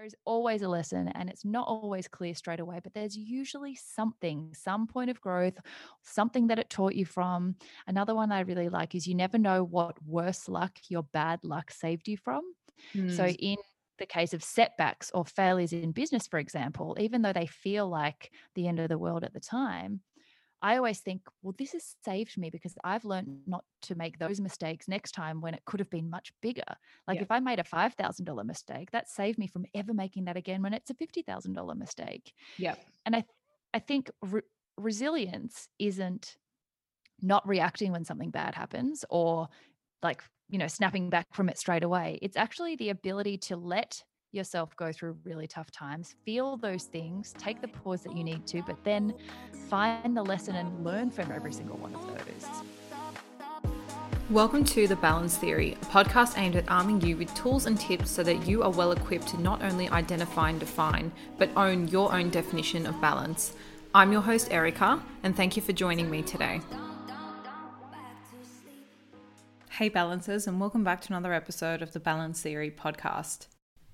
There's 0.00 0.14
always 0.24 0.62
a 0.62 0.68
lesson, 0.68 1.08
and 1.08 1.28
it's 1.28 1.44
not 1.44 1.68
always 1.68 2.08
clear 2.08 2.34
straight 2.34 2.58
away, 2.58 2.80
but 2.82 2.94
there's 2.94 3.18
usually 3.18 3.74
something, 3.74 4.54
some 4.54 4.86
point 4.86 5.10
of 5.10 5.20
growth, 5.20 5.58
something 6.02 6.46
that 6.46 6.58
it 6.58 6.70
taught 6.70 6.94
you 6.94 7.04
from. 7.04 7.56
Another 7.86 8.14
one 8.14 8.32
I 8.32 8.40
really 8.40 8.70
like 8.70 8.94
is 8.94 9.06
you 9.06 9.14
never 9.14 9.36
know 9.36 9.62
what 9.62 10.02
worse 10.02 10.48
luck 10.48 10.78
your 10.88 11.02
bad 11.02 11.44
luck 11.44 11.70
saved 11.70 12.08
you 12.08 12.16
from. 12.16 12.54
So, 13.08 13.26
Mm. 13.26 13.34
in 13.38 13.56
the 13.98 14.06
case 14.06 14.32
of 14.32 14.42
setbacks 14.42 15.10
or 15.12 15.26
failures 15.26 15.74
in 15.74 15.92
business, 15.92 16.26
for 16.26 16.38
example, 16.38 16.96
even 16.98 17.20
though 17.20 17.34
they 17.34 17.46
feel 17.46 17.86
like 17.88 18.32
the 18.54 18.68
end 18.68 18.78
of 18.80 18.88
the 18.88 18.98
world 18.98 19.24
at 19.24 19.34
the 19.34 19.40
time, 19.40 20.00
I 20.62 20.76
always 20.76 21.00
think, 21.00 21.26
well, 21.42 21.54
this 21.56 21.72
has 21.72 21.96
saved 22.04 22.36
me 22.38 22.50
because 22.50 22.76
I've 22.84 23.04
learned 23.04 23.44
not 23.46 23.64
to 23.82 23.94
make 23.94 24.18
those 24.18 24.40
mistakes 24.40 24.88
next 24.88 25.12
time 25.12 25.40
when 25.40 25.54
it 25.54 25.64
could 25.64 25.80
have 25.80 25.90
been 25.90 26.10
much 26.10 26.32
bigger. 26.42 26.76
Like 27.08 27.20
Yeah. 27.20 27.22
if 27.22 27.30
I 27.30 27.40
made 27.40 27.58
a 27.58 27.64
$5,000 27.64 28.46
mistake, 28.46 28.90
that 28.90 29.08
saved 29.08 29.38
me 29.38 29.46
from 29.46 29.64
ever 29.74 29.94
making 29.94 30.26
that 30.26 30.36
again 30.36 30.62
when 30.62 30.74
it's 30.74 30.90
a 30.90 30.94
$50,000 30.94 31.78
mistake. 31.78 32.34
Yeah. 32.56 32.76
And 33.06 33.16
I, 33.16 33.24
I 33.74 33.78
think 33.80 34.10
re- 34.22 34.42
resilience 34.78 35.68
isn't 35.78 36.36
not 37.20 37.46
reacting 37.46 37.92
when 37.92 38.04
something 38.04 38.30
bad 38.30 38.54
happens 38.54 39.04
or 39.10 39.48
like, 40.02 40.22
you 40.48 40.58
know, 40.58 40.68
snapping 40.68 41.10
back 41.10 41.26
from 41.34 41.48
it 41.48 41.58
straight 41.58 41.84
away. 41.84 42.18
It's 42.22 42.36
actually 42.36 42.76
the 42.76 42.90
ability 42.90 43.38
to 43.38 43.56
let 43.56 44.04
yourself 44.32 44.76
go 44.76 44.92
through 44.92 45.16
really 45.24 45.46
tough 45.46 45.70
times, 45.70 46.14
feel 46.24 46.56
those 46.56 46.84
things, 46.84 47.34
take 47.38 47.60
the 47.60 47.68
pause 47.68 48.02
that 48.02 48.16
you 48.16 48.22
need 48.22 48.46
to, 48.46 48.62
but 48.62 48.76
then 48.84 49.12
find 49.68 50.16
the 50.16 50.22
lesson 50.22 50.54
and 50.54 50.84
learn 50.84 51.10
from 51.10 51.32
every 51.32 51.52
single 51.52 51.76
one 51.78 51.94
of 51.94 52.06
those. 52.06 52.46
Welcome 54.30 54.64
to 54.66 54.86
The 54.86 54.94
Balance 54.94 55.36
Theory, 55.36 55.72
a 55.72 55.84
podcast 55.86 56.38
aimed 56.38 56.54
at 56.54 56.70
arming 56.70 57.00
you 57.00 57.16
with 57.16 57.34
tools 57.34 57.66
and 57.66 57.78
tips 57.78 58.12
so 58.12 58.22
that 58.22 58.46
you 58.46 58.62
are 58.62 58.70
well 58.70 58.92
equipped 58.92 59.26
to 59.28 59.40
not 59.40 59.62
only 59.64 59.88
identify 59.88 60.50
and 60.50 60.60
define, 60.60 61.10
but 61.36 61.50
own 61.56 61.88
your 61.88 62.14
own 62.14 62.30
definition 62.30 62.86
of 62.86 63.00
balance. 63.00 63.54
I'm 63.92 64.12
your 64.12 64.22
host, 64.22 64.52
Erica, 64.52 65.02
and 65.24 65.36
thank 65.36 65.56
you 65.56 65.62
for 65.62 65.72
joining 65.72 66.08
me 66.08 66.22
today. 66.22 66.60
Hey, 69.70 69.88
balancers, 69.88 70.46
and 70.46 70.60
welcome 70.60 70.84
back 70.84 71.00
to 71.00 71.08
another 71.08 71.32
episode 71.32 71.82
of 71.82 71.90
the 71.92 71.98
Balance 71.98 72.40
Theory 72.40 72.70
podcast. 72.70 73.48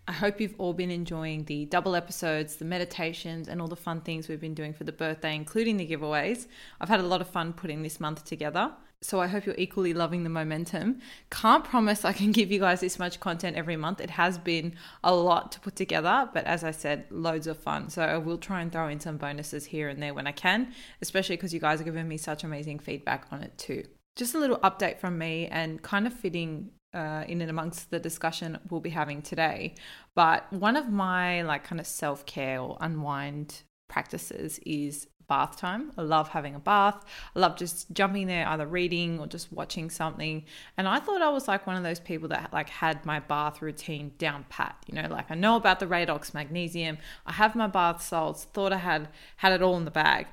I 0.09 0.13
hope 0.13 0.41
you've 0.41 0.55
all 0.59 0.73
been 0.73 0.93
enjoying 0.93 1.45
the 1.45 1.65
double 1.65 1.97
episodes, 1.97 2.57
the 2.57 2.65
meditations, 2.65 3.49
and 3.49 3.61
all 3.61 3.67
the 3.67 3.75
fun 3.75 4.03
things 4.03 4.29
we've 4.29 4.41
been 4.41 4.55
doing 4.55 4.73
for 4.73 4.85
the 4.85 4.93
birthday, 4.93 5.35
including 5.35 5.79
the 5.79 5.87
giveaways. 5.87 6.47
I've 6.81 6.89
had 6.89 7.01
a 7.01 7.07
lot 7.07 7.21
of 7.21 7.29
fun 7.29 7.53
putting 7.53 7.83
this 7.83 7.99
month 7.99 8.25
together. 8.25 8.73
So 9.03 9.21
I 9.21 9.27
hope 9.27 9.45
you're 9.45 9.57
equally 9.59 9.93
loving 9.93 10.23
the 10.23 10.31
momentum. 10.31 11.01
Can't 11.31 11.65
promise 11.65 12.05
I 12.05 12.13
can 12.13 12.33
give 12.33 12.51
you 12.51 12.61
guys 12.61 12.81
this 12.81 12.99
much 12.99 13.21
content 13.21 13.57
every 13.57 13.77
month. 13.77 14.01
It 14.01 14.11
has 14.11 14.39
been 14.39 14.75
a 15.05 15.15
lot 15.15 15.53
to 15.53 15.61
put 15.61 15.77
together, 15.77 16.31
but 16.33 16.45
as 16.45 16.65
I 16.65 16.71
said, 16.71 17.07
loads 17.11 17.47
of 17.47 17.59
fun. 17.59 17.91
So 17.91 18.03
I 18.03 18.17
will 18.17 18.39
try 18.39 18.63
and 18.63 18.73
throw 18.73 18.89
in 18.89 19.01
some 19.01 19.17
bonuses 19.17 19.67
here 19.67 19.89
and 19.89 20.03
there 20.03 20.15
when 20.15 20.27
I 20.27 20.33
can, 20.33 20.73
especially 21.03 21.37
because 21.37 21.53
you 21.53 21.61
guys 21.61 21.81
are 21.81 21.85
giving 21.85 22.09
me 22.09 22.17
such 22.17 22.43
amazing 22.43 22.79
feedback 22.79 23.27
on 23.33 23.43
it 23.43 23.59
too. 23.59 23.85
Just 24.15 24.35
a 24.35 24.39
little 24.39 24.59
update 24.59 24.99
from 24.99 25.19
me 25.19 25.47
and 25.49 25.83
kind 25.83 26.07
of 26.07 26.13
fitting 26.15 26.71
uh, 26.97 27.25
in 27.29 27.43
and 27.43 27.51
amongst 27.51 27.91
the 27.91 28.01
discussion 28.01 28.59
we'll 28.71 28.81
be 28.81 28.91
having 28.91 29.21
today. 29.21 29.75
But 30.15 30.51
one 30.51 30.77
of 30.77 30.89
my 30.89 31.43
like 31.43 31.65
kind 31.65 31.79
of 31.79 31.87
self 31.87 32.25
care 32.25 32.59
or 32.59 32.79
unwind 32.81 33.63
practices 33.89 34.59
is 34.65 35.07
bath 35.29 35.57
time. 35.57 35.93
I 35.99 36.03
love 36.03 36.29
having 36.29 36.55
a 36.55 36.59
bath. 36.59 37.05
I 37.35 37.39
love 37.39 37.57
just 37.57 37.93
jumping 37.93 38.29
there, 38.29 38.49
either 38.49 38.67
reading 38.67 39.19
or 39.19 39.27
just 39.27 39.53
watching 39.53 39.91
something. 39.91 40.45
And 40.79 40.89
I 40.89 40.99
thought 41.01 41.21
I 41.21 41.29
was 41.29 41.49
like 41.49 41.67
one 41.67 41.77
of 41.77 41.83
those 41.83 42.01
people 42.01 42.29
that 42.29 42.53
like 42.53 42.71
had 42.71 43.05
my 43.05 43.21
bath 43.21 43.61
routine 43.61 44.13
down 44.19 44.47
pat. 44.49 44.77
You 44.87 45.03
know, 45.03 45.09
like 45.09 45.31
I 45.31 45.35
know 45.35 45.57
about 45.57 45.81
the 45.81 45.87
Radox 45.87 46.33
magnesium. 46.33 46.97
I 47.27 47.33
have 47.33 47.55
my 47.55 47.67
bath 47.67 48.03
salts. 48.03 48.45
Thought 48.45 48.73
I 48.73 48.79
had 48.79 49.09
had 49.37 49.53
it 49.53 49.63
all 49.63 49.77
in 49.77 49.85
the 49.85 49.91
bag. 49.91 50.29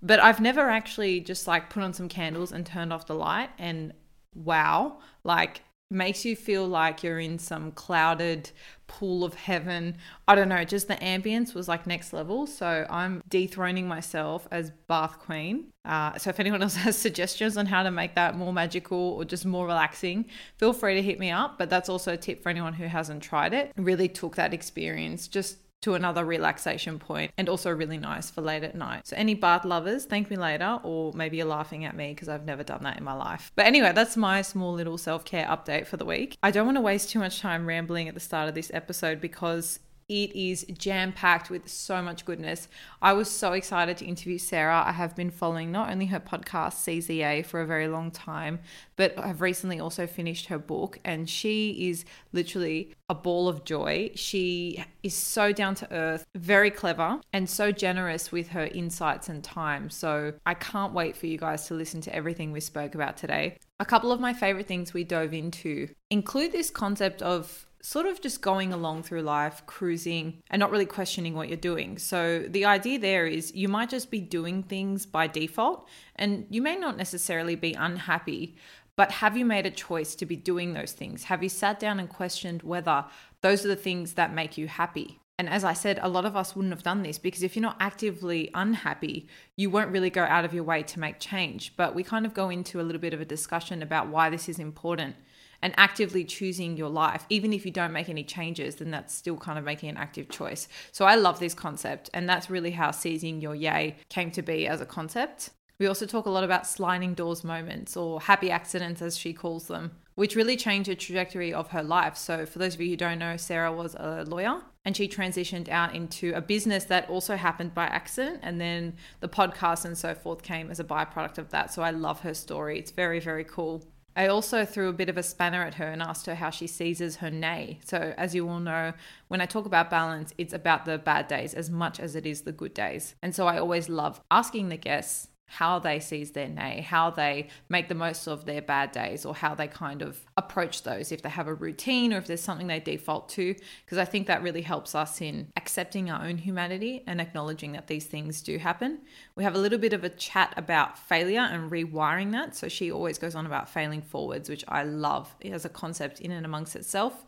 But 0.00 0.20
I've 0.20 0.40
never 0.40 0.70
actually 0.70 1.20
just 1.20 1.46
like 1.46 1.68
put 1.68 1.82
on 1.82 1.92
some 1.92 2.08
candles 2.08 2.52
and 2.52 2.64
turned 2.64 2.92
off 2.92 3.06
the 3.06 3.14
light 3.14 3.50
and 3.58 3.92
wow, 4.34 4.98
like 5.24 5.62
makes 5.90 6.24
you 6.24 6.34
feel 6.34 6.66
like 6.66 7.02
you're 7.02 7.20
in 7.20 7.38
some 7.38 7.70
clouded 7.72 8.50
pool 8.86 9.24
of 9.24 9.34
heaven. 9.34 9.96
I 10.26 10.34
don't 10.34 10.48
know, 10.48 10.64
just 10.64 10.88
the 10.88 10.96
ambience 10.96 11.54
was 11.54 11.68
like 11.68 11.86
next 11.86 12.12
level. 12.12 12.46
So 12.46 12.86
I'm 12.88 13.22
dethroning 13.28 13.86
myself 13.86 14.46
as 14.50 14.70
bath 14.88 15.18
queen. 15.18 15.68
Uh, 15.84 16.18
so 16.18 16.30
if 16.30 16.40
anyone 16.40 16.62
else 16.62 16.76
has 16.76 16.96
suggestions 16.96 17.56
on 17.56 17.66
how 17.66 17.82
to 17.82 17.90
make 17.90 18.14
that 18.14 18.36
more 18.36 18.52
magical 18.52 18.98
or 18.98 19.24
just 19.24 19.44
more 19.44 19.66
relaxing, 19.66 20.26
feel 20.56 20.72
free 20.72 20.94
to 20.94 21.02
hit 21.02 21.18
me 21.18 21.30
up. 21.30 21.58
But 21.58 21.70
that's 21.70 21.88
also 21.88 22.12
a 22.14 22.16
tip 22.16 22.42
for 22.42 22.48
anyone 22.48 22.72
who 22.72 22.86
hasn't 22.86 23.22
tried 23.22 23.54
it. 23.54 23.72
Really 23.76 24.08
took 24.08 24.36
that 24.36 24.54
experience 24.54 25.28
just 25.28 25.58
to 25.86 25.94
another 25.94 26.24
relaxation 26.24 26.98
point 26.98 27.30
and 27.38 27.48
also 27.48 27.70
really 27.70 27.96
nice 27.96 28.28
for 28.28 28.40
late 28.40 28.64
at 28.64 28.74
night. 28.74 29.06
So 29.06 29.14
any 29.16 29.34
bath 29.34 29.64
lovers, 29.64 30.04
thank 30.04 30.28
me 30.28 30.36
later 30.36 30.80
or 30.82 31.12
maybe 31.12 31.36
you're 31.36 31.46
laughing 31.46 31.84
at 31.84 31.94
me 31.94 32.12
because 32.12 32.28
I've 32.28 32.44
never 32.44 32.64
done 32.64 32.82
that 32.82 32.98
in 32.98 33.04
my 33.04 33.12
life. 33.12 33.52
But 33.54 33.66
anyway, 33.66 33.92
that's 33.94 34.16
my 34.16 34.42
small 34.42 34.72
little 34.72 34.98
self-care 34.98 35.46
update 35.46 35.86
for 35.86 35.96
the 35.96 36.04
week. 36.04 36.38
I 36.42 36.50
don't 36.50 36.66
want 36.66 36.76
to 36.76 36.82
waste 36.82 37.10
too 37.10 37.20
much 37.20 37.38
time 37.38 37.66
rambling 37.66 38.08
at 38.08 38.14
the 38.14 38.20
start 38.20 38.48
of 38.48 38.56
this 38.56 38.72
episode 38.74 39.20
because 39.20 39.78
it 40.08 40.36
is 40.36 40.64
jam 40.78 41.12
packed 41.12 41.50
with 41.50 41.68
so 41.68 42.00
much 42.00 42.24
goodness. 42.24 42.68
I 43.02 43.12
was 43.12 43.28
so 43.28 43.52
excited 43.52 43.96
to 43.98 44.04
interview 44.04 44.38
Sarah. 44.38 44.84
I 44.86 44.92
have 44.92 45.16
been 45.16 45.30
following 45.30 45.72
not 45.72 45.90
only 45.90 46.06
her 46.06 46.20
podcast, 46.20 46.74
Seize 46.74 47.08
the 47.08 47.16
Yay, 47.16 47.42
for 47.42 47.60
a 47.60 47.66
very 47.66 47.88
long 47.88 48.10
time, 48.12 48.60
but 48.94 49.18
I've 49.18 49.40
recently 49.40 49.80
also 49.80 50.06
finished 50.06 50.46
her 50.46 50.58
book, 50.58 51.00
and 51.04 51.28
she 51.28 51.88
is 51.88 52.04
literally 52.32 52.94
a 53.08 53.14
ball 53.14 53.48
of 53.48 53.64
joy. 53.64 54.10
She 54.14 54.84
is 55.02 55.14
so 55.14 55.52
down 55.52 55.74
to 55.76 55.92
earth, 55.92 56.24
very 56.36 56.70
clever, 56.70 57.20
and 57.32 57.50
so 57.50 57.72
generous 57.72 58.30
with 58.30 58.48
her 58.48 58.66
insights 58.66 59.28
and 59.28 59.42
time. 59.42 59.90
So 59.90 60.34
I 60.44 60.54
can't 60.54 60.92
wait 60.92 61.16
for 61.16 61.26
you 61.26 61.38
guys 61.38 61.66
to 61.66 61.74
listen 61.74 62.00
to 62.02 62.14
everything 62.14 62.52
we 62.52 62.60
spoke 62.60 62.94
about 62.94 63.16
today. 63.16 63.58
A 63.78 63.84
couple 63.84 64.10
of 64.10 64.20
my 64.20 64.32
favorite 64.32 64.66
things 64.66 64.94
we 64.94 65.04
dove 65.04 65.34
into 65.34 65.88
include 66.10 66.52
this 66.52 66.70
concept 66.70 67.20
of 67.22 67.65
sort 67.86 68.04
of 68.04 68.20
just 68.20 68.40
going 68.40 68.72
along 68.72 69.04
through 69.04 69.22
life, 69.22 69.62
cruising, 69.66 70.42
and 70.50 70.58
not 70.58 70.72
really 70.72 70.84
questioning 70.84 71.36
what 71.36 71.46
you're 71.46 71.56
doing. 71.56 71.98
So, 71.98 72.40
the 72.48 72.64
idea 72.64 72.98
there 72.98 73.26
is 73.26 73.54
you 73.54 73.68
might 73.68 73.90
just 73.90 74.10
be 74.10 74.20
doing 74.20 74.64
things 74.64 75.06
by 75.06 75.28
default, 75.28 75.86
and 76.16 76.46
you 76.50 76.60
may 76.60 76.74
not 76.74 76.96
necessarily 76.96 77.54
be 77.54 77.74
unhappy, 77.74 78.56
but 78.96 79.12
have 79.12 79.36
you 79.36 79.44
made 79.44 79.66
a 79.66 79.70
choice 79.70 80.16
to 80.16 80.26
be 80.26 80.34
doing 80.34 80.72
those 80.72 80.90
things? 80.90 81.24
Have 81.24 81.44
you 81.44 81.48
sat 81.48 81.78
down 81.78 82.00
and 82.00 82.08
questioned 82.08 82.64
whether 82.64 83.04
those 83.40 83.64
are 83.64 83.68
the 83.68 83.76
things 83.76 84.14
that 84.14 84.34
make 84.34 84.58
you 84.58 84.66
happy? 84.66 85.20
And 85.38 85.48
as 85.48 85.62
I 85.62 85.74
said, 85.74 86.00
a 86.02 86.08
lot 86.08 86.24
of 86.24 86.34
us 86.34 86.56
wouldn't 86.56 86.74
have 86.74 86.82
done 86.82 87.04
this 87.04 87.18
because 87.18 87.44
if 87.44 87.54
you're 87.54 87.62
not 87.62 87.76
actively 87.78 88.50
unhappy, 88.52 89.28
you 89.54 89.70
won't 89.70 89.92
really 89.92 90.10
go 90.10 90.24
out 90.24 90.44
of 90.44 90.52
your 90.52 90.64
way 90.64 90.82
to 90.82 90.98
make 90.98 91.20
change. 91.20 91.76
But 91.76 91.94
we 91.94 92.02
kind 92.02 92.26
of 92.26 92.34
go 92.34 92.48
into 92.48 92.80
a 92.80 92.82
little 92.82 93.00
bit 93.00 93.14
of 93.14 93.20
a 93.20 93.24
discussion 93.24 93.80
about 93.80 94.08
why 94.08 94.28
this 94.28 94.48
is 94.48 94.58
important 94.58 95.14
and 95.62 95.74
actively 95.76 96.24
choosing 96.24 96.76
your 96.76 96.88
life, 96.88 97.26
even 97.28 97.52
if 97.52 97.64
you 97.64 97.72
don't 97.72 97.92
make 97.92 98.08
any 98.08 98.24
changes, 98.24 98.76
then 98.76 98.90
that's 98.90 99.14
still 99.14 99.36
kind 99.36 99.58
of 99.58 99.64
making 99.64 99.88
an 99.88 99.96
active 99.96 100.28
choice. 100.28 100.68
So 100.92 101.04
I 101.04 101.14
love 101.14 101.40
this 101.40 101.54
concept, 101.54 102.10
and 102.14 102.28
that's 102.28 102.50
really 102.50 102.72
how 102.72 102.90
seizing 102.90 103.40
your 103.40 103.54
yay 103.54 103.96
came 104.08 104.30
to 104.32 104.42
be 104.42 104.66
as 104.66 104.80
a 104.80 104.86
concept. 104.86 105.50
We 105.78 105.86
also 105.86 106.06
talk 106.06 106.24
a 106.26 106.30
lot 106.30 106.44
about 106.44 106.66
sliding 106.66 107.14
doors 107.14 107.44
moments 107.44 107.96
or 107.96 108.20
happy 108.20 108.50
accidents, 108.50 109.02
as 109.02 109.18
she 109.18 109.34
calls 109.34 109.68
them, 109.68 109.90
which 110.14 110.34
really 110.34 110.56
changed 110.56 110.88
the 110.88 110.94
trajectory 110.94 111.52
of 111.52 111.68
her 111.68 111.82
life. 111.82 112.16
So, 112.16 112.46
for 112.46 112.58
those 112.58 112.74
of 112.74 112.80
you 112.80 112.90
who 112.90 112.96
don't 112.96 113.18
know, 113.18 113.36
Sarah 113.36 113.72
was 113.72 113.94
a 113.94 114.24
lawyer 114.26 114.62
and 114.86 114.96
she 114.96 115.06
transitioned 115.08 115.68
out 115.68 115.94
into 115.94 116.32
a 116.34 116.40
business 116.40 116.84
that 116.84 117.10
also 117.10 117.36
happened 117.36 117.74
by 117.74 117.84
accident. 117.86 118.40
And 118.42 118.58
then 118.58 118.94
the 119.20 119.28
podcast 119.28 119.84
and 119.84 119.98
so 119.98 120.14
forth 120.14 120.42
came 120.42 120.70
as 120.70 120.80
a 120.80 120.84
byproduct 120.84 121.36
of 121.38 121.50
that. 121.50 121.74
So, 121.74 121.82
I 121.82 121.90
love 121.90 122.20
her 122.20 122.32
story. 122.32 122.78
It's 122.78 122.90
very, 122.90 123.20
very 123.20 123.44
cool. 123.44 123.84
I 124.16 124.28
also 124.28 124.64
threw 124.64 124.88
a 124.88 124.94
bit 124.94 125.10
of 125.10 125.18
a 125.18 125.22
spanner 125.22 125.62
at 125.62 125.74
her 125.74 125.86
and 125.86 126.02
asked 126.02 126.24
her 126.24 126.36
how 126.36 126.48
she 126.48 126.66
seizes 126.66 127.16
her 127.16 127.30
nay. 127.30 127.80
So, 127.84 128.14
as 128.16 128.34
you 128.34 128.48
all 128.48 128.60
know, 128.60 128.94
when 129.28 129.42
I 129.42 129.46
talk 129.46 129.66
about 129.66 129.90
balance, 129.90 130.32
it's 130.38 130.54
about 130.54 130.86
the 130.86 130.96
bad 130.96 131.28
days 131.28 131.52
as 131.52 131.70
much 131.70 132.00
as 132.00 132.16
it 132.16 132.24
is 132.24 132.42
the 132.42 132.52
good 132.52 132.72
days. 132.72 133.14
And 133.22 133.34
so, 133.34 133.46
I 133.46 133.58
always 133.58 133.90
love 133.90 134.22
asking 134.30 134.70
the 134.70 134.78
guests 134.78 135.28
how 135.46 135.78
they 135.78 136.00
seize 136.00 136.32
their 136.32 136.48
nay, 136.48 136.80
how 136.80 137.10
they 137.10 137.48
make 137.68 137.88
the 137.88 137.94
most 137.94 138.26
of 138.26 138.44
their 138.44 138.60
bad 138.60 138.92
days, 138.92 139.24
or 139.24 139.34
how 139.34 139.54
they 139.54 139.68
kind 139.68 140.02
of 140.02 140.20
approach 140.36 140.82
those 140.82 141.12
if 141.12 141.22
they 141.22 141.28
have 141.28 141.46
a 141.46 141.54
routine 141.54 142.12
or 142.12 142.18
if 142.18 142.26
there's 142.26 142.40
something 142.40 142.66
they 142.66 142.80
default 142.80 143.28
to. 143.28 143.54
Because 143.84 143.98
I 143.98 144.04
think 144.04 144.26
that 144.26 144.42
really 144.42 144.62
helps 144.62 144.94
us 144.94 145.20
in 145.20 145.48
accepting 145.56 146.10
our 146.10 146.24
own 146.24 146.38
humanity 146.38 147.02
and 147.06 147.20
acknowledging 147.20 147.72
that 147.72 147.86
these 147.86 148.06
things 148.06 148.42
do 148.42 148.58
happen. 148.58 148.98
We 149.36 149.44
have 149.44 149.54
a 149.54 149.58
little 149.58 149.78
bit 149.78 149.92
of 149.92 150.04
a 150.04 150.08
chat 150.08 150.52
about 150.56 150.98
failure 150.98 151.40
and 151.40 151.70
rewiring 151.70 152.32
that. 152.32 152.56
So 152.56 152.68
she 152.68 152.90
always 152.90 153.18
goes 153.18 153.34
on 153.34 153.46
about 153.46 153.68
failing 153.68 154.02
forwards, 154.02 154.48
which 154.48 154.64
I 154.68 154.82
love 154.82 155.34
as 155.44 155.64
a 155.64 155.70
concept 155.70 156.20
in 156.20 156.32
and 156.32 156.44
amongst 156.44 156.74
itself. 156.74 157.24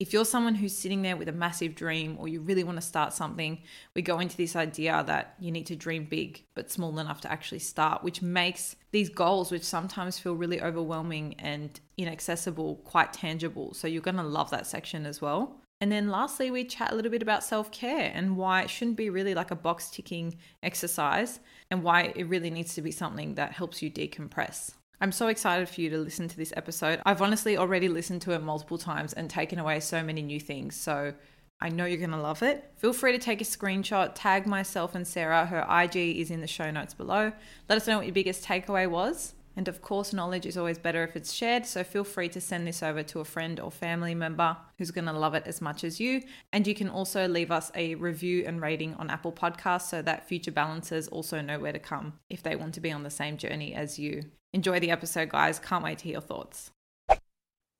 If 0.00 0.14
you're 0.14 0.24
someone 0.24 0.54
who's 0.54 0.74
sitting 0.74 1.02
there 1.02 1.18
with 1.18 1.28
a 1.28 1.32
massive 1.32 1.74
dream 1.74 2.16
or 2.18 2.26
you 2.26 2.40
really 2.40 2.64
want 2.64 2.78
to 2.78 2.82
start 2.82 3.12
something, 3.12 3.58
we 3.94 4.00
go 4.00 4.18
into 4.18 4.34
this 4.34 4.56
idea 4.56 5.04
that 5.06 5.34
you 5.38 5.52
need 5.52 5.66
to 5.66 5.76
dream 5.76 6.06
big 6.06 6.42
but 6.54 6.70
small 6.70 6.98
enough 6.98 7.20
to 7.20 7.30
actually 7.30 7.58
start, 7.58 8.02
which 8.02 8.22
makes 8.22 8.76
these 8.92 9.10
goals, 9.10 9.52
which 9.52 9.62
sometimes 9.62 10.18
feel 10.18 10.34
really 10.34 10.62
overwhelming 10.62 11.34
and 11.38 11.78
inaccessible, 11.98 12.76
quite 12.76 13.12
tangible. 13.12 13.74
So 13.74 13.86
you're 13.86 14.00
going 14.00 14.16
to 14.16 14.22
love 14.22 14.48
that 14.50 14.66
section 14.66 15.04
as 15.04 15.20
well. 15.20 15.60
And 15.82 15.92
then 15.92 16.08
lastly, 16.08 16.50
we 16.50 16.64
chat 16.64 16.92
a 16.92 16.94
little 16.94 17.10
bit 17.10 17.22
about 17.22 17.44
self 17.44 17.70
care 17.70 18.10
and 18.14 18.38
why 18.38 18.62
it 18.62 18.70
shouldn't 18.70 18.96
be 18.96 19.10
really 19.10 19.34
like 19.34 19.50
a 19.50 19.56
box 19.56 19.90
ticking 19.90 20.38
exercise 20.62 21.40
and 21.70 21.82
why 21.82 22.14
it 22.16 22.24
really 22.24 22.50
needs 22.50 22.74
to 22.74 22.80
be 22.80 22.90
something 22.90 23.34
that 23.34 23.52
helps 23.52 23.82
you 23.82 23.90
decompress. 23.90 24.72
I'm 25.02 25.12
so 25.12 25.28
excited 25.28 25.66
for 25.66 25.80
you 25.80 25.88
to 25.90 25.98
listen 25.98 26.28
to 26.28 26.36
this 26.36 26.52
episode. 26.56 27.00
I've 27.06 27.22
honestly 27.22 27.56
already 27.56 27.88
listened 27.88 28.20
to 28.22 28.32
it 28.32 28.42
multiple 28.42 28.76
times 28.76 29.14
and 29.14 29.30
taken 29.30 29.58
away 29.58 29.80
so 29.80 30.02
many 30.02 30.20
new 30.20 30.38
things. 30.38 30.76
So 30.76 31.14
I 31.58 31.70
know 31.70 31.86
you're 31.86 31.96
going 31.96 32.10
to 32.10 32.18
love 32.18 32.42
it. 32.42 32.70
Feel 32.76 32.92
free 32.92 33.12
to 33.12 33.18
take 33.18 33.40
a 33.40 33.44
screenshot, 33.44 34.12
tag 34.14 34.46
myself 34.46 34.94
and 34.94 35.06
Sarah. 35.06 35.46
Her 35.46 35.66
IG 35.82 35.96
is 36.18 36.30
in 36.30 36.42
the 36.42 36.46
show 36.46 36.70
notes 36.70 36.92
below. 36.92 37.32
Let 37.68 37.76
us 37.76 37.86
know 37.86 37.96
what 37.96 38.06
your 38.06 38.14
biggest 38.14 38.44
takeaway 38.44 38.90
was. 38.90 39.32
And 39.56 39.68
of 39.68 39.80
course, 39.80 40.12
knowledge 40.12 40.44
is 40.44 40.58
always 40.58 40.78
better 40.78 41.02
if 41.02 41.16
it's 41.16 41.32
shared. 41.32 41.64
So 41.64 41.82
feel 41.82 42.04
free 42.04 42.28
to 42.30 42.40
send 42.40 42.66
this 42.66 42.82
over 42.82 43.02
to 43.02 43.20
a 43.20 43.24
friend 43.24 43.58
or 43.58 43.70
family 43.70 44.14
member 44.14 44.56
who's 44.76 44.90
going 44.90 45.06
to 45.06 45.12
love 45.12 45.34
it 45.34 45.44
as 45.46 45.62
much 45.62 45.82
as 45.82 45.98
you. 45.98 46.22
And 46.52 46.66
you 46.66 46.74
can 46.74 46.90
also 46.90 47.26
leave 47.26 47.50
us 47.50 47.72
a 47.74 47.94
review 47.94 48.44
and 48.46 48.60
rating 48.60 48.94
on 48.94 49.08
Apple 49.08 49.32
Podcasts 49.32 49.88
so 49.88 50.02
that 50.02 50.28
future 50.28 50.52
balancers 50.52 51.08
also 51.08 51.40
know 51.40 51.58
where 51.58 51.72
to 51.72 51.78
come 51.78 52.14
if 52.28 52.42
they 52.42 52.54
want 52.54 52.74
to 52.74 52.80
be 52.80 52.92
on 52.92 53.02
the 53.02 53.10
same 53.10 53.38
journey 53.38 53.74
as 53.74 53.98
you. 53.98 54.24
Enjoy 54.52 54.80
the 54.80 54.90
episode, 54.90 55.28
guys. 55.28 55.60
Can't 55.60 55.84
wait 55.84 55.98
to 55.98 56.04
hear 56.04 56.12
your 56.14 56.20
thoughts. 56.20 56.72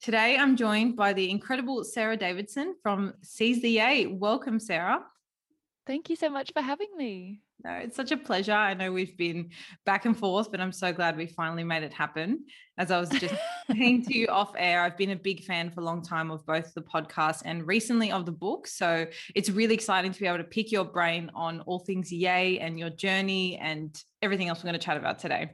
Today, 0.01 0.37
I'm 0.37 0.57
joined 0.57 0.95
by 0.97 1.13
the 1.13 1.29
incredible 1.29 1.83
Sarah 1.83 2.17
Davidson 2.17 2.77
from 2.83 3.15
Seize 3.23 3.61
the 3.61 3.71
Yay. 3.71 4.07
Welcome, 4.07 4.61
Sarah. 4.61 5.01
Thank 5.87 6.09
you 6.09 6.15
so 6.15 6.31
much 6.31 6.53
for 6.53 6.63
having 6.63 6.89
me. 6.97 7.41
No, 7.65 7.73
it's 7.73 7.97
such 7.97 8.13
a 8.13 8.17
pleasure. 8.17 8.53
I 8.53 8.75
know 8.75 8.93
we've 8.93 9.17
been 9.17 9.51
back 9.85 10.05
and 10.05 10.17
forth, 10.17 10.53
but 10.53 10.61
I'm 10.61 10.71
so 10.71 10.93
glad 10.93 11.17
we 11.17 11.27
finally 11.27 11.65
made 11.65 11.83
it 11.83 11.93
happen. 11.93 12.45
As 12.79 12.93
I 12.93 13.01
was 13.01 13.11
just 13.11 13.35
saying 13.71 14.05
to 14.05 14.17
you 14.17 14.29
off 14.29 14.53
air, 14.57 14.83
I've 14.83 14.97
been 14.97 15.11
a 15.11 15.17
big 15.17 15.43
fan 15.43 15.71
for 15.71 15.81
a 15.81 15.85
long 15.85 16.03
time 16.03 16.31
of 16.31 16.47
both 16.47 16.73
the 16.73 16.83
podcast 16.83 17.43
and 17.45 17.67
recently 17.67 18.13
of 18.13 18.25
the 18.25 18.33
book. 18.33 18.69
So 18.69 19.07
it's 19.35 19.51
really 19.51 19.75
exciting 19.75 20.13
to 20.13 20.21
be 20.21 20.27
able 20.29 20.39
to 20.39 20.45
pick 20.45 20.71
your 20.71 20.85
brain 20.85 21.33
on 21.35 21.61
all 21.63 21.81
things 21.81 22.13
yay 22.13 22.61
and 22.61 22.79
your 22.79 22.91
journey 22.91 23.59
and 23.59 24.01
everything 24.23 24.49
else 24.49 24.61
we're 24.61 24.71
going 24.71 24.81
to 24.81 24.87
chat 24.87 24.97
about 24.97 25.19
today. 25.19 25.51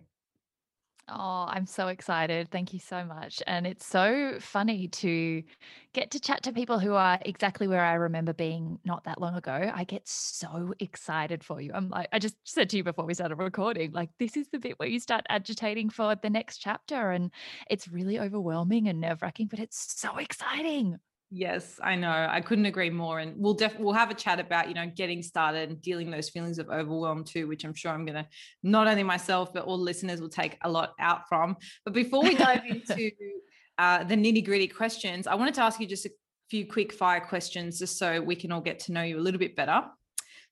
Oh, 1.08 1.46
I'm 1.48 1.66
so 1.66 1.86
excited. 1.86 2.50
Thank 2.50 2.72
you 2.72 2.80
so 2.80 3.04
much. 3.04 3.40
And 3.46 3.64
it's 3.64 3.86
so 3.86 4.38
funny 4.40 4.88
to 4.88 5.44
get 5.92 6.10
to 6.10 6.20
chat 6.20 6.42
to 6.42 6.52
people 6.52 6.80
who 6.80 6.94
are 6.94 7.20
exactly 7.24 7.68
where 7.68 7.84
I 7.84 7.94
remember 7.94 8.32
being 8.32 8.80
not 8.84 9.04
that 9.04 9.20
long 9.20 9.36
ago. 9.36 9.70
I 9.72 9.84
get 9.84 10.08
so 10.08 10.74
excited 10.80 11.44
for 11.44 11.60
you. 11.60 11.70
I'm 11.72 11.90
like, 11.90 12.08
I 12.12 12.18
just 12.18 12.34
said 12.42 12.70
to 12.70 12.76
you 12.76 12.82
before 12.82 13.04
we 13.04 13.14
started 13.14 13.36
recording, 13.36 13.92
like, 13.92 14.10
this 14.18 14.36
is 14.36 14.48
the 14.48 14.58
bit 14.58 14.80
where 14.80 14.88
you 14.88 14.98
start 14.98 15.24
agitating 15.28 15.90
for 15.90 16.16
the 16.16 16.28
next 16.28 16.58
chapter. 16.58 17.12
And 17.12 17.30
it's 17.70 17.86
really 17.86 18.18
overwhelming 18.18 18.88
and 18.88 19.00
nerve 19.00 19.22
wracking, 19.22 19.46
but 19.46 19.60
it's 19.60 20.00
so 20.00 20.16
exciting. 20.16 20.98
Yes, 21.30 21.80
I 21.82 21.96
know. 21.96 22.26
I 22.30 22.40
couldn't 22.40 22.66
agree 22.66 22.90
more. 22.90 23.18
And 23.18 23.34
we'll 23.36 23.54
def- 23.54 23.78
we'll 23.80 23.94
have 23.94 24.10
a 24.10 24.14
chat 24.14 24.38
about, 24.38 24.68
you 24.68 24.74
know, 24.74 24.86
getting 24.94 25.22
started 25.22 25.70
and 25.70 25.82
dealing 25.82 26.10
those 26.10 26.28
feelings 26.28 26.58
of 26.58 26.70
overwhelm 26.70 27.24
too, 27.24 27.48
which 27.48 27.64
I'm 27.64 27.74
sure 27.74 27.90
I'm 27.90 28.04
going 28.04 28.22
to 28.22 28.26
not 28.62 28.86
only 28.86 29.02
myself, 29.02 29.52
but 29.52 29.64
all 29.64 29.78
listeners 29.78 30.20
will 30.20 30.28
take 30.28 30.56
a 30.62 30.70
lot 30.70 30.94
out 31.00 31.28
from. 31.28 31.56
But 31.84 31.94
before 31.94 32.22
we 32.22 32.36
dive 32.36 32.64
into 32.64 33.10
uh, 33.78 34.04
the 34.04 34.14
nitty 34.14 34.44
gritty 34.44 34.68
questions, 34.68 35.26
I 35.26 35.34
wanted 35.34 35.54
to 35.54 35.62
ask 35.62 35.80
you 35.80 35.86
just 35.86 36.06
a 36.06 36.10
few 36.48 36.64
quick 36.64 36.92
fire 36.92 37.20
questions 37.20 37.80
just 37.80 37.98
so 37.98 38.20
we 38.20 38.36
can 38.36 38.52
all 38.52 38.60
get 38.60 38.78
to 38.80 38.92
know 38.92 39.02
you 39.02 39.18
a 39.18 39.20
little 39.20 39.40
bit 39.40 39.56
better. 39.56 39.82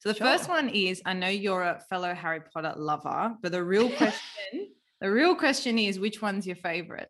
So 0.00 0.08
the 0.08 0.18
sure. 0.18 0.26
first 0.26 0.48
one 0.48 0.68
is 0.70 1.00
I 1.06 1.14
know 1.14 1.28
you're 1.28 1.62
a 1.62 1.80
fellow 1.88 2.12
Harry 2.14 2.40
Potter 2.52 2.74
lover, 2.76 3.36
but 3.40 3.52
the 3.52 3.62
real 3.62 3.88
question, 3.90 4.70
the 5.00 5.10
real 5.10 5.36
question 5.36 5.78
is 5.78 6.00
which 6.00 6.20
one's 6.20 6.46
your 6.46 6.56
favorite? 6.56 7.08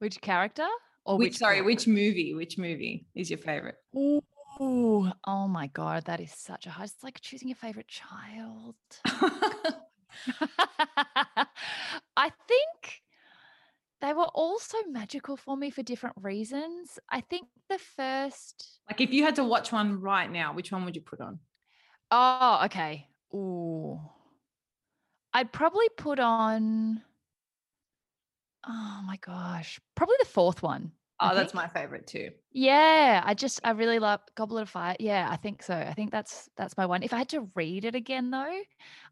Which 0.00 0.20
character? 0.20 0.66
Or 1.04 1.18
which, 1.18 1.30
which 1.32 1.36
sorry, 1.38 1.60
which 1.62 1.86
movie? 1.86 2.34
Which 2.34 2.56
movie 2.58 3.06
is 3.14 3.30
your 3.30 3.38
favorite? 3.38 3.76
Ooh, 3.96 4.22
oh 4.60 5.48
my 5.48 5.66
god, 5.68 6.04
that 6.06 6.20
is 6.20 6.32
such 6.32 6.66
a 6.66 6.70
hard. 6.70 6.88
It's 6.88 7.02
like 7.02 7.20
choosing 7.20 7.48
your 7.48 7.56
favorite 7.56 7.88
child. 7.88 8.76
I 12.16 12.30
think 12.48 13.02
they 14.00 14.12
were 14.12 14.28
all 14.34 14.58
so 14.58 14.78
magical 14.88 15.36
for 15.36 15.56
me 15.56 15.70
for 15.70 15.82
different 15.82 16.16
reasons. 16.20 16.98
I 17.10 17.20
think 17.20 17.48
the 17.68 17.78
first, 17.78 18.80
like, 18.88 19.00
if 19.00 19.12
you 19.12 19.24
had 19.24 19.36
to 19.36 19.44
watch 19.44 19.72
one 19.72 20.00
right 20.00 20.30
now, 20.30 20.54
which 20.54 20.70
one 20.72 20.84
would 20.84 20.94
you 20.96 21.02
put 21.02 21.20
on? 21.20 21.38
Oh, 22.10 22.62
okay. 22.66 23.08
Ooh, 23.34 24.00
I'd 25.32 25.52
probably 25.52 25.88
put 25.96 26.20
on. 26.20 27.02
Oh 28.66 29.02
my 29.06 29.16
gosh. 29.18 29.80
Probably 29.94 30.16
the 30.18 30.28
fourth 30.28 30.62
one. 30.62 30.92
Oh, 31.20 31.34
that's 31.34 31.54
my 31.54 31.68
favorite 31.68 32.06
too. 32.06 32.30
Yeah, 32.52 33.22
I 33.24 33.34
just 33.34 33.60
I 33.64 33.70
really 33.72 33.98
love 33.98 34.20
Goblet 34.36 34.62
of 34.62 34.70
Fire. 34.70 34.96
Yeah, 35.00 35.28
I 35.30 35.36
think 35.36 35.62
so. 35.62 35.74
I 35.74 35.92
think 35.92 36.12
that's 36.12 36.48
that's 36.56 36.76
my 36.76 36.86
one. 36.86 37.02
If 37.02 37.12
I 37.12 37.18
had 37.18 37.28
to 37.30 37.48
read 37.54 37.84
it 37.84 37.94
again 37.94 38.30
though, 38.30 38.60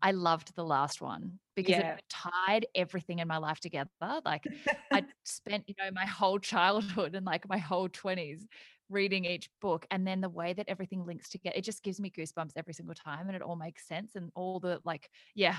I 0.01 0.13
loved 0.13 0.55
the 0.55 0.65
last 0.65 1.01
one 1.01 1.39
because 1.57 1.77
yeah. 1.77 1.95
it 1.95 2.05
tied 2.09 2.67
everything 2.75 3.19
in 3.19 3.29
my 3.29 3.39
life 3.39 3.61
together. 3.61 3.89
Like 4.25 4.45
I 4.93 5.05
spent, 5.25 5.65
you 5.67 5.75
know, 5.79 5.91
my 5.93 6.07
whole 6.07 6.39
childhood 6.53 7.15
and 7.15 7.27
like 7.27 7.49
my 7.49 7.59
whole 7.59 7.89
20s 7.89 8.47
reading 8.91 9.25
each 9.25 9.49
book 9.61 9.87
and 9.91 10.07
then 10.07 10.21
the 10.21 10.29
way 10.29 10.53
that 10.53 10.69
everything 10.69 11.07
links 11.07 11.31
together 11.31 11.55
it 11.57 11.65
just 11.65 11.83
gives 11.83 11.99
me 11.99 12.11
goosebumps 12.11 12.51
every 12.57 12.75
single 12.75 12.95
time 12.95 13.27
and 13.27 13.35
it 13.35 13.41
all 13.41 13.57
makes 13.57 13.89
sense 13.89 14.17
and 14.17 14.31
all 14.35 14.61
the 14.61 14.81
like 14.85 15.09
yeah 15.35 15.57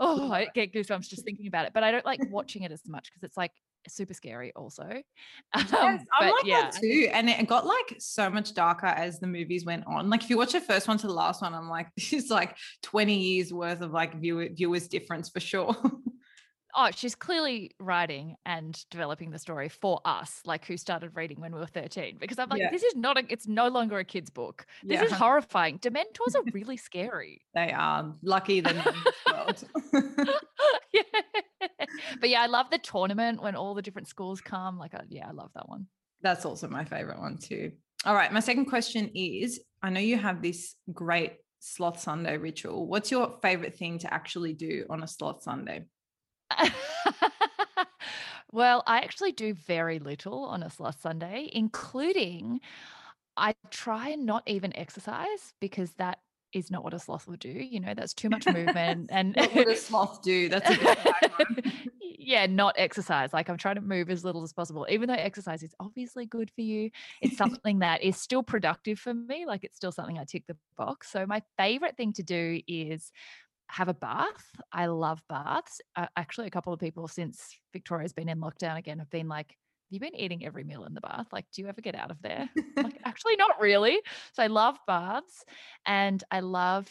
oh, 0.00 0.30
I 0.32 0.48
get 0.54 0.72
goosebumps 0.72 1.08
just 1.08 1.24
thinking 1.24 1.46
about 1.46 1.66
it. 1.66 1.72
But 1.72 1.82
I 1.82 1.90
don't 1.90 2.04
like 2.04 2.20
watching 2.30 2.62
it 2.62 2.72
as 2.72 2.82
much 2.86 3.06
because 3.06 3.22
it's 3.22 3.36
like 3.36 3.52
super 3.88 4.14
scary 4.14 4.52
also. 4.54 4.84
Um, 5.54 5.64
yes, 5.64 6.04
I'm 6.18 6.30
like 6.30 6.44
yeah. 6.44 6.62
that 6.62 6.72
too. 6.80 7.08
And 7.12 7.30
it 7.30 7.46
got 7.46 7.66
like 7.66 7.96
so 7.98 8.28
much 8.28 8.52
darker 8.52 8.86
as 8.86 9.20
the 9.20 9.26
movies 9.26 9.64
went 9.64 9.86
on. 9.86 10.10
Like 10.10 10.22
if 10.22 10.28
you 10.28 10.36
watch 10.36 10.52
the 10.52 10.60
first 10.60 10.86
one 10.86 10.98
to 10.98 11.06
the 11.06 11.12
last 11.12 11.40
one, 11.40 11.54
I'm 11.54 11.68
like, 11.68 11.88
this 11.96 12.12
is 12.12 12.30
like 12.30 12.56
20 12.82 13.14
years 13.14 13.52
worth 13.52 13.80
of 13.80 13.92
like 13.92 14.20
viewer 14.20 14.48
viewers 14.52 14.88
difference 14.88 15.28
for 15.28 15.40
sure. 15.40 15.74
Oh, 16.76 16.90
she's 16.94 17.14
clearly 17.14 17.72
writing 17.80 18.36
and 18.44 18.84
developing 18.90 19.30
the 19.30 19.38
story 19.38 19.68
for 19.68 20.00
us, 20.04 20.42
like 20.44 20.66
who 20.66 20.76
started 20.76 21.10
reading 21.14 21.40
when 21.40 21.52
we 21.52 21.58
were 21.58 21.66
13. 21.66 22.18
Because 22.20 22.38
I'm 22.38 22.50
like, 22.50 22.60
yeah. 22.60 22.70
this 22.70 22.82
is 22.82 22.94
not 22.94 23.18
a, 23.18 23.24
it's 23.30 23.48
no 23.48 23.68
longer 23.68 23.98
a 23.98 24.04
kid's 24.04 24.30
book. 24.30 24.66
This 24.82 25.00
yeah. 25.00 25.06
is 25.06 25.12
horrifying. 25.12 25.78
Dementors 25.78 26.36
are 26.36 26.42
really 26.52 26.76
scary. 26.76 27.40
They 27.54 27.72
are 27.72 28.14
lucky 28.22 28.60
than 28.60 28.76
world. 29.32 29.64
yeah. 30.92 31.02
But 32.20 32.28
yeah, 32.28 32.42
I 32.42 32.46
love 32.46 32.66
the 32.70 32.78
tournament 32.78 33.42
when 33.42 33.56
all 33.56 33.74
the 33.74 33.82
different 33.82 34.08
schools 34.08 34.40
come. 34.40 34.78
Like, 34.78 34.94
uh, 34.94 35.00
yeah, 35.08 35.28
I 35.28 35.32
love 35.32 35.50
that 35.54 35.68
one. 35.68 35.86
That's 36.20 36.44
also 36.44 36.68
my 36.68 36.84
favorite 36.84 37.18
one 37.18 37.38
too. 37.38 37.72
All 38.04 38.14
right. 38.14 38.32
My 38.32 38.40
second 38.40 38.66
question 38.66 39.10
is 39.14 39.60
I 39.82 39.90
know 39.90 40.00
you 40.00 40.18
have 40.18 40.42
this 40.42 40.74
great 40.92 41.34
sloth 41.60 42.00
Sunday 42.00 42.36
ritual. 42.36 42.86
What's 42.86 43.10
your 43.10 43.38
favorite 43.40 43.76
thing 43.76 43.98
to 44.00 44.12
actually 44.12 44.52
do 44.52 44.84
on 44.90 45.02
a 45.02 45.08
sloth 45.08 45.42
Sunday? 45.42 45.86
well, 48.52 48.82
I 48.86 48.98
actually 48.98 49.32
do 49.32 49.54
very 49.54 49.98
little 49.98 50.44
on 50.44 50.62
a 50.62 50.70
sloth 50.70 51.00
Sunday, 51.00 51.50
including 51.52 52.60
I 53.36 53.54
try 53.70 54.10
and 54.10 54.24
not 54.24 54.42
even 54.46 54.76
exercise 54.76 55.54
because 55.60 55.92
that 55.94 56.20
is 56.52 56.70
not 56.70 56.82
what 56.82 56.94
a 56.94 56.98
sloth 56.98 57.26
will 57.26 57.36
do. 57.36 57.50
You 57.50 57.80
know, 57.80 57.94
that's 57.94 58.14
too 58.14 58.30
much 58.30 58.46
movement 58.46 59.08
and 59.12 59.34
what 59.36 59.54
would 59.54 59.68
a 59.68 59.76
sloth 59.76 60.22
do? 60.22 60.48
That's 60.48 60.70
a 60.70 60.76
good 60.76 61.72
yeah, 62.26 62.46
not 62.46 62.74
exercise. 62.76 63.32
Like 63.32 63.48
I'm 63.48 63.56
trying 63.56 63.76
to 63.76 63.80
move 63.80 64.10
as 64.10 64.24
little 64.24 64.42
as 64.42 64.52
possible, 64.52 64.84
even 64.90 65.08
though 65.08 65.14
exercise 65.14 65.62
is 65.62 65.74
obviously 65.78 66.26
good 66.26 66.50
for 66.50 66.60
you. 66.60 66.90
It's 67.22 67.36
something 67.36 67.78
that 67.78 68.02
is 68.02 68.16
still 68.16 68.42
productive 68.42 68.98
for 68.98 69.14
me. 69.14 69.46
Like 69.46 69.62
it's 69.62 69.76
still 69.76 69.92
something 69.92 70.18
I 70.18 70.24
tick 70.24 70.44
the 70.48 70.56
box. 70.76 71.08
So 71.10 71.24
my 71.24 71.40
favorite 71.56 71.96
thing 71.96 72.12
to 72.14 72.24
do 72.24 72.60
is 72.66 73.12
have 73.68 73.88
a 73.88 73.94
bath. 73.94 74.44
I 74.72 74.86
love 74.86 75.22
baths. 75.28 75.80
Uh, 75.96 76.06
actually, 76.16 76.46
a 76.46 76.50
couple 76.50 76.72
of 76.72 76.80
people 76.80 77.08
since 77.08 77.58
Victoria's 77.72 78.12
been 78.12 78.28
in 78.28 78.40
lockdown 78.40 78.78
again 78.78 78.98
have 78.98 79.10
been 79.10 79.28
like, 79.28 79.48
have 79.48 79.92
you 79.92 80.00
been 80.00 80.16
eating 80.16 80.44
every 80.44 80.64
meal 80.64 80.84
in 80.84 80.94
the 80.94 81.00
bath? 81.00 81.26
Like, 81.32 81.46
do 81.52 81.62
you 81.62 81.68
ever 81.68 81.80
get 81.80 81.94
out 81.94 82.10
of 82.10 82.20
there? 82.22 82.48
like, 82.76 82.98
actually, 83.04 83.36
not 83.36 83.60
really. 83.60 84.00
So 84.32 84.42
I 84.42 84.48
love 84.48 84.78
baths 84.86 85.44
and 85.84 86.22
I 86.30 86.40
love 86.40 86.88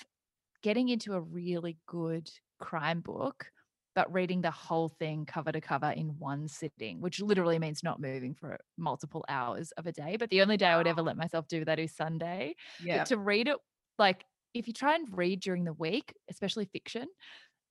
getting 0.64 0.90
into 0.90 1.14
a 1.14 1.22
really 1.22 1.78
good 1.88 2.30
crime 2.60 3.02
book, 3.02 3.52
but 3.96 4.12
reading 4.14 4.42
the 4.42 4.52
whole 4.52 4.90
thing 4.90 5.26
cover 5.26 5.52
to 5.52 5.62
cover 5.62 5.92
in 5.92 6.18
one 6.20 6.48
sitting, 6.48 7.02
which 7.02 7.22
literally 7.22 7.60
means 7.60 7.84
not 7.84 8.00
moving 8.00 8.34
for 8.34 8.58
multiple 8.78 9.26
hours 9.28 9.72
of 9.74 9.88
a 9.88 9.92
day. 9.92 10.16
But 10.18 10.30
the 10.30 10.42
only 10.42 10.58
day 10.58 10.68
I 10.68 10.78
would 10.78 10.88
ever 10.88 11.02
let 11.02 11.18
myself 11.18 11.48
do 11.48 11.66
that 11.66 11.80
is 11.80 11.96
Sunday. 11.96 12.56
Yeah. 12.82 13.00
But 13.00 13.08
to 13.08 13.18
read 13.18 13.48
it 13.48 13.58
like 14.00 14.26
if 14.56 14.68
you 14.68 14.74
try 14.74 14.96
and 14.96 15.06
read 15.16 15.42
during 15.42 15.66
the 15.66 15.74
week, 15.74 16.14
especially 16.30 16.66
fiction, 16.66 17.08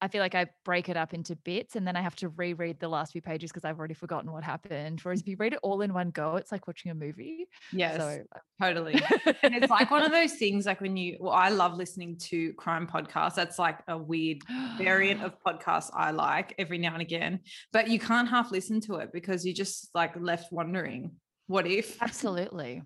I 0.01 0.09
feel 0.09 0.21
like 0.21 0.35
I 0.35 0.47
break 0.67 0.91
it 0.91 0.99
up 0.99 1.15
into 1.15 1.35
bits 1.35 1.77
and 1.77 1.87
then 1.89 1.97
I 1.97 2.03
have 2.03 2.17
to 2.17 2.29
reread 2.29 2.79
the 2.79 2.89
last 2.89 3.13
few 3.13 3.23
pages 3.23 3.51
because 3.51 3.65
I've 3.65 3.79
already 3.79 3.95
forgotten 3.95 4.31
what 4.31 4.45
happened. 4.45 5.01
Whereas 5.01 5.21
if 5.21 5.29
you 5.29 5.37
read 5.39 5.55
it 5.55 5.61
all 5.63 5.81
in 5.81 5.95
one 5.95 6.11
go, 6.11 6.37
it's 6.37 6.53
like 6.53 6.67
watching 6.67 6.91
a 6.91 6.95
movie. 6.95 7.47
Yes, 7.73 7.97
so. 7.97 8.19
Totally. 8.61 8.95
and 9.43 9.55
it's 9.55 9.71
like 9.71 9.91
one 9.91 10.03
of 10.03 10.13
those 10.13 10.35
things 10.35 10.67
like 10.67 10.83
when 10.83 10.97
you, 10.97 11.17
well, 11.21 11.33
I 11.33 11.49
love 11.49 11.79
listening 11.79 12.19
to 12.25 12.53
crime 12.55 12.87
podcasts. 12.87 13.35
That's 13.35 13.59
like 13.59 13.79
a 13.89 13.97
weird 13.97 14.43
variant 14.77 15.23
of 15.25 15.37
podcasts 15.43 15.91
I 15.95 16.11
like 16.11 16.55
every 16.59 16.77
now 16.77 16.93
and 16.93 17.01
again, 17.03 17.41
but 17.73 17.89
you 17.89 17.99
can't 17.99 18.29
half 18.29 18.51
listen 18.51 18.83
to 18.83 18.97
it 18.97 19.11
because 19.11 19.47
you're 19.47 19.55
just 19.55 19.89
like 19.95 20.13
left 20.21 20.53
wondering, 20.53 21.13
what 21.47 21.67
if? 21.67 22.03
Absolutely. 22.03 22.83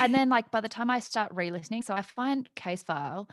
And 0.00 0.14
then 0.14 0.28
like 0.28 0.50
by 0.50 0.60
the 0.60 0.68
time 0.68 0.90
I 0.90 1.00
start 1.00 1.32
re-listening, 1.34 1.82
so 1.82 1.94
I 1.94 2.02
find 2.02 2.48
Casefile 2.56 3.28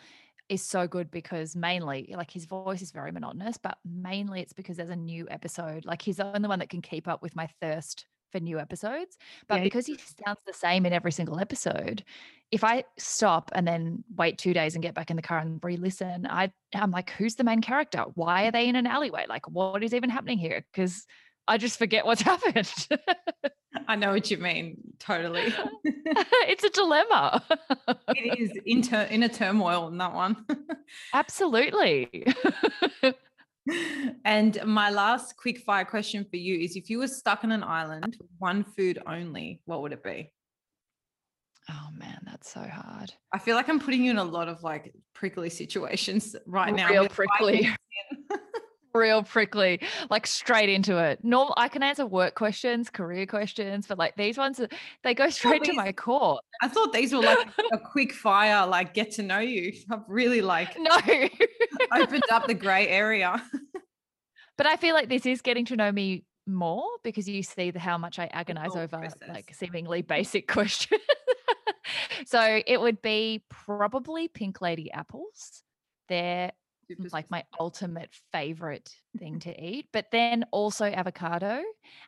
is 0.50 0.64
so 0.64 0.88
good 0.88 1.12
because 1.12 1.56
mainly 1.56 2.14
like 2.18 2.32
his 2.32 2.46
voice 2.46 2.82
is 2.82 2.92
very 2.92 3.12
monotonous, 3.12 3.58
but 3.58 3.78
mainly 3.86 4.42
it's 4.42 4.54
because 4.54 4.78
there's 4.78 4.90
a 4.90 4.96
new 4.96 5.28
episode. 5.30 5.86
Like 5.86 6.02
he's 6.02 6.18
the 6.18 6.26
only 6.26 6.48
one 6.50 6.60
that 6.60 6.70
can 6.70 6.82
keep 6.82 7.08
up 7.08 7.22
with 7.22 7.36
my 7.36 7.48
thirst 7.62 8.06
for 8.32 8.40
new 8.40 8.60
episodes. 8.60 9.18
But 9.48 9.60
Yeah. 9.60 9.64
because 9.64 9.86
he 9.88 9.98
sounds 9.98 10.40
the 10.46 10.54
same 10.54 10.86
in 10.86 10.94
every 10.94 11.12
single 11.12 11.40
episode, 11.40 12.04
if 12.52 12.64
I 12.64 12.84
stop 12.98 13.52
and 13.54 13.68
then 13.68 14.04
wait 14.16 14.38
two 14.38 14.54
days 14.54 14.76
and 14.76 14.82
get 14.84 14.96
back 14.96 15.10
in 15.12 15.16
the 15.16 15.22
car 15.22 15.40
and 15.40 15.60
re-listen, 15.64 16.26
I 16.28 16.52
I'm 16.76 16.92
like, 16.92 17.12
who's 17.12 17.36
the 17.36 17.44
main 17.44 17.62
character? 17.62 18.06
Why 18.16 18.48
are 18.48 18.52
they 18.52 18.68
in 18.68 18.76
an 18.76 18.88
alleyway? 18.88 19.26
Like, 19.30 19.48
what 19.48 19.84
is 19.84 19.94
even 19.94 20.10
happening 20.10 20.38
here? 20.40 20.66
Because 20.72 21.06
I 21.48 21.58
just 21.58 21.78
forget 21.78 22.06
what's 22.06 22.22
happened. 22.34 22.72
I 23.88 23.96
know 23.96 24.12
what 24.12 24.32
you 24.32 24.38
mean. 24.38 24.78
Totally. 25.00 25.54
it's 25.84 26.64
a 26.64 26.70
dilemma. 26.70 27.44
it 28.10 28.40
is 28.40 28.52
in, 28.66 28.82
tur- 28.82 29.08
in 29.10 29.24
a 29.24 29.30
turmoil 29.30 29.88
in 29.88 29.98
that 29.98 30.14
one. 30.14 30.46
Absolutely. 31.14 32.26
and 34.26 34.60
my 34.66 34.90
last 34.90 35.38
quick 35.38 35.60
fire 35.60 35.86
question 35.86 36.26
for 36.30 36.38
you 36.38 36.60
is 36.60 36.76
if 36.76 36.90
you 36.90 37.00
were 37.00 37.08
stuck 37.08 37.44
on 37.44 37.52
an 37.52 37.64
island, 37.64 38.18
with 38.20 38.30
one 38.40 38.64
food 38.64 39.00
only, 39.06 39.62
what 39.66 39.82
would 39.82 39.94
it 39.94 40.04
be? 40.04 40.32
oh 41.70 41.90
man, 41.94 42.20
that's 42.26 42.52
so 42.52 42.62
hard. 42.62 43.14
I 43.34 43.38
feel 43.38 43.56
like 43.56 43.70
I'm 43.70 43.80
putting 43.80 44.04
you 44.04 44.12
in 44.12 44.18
a 44.18 44.24
lot 44.24 44.48
of 44.48 44.64
like 44.64 44.94
prickly 45.14 45.50
situations 45.50 46.36
right 46.46 46.74
now. 46.74 46.90
Real 46.90 47.08
prickly. 47.08 47.70
Real 48.94 49.24
prickly, 49.24 49.82
like 50.10 50.26
straight 50.26 50.70
into 50.70 50.98
it. 50.98 51.24
Normal, 51.24 51.54
I 51.58 51.68
can 51.68 51.84
answer 51.84 52.06
work 52.06 52.36
questions, 52.36 52.90
career 52.90 53.26
questions, 53.26 53.86
but 53.88 53.98
like 53.98 54.16
these 54.16 54.38
ones, 54.38 54.60
they 55.04 55.14
go 55.14 55.30
straight 55.30 55.64
to 55.66 55.74
my 55.74 55.92
core. 55.92 56.40
I 56.62 56.68
thought 56.68 56.92
these 56.92 57.14
were 57.14 57.22
like 57.22 57.48
a 57.72 57.78
quick 57.78 58.14
fire, 58.14 58.66
like 58.66 58.94
get 58.94 59.12
to 59.12 59.24
know 59.24 59.40
you. 59.40 59.74
I've 59.92 60.02
really 60.08 60.42
like 60.42 60.76
No, 60.80 60.98
opened 61.94 62.24
up 62.32 62.48
the 62.48 62.54
gray 62.54 62.88
area. 62.88 63.42
but 64.58 64.66
I 64.66 64.76
feel 64.76 64.96
like 64.96 65.10
this 65.10 65.26
is 65.26 65.42
getting 65.42 65.66
to 65.66 65.76
know 65.76 65.92
me 65.92 66.26
more 66.48 66.88
because 67.04 67.30
you 67.30 67.44
see 67.44 67.72
the, 67.72 67.80
how 67.80 67.98
much 67.98 68.18
I 68.18 68.26
agonize 68.34 68.76
over 68.76 68.98
process. 68.98 69.18
like 69.28 69.54
seemingly 69.54 70.02
basic 70.02 70.48
questions. 70.48 71.02
so 72.26 72.62
it 72.66 72.82
would 72.82 73.02
be 73.02 73.44
probably 73.50 74.28
pink 74.28 74.62
lady 74.62 74.92
apples. 74.92 75.64
They're 76.08 76.52
Like 77.12 77.30
my 77.30 77.44
ultimate 77.60 78.10
favorite 78.32 78.90
thing 79.18 79.40
to 79.40 79.64
eat, 79.64 79.88
but 79.94 80.08
then 80.12 80.46
also 80.52 80.86
avocado 80.86 81.62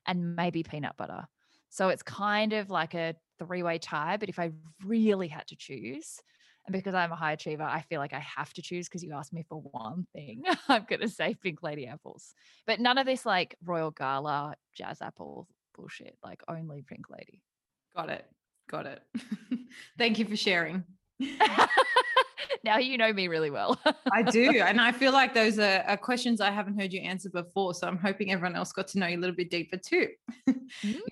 and 0.08 0.36
maybe 0.36 0.64
peanut 0.64 0.98
butter. 0.98 1.28
So 1.70 1.90
it's 1.90 2.04
kind 2.04 2.54
of 2.54 2.70
like 2.70 2.94
a 2.94 3.16
three 3.40 3.64
way 3.64 3.78
tie. 3.78 4.18
But 4.18 4.30
if 4.30 4.40
I 4.40 4.52
really 4.84 5.28
had 5.28 5.48
to 5.48 5.56
choose, 5.56 6.20
and 6.66 6.74
because 6.74 6.94
I'm 6.94 7.12
a 7.12 7.16
high 7.16 7.34
achiever, 7.34 7.64
I 7.64 7.82
feel 7.82 8.00
like 8.00 8.14
I 8.14 8.20
have 8.20 8.54
to 8.54 8.62
choose 8.62 8.88
because 8.88 9.04
you 9.04 9.14
asked 9.14 9.34
me 9.34 9.44
for 9.50 9.62
one 9.72 10.06
thing. 10.14 10.44
I'm 10.68 10.86
going 10.88 11.02
to 11.02 11.10
say 11.10 11.36
Pink 11.42 11.64
Lady 11.64 11.88
apples, 11.88 12.34
but 12.68 12.80
none 12.80 12.98
of 12.98 13.06
this 13.06 13.26
like 13.26 13.56
Royal 13.64 13.92
Gala 13.92 14.56
jazz 14.76 15.02
apple 15.02 15.48
bullshit, 15.76 16.18
like 16.24 16.42
only 16.48 16.84
Pink 16.88 17.10
Lady. 17.10 17.42
Got 17.96 18.10
it. 18.10 18.26
Got 18.70 18.86
it. 18.86 19.02
Thank 19.98 20.20
you 20.20 20.26
for 20.26 20.36
sharing. 20.36 20.84
now 22.63 22.77
you 22.77 22.98
know 22.98 23.12
me 23.13 23.27
really 23.27 23.50
well. 23.50 23.79
I 24.12 24.22
do. 24.24 24.62
And 24.72 24.79
I 24.79 24.91
feel 24.91 25.12
like 25.12 25.34
those 25.34 25.60
are, 25.60 25.84
are 25.88 25.98
questions 25.98 26.39
I 26.39 26.51
haven't 26.51 26.79
heard 26.79 26.93
you 26.93 27.01
answer 27.01 27.29
before. 27.29 27.74
So 27.74 27.88
I'm 27.88 27.98
hoping 27.98 28.31
everyone 28.31 28.55
else 28.55 28.72
got 28.72 28.88
to 28.89 29.00
know 29.00 29.08
you 29.08 29.17
a 29.17 29.20
little 29.20 29.36
bit 29.36 29.50
deeper 29.50 29.77
too. 29.77 30.08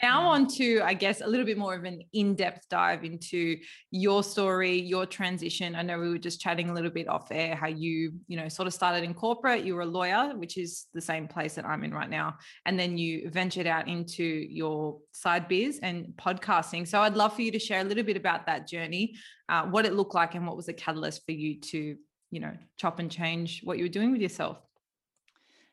now 0.02 0.22
Mm. 0.22 0.26
on 0.26 0.48
to, 0.58 0.82
I 0.82 0.94
guess, 0.94 1.22
a 1.22 1.28
little 1.28 1.46
bit 1.46 1.58
more 1.58 1.76
of 1.76 1.84
an 1.84 2.02
in-depth 2.14 2.70
dive 2.70 3.04
into 3.04 3.58
your 3.92 4.24
story, 4.24 4.80
your 4.80 5.06
transition. 5.06 5.76
I 5.76 5.82
know 5.82 6.00
we 6.00 6.10
were 6.10 6.18
just 6.18 6.40
chatting 6.40 6.70
a 6.70 6.74
little 6.74 6.90
bit 6.90 7.08
off 7.08 7.28
air 7.32 7.56
how 7.56 7.68
you, 7.68 8.14
you 8.28 8.38
know, 8.38 8.48
sort 8.48 8.68
of 8.68 8.74
started 8.74 9.04
in 9.04 9.14
corporate. 9.14 9.64
You 9.66 9.76
were 9.76 9.82
a 9.82 9.86
lawyer, 9.86 10.36
which 10.38 10.58
is 10.58 10.88
the 10.94 11.02
same 11.02 11.28
place 11.28 11.56
that 11.56 11.66
I'm 11.66 11.84
in 11.84 11.94
right 11.94 12.10
now. 12.10 12.38
And 12.66 12.80
then 12.80 12.98
you 12.98 13.30
ventured 13.30 13.68
out 13.68 13.88
into 13.88 14.24
your 14.24 15.00
side 15.12 15.48
biz 15.48 15.80
and 15.82 16.14
podcasting. 16.18 16.88
So 16.88 17.02
I'd 17.02 17.16
love 17.16 17.34
for 17.36 17.42
you 17.42 17.52
to 17.52 17.60
share 17.60 17.82
a 17.82 17.84
little 17.84 18.04
bit 18.04 18.18
about 18.18 18.46
that 18.46 18.68
journey, 18.68 19.16
uh, 19.50 19.66
what 19.66 19.86
it 19.86 19.94
looked 19.94 20.16
like 20.16 20.36
and 20.36 20.46
what 20.46 20.56
was 20.56 20.68
the 20.68 20.74
catalyst 20.74 21.26
for 21.26 21.32
you 21.32 21.60
to, 21.60 21.98
you 22.32 22.40
know, 22.40 22.54
chop 22.78 23.00
and 23.00 23.12
change 23.12 23.62
what 23.64 23.78
you 23.78 23.86
were 23.86 23.90
doing 23.90 24.12
with 24.12 24.22
yourself. 24.22 24.62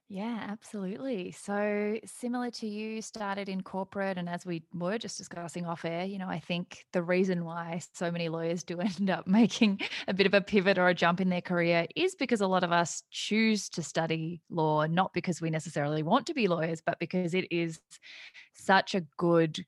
Yeah, 0.09 0.39
absolutely. 0.49 1.33
So 1.33 1.99
similar 2.05 2.53
to 2.53 2.67
you, 2.69 3.03
started 3.03 3.49
in 3.49 3.63
corporate, 3.63 4.19
and 4.19 4.29
as 4.29 4.47
we 4.47 4.63
were 4.73 4.99
just 4.99 5.19
discussing 5.19 5.67
off 5.67 5.85
air, 5.85 6.05
you 6.05 6.19
know, 6.19 6.29
I 6.29 6.39
think 6.39 6.87
the 6.93 7.03
reason 7.03 7.45
why 7.45 7.81
so 7.93 8.13
many 8.13 8.29
lawyers 8.29 8.63
do 8.63 8.79
end 8.81 9.11
up 9.11 9.27
making 9.27 9.81
a 10.07 10.15
bit 10.15 10.27
of 10.27 10.35
a 10.35 10.41
pivot 10.41 10.79
or 10.79 10.87
a 10.87 10.95
jump 10.95 11.21
in 11.21 11.29
their 11.29 11.41
career 11.41 11.87
is 11.97 12.15
because 12.15 12.41
a 12.41 12.47
lot 12.47 12.63
of 12.63 12.71
us 12.71 13.03
choose 13.11 13.69
to 13.71 13.83
study 13.83 14.43
law, 14.49 14.87
not 14.87 15.13
because 15.13 15.41
we 15.41 15.51
necessarily 15.51 16.05
want 16.05 16.27
to 16.27 16.35
be 16.35 16.47
lawyers, 16.47 16.81
but 16.81 17.01
because 17.01 17.35
it 17.35 17.49
is 17.51 17.81
such 18.55 18.95
a 18.95 19.05
good 19.17 19.65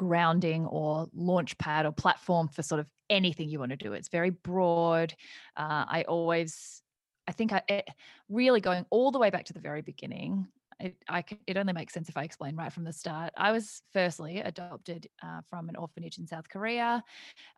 grounding 0.00 0.64
or 0.64 1.08
launch 1.14 1.58
pad 1.58 1.84
or 1.84 1.92
platform 1.92 2.48
for 2.48 2.62
sort 2.62 2.80
of 2.80 2.86
anything 3.10 3.50
you 3.50 3.58
want 3.58 3.70
to 3.70 3.76
do. 3.76 3.92
It's 3.92 4.08
very 4.08 4.30
broad. 4.30 5.12
Uh, 5.58 5.84
I 5.86 6.04
always 6.08 6.82
I 7.28 7.32
think 7.32 7.52
I 7.52 7.62
it, 7.68 7.86
really 8.30 8.62
going 8.62 8.86
all 8.88 9.10
the 9.10 9.18
way 9.18 9.28
back 9.28 9.44
to 9.44 9.52
the 9.52 9.60
very 9.60 9.82
beginning. 9.82 10.48
It, 10.80 10.96
I 11.06 11.22
c- 11.28 11.38
it 11.46 11.58
only 11.58 11.74
makes 11.74 11.92
sense 11.92 12.08
if 12.08 12.16
I 12.16 12.22
explain 12.22 12.56
right 12.56 12.72
from 12.72 12.84
the 12.84 12.94
start. 12.94 13.34
I 13.36 13.52
was 13.52 13.82
firstly 13.92 14.38
adopted 14.38 15.06
uh, 15.22 15.42
from 15.50 15.68
an 15.68 15.76
orphanage 15.76 16.16
in 16.16 16.26
South 16.26 16.48
Korea. 16.48 17.04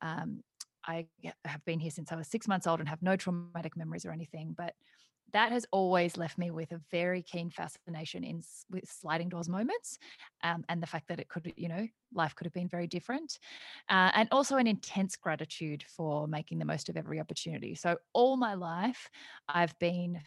Um, 0.01 0.41
I 0.85 1.07
have 1.45 1.65
been 1.65 1.79
here 1.79 1.93
since 1.93 2.11
I 2.11 2.17
was 2.17 2.27
six 2.27 2.49
months 2.49 2.67
old 2.67 2.81
and 2.81 2.89
have 2.89 3.03
no 3.03 3.15
traumatic 3.15 3.77
memories 3.77 4.05
or 4.05 4.11
anything, 4.11 4.53
but 4.59 4.75
that 5.33 5.53
has 5.53 5.67
always 5.73 6.17
left 6.17 6.39
me 6.39 6.51
with 6.51 6.73
a 6.73 6.81
very 6.91 7.23
keen 7.23 7.51
fascination 7.51 8.25
in 8.25 8.43
with 8.71 8.91
sliding 8.91 9.29
doors 9.29 9.49
moments, 9.49 9.99
um, 10.43 10.65
and 10.69 10.83
the 10.83 10.87
fact 10.87 11.09
that 11.09 11.21
it 11.21 11.29
could, 11.29 11.53
you 11.57 11.69
know, 11.69 11.87
life 12.15 12.35
could 12.35 12.47
have 12.47 12.53
been 12.53 12.69
very 12.69 12.87
different, 12.87 13.39
uh, 13.89 14.11
and 14.15 14.29
also 14.31 14.57
an 14.57 14.67
intense 14.67 15.17
gratitude 15.17 15.85
for 15.97 16.27
making 16.27 16.59
the 16.59 16.65
most 16.65 16.89
of 16.89 16.97
every 16.97 17.21
opportunity. 17.21 17.75
So 17.75 17.97
all 18.13 18.37
my 18.37 18.55
life, 18.55 19.11
I've 19.49 19.79
been 19.79 20.21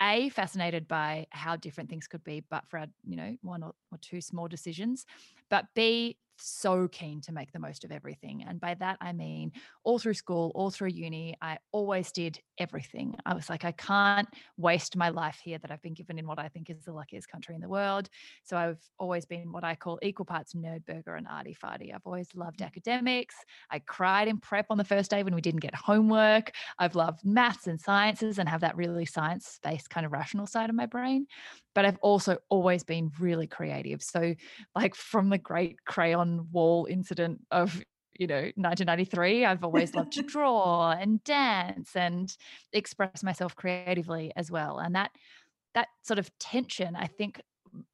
a 0.00 0.28
fascinated 0.28 0.86
by 0.86 1.26
how 1.30 1.56
different 1.56 1.90
things 1.90 2.06
could 2.06 2.22
be, 2.22 2.44
but 2.50 2.64
for 2.68 2.78
our, 2.78 2.86
you 3.04 3.16
know 3.16 3.36
one 3.42 3.62
or, 3.62 3.72
or 3.90 3.98
two 4.00 4.20
small 4.20 4.48
decisions, 4.48 5.04
but 5.50 5.66
b 5.74 6.16
so 6.38 6.88
keen 6.88 7.20
to 7.22 7.32
make 7.32 7.52
the 7.52 7.58
most 7.58 7.84
of 7.84 7.92
everything. 7.92 8.44
And 8.48 8.60
by 8.60 8.74
that 8.74 8.98
I 9.00 9.12
mean 9.12 9.52
all 9.84 9.98
through 9.98 10.14
school, 10.14 10.52
all 10.54 10.70
through 10.70 10.88
uni, 10.88 11.36
I 11.40 11.58
always 11.72 12.12
did 12.12 12.40
everything. 12.58 13.14
I 13.24 13.34
was 13.34 13.48
like, 13.48 13.64
I 13.64 13.72
can't 13.72 14.28
waste 14.56 14.96
my 14.96 15.08
life 15.08 15.40
here 15.42 15.58
that 15.58 15.70
I've 15.70 15.82
been 15.82 15.94
given 15.94 16.18
in 16.18 16.26
what 16.26 16.38
I 16.38 16.48
think 16.48 16.70
is 16.70 16.84
the 16.84 16.92
luckiest 16.92 17.28
country 17.28 17.54
in 17.54 17.60
the 17.60 17.68
world. 17.68 18.08
So 18.44 18.56
I've 18.56 18.82
always 18.98 19.24
been 19.24 19.52
what 19.52 19.64
I 19.64 19.74
call 19.74 19.98
equal 20.02 20.26
parts 20.26 20.54
nerd 20.54 20.84
burger 20.86 21.14
and 21.14 21.26
arty 21.28 21.56
farty. 21.62 21.94
I've 21.94 22.04
always 22.04 22.28
loved 22.34 22.60
mm. 22.60 22.66
academics. 22.66 23.34
I 23.70 23.78
cried 23.80 24.28
in 24.28 24.38
prep 24.38 24.66
on 24.70 24.78
the 24.78 24.84
first 24.84 25.10
day 25.10 25.22
when 25.22 25.34
we 25.34 25.40
didn't 25.40 25.60
get 25.60 25.74
homework. 25.74 26.52
I've 26.78 26.94
loved 26.94 27.24
maths 27.24 27.66
and 27.66 27.80
sciences 27.80 28.38
and 28.38 28.48
have 28.48 28.60
that 28.60 28.76
really 28.76 29.06
science 29.06 29.58
based 29.62 29.90
kind 29.90 30.04
of 30.06 30.12
rational 30.12 30.46
side 30.46 30.70
of 30.70 30.76
my 30.76 30.86
brain. 30.86 31.26
But 31.74 31.84
I've 31.84 31.98
also 31.98 32.38
always 32.48 32.82
been 32.82 33.12
really 33.20 33.46
creative. 33.46 34.02
So, 34.02 34.34
like 34.74 34.94
from 34.94 35.28
the 35.28 35.38
great 35.38 35.84
crayon 35.84 36.27
wall 36.52 36.86
incident 36.88 37.40
of, 37.50 37.80
you 38.18 38.26
know, 38.26 38.40
1993, 38.56 39.44
I've 39.44 39.64
always 39.64 39.94
loved 39.94 40.12
to 40.12 40.22
draw 40.34 40.90
and 40.90 41.22
dance 41.24 41.94
and 41.94 42.36
express 42.72 43.22
myself 43.22 43.54
creatively 43.56 44.32
as 44.36 44.50
well. 44.50 44.78
And 44.78 44.94
that, 44.94 45.10
that 45.74 45.88
sort 46.02 46.18
of 46.18 46.30
tension, 46.38 46.96
I 46.96 47.06
think 47.06 47.40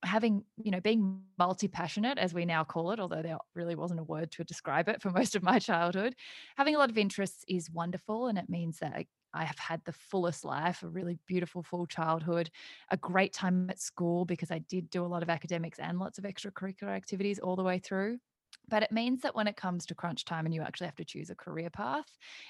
having 0.04 0.44
you 0.62 0.70
know 0.70 0.80
being 0.80 1.20
multi-passionate 1.38 2.18
as 2.18 2.32
we 2.32 2.44
now 2.44 2.62
call 2.64 2.92
it 2.92 3.00
although 3.00 3.22
there 3.22 3.38
really 3.54 3.74
wasn't 3.74 3.98
a 3.98 4.04
word 4.04 4.30
to 4.30 4.44
describe 4.44 4.88
it 4.88 5.02
for 5.02 5.10
most 5.10 5.34
of 5.34 5.42
my 5.42 5.58
childhood 5.58 6.14
having 6.56 6.74
a 6.74 6.78
lot 6.78 6.90
of 6.90 6.98
interests 6.98 7.44
is 7.48 7.70
wonderful 7.70 8.28
and 8.28 8.38
it 8.38 8.48
means 8.48 8.78
that 8.78 8.92
I, 9.34 9.44
have 9.44 9.58
had 9.58 9.84
the 9.84 9.92
fullest 9.92 10.44
life 10.44 10.82
a 10.82 10.88
really 10.88 11.18
beautiful 11.26 11.62
full 11.62 11.86
childhood 11.86 12.50
a 12.90 12.96
great 12.96 13.32
time 13.32 13.68
at 13.68 13.80
school 13.80 14.24
because 14.24 14.50
i 14.50 14.58
did 14.58 14.88
do 14.90 15.04
a 15.04 15.06
lot 15.06 15.22
of 15.22 15.30
academics 15.30 15.78
and 15.78 15.98
lots 15.98 16.18
of 16.18 16.24
extracurricular 16.24 16.88
activities 16.88 17.38
all 17.38 17.56
the 17.56 17.62
way 17.62 17.78
through. 17.78 18.18
But 18.68 18.82
it 18.82 18.92
means 18.92 19.20
that 19.22 19.34
when 19.34 19.46
it 19.46 19.56
comes 19.56 19.84
to 19.86 19.94
crunch 19.94 20.24
time 20.24 20.46
and 20.46 20.54
you 20.54 20.62
actually 20.62 20.86
have 20.86 20.96
to 20.96 21.04
choose 21.04 21.28
a 21.28 21.34
career 21.34 21.70
path, 21.70 22.06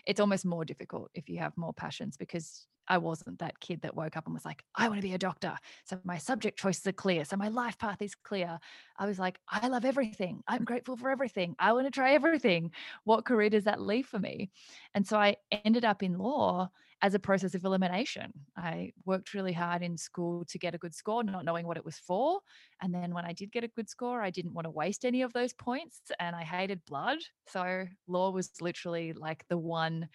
it's 0.06 0.20
almost 0.20 0.44
more 0.44 0.64
difficult 0.64 1.10
if 1.14 1.28
you 1.28 1.38
have 1.38 1.56
more 1.56 1.72
passions 1.72 2.16
because 2.16 2.66
I 2.88 2.98
wasn't 2.98 3.38
that 3.38 3.60
kid 3.60 3.82
that 3.82 3.96
woke 3.96 4.16
up 4.16 4.26
and 4.26 4.34
was 4.34 4.44
like, 4.44 4.62
I 4.74 4.88
want 4.88 5.00
to 5.00 5.06
be 5.06 5.14
a 5.14 5.18
doctor. 5.18 5.56
So 5.84 5.98
my 6.04 6.18
subject 6.18 6.58
choices 6.58 6.86
are 6.86 6.92
clear. 6.92 7.24
So 7.24 7.36
my 7.36 7.48
life 7.48 7.78
path 7.78 8.02
is 8.02 8.14
clear. 8.14 8.58
I 8.98 9.06
was 9.06 9.18
like, 9.18 9.38
I 9.48 9.68
love 9.68 9.84
everything. 9.84 10.42
I'm 10.46 10.64
grateful 10.64 10.96
for 10.96 11.10
everything. 11.10 11.56
I 11.58 11.72
want 11.72 11.86
to 11.86 11.90
try 11.90 12.12
everything. 12.12 12.72
What 13.04 13.24
career 13.24 13.50
does 13.50 13.64
that 13.64 13.80
leave 13.80 14.06
for 14.06 14.18
me? 14.18 14.50
And 14.94 15.06
so 15.06 15.16
I 15.18 15.36
ended 15.64 15.84
up 15.84 16.02
in 16.02 16.18
law 16.18 16.70
as 17.02 17.14
a 17.14 17.18
process 17.18 17.54
of 17.54 17.64
elimination. 17.64 18.32
I 18.56 18.92
worked 19.04 19.34
really 19.34 19.52
hard 19.52 19.82
in 19.82 19.98
school 19.98 20.44
to 20.46 20.58
get 20.58 20.74
a 20.74 20.78
good 20.78 20.94
score, 20.94 21.22
not 21.22 21.44
knowing 21.44 21.66
what 21.66 21.76
it 21.76 21.84
was 21.84 21.98
for. 21.98 22.40
And 22.80 22.94
then 22.94 23.12
when 23.12 23.26
I 23.26 23.34
did 23.34 23.52
get 23.52 23.64
a 23.64 23.68
good 23.68 23.90
score, 23.90 24.22
I 24.22 24.30
didn't 24.30 24.54
want 24.54 24.64
to 24.64 24.70
waste 24.70 25.04
any 25.04 25.20
of 25.20 25.32
those 25.34 25.52
points 25.52 26.00
and 26.18 26.34
I 26.34 26.44
hated 26.44 26.84
blood. 26.86 27.18
So 27.48 27.84
law 28.08 28.30
was 28.30 28.50
literally 28.60 29.12
like 29.12 29.44
the 29.48 29.58
one 29.58 30.08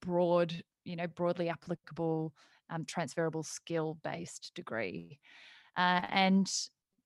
broad, 0.00 0.62
you 0.84 0.96
know, 0.96 1.06
broadly 1.06 1.48
applicable, 1.48 2.32
um, 2.70 2.84
transferable 2.84 3.42
skill 3.42 3.98
based 4.02 4.52
degree. 4.54 5.20
Uh, 5.76 6.02
and 6.10 6.50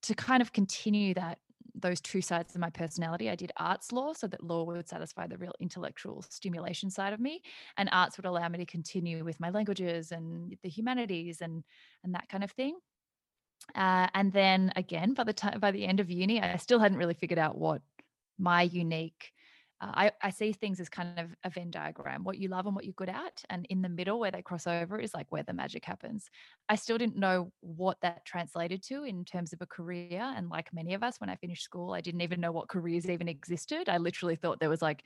to 0.03 0.15
kind 0.15 0.43
of 0.43 0.53
continue 0.53 1.15
that 1.15 1.39
those 1.75 2.01
two 2.01 2.23
sides 2.23 2.55
of 2.55 2.61
my 2.61 2.71
personality. 2.71 3.29
I 3.29 3.35
did 3.35 3.53
arts 3.57 3.93
law 3.93 4.13
so 4.13 4.27
that 4.29 4.45
law 4.45 4.65
would 4.65 4.89
satisfy 4.89 5.27
the 5.27 5.37
real 5.37 5.55
intellectual 5.61 6.23
stimulation 6.23 6.89
side 6.91 7.13
of 7.13 7.21
me, 7.21 7.43
and 7.77 7.89
arts 7.91 8.17
would 8.17 8.27
allow 8.27 8.49
me 8.49 8.59
to 8.59 8.67
continue 8.67 9.25
with 9.25 9.41
my 9.41 9.51
languages 9.51 10.13
and 10.13 10.57
the 10.63 10.69
humanities 10.69 11.41
and 11.41 11.65
and 12.05 12.15
that 12.15 12.29
kind 12.29 12.45
of 12.45 12.51
thing. 12.53 12.77
Uh, 13.75 14.09
and 14.15 14.33
then 14.33 14.73
again, 14.77 15.15
by 15.15 15.25
the 15.25 15.33
time 15.33 15.59
by 15.59 15.71
the 15.71 15.85
end 15.85 16.01
of 16.01 16.11
uni, 16.11 16.41
I 16.41 16.57
still 16.57 16.79
hadn't 16.79 16.99
really 16.99 17.15
figured 17.15 17.39
out 17.39 17.59
what 17.59 17.83
my 18.39 18.63
unique 18.63 19.33
uh, 19.85 19.91
I, 19.95 20.13
I 20.23 20.31
see 20.31 20.53
things 20.53 20.81
as 20.81 20.89
kind 20.89 21.19
of 21.19 21.35
a 21.45 21.51
Venn 21.51 21.71
diagram, 21.71 22.25
what 22.25 22.39
you 22.39 22.49
love 22.49 22.67
and 22.67 22.75
what 22.75 22.85
you're 22.85 22.95
good 22.95 23.09
at. 23.09 23.43
And 23.51 23.67
in 23.69 23.83
the 23.83 23.89
middle, 23.89 24.19
where 24.19 24.31
they 24.31 24.43
cross 24.43 24.67
over, 24.67 24.99
is 24.99 25.13
like 25.13 25.27
where 25.31 25.43
the 25.43 25.53
magic 25.53 25.85
happens. 25.85 26.31
I 26.69 26.77
still 26.77 26.97
didn't 26.97 27.17
know 27.17 27.53
what 27.61 27.99
that 28.03 28.25
translated 28.25 28.83
to 28.85 29.05
in 29.05 29.25
terms 29.25 29.53
of 29.53 29.61
a 29.61 29.67
career. 29.67 30.33
And 30.37 30.49
like 30.49 30.73
many 30.73 30.95
of 30.95 31.03
us, 31.03 31.21
when 31.21 31.31
I 31.31 31.37
finished 31.37 31.65
school, 31.65 31.93
I 31.93 32.01
didn't 32.01 32.23
even 32.23 32.41
know 32.41 32.53
what 32.53 32.69
careers 32.69 33.09
even 33.11 33.29
existed. 33.29 33.89
I 33.89 33.99
literally 33.99 34.37
thought 34.37 34.59
there 34.59 34.71
was 34.71 34.83
like 34.83 35.03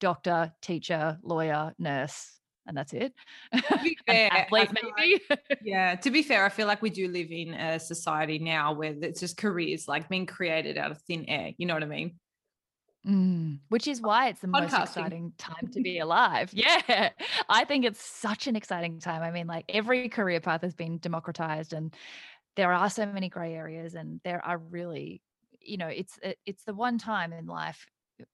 doctor, 0.00 0.52
teacher, 0.62 1.18
lawyer, 1.22 1.72
nurse, 1.78 2.38
and 2.66 2.76
that's 2.76 2.92
it. 2.92 3.12
To 3.52 3.80
be 3.82 3.98
fair, 4.06 4.32
athlete, 4.32 4.70
maybe. 4.72 5.20
Like, 5.28 5.40
yeah. 5.62 5.96
To 5.96 6.10
be 6.10 6.22
fair, 6.22 6.44
I 6.44 6.48
feel 6.48 6.66
like 6.66 6.82
we 6.82 6.90
do 6.90 7.08
live 7.08 7.30
in 7.30 7.54
a 7.54 7.80
society 7.80 8.38
now 8.38 8.72
where 8.72 8.94
it's 9.02 9.20
just 9.20 9.36
careers 9.36 9.88
like 9.88 10.08
being 10.08 10.26
created 10.26 10.78
out 10.78 10.90
of 10.90 11.00
thin 11.02 11.24
air. 11.28 11.52
You 11.58 11.66
know 11.66 11.74
what 11.74 11.82
I 11.82 11.86
mean? 11.86 12.18
Mm, 13.06 13.60
which 13.68 13.86
is 13.86 14.00
why 14.00 14.28
it's 14.28 14.40
the 14.40 14.46
most 14.46 14.78
exciting 14.78 15.32
time 15.36 15.68
to 15.72 15.80
be 15.80 15.98
alive. 15.98 16.50
Yeah. 16.54 17.10
I 17.50 17.64
think 17.64 17.84
it's 17.84 18.00
such 18.02 18.46
an 18.46 18.56
exciting 18.56 18.98
time. 18.98 19.22
I 19.22 19.30
mean, 19.30 19.46
like 19.46 19.66
every 19.68 20.08
career 20.08 20.40
path 20.40 20.62
has 20.62 20.74
been 20.74 20.98
democratized 20.98 21.74
and 21.74 21.94
there 22.56 22.72
are 22.72 22.88
so 22.88 23.04
many 23.04 23.28
gray 23.28 23.54
areas 23.54 23.94
and 23.94 24.20
there 24.24 24.42
are 24.44 24.56
really, 24.56 25.22
you 25.60 25.76
know, 25.76 25.88
it's 25.88 26.18
it's 26.46 26.64
the 26.64 26.74
one 26.74 26.96
time 26.96 27.32
in 27.32 27.46
life 27.46 27.86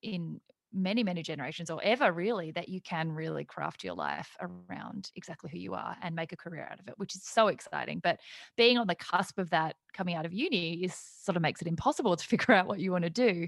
in 0.02 0.40
many 0.72 1.02
many 1.02 1.22
generations 1.22 1.70
or 1.70 1.80
ever 1.82 2.12
really 2.12 2.50
that 2.52 2.68
you 2.68 2.80
can 2.80 3.10
really 3.10 3.44
craft 3.44 3.82
your 3.82 3.94
life 3.94 4.36
around 4.40 5.10
exactly 5.16 5.50
who 5.50 5.58
you 5.58 5.74
are 5.74 5.96
and 6.02 6.14
make 6.14 6.32
a 6.32 6.36
career 6.36 6.68
out 6.70 6.78
of 6.78 6.86
it 6.88 6.94
which 6.96 7.14
is 7.14 7.22
so 7.24 7.48
exciting 7.48 8.00
but 8.02 8.18
being 8.56 8.78
on 8.78 8.86
the 8.86 8.94
cusp 8.94 9.38
of 9.38 9.50
that 9.50 9.74
coming 9.92 10.14
out 10.14 10.26
of 10.26 10.32
uni 10.32 10.84
is 10.84 10.94
sort 10.94 11.36
of 11.36 11.42
makes 11.42 11.60
it 11.60 11.68
impossible 11.68 12.16
to 12.16 12.24
figure 12.24 12.54
out 12.54 12.66
what 12.66 12.78
you 12.78 12.92
want 12.92 13.04
to 13.04 13.10
do 13.10 13.46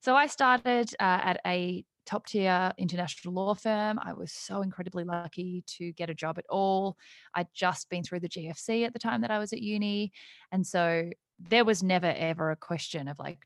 so 0.00 0.14
i 0.14 0.26
started 0.26 0.92
uh, 1.00 1.20
at 1.22 1.40
a 1.46 1.84
top 2.06 2.26
tier 2.26 2.72
international 2.76 3.34
law 3.34 3.54
firm. 3.54 3.98
I 4.02 4.12
was 4.14 4.32
so 4.32 4.62
incredibly 4.62 5.04
lucky 5.04 5.62
to 5.78 5.92
get 5.92 6.10
a 6.10 6.14
job 6.14 6.38
at 6.38 6.46
all. 6.48 6.96
I'd 7.34 7.46
just 7.54 7.88
been 7.88 8.02
through 8.02 8.20
the 8.20 8.28
GFC 8.28 8.84
at 8.84 8.92
the 8.92 8.98
time 8.98 9.20
that 9.20 9.30
I 9.30 9.38
was 9.38 9.52
at 9.52 9.62
uni. 9.62 10.12
And 10.50 10.66
so 10.66 11.10
there 11.38 11.64
was 11.64 11.82
never 11.82 12.06
ever 12.06 12.50
a 12.50 12.56
question 12.56 13.06
of 13.06 13.18
like, 13.18 13.38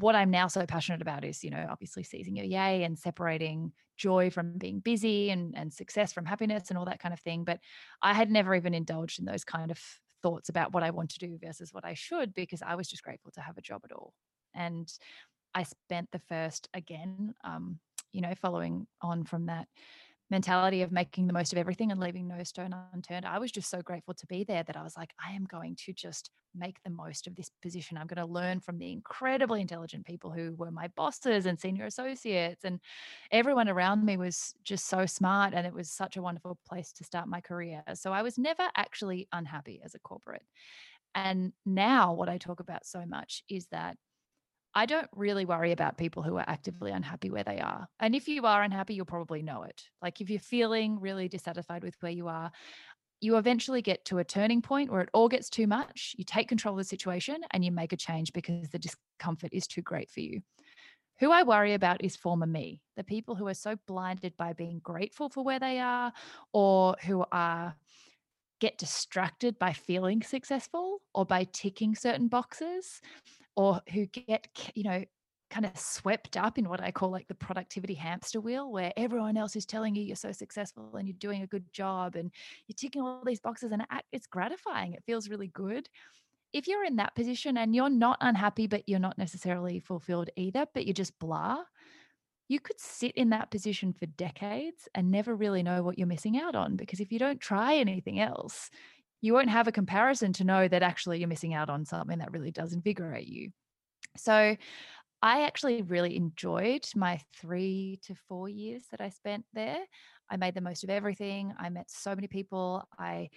what 0.00 0.14
I'm 0.14 0.30
now 0.30 0.48
so 0.48 0.66
passionate 0.66 1.02
about 1.02 1.24
is, 1.24 1.44
you 1.44 1.50
know, 1.50 1.66
obviously 1.70 2.02
seizing 2.02 2.36
your 2.36 2.46
yay 2.46 2.82
and 2.82 2.98
separating 2.98 3.72
joy 3.96 4.30
from 4.30 4.58
being 4.58 4.80
busy 4.80 5.30
and, 5.30 5.56
and 5.56 5.72
success 5.72 6.12
from 6.12 6.26
happiness 6.26 6.68
and 6.68 6.78
all 6.78 6.84
that 6.86 7.00
kind 7.00 7.14
of 7.14 7.20
thing. 7.20 7.44
But 7.44 7.60
I 8.02 8.12
had 8.12 8.30
never 8.30 8.54
even 8.54 8.74
indulged 8.74 9.18
in 9.18 9.24
those 9.24 9.44
kind 9.44 9.70
of 9.70 9.80
thoughts 10.22 10.48
about 10.48 10.72
what 10.72 10.82
I 10.82 10.90
want 10.90 11.10
to 11.10 11.18
do 11.18 11.38
versus 11.42 11.72
what 11.72 11.84
I 11.84 11.94
should 11.94 12.34
because 12.34 12.62
I 12.62 12.74
was 12.74 12.88
just 12.88 13.02
grateful 13.02 13.30
to 13.32 13.40
have 13.40 13.58
a 13.58 13.62
job 13.62 13.82
at 13.84 13.92
all. 13.92 14.12
And 14.54 14.92
I 15.54 15.62
spent 15.62 16.10
the 16.10 16.20
first, 16.28 16.68
again, 16.74 17.34
um, 17.44 17.78
you 18.12 18.20
know, 18.20 18.34
following 18.34 18.86
on 19.00 19.24
from 19.24 19.46
that 19.46 19.68
mentality 20.30 20.82
of 20.82 20.90
making 20.90 21.26
the 21.26 21.32
most 21.32 21.52
of 21.52 21.58
everything 21.58 21.90
and 21.92 22.00
leaving 22.00 22.26
no 22.26 22.42
stone 22.42 22.74
unturned. 22.92 23.24
I 23.24 23.38
was 23.38 23.52
just 23.52 23.70
so 23.70 23.80
grateful 23.80 24.14
to 24.14 24.26
be 24.26 24.44
there 24.44 24.62
that 24.64 24.76
I 24.76 24.82
was 24.82 24.96
like, 24.96 25.12
I 25.24 25.32
am 25.32 25.44
going 25.44 25.76
to 25.86 25.92
just 25.92 26.30
make 26.54 26.82
the 26.82 26.90
most 26.90 27.26
of 27.26 27.36
this 27.36 27.50
position. 27.62 27.96
I'm 27.96 28.06
going 28.06 28.24
to 28.26 28.32
learn 28.32 28.60
from 28.60 28.78
the 28.78 28.90
incredibly 28.90 29.60
intelligent 29.60 30.06
people 30.06 30.30
who 30.30 30.54
were 30.56 30.70
my 30.70 30.88
bosses 30.88 31.46
and 31.46 31.60
senior 31.60 31.84
associates. 31.84 32.64
And 32.64 32.80
everyone 33.30 33.68
around 33.68 34.04
me 34.04 34.16
was 34.16 34.54
just 34.64 34.88
so 34.88 35.06
smart. 35.06 35.54
And 35.54 35.66
it 35.66 35.74
was 35.74 35.90
such 35.90 36.16
a 36.16 36.22
wonderful 36.22 36.58
place 36.68 36.92
to 36.94 37.04
start 37.04 37.28
my 37.28 37.40
career. 37.40 37.82
So 37.94 38.12
I 38.12 38.22
was 38.22 38.38
never 38.38 38.68
actually 38.76 39.28
unhappy 39.32 39.80
as 39.84 39.94
a 39.94 40.00
corporate. 40.00 40.44
And 41.14 41.52
now, 41.64 42.12
what 42.12 42.28
I 42.28 42.36
talk 42.36 42.60
about 42.60 42.84
so 42.84 43.04
much 43.06 43.42
is 43.48 43.66
that 43.68 43.96
I 44.76 44.84
don't 44.84 45.08
really 45.16 45.46
worry 45.46 45.72
about 45.72 45.96
people 45.96 46.22
who 46.22 46.36
are 46.36 46.44
actively 46.46 46.92
mm. 46.92 46.96
unhappy 46.96 47.30
where 47.30 47.42
they 47.42 47.60
are. 47.60 47.88
And 47.98 48.14
if 48.14 48.28
you 48.28 48.44
are 48.44 48.62
unhappy, 48.62 48.92
you'll 48.92 49.06
probably 49.06 49.40
know 49.40 49.62
it. 49.62 49.82
Like 50.02 50.20
if 50.20 50.28
you're 50.28 50.38
feeling 50.38 51.00
really 51.00 51.28
dissatisfied 51.28 51.82
with 51.82 51.96
where 52.00 52.12
you 52.12 52.28
are, 52.28 52.52
you 53.22 53.38
eventually 53.38 53.80
get 53.80 54.04
to 54.04 54.18
a 54.18 54.24
turning 54.24 54.60
point 54.60 54.92
where 54.92 55.00
it 55.00 55.08
all 55.14 55.30
gets 55.30 55.48
too 55.48 55.66
much. 55.66 56.14
You 56.18 56.24
take 56.24 56.48
control 56.48 56.74
of 56.74 56.78
the 56.78 56.84
situation 56.84 57.38
and 57.52 57.64
you 57.64 57.72
make 57.72 57.94
a 57.94 57.96
change 57.96 58.34
because 58.34 58.68
the 58.68 58.78
discomfort 58.78 59.54
is 59.54 59.66
too 59.66 59.80
great 59.80 60.10
for 60.10 60.20
you. 60.20 60.42
Who 61.20 61.32
I 61.32 61.42
worry 61.44 61.72
about 61.72 62.04
is 62.04 62.14
former 62.14 62.44
me, 62.44 62.82
the 62.98 63.02
people 63.02 63.34
who 63.34 63.48
are 63.48 63.54
so 63.54 63.76
blinded 63.86 64.36
by 64.36 64.52
being 64.52 64.80
grateful 64.80 65.30
for 65.30 65.42
where 65.42 65.58
they 65.58 65.78
are 65.80 66.12
or 66.52 66.96
who 67.00 67.24
are 67.32 67.74
get 68.60 68.76
distracted 68.76 69.58
by 69.58 69.72
feeling 69.72 70.22
successful 70.22 70.98
or 71.14 71.24
by 71.24 71.44
ticking 71.44 71.94
certain 71.94 72.28
boxes 72.28 73.00
or 73.56 73.80
who 73.92 74.06
get, 74.06 74.48
you 74.74 74.84
know, 74.84 75.04
kind 75.48 75.64
of 75.64 75.78
swept 75.78 76.36
up 76.36 76.58
in 76.58 76.68
what 76.68 76.80
I 76.80 76.90
call 76.90 77.10
like 77.10 77.28
the 77.28 77.34
productivity 77.34 77.94
hamster 77.94 78.40
wheel, 78.40 78.70
where 78.70 78.92
everyone 78.96 79.36
else 79.36 79.56
is 79.56 79.64
telling 79.64 79.94
you 79.94 80.02
you're 80.02 80.16
so 80.16 80.32
successful 80.32 80.96
and 80.96 81.06
you're 81.06 81.16
doing 81.18 81.42
a 81.42 81.46
good 81.46 81.72
job 81.72 82.16
and 82.16 82.32
you're 82.66 82.74
ticking 82.76 83.02
all 83.02 83.22
these 83.24 83.40
boxes 83.40 83.72
and 83.72 83.86
it's 84.12 84.26
gratifying. 84.26 84.92
It 84.94 85.04
feels 85.06 85.28
really 85.28 85.48
good. 85.48 85.88
If 86.52 86.66
you're 86.66 86.84
in 86.84 86.96
that 86.96 87.14
position 87.14 87.56
and 87.56 87.74
you're 87.74 87.90
not 87.90 88.18
unhappy, 88.20 88.66
but 88.66 88.88
you're 88.88 88.98
not 88.98 89.18
necessarily 89.18 89.78
fulfilled 89.78 90.30
either, 90.36 90.66
but 90.74 90.86
you're 90.86 90.94
just 90.94 91.18
blah, 91.18 91.64
you 92.48 92.60
could 92.60 92.80
sit 92.80 93.12
in 93.12 93.30
that 93.30 93.50
position 93.50 93.92
for 93.92 94.06
decades 94.06 94.88
and 94.94 95.10
never 95.10 95.34
really 95.34 95.62
know 95.62 95.82
what 95.82 95.98
you're 95.98 96.06
missing 96.06 96.38
out 96.38 96.54
on. 96.54 96.76
Because 96.76 97.00
if 97.00 97.12
you 97.12 97.18
don't 97.18 97.40
try 97.40 97.74
anything 97.74 98.20
else, 98.20 98.70
you 99.26 99.34
won't 99.34 99.50
have 99.50 99.66
a 99.66 99.72
comparison 99.72 100.32
to 100.34 100.44
know 100.44 100.68
that 100.68 100.84
actually 100.84 101.18
you're 101.18 101.28
missing 101.28 101.52
out 101.52 101.68
on 101.68 101.84
something 101.84 102.18
that 102.20 102.32
really 102.32 102.52
does 102.52 102.72
invigorate 102.72 103.26
you. 103.26 103.50
So 104.16 104.56
I 105.20 105.42
actually 105.42 105.82
really 105.82 106.16
enjoyed 106.16 106.86
my 106.94 107.20
three 107.36 107.98
to 108.04 108.14
four 108.28 108.48
years 108.48 108.84
that 108.92 109.00
I 109.00 109.08
spent 109.08 109.44
there. 109.52 109.80
I 110.30 110.36
made 110.36 110.54
the 110.54 110.60
most 110.60 110.84
of 110.84 110.90
everything. 110.90 111.52
I 111.58 111.70
met 111.70 111.90
so 111.90 112.14
many 112.14 112.28
people. 112.28 112.86
I 112.98 113.30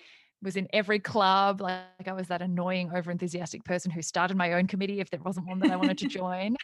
was 0.44 0.56
in 0.56 0.68
every 0.72 1.00
club. 1.00 1.60
Like, 1.60 1.86
like 1.98 2.08
I 2.08 2.14
was 2.14 2.28
that 2.28 2.44
annoying, 2.44 2.92
over 2.96 3.10
enthusiastic 3.10 3.64
person 3.64 3.90
who 3.90 4.04
started 4.04 4.38
my 4.38 4.54
own 4.54 4.68
committee 4.68 5.00
if 5.00 5.10
there 5.10 5.20
wasn't 5.24 5.48
one 5.48 5.60
that 5.60 5.72
I 5.72 5.76
wanted 5.76 5.98
to 6.00 6.08
join. 6.20 6.56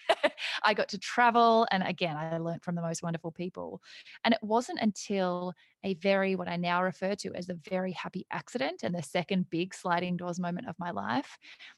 I 0.63 0.73
got 0.73 0.89
to 0.89 0.97
travel. 0.97 1.67
And 1.71 1.83
again, 1.83 2.17
I 2.17 2.37
learned 2.37 2.63
from 2.63 2.75
the 2.75 2.81
most 2.81 3.03
wonderful 3.03 3.31
people. 3.31 3.81
And 4.23 4.33
it 4.33 4.39
wasn't 4.41 4.79
until 4.81 5.53
a 5.83 5.93
very, 5.95 6.35
what 6.35 6.47
I 6.47 6.57
now 6.57 6.83
refer 6.83 7.15
to 7.15 7.33
as 7.35 7.49
a 7.49 7.57
very 7.69 7.91
happy 7.91 8.25
accident 8.31 8.81
and 8.83 8.93
the 8.93 9.03
second 9.03 9.49
big 9.49 9.73
sliding 9.73 10.17
doors 10.17 10.39
moment 10.39 10.67
of 10.67 10.75
my 10.79 10.91
life 10.91 11.37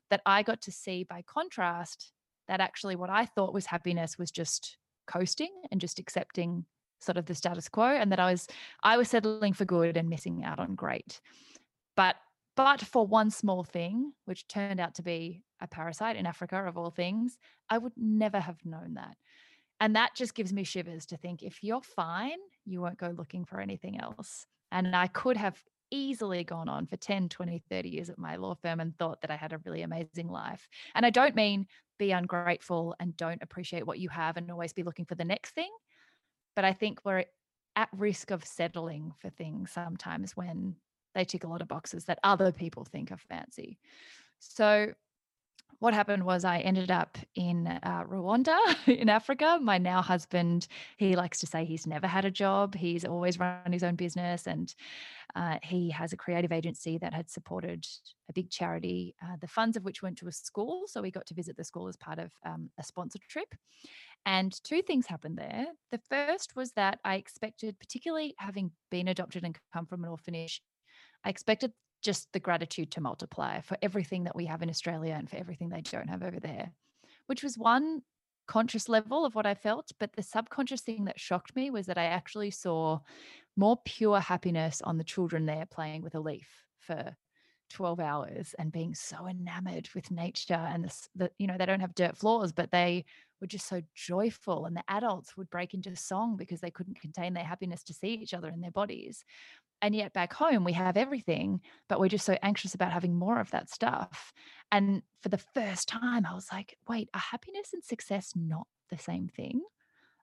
that 0.10 0.22
I 0.26 0.44
got 0.44 0.62
to 0.64 0.72
see 0.72 1.04
by 1.04 1.24
contrast 1.28 2.12
that 2.48 2.62
actually 2.62 2.96
what 2.96 3.10
I 3.10 3.26
thought 3.26 3.54
was 3.54 3.66
happiness 3.66 4.18
was 4.18 4.32
just 4.32 4.78
coasting 5.08 5.52
and 5.72 5.82
just 5.82 6.00
accepting 6.00 6.66
sort 7.00 7.18
of 7.18 7.26
the 7.26 7.36
status 7.36 7.70
quo 7.70 7.86
and 7.86 8.12
that 8.12 8.20
I 8.20 8.32
was 8.32 8.48
I 8.84 8.98
was 8.98 9.10
settling 9.10 9.54
for 9.54 9.66
good 9.66 9.98
and 9.98 10.10
missing 10.10 10.44
out 10.44 10.60
on 10.60 10.76
great. 10.76 11.22
But 11.96 12.16
but 12.56 12.82
for 12.82 13.06
one 13.06 13.30
small 13.30 13.64
thing, 13.64 14.14
which 14.26 14.48
turned 14.48 14.80
out 14.80 14.96
to 14.96 15.04
be 15.04 15.44
a 15.60 15.68
parasite 15.68 16.16
in 16.16 16.26
Africa 16.26 16.64
of 16.66 16.78
all 16.78 16.92
things, 16.92 17.38
I 17.70 17.78
would 17.78 17.94
never 17.96 18.40
have 18.40 18.64
known 18.66 18.96
that. 18.96 19.16
And 19.80 19.96
that 19.96 20.16
just 20.16 20.34
gives 20.34 20.54
me 20.54 20.64
shivers 20.64 21.06
to 21.08 21.18
think 21.18 21.44
if 21.44 21.64
you're 21.64 21.82
fine, 21.82 22.38
you 22.66 22.82
won't 22.82 22.98
go 22.98 23.14
looking 23.16 23.46
for 23.46 23.60
anything 23.60 24.00
else. 24.00 24.46
And 24.72 24.96
I 24.96 25.08
could 25.08 25.38
have 25.38 25.62
easily 25.92 26.44
gone 26.44 26.68
on 26.68 26.86
for 26.86 26.98
10, 26.98 27.30
20, 27.30 27.64
30 27.70 27.90
years 27.90 28.10
at 28.10 28.18
my 28.18 28.36
law 28.36 28.56
firm 28.56 28.80
and 28.80 28.98
thought 28.98 29.22
that 29.22 29.32
I 29.32 29.36
had 29.36 29.54
a 29.54 29.60
really 29.66 29.84
amazing 29.84 30.28
life. 30.30 30.68
And 30.96 31.06
I 31.06 31.10
don't 31.10 31.36
mean 31.36 31.68
be 31.98 32.12
ungrateful 32.12 32.96
and 33.00 33.16
don't 33.18 33.42
appreciate 33.42 33.86
what 33.86 34.00
you 34.00 34.10
have 34.10 34.38
and 34.38 34.52
always 34.52 34.74
be 34.74 34.84
looking 34.84 35.06
for 35.06 35.16
the 35.16 35.26
next 35.26 35.52
thing. 35.52 35.72
But 36.56 36.66
I 36.66 36.74
think 36.74 37.00
we're 37.04 37.26
at 37.76 37.90
risk 37.96 38.32
of 38.32 38.44
settling 38.44 39.14
for 39.20 39.30
things 39.30 39.72
sometimes 39.72 40.36
when 40.36 40.76
they 41.16 41.26
tick 41.26 41.44
a 41.44 41.48
lot 41.48 41.62
of 41.62 41.68
boxes 41.68 42.06
that 42.06 42.20
other 42.24 42.52
people 42.52 42.84
think 42.84 43.12
are 43.12 43.18
fancy. 43.18 43.80
So 44.40 44.94
what 45.80 45.94
happened 45.94 46.24
was 46.24 46.44
I 46.44 46.60
ended 46.60 46.90
up 46.90 47.18
in 47.36 47.68
uh, 47.68 48.04
Rwanda 48.04 48.58
in 48.88 49.10
Africa. 49.10 49.60
My 49.62 49.78
now 49.78 50.02
husband, 50.02 50.68
he 50.98 51.16
likes 51.16 51.40
to 51.40 51.48
say 51.48 51.66
he's 51.66 51.86
never 51.86 52.08
had 52.08 52.26
a 52.26 52.32
job. 52.32 52.76
He's 52.76 53.06
always 53.06 53.40
run 53.40 53.72
his 53.72 53.84
own 53.84 53.96
business, 53.96 54.48
and 54.48 54.74
uh, 55.36 55.58
he 55.62 55.92
has 55.92 56.14
a 56.14 56.18
creative 56.18 56.52
agency 56.52 56.98
that 56.98 57.14
had 57.14 57.30
supported 57.30 57.86
a 58.30 58.34
big 58.34 58.50
charity, 58.50 59.16
uh, 59.24 59.36
the 59.40 59.48
funds 59.48 59.78
of 59.78 59.84
which 59.84 60.02
went 60.02 60.18
to 60.18 60.28
a 60.28 60.32
school. 60.32 60.84
So 60.88 61.02
we 61.02 61.12
got 61.12 61.28
to 61.28 61.36
visit 61.36 61.56
the 61.58 61.64
school 61.64 61.88
as 61.88 61.96
part 61.96 62.18
of 62.18 62.32
um, 62.46 62.70
a 62.80 62.84
sponsored 62.84 63.22
trip. 63.30 63.54
And 64.26 64.52
two 64.64 64.82
things 64.82 65.06
happened 65.06 65.38
there. 65.38 65.68
The 65.92 66.02
first 66.10 66.56
was 66.56 66.72
that 66.72 67.00
I 67.06 67.16
expected, 67.16 67.80
particularly 67.80 68.36
having 68.40 68.72
been 68.90 69.08
adopted 69.08 69.44
and 69.44 69.58
come 69.74 69.86
from 69.86 70.04
an 70.04 70.10
orphanage, 70.10 70.62
I 71.24 71.30
expected 71.30 71.72
just 72.02 72.32
the 72.34 72.40
gratitude 72.40 72.92
to 72.92 73.02
multiply 73.02 73.62
for 73.62 73.78
everything 73.82 74.26
that 74.26 74.36
we 74.36 74.46
have 74.46 74.62
in 74.62 74.70
Australia 74.70 75.16
and 75.18 75.30
for 75.30 75.38
everything 75.38 75.70
they 75.70 75.82
don't 75.82 76.10
have 76.10 76.24
over 76.24 76.40
there, 76.40 76.72
which 77.28 77.44
was 77.44 77.58
one 77.58 78.02
conscious 78.48 78.88
level 78.88 79.26
of 79.26 79.36
what 79.36 79.46
I 79.46 79.54
felt. 79.54 79.92
But 80.00 80.14
the 80.14 80.24
subconscious 80.24 80.82
thing 80.82 81.06
that 81.06 81.20
shocked 81.20 81.56
me 81.56 81.70
was 81.70 81.86
that 81.88 81.98
I 81.98 82.06
actually 82.06 82.52
saw 82.52 83.00
more 83.56 83.78
pure 83.86 84.20
happiness 84.20 84.82
on 84.82 84.98
the 84.98 85.04
children 85.04 85.46
there 85.46 85.66
playing 85.66 86.02
with 86.02 86.16
a 86.16 86.20
leaf 86.20 86.48
for 86.80 87.16
12 87.70 88.00
hours 88.00 88.56
and 88.58 88.72
being 88.72 88.94
so 88.94 89.28
enamored 89.28 89.90
with 89.94 90.12
nature 90.12 90.54
and 90.54 90.86
the, 90.86 91.08
the 91.16 91.32
you 91.38 91.48
know 91.48 91.58
they 91.58 91.66
don't 91.66 91.80
have 91.80 91.96
dirt 91.96 92.18
floors 92.18 92.52
but 92.52 92.72
they 92.72 93.06
were 93.42 93.48
just 93.48 93.68
so 93.68 93.82
joyful 93.94 94.66
and 94.66 94.76
the 94.76 94.84
adults 94.88 95.38
would 95.38 95.50
break 95.50 95.74
into 95.74 95.96
song 95.96 96.36
because 96.38 96.60
they 96.60 96.72
couldn't 96.72 97.00
contain 97.00 97.34
their 97.34 97.44
happiness 97.44 97.84
to 97.84 97.94
see 97.94 98.10
each 98.10 98.34
other 98.34 98.50
in 98.50 98.62
their 98.62 98.72
bodies. 98.72 99.24
And 99.82 99.96
yet 99.96 100.14
back 100.14 100.34
home 100.34 100.64
we 100.64 100.74
have 100.74 100.98
everything 100.98 101.62
but 101.88 102.00
we're 102.00 102.10
just 102.10 102.26
so 102.26 102.38
anxious 102.42 102.74
about 102.74 102.92
having 102.92 103.16
more 103.16 103.40
of 103.40 103.52
that 103.52 103.70
stuff. 103.70 104.34
And 104.72 105.04
for 105.22 105.30
the 105.30 105.38
first 105.38 105.88
time 105.88 106.26
i 106.26 106.34
was 106.34 106.48
like 106.52 106.78
wait 106.88 107.10
are 107.14 107.20
happiness 107.20 107.70
and 107.74 107.84
success 107.84 108.34
not 108.36 108.68
the 108.90 108.98
same 108.98 109.28
thing? 109.28 109.62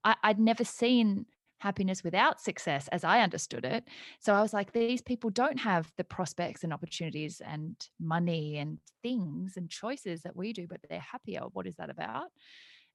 I, 0.02 0.16
i'd 0.24 0.40
never 0.40 0.64
seen 0.64 1.26
happiness 1.58 2.04
without 2.04 2.40
success 2.40 2.88
as 2.88 3.04
i 3.04 3.20
understood 3.20 3.64
it. 3.64 3.84
So 4.20 4.34
i 4.34 4.40
was 4.42 4.52
like 4.52 4.72
these 4.72 5.02
people 5.02 5.30
don't 5.30 5.58
have 5.58 5.92
the 5.96 6.04
prospects 6.04 6.64
and 6.64 6.72
opportunities 6.72 7.40
and 7.44 7.76
money 8.00 8.58
and 8.58 8.78
things 9.02 9.56
and 9.56 9.70
choices 9.70 10.22
that 10.22 10.36
we 10.36 10.52
do 10.52 10.66
but 10.68 10.80
they're 10.88 11.00
happier. 11.00 11.42
What 11.52 11.66
is 11.66 11.76
that 11.76 11.90
about? 11.90 12.28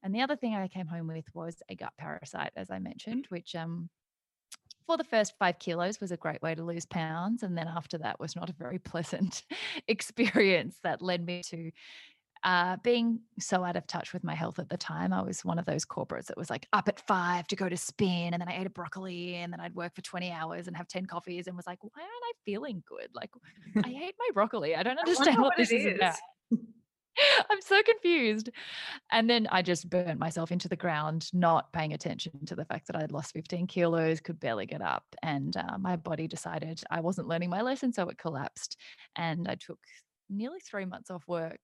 And 0.04 0.14
the 0.16 0.22
other 0.22 0.36
thing 0.36 0.56
i 0.56 0.68
came 0.68 0.88
home 0.88 1.08
with 1.08 1.26
was 1.34 1.62
a 1.70 1.76
gut 1.76 1.94
parasite 1.98 2.52
as 2.56 2.70
i 2.70 2.80
mentioned 2.80 3.26
which 3.30 3.56
um 3.56 3.90
for 4.90 4.98
the 4.98 5.04
first 5.04 5.36
five 5.38 5.60
kilos 5.60 6.02
was 6.02 6.12
a 6.12 6.18
great 6.18 6.42
way 6.42 6.56
to 6.56 6.64
lose 6.64 6.88
pounds. 6.88 7.44
And 7.44 7.56
then 7.56 7.68
after 7.68 8.00
that 8.00 8.20
was 8.20 8.36
not 8.36 8.50
a 8.50 8.54
very 8.54 8.80
pleasant 8.92 9.44
experience 9.88 10.80
that 10.82 11.00
led 11.00 11.24
me 11.24 11.44
to 11.44 11.72
uh, 12.44 12.78
being 12.84 13.20
so 13.40 13.64
out 13.64 13.76
of 13.76 13.86
touch 13.88 14.14
with 14.14 14.24
my 14.24 14.36
health 14.36 14.60
at 14.60 14.70
the 14.70 14.78
time. 14.78 15.12
I 15.12 15.22
was 15.22 15.44
one 15.44 15.60
of 15.60 15.66
those 15.66 15.86
corporates 15.86 16.28
that 16.28 16.38
was 16.38 16.50
like 16.50 16.68
up 16.72 16.88
at 16.88 17.06
five 17.06 17.48
to 17.48 17.56
go 17.56 17.68
to 17.68 17.78
spin. 17.78 18.34
And 18.34 18.42
then 18.42 18.48
I 18.48 18.60
ate 18.60 18.68
a 18.68 18.70
broccoli 18.70 19.36
and 19.36 19.52
then 19.52 19.60
I'd 19.60 19.76
work 19.76 19.96
for 19.96 20.02
20 20.02 20.32
hours 20.32 20.68
and 20.68 20.76
have 20.78 20.88
10 20.88 21.06
coffees 21.06 21.48
and 21.48 21.56
was 21.56 21.68
like, 21.68 21.84
why 21.84 22.02
aren't 22.02 22.12
I 22.12 22.32
feeling 22.46 22.84
good? 22.88 23.10
Like, 23.14 23.32
I 23.84 23.90
ate 24.08 24.16
my 24.18 24.30
broccoli. 24.34 24.76
I 24.76 24.84
don't 24.84 25.00
understand 25.00 25.38
I 25.38 25.42
what, 25.42 25.48
what 25.48 25.58
this 25.58 25.72
is, 25.72 25.86
is 25.86 25.96
about. 25.96 26.16
I'm 27.50 27.62
so 27.62 27.82
confused. 27.84 28.50
And 29.12 29.30
then 29.30 29.48
I 29.52 29.62
just 29.62 29.90
burnt 29.90 30.20
myself 30.20 30.52
into 30.52 30.70
the 30.70 30.78
ground, 30.78 31.30
not 31.34 31.74
paying 31.74 31.94
attention 31.94 32.46
to 32.46 32.56
the 32.56 32.66
fact 32.66 32.88
that 32.88 32.96
I'd 32.96 33.12
lost 33.12 33.34
15 33.34 33.68
kilos, 33.68 34.22
could 34.22 34.40
barely 34.40 34.66
get 34.66 34.82
up. 34.82 35.04
And 35.22 35.56
uh, 35.58 35.78
my 35.78 35.98
body 35.98 36.28
decided 36.28 36.82
I 36.90 37.02
wasn't 37.02 37.28
learning 37.28 37.50
my 37.50 37.62
lesson. 37.62 37.92
So 37.92 38.08
it 38.08 38.18
collapsed. 38.18 38.78
And 39.18 39.48
I 39.50 39.56
took 39.56 39.80
nearly 40.30 40.60
three 40.60 40.86
months 40.86 41.10
off 41.10 41.24
work, 41.28 41.60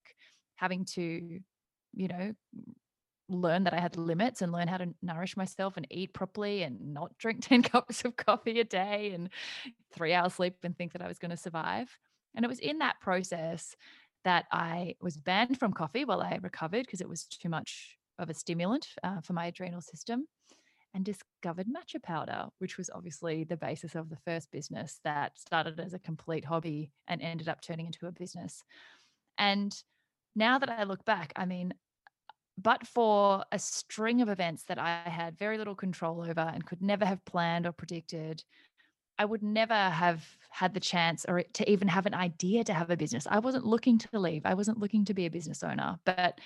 having 0.56 0.86
to, 0.86 1.40
you 1.94 2.08
know, 2.08 2.34
learn 3.28 3.64
that 3.64 3.74
I 3.74 3.80
had 3.80 3.98
limits 3.98 4.42
and 4.42 4.52
learn 4.52 4.68
how 4.68 4.78
to 4.78 4.94
nourish 5.02 5.36
myself 5.36 5.78
and 5.78 5.88
eat 5.90 6.14
properly 6.14 6.64
and 6.64 6.94
not 6.94 7.18
drink 7.18 7.42
10 7.48 7.64
cups 7.64 8.06
of 8.06 8.16
coffee 8.16 8.60
a 8.60 8.64
day 8.64 9.12
and 9.14 9.30
three 9.94 10.14
hours 10.14 10.36
sleep 10.36 10.58
and 10.64 10.78
think 10.78 10.94
that 10.94 11.02
I 11.02 11.08
was 11.08 11.20
going 11.20 11.32
to 11.32 11.38
survive. 11.38 11.98
And 12.36 12.46
it 12.46 12.48
was 12.50 12.60
in 12.60 12.80
that 12.80 13.00
process 13.02 13.76
that 14.24 14.46
I 14.52 14.96
was 15.02 15.18
banned 15.18 15.60
from 15.60 15.74
coffee 15.74 16.06
while 16.06 16.22
I 16.22 16.40
recovered 16.42 16.86
because 16.86 17.02
it 17.02 17.10
was 17.10 17.26
too 17.26 17.50
much 17.50 17.98
of 18.20 18.30
a 18.30 18.34
stimulant 18.34 18.88
uh, 19.04 19.22
for 19.22 19.34
my 19.34 19.48
adrenal 19.48 19.82
system 19.82 20.26
and 20.94 21.04
discovered 21.04 21.68
matcha 21.68 22.02
powder, 22.02 22.48
which 22.60 22.78
was 22.78 22.90
obviously 22.94 23.44
the 23.44 23.58
basis 23.58 23.96
of 23.96 24.10
the 24.10 24.18
first 24.26 24.50
business 24.52 25.00
that 25.04 25.38
started 25.38 25.80
as 25.80 25.94
a 25.94 26.00
complete 26.00 26.46
hobby 26.46 26.92
and 27.08 27.22
ended 27.22 27.50
up 27.50 27.62
turning 27.62 27.86
into 27.86 28.08
a 28.08 28.12
business. 28.12 28.64
And 29.38 29.76
now 30.36 30.60
that 30.60 30.70
I 30.70 30.84
look 30.84 31.06
back, 31.06 31.34
I 31.36 31.46
mean, 31.46 31.74
but 32.58 32.88
for 32.88 33.44
a 33.52 33.60
string 33.60 34.22
of 34.22 34.30
events 34.30 34.64
that 34.66 34.80
I 34.80 35.10
had 35.10 35.38
very 35.38 35.58
little 35.58 35.76
control 35.76 36.22
over 36.22 36.42
and 36.42 36.66
could 36.66 36.82
never 36.82 37.06
have 37.06 37.24
planned 37.26 37.66
or 37.66 37.72
predicted, 37.72 38.44
I 39.18 39.26
would 39.26 39.44
never 39.44 39.74
have 39.74 40.26
had 40.50 40.74
the 40.74 40.80
chance 40.80 41.26
or 41.28 41.44
to 41.54 41.70
even 41.70 41.88
have 41.88 42.06
an 42.06 42.14
idea 42.14 42.64
to 42.66 42.74
have 42.74 42.90
a 42.90 42.98
business. 42.98 43.28
I 43.30 43.40
wasn't 43.40 43.66
looking 43.66 43.98
to 44.00 44.20
leave. 44.20 44.46
I 44.46 44.54
wasn't 44.54 44.80
looking 44.80 45.06
to 45.06 45.14
be 45.14 45.26
a 45.26 45.32
business 45.32 45.64
owner. 45.64 46.00
But 46.06 46.40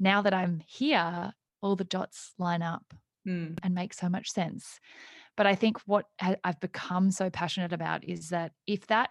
now 0.00 0.22
that 0.22 0.34
I'm 0.34 0.62
here, 0.66 1.32
all 1.60 1.76
the 1.76 1.84
dots 1.84 2.34
line 2.38 2.62
up 2.62 2.94
mm. 3.26 3.58
and 3.62 3.74
make 3.74 3.94
so 3.94 4.08
much 4.08 4.30
sense. 4.30 4.80
But 5.36 5.46
I 5.46 5.54
think 5.54 5.78
what 5.86 6.06
I've 6.20 6.60
become 6.60 7.10
so 7.12 7.30
passionate 7.30 7.72
about 7.72 8.04
is 8.04 8.30
that 8.30 8.52
if 8.66 8.86
that, 8.88 9.10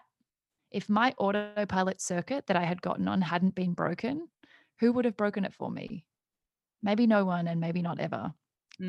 if 0.70 0.88
my 0.88 1.14
autopilot 1.18 2.00
circuit 2.00 2.46
that 2.46 2.56
I 2.56 2.64
had 2.64 2.82
gotten 2.82 3.08
on 3.08 3.22
hadn't 3.22 3.54
been 3.54 3.72
broken, 3.72 4.28
who 4.80 4.92
would 4.92 5.04
have 5.04 5.16
broken 5.16 5.44
it 5.44 5.54
for 5.54 5.70
me? 5.70 6.04
Maybe 6.82 7.06
no 7.06 7.24
one 7.24 7.48
and 7.48 7.60
maybe 7.60 7.82
not 7.82 8.00
ever. 8.00 8.32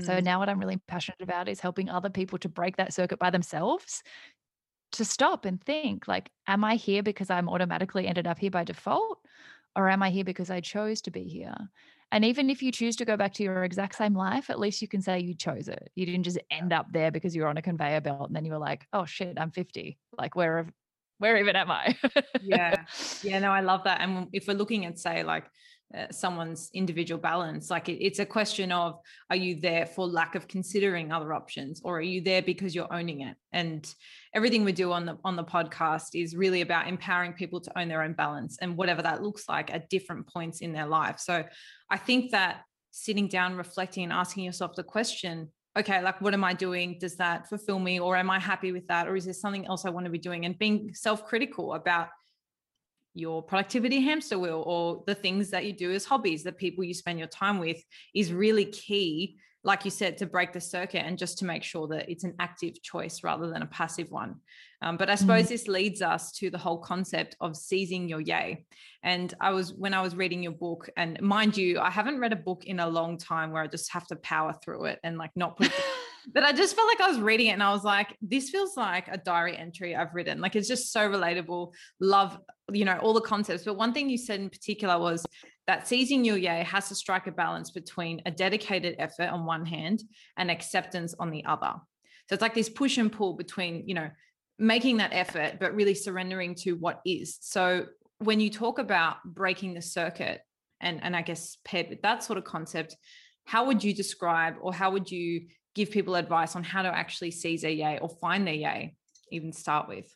So 0.01 0.13
mm. 0.13 0.23
now 0.23 0.39
what 0.39 0.49
I'm 0.49 0.59
really 0.59 0.77
passionate 0.87 1.21
about 1.21 1.49
is 1.49 1.59
helping 1.59 1.89
other 1.89 2.11
people 2.11 2.37
to 2.39 2.49
break 2.49 2.77
that 2.77 2.93
circuit 2.93 3.17
by 3.17 3.31
themselves 3.31 4.03
to 4.91 5.05
stop 5.05 5.45
and 5.45 5.63
think 5.63 6.07
like 6.07 6.29
am 6.47 6.63
I 6.63 6.75
here 6.75 7.03
because 7.03 7.29
I'm 7.29 7.49
automatically 7.49 8.07
ended 8.07 8.27
up 8.27 8.39
here 8.39 8.51
by 8.51 8.63
default 8.63 9.19
or 9.75 9.89
am 9.89 10.03
I 10.03 10.09
here 10.09 10.23
because 10.23 10.49
I 10.49 10.61
chose 10.61 11.01
to 11.01 11.11
be 11.11 11.23
here? 11.23 11.55
And 12.11 12.25
even 12.25 12.49
if 12.49 12.63
you 12.63 12.71
choose 12.71 12.95
to 12.97 13.05
go 13.05 13.17
back 13.17 13.33
to 13.35 13.43
your 13.43 13.63
exact 13.63 13.95
same 13.95 14.15
life, 14.15 14.49
at 14.49 14.59
least 14.59 14.81
you 14.81 14.87
can 14.87 15.01
say 15.01 15.19
you 15.19 15.35
chose 15.35 15.67
it. 15.67 15.91
You 15.93 16.07
didn't 16.07 16.23
just 16.23 16.39
end 16.49 16.73
up 16.73 16.87
there 16.91 17.11
because 17.11 17.35
you 17.35 17.43
were 17.43 17.47
on 17.47 17.57
a 17.57 17.61
conveyor 17.61 18.01
belt 18.01 18.27
and 18.27 18.35
then 18.35 18.45
you 18.45 18.51
were 18.51 18.57
like, 18.57 18.87
oh 18.93 19.05
shit, 19.05 19.39
I'm 19.39 19.51
50. 19.51 19.97
Like 20.17 20.35
where 20.35 20.67
where 21.19 21.38
even 21.38 21.55
am 21.55 21.69
I? 21.69 21.95
yeah. 22.41 22.84
Yeah, 23.23 23.39
no, 23.39 23.51
I 23.51 23.62
love 23.62 23.84
that. 23.84 24.01
And 24.01 24.27
if 24.34 24.47
we're 24.47 24.53
looking 24.55 24.86
at 24.86 24.97
say 24.97 25.23
like 25.23 25.45
uh, 25.97 26.05
someone's 26.12 26.69
individual 26.75 27.19
balance 27.19 27.71
like 27.71 27.89
it, 27.89 28.05
it's 28.05 28.19
a 28.19 28.25
question 28.25 28.71
of 28.71 28.99
are 29.32 29.36
you 29.36 29.60
there 29.60 29.88
for 29.88 30.05
lack 30.05 30.36
of 30.36 30.47
considering 30.47 31.12
other 31.12 31.34
options 31.34 31.82
or 31.84 31.97
are 31.97 32.01
you 32.01 32.21
there 32.21 32.43
because 32.43 32.75
you're 32.75 32.93
owning 32.93 33.21
it 33.21 33.36
and 33.53 33.95
everything 34.36 34.63
we 34.63 34.71
do 34.71 34.91
on 34.91 35.03
the 35.08 35.17
on 35.23 35.36
the 35.36 35.43
podcast 35.43 36.10
is 36.13 36.36
really 36.36 36.62
about 36.62 36.88
empowering 36.88 37.34
people 37.34 37.60
to 37.60 37.75
own 37.79 37.88
their 37.88 38.03
own 38.03 38.13
balance 38.13 38.60
and 38.62 38.77
whatever 38.77 39.01
that 39.01 39.23
looks 39.23 39.49
like 39.49 39.73
at 39.73 39.89
different 39.89 40.27
points 40.27 40.62
in 40.62 40.73
their 40.73 40.86
life 40.86 41.17
so 41.17 41.43
i 41.89 41.97
think 41.97 42.29
that 42.29 42.62
sitting 42.91 43.27
down 43.27 43.55
reflecting 43.55 44.03
and 44.03 44.13
asking 44.13 44.43
yourself 44.43 44.75
the 44.75 44.84
question 44.84 45.49
okay 45.79 46.01
like 46.01 46.21
what 46.21 46.33
am 46.33 46.43
i 46.43 46.53
doing? 46.53 46.97
Does 46.99 47.15
that 47.15 47.47
fulfill 47.47 47.79
me 47.79 47.99
or 47.99 48.15
am 48.15 48.29
i 48.29 48.39
happy 48.39 48.71
with 48.71 48.87
that? 48.87 49.07
Or 49.07 49.15
is 49.15 49.25
there 49.25 49.33
something 49.33 49.65
else 49.65 49.85
i 49.85 49.89
want 49.89 50.05
to 50.05 50.11
be 50.11 50.19
doing? 50.19 50.45
And 50.45 50.57
being 50.57 50.93
self-critical 50.93 51.73
about 51.73 52.09
your 53.15 53.41
productivity 53.41 54.01
hamster 54.01 54.37
wheel 54.37 54.63
or 54.65 55.03
the 55.07 55.15
things 55.15 55.49
that 55.49 55.65
you 55.65 55.73
do 55.73 55.91
as 55.91 56.05
hobbies, 56.05 56.43
the 56.43 56.51
people 56.51 56.83
you 56.83 56.93
spend 56.93 57.19
your 57.19 57.27
time 57.27 57.59
with 57.59 57.81
is 58.13 58.31
really 58.31 58.65
key, 58.65 59.37
like 59.63 59.86
you 59.86 59.91
said, 59.91 60.17
to 60.17 60.26
break 60.26 60.54
the 60.54 60.62
circuit 60.62 61.06
and 61.06 61.17
just 61.17 61.38
to 61.39 61.45
make 61.45 61.63
sure 61.63 61.88
that 61.88 62.10
it's 62.10 62.24
an 62.24 62.36
active 62.39 62.82
choice 62.82 63.24
rather 63.24 63.50
than 63.50 63.62
a 63.62 63.67
passive 63.67 64.10
one. 64.10 64.36
Um, 64.82 64.95
but 64.95 65.10
I 65.10 65.15
suppose 65.15 65.45
mm. 65.45 65.50
this 65.50 65.67
leads 65.67 66.02
us 66.02 66.32
to 66.34 66.50
the 66.50 66.58
whole 66.58 66.78
concept 66.78 67.36
of 67.41 67.58
seizing 67.58 68.08
your 68.08 68.22
yay. 68.22 68.65
And 69.04 69.34
I 69.41 69.52
was, 69.52 69.74
when 69.74 69.93
I 69.93 70.02
was 70.02 70.15
reading 70.15 70.41
your 70.41 70.54
book, 70.54 70.89
and 70.95 71.19
mind 71.22 71.58
you, 71.58 71.80
I 71.80 71.89
haven't 71.89 72.19
read 72.19 72.32
a 72.32 72.38
book 72.38 72.63
in 72.65 72.80
a 72.80 72.88
long 72.88 73.17
time 73.17 73.52
where 73.52 73.62
I 73.62 73.67
just 73.67 73.91
have 73.91 74.08
to 74.08 74.15
power 74.17 74.56
through 74.63 74.86
it 74.86 75.00
and 75.04 75.17
like 75.17 75.32
not 75.36 75.58
put 75.58 75.72
but 76.34 76.43
I 76.43 76.52
just 76.52 76.76
felt 76.76 76.88
like 76.88 77.02
I 77.02 77.10
was 77.10 77.19
reading 77.19 77.48
it 77.48 77.52
and 77.52 77.63
I 77.63 77.72
was 77.72 77.84
like, 77.84 78.15
this 78.22 78.50
feels 78.50 78.78
like 78.78 79.08
a 79.08 79.17
diary 79.17 79.58
entry 79.58 79.95
I've 79.95 80.13
written. 80.13 80.41
Like 80.41 80.56
it's 80.56 80.67
just 80.67 80.91
so 80.91 81.10
relatable. 81.10 81.74
Love, 82.00 82.38
you 82.72 82.86
know, 82.86 82.98
all 83.00 83.13
the 83.13 83.22
concepts. 83.22 83.63
But 83.63 83.76
one 83.76 83.93
thing 83.93 84.10
you 84.10 84.17
said 84.17 84.39
in 84.39 84.50
particular 84.50 85.00
was 85.00 85.26
that 85.69 85.88
seizing 85.88 86.25
your 86.25 86.36
yay 86.36 86.63
has 86.63 86.88
to 86.88 86.95
strike 86.95 87.27
a 87.27 87.32
balance 87.32 87.69
between 87.69 88.23
a 88.25 88.32
dedicated 88.32 88.95
effort 88.97 89.29
on 89.29 89.45
one 89.45 89.67
hand 89.67 90.01
and 90.36 90.49
acceptance 90.49 91.13
on 91.19 91.29
the 91.29 91.45
other. 91.45 91.73
So 92.27 92.34
it's 92.34 92.41
like 92.41 92.55
this 92.55 92.69
push 92.69 92.97
and 92.97 93.12
pull 93.12 93.34
between, 93.36 93.84
you 93.88 93.93
know, 93.93 94.10
making 94.58 94.97
that 94.97 95.12
effort, 95.13 95.60
but 95.60 95.75
really 95.75 95.93
surrendering 95.93 96.55
to 96.63 96.71
what 96.73 97.01
is. 97.05 97.38
So 97.41 97.86
when 98.17 98.39
you 98.39 98.49
talk 98.49 98.79
about 98.79 99.17
breaking 99.23 99.75
the 99.75 99.82
circuit, 99.84 100.41
and, 100.82 101.03
and 101.03 101.15
I 101.15 101.21
guess 101.21 101.58
paired 101.63 101.89
with 101.89 102.01
that 102.01 102.23
sort 102.23 102.39
of 102.39 102.45
concept, 102.45 102.95
how 103.45 103.67
would 103.67 103.84
you 103.84 103.93
describe 103.93 104.55
or 104.62 104.73
how 104.73 104.89
would 104.89 105.12
you 105.12 105.49
give 105.75 105.91
people 105.91 106.15
advice 106.15 106.55
on 106.55 106.63
how 106.63 106.82
to 106.82 106.89
actually 106.89 107.29
seize 107.29 107.62
their 107.62 107.69
yay 107.69 107.99
or 108.01 108.10
find 108.10 108.47
their 108.47 108.55
yay, 108.55 108.95
even 109.32 109.53
start 109.53 109.88
with? 109.88 110.12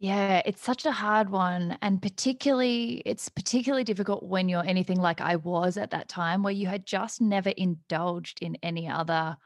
Yeah, 0.00 0.40
it's 0.46 0.62
such 0.62 0.86
a 0.86 0.92
hard 0.92 1.28
one. 1.30 1.76
And 1.82 2.00
particularly, 2.00 3.02
it's 3.04 3.28
particularly 3.28 3.84
difficult 3.84 4.22
when 4.22 4.48
you're 4.48 4.64
anything 4.64 4.98
like 5.00 5.20
I 5.20 5.36
was 5.36 5.76
at 5.76 5.90
that 5.90 6.08
time, 6.08 6.42
where 6.42 6.52
you 6.52 6.66
had 6.68 6.86
just 6.86 7.20
never 7.20 7.50
indulged 7.50 8.38
in 8.42 8.56
any 8.62 8.88
other 8.88 9.36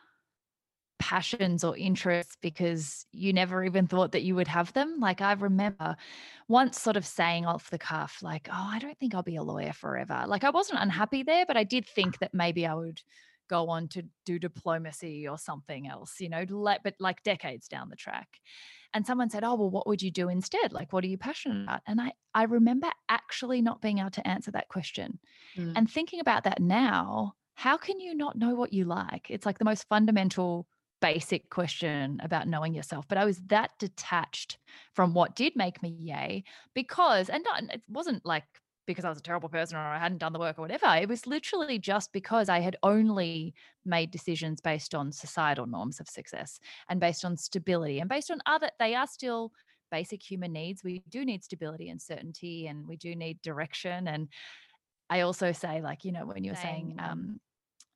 passions 1.00 1.64
or 1.64 1.76
interests 1.76 2.36
because 2.40 3.04
you 3.12 3.32
never 3.32 3.64
even 3.64 3.86
thought 3.86 4.12
that 4.12 4.22
you 4.22 4.34
would 4.36 4.48
have 4.48 4.72
them. 4.72 4.98
Like 5.00 5.20
I 5.20 5.32
remember 5.32 5.96
once 6.48 6.80
sort 6.80 6.96
of 6.96 7.04
saying 7.04 7.46
off 7.46 7.70
the 7.70 7.78
cuff, 7.78 8.18
like, 8.22 8.48
oh, 8.50 8.68
I 8.72 8.78
don't 8.78 8.98
think 8.98 9.14
I'll 9.14 9.22
be 9.22 9.36
a 9.36 9.42
lawyer 9.42 9.72
forever. 9.72 10.24
Like 10.26 10.44
I 10.44 10.50
wasn't 10.50 10.80
unhappy 10.80 11.22
there, 11.24 11.46
but 11.46 11.56
I 11.56 11.64
did 11.64 11.86
think 11.86 12.18
that 12.20 12.32
maybe 12.32 12.64
I 12.66 12.74
would 12.74 13.02
go 13.48 13.68
on 13.68 13.88
to 13.88 14.04
do 14.24 14.38
diplomacy 14.38 15.28
or 15.28 15.38
something 15.38 15.88
else, 15.88 16.20
you 16.20 16.28
know, 16.28 16.44
let, 16.48 16.82
but 16.82 16.94
like 16.98 17.22
decades 17.22 17.68
down 17.68 17.88
the 17.88 17.96
track. 17.96 18.40
And 18.92 19.06
someone 19.06 19.28
said, 19.28 19.42
"Oh, 19.44 19.54
well, 19.54 19.70
what 19.70 19.86
would 19.88 20.02
you 20.02 20.10
do 20.10 20.28
instead? 20.28 20.72
Like, 20.72 20.92
what 20.92 21.02
are 21.04 21.08
you 21.08 21.18
passionate 21.18 21.64
about?" 21.64 21.82
And 21.86 22.00
I 22.00 22.12
I 22.34 22.44
remember 22.44 22.88
actually 23.08 23.60
not 23.60 23.80
being 23.80 23.98
able 23.98 24.10
to 24.10 24.26
answer 24.26 24.50
that 24.52 24.68
question, 24.68 25.18
mm. 25.56 25.72
and 25.76 25.90
thinking 25.90 26.20
about 26.20 26.44
that 26.44 26.60
now. 26.60 27.34
How 27.56 27.76
can 27.76 28.00
you 28.00 28.16
not 28.16 28.36
know 28.36 28.54
what 28.56 28.72
you 28.72 28.84
like? 28.84 29.30
It's 29.30 29.46
like 29.46 29.58
the 29.58 29.64
most 29.64 29.86
fundamental 29.88 30.66
basic 31.00 31.50
question 31.50 32.18
about 32.22 32.48
knowing 32.48 32.74
yourself, 32.74 33.06
but 33.06 33.18
I 33.18 33.24
was 33.24 33.38
that 33.48 33.70
detached 33.78 34.58
from 34.94 35.12
what 35.12 35.36
did 35.36 35.54
make 35.54 35.82
me 35.82 35.90
yay 35.90 36.44
because, 36.74 37.28
and 37.28 37.44
not, 37.44 37.62
it 37.64 37.82
wasn't 37.88 38.24
like 38.24 38.44
because 38.86 39.04
I 39.04 39.08
was 39.08 39.18
a 39.18 39.22
terrible 39.22 39.48
person 39.48 39.76
or 39.76 39.80
I 39.80 39.98
hadn't 39.98 40.18
done 40.18 40.32
the 40.32 40.38
work 40.38 40.58
or 40.58 40.62
whatever. 40.62 40.86
It 40.96 41.08
was 41.08 41.26
literally 41.26 41.78
just 41.78 42.12
because 42.12 42.48
I 42.48 42.60
had 42.60 42.76
only 42.82 43.54
made 43.84 44.10
decisions 44.10 44.60
based 44.60 44.94
on 44.94 45.12
societal 45.12 45.66
norms 45.66 46.00
of 46.00 46.08
success 46.08 46.60
and 46.88 47.00
based 47.00 47.24
on 47.24 47.36
stability 47.36 48.00
and 48.00 48.08
based 48.08 48.30
on 48.30 48.40
other, 48.46 48.70
they 48.78 48.94
are 48.94 49.06
still 49.06 49.52
basic 49.90 50.22
human 50.22 50.52
needs. 50.52 50.82
We 50.82 51.02
do 51.08 51.24
need 51.24 51.44
stability 51.44 51.88
and 51.88 52.00
certainty 52.00 52.66
and 52.66 52.86
we 52.86 52.96
do 52.96 53.14
need 53.14 53.40
direction. 53.42 54.08
And 54.08 54.28
I 55.08 55.20
also 55.20 55.52
say, 55.52 55.80
like, 55.80 56.04
you 56.04 56.12
know, 56.12 56.26
when 56.26 56.44
you're 56.44 56.56
Same. 56.56 56.62
saying, 56.62 56.96
um, 56.98 57.40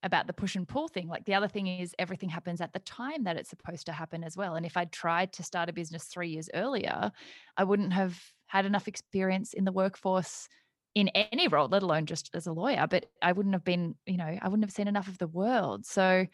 about 0.03 0.27
the 0.27 0.33
push 0.33 0.55
and 0.55 0.69
pull 0.69 0.89
thing. 0.89 1.09
Like 1.09 1.25
the 1.25 1.35
other 1.35 1.49
thing 1.49 1.67
is 1.67 1.95
everything 1.99 2.29
happens 2.29 2.61
at 2.61 2.73
the 2.73 2.79
time 2.81 3.25
that 3.25 3.37
it's 3.37 3.51
supposed 3.51 3.87
to 3.87 3.93
happen 3.93 4.23
as 4.23 4.37
well. 4.37 4.55
And 4.55 4.65
if 4.65 4.77
I'd 4.77 4.93
tried 4.93 5.33
to 5.35 5.43
start 5.43 5.69
a 5.69 5.73
business 5.73 6.05
three 6.05 6.29
years 6.29 6.49
earlier, 6.55 7.11
I 7.57 7.65
wouldn't 7.65 7.93
have 7.93 8.21
had 8.47 8.65
enough 8.65 8.89
experience 8.89 9.53
in 9.53 9.65
the 9.65 9.73
workforce 9.73 10.49
in 10.95 11.09
any 11.09 11.49
role, 11.49 11.69
let 11.69 11.83
alone 11.83 12.07
just 12.07 12.31
as 12.35 12.47
a 12.47 12.53
lawyer, 12.53 12.87
but 12.89 13.07
I 13.23 13.33
wouldn't 13.33 13.55
have 13.55 13.65
been, 13.65 13.95
you 14.07 14.17
know, 14.17 14.39
I 14.41 14.49
wouldn't 14.49 14.65
have 14.65 14.73
seen 14.73 14.89
enough 14.89 15.09
of 15.09 15.19
the 15.19 15.27
world. 15.29 15.87
So 15.87 16.27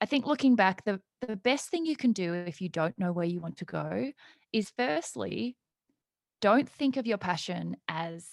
I 0.00 0.06
think 0.06 0.26
looking 0.26 0.56
back, 0.56 0.84
the 0.84 1.00
the 1.26 1.36
best 1.36 1.70
thing 1.70 1.86
you 1.86 1.96
can 1.96 2.12
do 2.12 2.34
if 2.34 2.60
you 2.60 2.68
don't 2.68 2.98
know 2.98 3.12
where 3.12 3.26
you 3.26 3.40
want 3.40 3.56
to 3.58 3.64
go 3.64 4.12
is 4.52 4.70
firstly, 4.76 5.56
don't 6.40 6.68
think 6.68 6.96
of 6.96 7.06
your 7.06 7.18
passion 7.18 7.76
as 7.88 8.26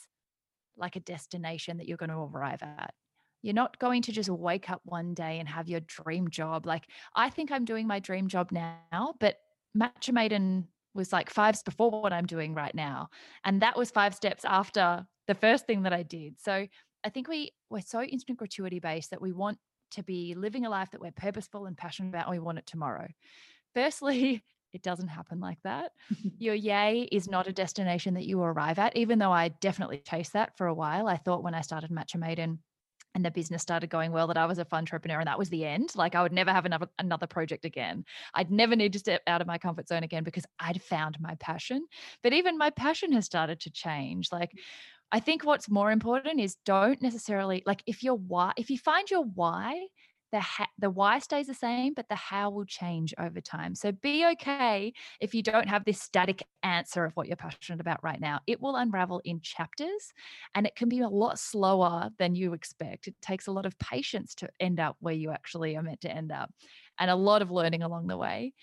like 0.75 0.95
a 0.95 0.99
destination 0.99 1.77
that 1.77 1.87
you're 1.87 1.97
going 1.97 2.09
to 2.09 2.17
arrive 2.17 2.61
at. 2.61 2.93
You're 3.41 3.53
not 3.53 3.79
going 3.79 4.01
to 4.03 4.11
just 4.11 4.29
wake 4.29 4.69
up 4.69 4.81
one 4.85 5.13
day 5.13 5.39
and 5.39 5.47
have 5.47 5.69
your 5.69 5.81
dream 5.81 6.29
job. 6.29 6.65
Like 6.65 6.85
I 7.15 7.29
think 7.29 7.51
I'm 7.51 7.65
doing 7.65 7.87
my 7.87 7.99
dream 7.99 8.27
job 8.27 8.51
now, 8.51 9.13
but 9.19 9.37
Matcha 9.77 10.11
Maiden 10.11 10.67
was 10.93 11.11
like 11.11 11.29
fives 11.29 11.63
before 11.63 11.89
what 11.89 12.13
I'm 12.13 12.25
doing 12.25 12.53
right 12.53 12.73
now. 12.75 13.09
And 13.43 13.61
that 13.61 13.77
was 13.77 13.91
five 13.91 14.13
steps 14.13 14.45
after 14.45 15.05
the 15.27 15.35
first 15.35 15.65
thing 15.65 15.83
that 15.83 15.93
I 15.93 16.03
did. 16.03 16.35
So 16.41 16.67
I 17.03 17.09
think 17.09 17.27
we 17.27 17.51
we're 17.69 17.81
so 17.81 18.01
instant 18.01 18.37
gratuity 18.37 18.79
based 18.79 19.11
that 19.11 19.21
we 19.21 19.31
want 19.31 19.57
to 19.91 20.03
be 20.03 20.35
living 20.35 20.65
a 20.65 20.69
life 20.69 20.91
that 20.91 21.01
we're 21.01 21.11
purposeful 21.11 21.65
and 21.65 21.77
passionate 21.77 22.09
about 22.09 22.27
and 22.27 22.31
we 22.31 22.39
want 22.39 22.57
it 22.57 22.65
tomorrow. 22.65 23.07
Firstly, 23.75 24.43
it 24.73 24.81
doesn't 24.81 25.09
happen 25.09 25.39
like 25.39 25.59
that. 25.63 25.91
Your 26.39 26.55
yay 26.55 27.07
is 27.11 27.27
not 27.27 27.47
a 27.47 27.53
destination 27.53 28.15
that 28.15 28.25
you 28.25 28.41
arrive 28.41 28.79
at, 28.79 28.95
even 28.97 29.19
though 29.19 29.31
I 29.31 29.49
definitely 29.49 29.99
chased 29.99 30.33
that 30.33 30.57
for 30.57 30.67
a 30.67 30.73
while. 30.73 31.07
I 31.07 31.17
thought 31.17 31.43
when 31.43 31.53
I 31.53 31.61
started 31.61 31.91
Matcha 31.91 32.17
Maiden 32.17 32.59
and 33.15 33.23
the 33.23 33.31
business 33.31 33.61
started 33.61 33.89
going 33.89 34.11
well 34.11 34.27
that 34.27 34.37
I 34.37 34.45
was 34.45 34.57
a 34.57 34.65
fun 34.65 34.79
entrepreneur 34.79 35.19
and 35.19 35.27
that 35.27 35.37
was 35.37 35.49
the 35.49 35.65
end. 35.65 35.91
Like 35.95 36.15
I 36.15 36.23
would 36.23 36.31
never 36.31 36.51
have 36.51 36.65
another 36.65 36.87
another 36.97 37.27
project 37.27 37.65
again. 37.65 38.05
I'd 38.33 38.51
never 38.51 38.75
need 38.75 38.93
to 38.93 38.99
step 38.99 39.21
out 39.27 39.41
of 39.41 39.47
my 39.47 39.57
comfort 39.59 39.87
zone 39.87 40.03
again 40.03 40.23
because 40.23 40.45
I'd 40.59 40.81
found 40.81 41.17
my 41.19 41.35
passion. 41.35 41.85
But 42.23 42.33
even 42.33 42.57
my 42.57 42.71
passion 42.71 43.11
has 43.11 43.25
started 43.25 43.59
to 43.61 43.71
change. 43.71 44.29
Like 44.31 44.51
I 45.13 45.19
think 45.19 45.45
what's 45.45 45.69
more 45.69 45.91
important 45.91 46.41
is 46.41 46.57
don't 46.65 46.99
necessarily 46.99 47.61
like 47.67 47.83
if 47.85 48.01
your 48.01 48.15
why, 48.15 48.51
if 48.57 48.71
you 48.71 48.79
find 48.79 49.09
your 49.11 49.23
why, 49.23 49.87
the 50.31 50.39
ha- 50.39 50.71
the 50.79 50.89
why 50.89 51.19
stays 51.19 51.45
the 51.45 51.53
same, 51.53 51.93
but 51.93 52.09
the 52.09 52.15
how 52.15 52.49
will 52.49 52.65
change 52.65 53.13
over 53.19 53.39
time. 53.39 53.75
So 53.75 53.91
be 53.91 54.25
okay 54.31 54.91
if 55.21 55.35
you 55.35 55.43
don't 55.43 55.69
have 55.69 55.85
this 55.85 56.01
static 56.01 56.41
answer 56.63 57.05
of 57.05 57.15
what 57.15 57.27
you're 57.27 57.35
passionate 57.37 57.79
about 57.79 58.03
right 58.03 58.19
now. 58.19 58.39
It 58.47 58.59
will 58.59 58.75
unravel 58.75 59.21
in 59.23 59.41
chapters, 59.41 60.13
and 60.55 60.65
it 60.65 60.75
can 60.75 60.89
be 60.89 61.01
a 61.01 61.07
lot 61.07 61.37
slower 61.37 62.09
than 62.17 62.33
you 62.33 62.53
expect. 62.53 63.07
It 63.07 63.13
takes 63.21 63.45
a 63.45 63.51
lot 63.51 63.67
of 63.67 63.77
patience 63.77 64.33
to 64.37 64.49
end 64.59 64.79
up 64.79 64.97
where 64.99 65.13
you 65.13 65.29
actually 65.29 65.77
are 65.77 65.83
meant 65.83 66.01
to 66.01 66.11
end 66.11 66.31
up, 66.31 66.51
and 66.97 67.11
a 67.11 67.15
lot 67.15 67.43
of 67.43 67.51
learning 67.51 67.83
along 67.83 68.07
the 68.07 68.17
way. 68.17 68.55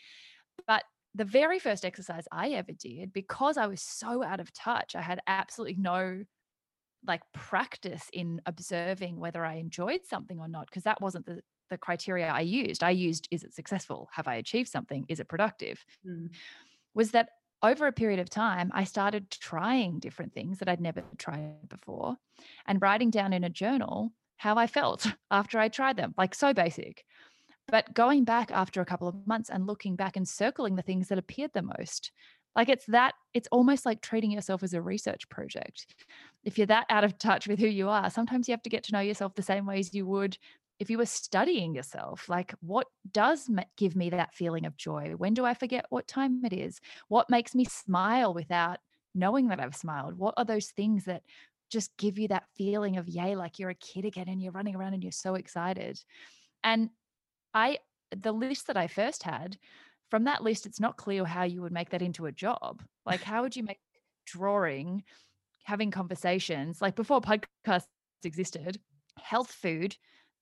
But 0.67 0.83
the 1.15 1.25
very 1.25 1.61
first 1.61 1.85
exercise 1.85 2.27
I 2.33 2.51
ever 2.51 2.73
did, 2.73 3.13
because 3.13 3.57
I 3.57 3.69
was 3.69 3.83
so 3.83 4.25
out 4.25 4.41
of 4.41 4.53
touch, 4.53 4.97
I 4.97 5.03
had 5.03 5.21
absolutely 5.29 5.77
no 5.79 6.25
like 7.07 7.23
practice 7.33 8.09
in 8.13 8.41
observing 8.47 9.19
whether 9.19 9.45
I 9.45 9.55
enjoyed 9.55 10.01
something 10.09 10.39
or 10.39 10.49
not, 10.49 10.67
because 10.67 10.85
that 10.85 11.01
wasn't 11.01 11.27
the, 11.27 11.41
the 11.71 11.79
criteria 11.79 12.29
I 12.29 12.41
used. 12.41 12.83
I 12.83 12.91
used, 12.91 13.29
is 13.31 13.43
it 13.43 13.55
successful? 13.55 14.09
Have 14.13 14.29
I 14.29 14.37
achieved 14.37 14.69
something? 14.69 15.07
Is 15.09 15.21
it 15.21 15.29
productive? 15.29 15.85
Mm. 16.07 16.31
Was 16.95 17.13
that 17.13 17.31
over 17.63 17.87
a 17.87 17.93
period 17.93 18.21
of 18.21 18.31
time, 18.31 18.71
I 18.75 18.85
started 18.85 19.31
trying 19.31 19.99
different 19.99 20.33
things 20.33 20.59
that 20.59 20.69
I'd 20.69 20.81
never 20.81 21.03
tried 21.19 21.69
before 21.69 22.17
and 22.67 22.81
writing 22.81 23.11
down 23.11 23.33
in 23.33 23.45
a 23.45 23.51
journal 23.51 24.13
how 24.37 24.57
I 24.57 24.67
felt 24.67 25.07
after 25.31 25.59
I 25.59 25.69
tried 25.69 25.97
them, 25.97 26.15
like 26.17 26.35
so 26.35 26.55
basic. 26.55 27.05
But 27.69 27.95
going 27.95 28.25
back 28.25 28.51
after 28.51 28.81
a 28.81 28.87
couple 28.87 29.07
of 29.07 29.27
months 29.27 29.49
and 29.49 29.67
looking 29.67 29.95
back 29.95 30.17
and 30.17 30.27
circling 30.27 30.75
the 30.75 30.83
things 30.83 31.09
that 31.09 31.19
appeared 31.19 31.53
the 31.55 31.63
most 31.63 32.11
like 32.57 32.69
it's 32.69 32.87
that, 32.87 33.15
it's 33.33 33.49
almost 33.53 33.87
like 33.87 34.01
treating 34.01 34.31
yourself 34.31 34.63
as 34.63 34.75
a 34.75 34.83
research 34.83 35.29
project. 35.29 35.95
If 36.45 36.59
you're 36.59 36.67
that 36.67 36.87
out 36.91 37.05
of 37.05 37.19
touch 37.19 37.47
with 37.47 37.59
who 37.59 37.69
you 37.69 37.89
are, 37.89 38.11
sometimes 38.11 38.49
you 38.49 38.53
have 38.53 38.63
to 38.63 38.71
get 38.71 38.85
to 38.85 38.93
know 38.93 39.01
yourself 39.01 39.35
the 39.35 39.43
same 39.43 39.67
way 39.67 39.79
as 39.79 39.95
you 39.95 40.07
would 40.07 40.37
if 40.81 40.91
you 40.91 40.99
were 40.99 41.07
studying 41.07 41.75
yourself. 41.75 42.29
Like, 42.29 42.55
what 42.61 42.87
does 43.13 43.49
give 43.77 43.95
me 43.95 44.11
that 44.11 44.35
feeling 44.35 44.65
of 44.67 44.77
joy? 44.77 45.13
When 45.17 45.35
do 45.35 45.45
I 45.45 45.55
forget 45.55 45.85
what 45.91 46.09
time 46.09 46.43
it 46.45 46.55
is? 46.55 46.81
What 47.09 47.31
makes 47.31 47.55
me 47.55 47.67
smile 47.67 48.35
without 48.35 48.79
knowing 49.15 49.49
that 49.49 49.61
I've 49.61 49.77
smiled? 49.77 50.19
What 50.19 50.35
are 50.39 50.45
those 50.45 50.69
things 50.69 51.05
that 51.05 51.23
just 51.71 51.97
give 51.99 52.19
you 52.19 52.29
that 52.29 52.45
feeling 52.57 52.97
of 52.97 53.09
yay, 53.09 53.37
like 53.37 53.59
you're 53.59 53.71
a 53.71 53.75
kid 53.75 54.07
again 54.07 54.29
and 54.29 54.43
you're 54.43 54.53
running 54.53 54.75
around 54.75 54.95
and 54.95 55.03
you're 55.03 55.13
so 55.13 55.35
excited? 55.35 56.03
And 56.65 56.89
I, 57.53 57.79
the 58.17 58.33
list 58.33 58.67
that 58.69 58.77
I 58.79 58.87
first 58.87 59.23
had 59.23 59.59
from 60.11 60.25
that 60.25 60.43
list, 60.43 60.67
it's 60.67 60.81
not 60.81 60.97
clear 60.97 61.25
how 61.25 61.45
you 61.45 61.63
would 61.63 61.73
make 61.73 61.91
that 61.91 62.03
into 62.03 62.27
a 62.27 62.33
job. 62.33 62.83
Like, 63.07 63.23
how 63.23 63.43
would 63.43 63.57
you 63.57 63.63
make 63.63 63.79
drawing, 64.27 65.05
having 65.65 65.91
conversations, 65.91 66.83
like 66.83 66.97
before 66.97 67.21
podcasts 67.21 67.87
existed, 68.25 68.81
health 69.19 69.51
food, 69.51 69.97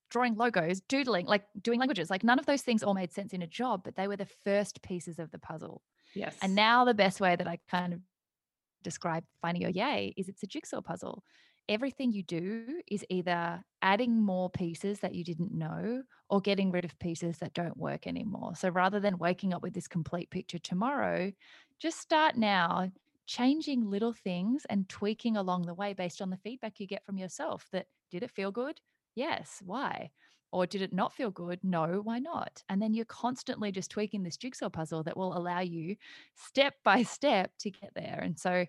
drawing 0.09 0.35
logos, 0.35 0.81
doodling, 0.81 1.25
like 1.25 1.43
doing 1.61 1.79
languages, 1.79 2.09
like 2.09 2.23
none 2.23 2.39
of 2.39 2.45
those 2.45 2.61
things 2.61 2.83
all 2.83 2.93
made 2.93 3.13
sense 3.13 3.33
in 3.33 3.41
a 3.41 3.47
job, 3.47 3.81
but 3.83 3.95
they 3.95 4.07
were 4.07 4.17
the 4.17 4.27
first 4.43 4.81
pieces 4.81 5.19
of 5.19 5.31
the 5.31 5.39
puzzle. 5.39 5.81
Yes. 6.15 6.35
And 6.41 6.55
now 6.55 6.85
the 6.85 6.93
best 6.93 7.21
way 7.21 7.35
that 7.35 7.47
I 7.47 7.59
kind 7.69 7.93
of 7.93 7.99
describe 8.83 9.23
finding 9.41 9.61
your 9.61 9.71
yay 9.71 10.13
is 10.17 10.29
it's 10.29 10.43
a 10.43 10.47
jigsaw 10.47 10.81
puzzle 10.81 11.23
everything 11.69 12.11
you 12.11 12.23
do 12.23 12.81
is 12.87 13.05
either 13.09 13.63
adding 13.81 14.21
more 14.21 14.49
pieces 14.49 14.99
that 14.99 15.15
you 15.15 15.23
didn't 15.23 15.53
know 15.53 16.03
or 16.29 16.41
getting 16.41 16.71
rid 16.71 16.83
of 16.83 16.99
pieces 16.99 17.37
that 17.37 17.53
don't 17.53 17.77
work 17.77 18.07
anymore. 18.07 18.55
So 18.55 18.69
rather 18.69 18.99
than 18.99 19.19
waking 19.19 19.53
up 19.53 19.61
with 19.61 19.73
this 19.73 19.87
complete 19.87 20.31
picture 20.31 20.59
tomorrow, 20.59 21.31
just 21.79 21.99
start 21.99 22.35
now 22.35 22.91
changing 23.27 23.89
little 23.89 24.13
things 24.13 24.65
and 24.69 24.89
tweaking 24.89 25.37
along 25.37 25.61
the 25.61 25.73
way 25.73 25.93
based 25.93 26.21
on 26.21 26.31
the 26.31 26.37
feedback 26.37 26.79
you 26.79 26.87
get 26.87 27.05
from 27.05 27.17
yourself 27.17 27.67
that 27.71 27.85
did 28.09 28.23
it 28.23 28.31
feel 28.31 28.51
good? 28.51 28.81
Yes. 29.15 29.61
Why? 29.63 30.11
Or 30.51 30.65
did 30.65 30.81
it 30.81 30.91
not 30.91 31.13
feel 31.13 31.29
good? 31.29 31.59
No, 31.63 32.01
why 32.03 32.17
not? 32.17 32.63
And 32.69 32.81
then 32.81 32.95
you're 32.95 33.05
constantly 33.05 33.71
just 33.71 33.91
tweaking 33.91 34.23
this 34.23 34.37
jigsaw 34.37 34.69
puzzle 34.69 35.03
that 35.03 35.15
will 35.15 35.37
allow 35.37 35.59
you 35.59 35.95
step 36.33 36.73
by 36.83 37.03
step 37.03 37.51
to 37.59 37.69
get 37.69 37.91
there. 37.95 38.19
And 38.23 38.39
so 38.39 38.65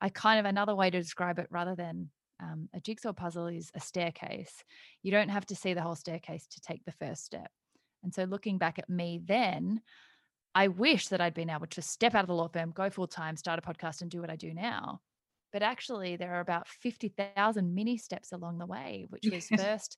I 0.00 0.08
kind 0.08 0.40
of 0.40 0.46
another 0.46 0.74
way 0.74 0.90
to 0.90 0.98
describe 1.00 1.38
it 1.38 1.46
rather 1.50 1.76
than 1.76 2.10
um, 2.42 2.68
a 2.74 2.80
jigsaw 2.80 3.12
puzzle 3.12 3.46
is 3.46 3.70
a 3.74 3.80
staircase. 3.80 4.64
You 5.02 5.10
don't 5.12 5.28
have 5.28 5.46
to 5.46 5.56
see 5.56 5.74
the 5.74 5.82
whole 5.82 5.94
staircase 5.94 6.46
to 6.48 6.60
take 6.60 6.84
the 6.84 6.92
first 6.92 7.24
step. 7.24 7.50
And 8.02 8.14
so 8.14 8.24
looking 8.24 8.58
back 8.58 8.78
at 8.78 8.88
me 8.88 9.20
then, 9.24 9.80
I 10.54 10.68
wish 10.68 11.08
that 11.08 11.20
I'd 11.20 11.34
been 11.34 11.50
able 11.50 11.66
to 11.68 11.82
step 11.82 12.14
out 12.14 12.22
of 12.22 12.28
the 12.28 12.34
law 12.34 12.48
firm, 12.48 12.72
go 12.72 12.90
full 12.90 13.06
time, 13.06 13.36
start 13.36 13.58
a 13.58 13.62
podcast, 13.62 14.02
and 14.02 14.10
do 14.10 14.20
what 14.20 14.30
I 14.30 14.36
do 14.36 14.52
now. 14.52 15.00
But 15.52 15.62
actually, 15.62 16.16
there 16.16 16.34
are 16.34 16.40
about 16.40 16.68
50,000 16.68 17.74
mini 17.74 17.98
steps 17.98 18.32
along 18.32 18.58
the 18.58 18.66
way, 18.66 19.06
which 19.10 19.28
was 19.30 19.46
first 19.56 19.96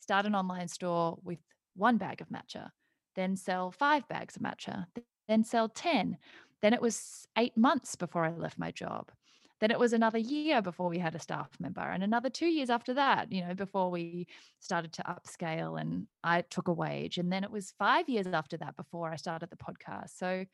start 0.00 0.26
an 0.26 0.34
online 0.34 0.68
store 0.68 1.18
with 1.22 1.38
one 1.74 1.96
bag 1.96 2.20
of 2.20 2.28
matcha, 2.28 2.70
then 3.16 3.36
sell 3.36 3.70
five 3.70 4.06
bags 4.08 4.36
of 4.36 4.42
matcha, 4.42 4.86
then 5.26 5.42
sell 5.42 5.68
10. 5.68 6.16
Then 6.62 6.72
it 6.72 6.80
was 6.80 7.26
eight 7.36 7.56
months 7.56 7.96
before 7.96 8.24
I 8.24 8.30
left 8.30 8.58
my 8.58 8.70
job. 8.70 9.10
Then 9.60 9.70
it 9.70 9.78
was 9.78 9.92
another 9.92 10.18
year 10.18 10.60
before 10.60 10.88
we 10.88 10.98
had 10.98 11.14
a 11.14 11.20
staff 11.20 11.48
member, 11.58 11.80
and 11.80 12.02
another 12.02 12.28
two 12.28 12.46
years 12.46 12.70
after 12.70 12.94
that, 12.94 13.32
you 13.32 13.44
know, 13.46 13.54
before 13.54 13.90
we 13.90 14.26
started 14.60 14.92
to 14.94 15.02
upscale 15.02 15.80
and 15.80 16.06
I 16.22 16.42
took 16.42 16.68
a 16.68 16.72
wage. 16.72 17.18
And 17.18 17.32
then 17.32 17.44
it 17.44 17.50
was 17.50 17.72
five 17.78 18.08
years 18.08 18.26
after 18.26 18.56
that 18.58 18.76
before 18.76 19.10
I 19.10 19.16
started 19.16 19.50
the 19.50 19.56
podcast. 19.56 20.10
So 20.18 20.44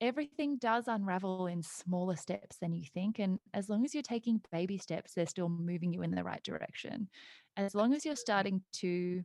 everything 0.00 0.58
does 0.58 0.88
unravel 0.88 1.46
in 1.46 1.62
smaller 1.62 2.16
steps 2.16 2.56
than 2.58 2.74
you 2.74 2.84
think. 2.92 3.20
And 3.20 3.38
as 3.54 3.68
long 3.68 3.84
as 3.84 3.94
you're 3.94 4.02
taking 4.02 4.40
baby 4.50 4.76
steps, 4.76 5.14
they're 5.14 5.26
still 5.26 5.48
moving 5.48 5.92
you 5.92 6.02
in 6.02 6.10
the 6.10 6.24
right 6.24 6.42
direction. 6.42 7.08
As 7.56 7.74
long 7.74 7.94
as 7.94 8.04
you're 8.04 8.14
mm-hmm. 8.14 8.18
starting 8.18 8.62
to 8.74 9.22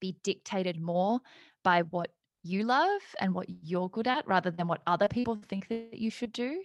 be 0.00 0.16
dictated 0.24 0.80
more 0.80 1.20
by 1.62 1.82
what 1.82 2.08
you 2.42 2.62
love 2.62 3.02
and 3.20 3.34
what 3.34 3.46
you're 3.62 3.88
good 3.90 4.08
at 4.08 4.26
rather 4.26 4.50
than 4.50 4.66
what 4.66 4.82
other 4.86 5.08
people 5.08 5.38
think 5.48 5.68
that 5.68 5.98
you 5.98 6.10
should 6.10 6.32
do, 6.32 6.62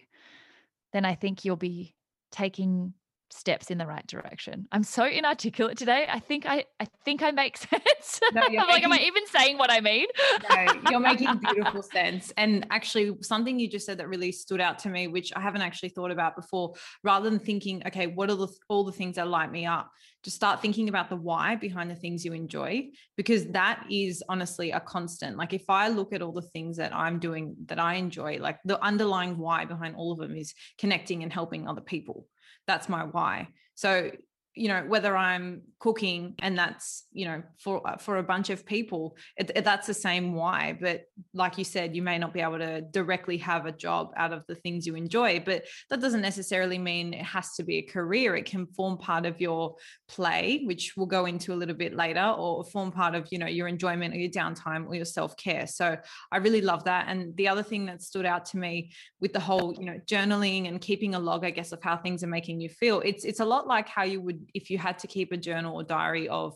then 0.94 1.06
I 1.06 1.16
think 1.16 1.46
you'll 1.46 1.56
be 1.56 1.96
taking 2.32 2.94
steps 3.32 3.70
in 3.70 3.78
the 3.78 3.86
right 3.86 4.06
direction. 4.08 4.68
I'm 4.72 4.84
so 4.84 5.06
inarticulate 5.06 5.78
today. 5.78 6.08
I 6.10 6.20
think 6.20 6.46
I 6.46 6.66
I 6.80 6.88
think 7.06 7.22
I 7.24 7.32
make 7.32 7.58
sense. 7.70 8.20
No, 8.34 8.42
making, 8.42 8.60
like, 8.60 8.84
am 8.84 8.94
I 8.94 9.00
even 9.00 9.26
saying 9.28 9.58
what 9.58 9.72
I 9.72 9.80
mean? 9.80 10.08
no, 10.50 10.68
you're 10.90 11.00
making 11.00 11.40
beautiful 11.54 11.82
sense. 11.82 12.32
And 12.38 12.66
actually, 12.72 13.18
something 13.22 13.60
you 13.60 13.70
just 13.70 13.86
said 13.86 13.98
that 14.00 14.08
really 14.08 14.32
stood 14.32 14.62
out 14.62 14.80
to 14.80 14.90
me, 14.90 15.08
which 15.08 15.32
I 15.36 15.40
haven't 15.40 15.62
actually 15.62 15.90
thought 15.90 16.12
about 16.12 16.36
before. 16.36 16.74
Rather 17.04 17.30
than 17.30 17.40
thinking, 17.40 17.82
okay, 17.88 18.08
what 18.08 18.30
are 18.30 18.36
the, 18.36 18.48
all 18.68 18.84
the 18.84 18.92
things 18.92 19.16
that 19.16 19.28
light 19.28 19.52
me 19.52 19.66
up? 19.66 19.92
Just 20.24 20.36
start 20.36 20.62
thinking 20.62 20.90
about 20.90 21.10
the 21.10 21.16
why 21.16 21.56
behind 21.56 21.90
the 21.90 21.96
things 21.96 22.26
you 22.26 22.34
enjoy, 22.34 22.90
because 23.16 23.46
that 23.48 23.86
is 23.90 24.22
honestly 24.28 24.72
a 24.72 24.80
constant. 24.80 25.38
Like 25.38 25.54
if 25.54 25.70
I 25.70 25.88
look 25.88 26.12
at 26.12 26.22
all 26.22 26.34
the 26.34 26.42
things 26.42 26.76
that 26.76 26.94
I'm 26.94 27.20
doing 27.20 27.56
that 27.68 27.80
I 27.80 27.96
enjoy, 27.96 28.38
like 28.40 28.60
the 28.66 28.84
underlying 28.84 29.38
why 29.38 29.64
behind 29.64 29.96
all 29.96 30.12
of 30.12 30.18
them 30.18 30.36
is 30.36 30.54
connecting 30.78 31.24
and 31.24 31.32
helping 31.32 31.68
other 31.68 31.82
people 31.82 32.28
that's 32.70 32.88
my 32.88 33.04
why. 33.04 33.48
So 33.74 34.12
you 34.56 34.68
know 34.68 34.84
whether 34.88 35.16
i'm 35.16 35.62
cooking 35.80 36.36
and 36.40 36.58
that's 36.58 37.06
you 37.12 37.26
know 37.26 37.42
for 37.58 37.88
uh, 37.88 37.98
for 37.98 38.18
a 38.18 38.24
bunch 38.24 38.50
of 38.50 38.66
people 38.66 39.16
it, 39.38 39.52
it, 39.56 39.64
that's 39.64 39.88
the 39.88 39.94
same 39.94 40.34
why 40.34 40.78
but 40.80 41.04
like 41.34 41.58
you 41.58 41.64
said 41.64 41.96
you 41.96 42.02
may 42.02 42.18
not 42.18 42.34
be 42.34 42.42
able 42.42 42.58
to 42.58 42.82
directly 42.82 43.38
have 43.38 43.66
a 43.66 43.72
job 43.72 44.12
out 44.18 44.34
of 44.34 44.46
the 44.48 44.56
things 44.56 44.86
you 44.86 44.96
enjoy 44.96 45.42
but 45.46 45.64
that 45.90 46.02
doesn't 46.02 46.22
necessarily 46.22 46.78
mean 46.78 47.14
it 47.14 47.24
has 47.24 47.56
to 47.56 47.64
be 47.64 47.78
a 47.78 47.82
career. 47.82 48.36
It 48.36 48.46
can 48.46 48.68
form 48.68 48.98
part 48.98 49.26
of 49.26 49.40
your 49.40 49.76
play 50.08 50.62
which 50.66 50.94
we'll 50.96 51.06
go 51.06 51.26
into 51.26 51.54
a 51.54 51.56
little 51.56 51.76
bit 51.76 51.96
later 51.96 52.34
or 52.38 52.64
form 52.66 52.92
part 52.92 53.16
of 53.16 53.28
you 53.32 53.38
know 53.38 53.48
your 53.48 53.68
enjoyment 53.68 54.14
or 54.14 54.18
your 54.18 54.30
downtime 54.30 54.88
or 54.88 54.96
your 54.96 55.06
self-care. 55.06 55.68
So 55.68 55.98
i 56.32 56.38
really 56.38 56.62
love 56.62 56.84
that. 56.86 57.06
And 57.08 57.36
the 57.38 57.48
other 57.48 57.64
thing 57.64 57.86
that 57.86 58.02
stood 58.02 58.26
out 58.26 58.46
to 58.46 58.58
me 58.58 58.92
with 59.20 59.34
the 59.34 59.40
whole 59.40 59.74
you 59.80 59.86
know 59.86 60.00
journaling 60.06 60.68
and 60.68 60.82
keeping 60.82 61.16
a 61.16 61.20
log 61.20 61.46
i 61.46 61.50
guess 61.50 61.72
of 61.72 61.82
how 61.82 61.98
things 61.98 62.24
are 62.24 62.28
making 62.28 62.60
you 62.60 62.70
feel 62.70 63.02
it's 63.02 63.26
it's 63.26 63.40
a 63.40 63.46
lot 63.46 63.68
like 63.68 63.88
how 63.88 64.04
you 64.04 64.22
would 64.22 64.39
if 64.54 64.70
you 64.70 64.78
had 64.78 65.00
to 65.00 65.08
keep 65.08 65.32
a 65.32 65.38
journal 65.38 65.76
or 65.76 65.84
diary 65.84 66.28
of 66.30 66.54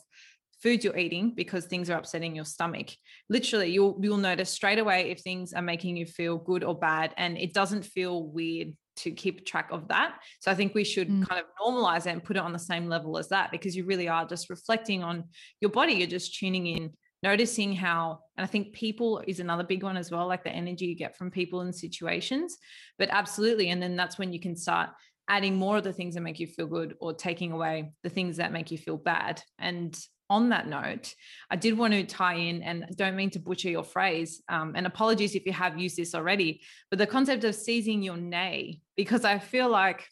foods 0.62 0.86
you're 0.86 0.98
eating 0.98 1.34
because 1.36 1.66
things 1.66 1.90
are 1.90 1.98
upsetting 1.98 2.36
your 2.36 2.46
stomach 2.46 2.88
literally 3.30 3.70
you'll 3.70 4.00
you'll 4.02 4.18
notice 4.18 4.50
straight 4.50 4.80
away 4.80 5.12
if 5.12 5.20
things 5.20 5.52
are 5.54 5.62
making 5.62 5.98
you 5.98 6.06
feel 6.06 6.38
good 6.38 6.64
or 6.64 6.78
bad 6.78 7.14
and 7.18 7.38
it 7.38 7.54
doesn't 7.54 7.84
feel 7.84 8.24
weird 8.24 8.74
to 8.96 9.12
keep 9.12 9.46
track 9.46 9.70
of 9.72 9.88
that. 9.88 10.18
So 10.40 10.52
i 10.52 10.56
think 10.56 10.74
we 10.74 10.84
should 10.84 11.10
mm. 11.10 11.28
kind 11.28 11.42
of 11.42 11.48
normalize 11.62 12.06
it 12.06 12.12
and 12.12 12.24
put 12.24 12.38
it 12.38 12.44
on 12.44 12.54
the 12.54 12.60
same 12.60 12.88
level 12.88 13.18
as 13.18 13.30
that 13.30 13.52
because 13.52 13.76
you 13.76 13.86
really 13.86 14.08
are 14.08 14.26
just 14.26 14.50
reflecting 14.50 15.04
on 15.04 15.26
your 15.62 15.72
body. 15.72 15.94
You're 15.94 16.08
just 16.08 16.38
tuning 16.38 16.68
in 16.68 16.92
noticing 17.22 17.74
how 17.74 18.20
and 18.38 18.44
i 18.44 18.48
think 18.48 18.74
people 18.74 19.24
is 19.26 19.40
another 19.40 19.64
big 19.64 19.82
one 19.82 19.96
as 19.96 20.12
well 20.12 20.28
like 20.28 20.44
the 20.44 20.50
energy 20.50 20.88
you 20.88 20.96
get 20.96 21.18
from 21.18 21.32
people 21.32 21.62
and 21.62 21.76
situations. 21.76 22.58
But 23.00 23.10
absolutely 23.10 23.70
and 23.70 23.82
then 23.82 23.96
that's 23.96 24.18
when 24.18 24.34
you 24.34 24.40
can 24.40 24.56
start 24.56 24.90
adding 25.28 25.56
more 25.56 25.78
of 25.78 25.84
the 25.84 25.94
things 25.94 26.16
that 26.16 26.22
make 26.22 26.40
you 26.40 26.48
feel 26.48 26.68
good 26.68 26.96
or 27.00 27.14
taking 27.14 27.52
away 27.52 27.92
the 28.04 28.10
things 28.10 28.38
that 28.38 28.52
make 28.52 28.72
you 28.72 28.78
feel 28.78 28.98
bad. 28.98 29.42
And 29.60 29.98
on 30.30 30.50
that 30.50 30.68
note, 30.68 31.14
I 31.50 31.56
did 31.56 31.78
want 31.78 31.94
to 31.94 32.04
tie 32.04 32.36
in 32.36 32.64
and 32.64 32.86
don't 32.96 33.16
mean 33.16 33.30
to 33.32 33.40
butcher 33.40 33.70
your 33.70 33.84
phrase. 33.84 34.42
Um, 34.50 34.74
and 34.76 34.88
apologies 34.88 35.36
if 35.36 35.46
you 35.46 35.54
have 35.54 35.78
used 35.78 35.98
this 35.98 36.16
already, 36.16 36.62
but 36.90 37.00
the 37.00 37.08
concept 37.08 37.44
of 37.44 37.56
seizing 37.56 38.02
your 38.02 38.18
nay, 38.18 38.80
because 38.96 39.26
I 39.26 39.40
feel 39.40 39.70
like 39.70 40.08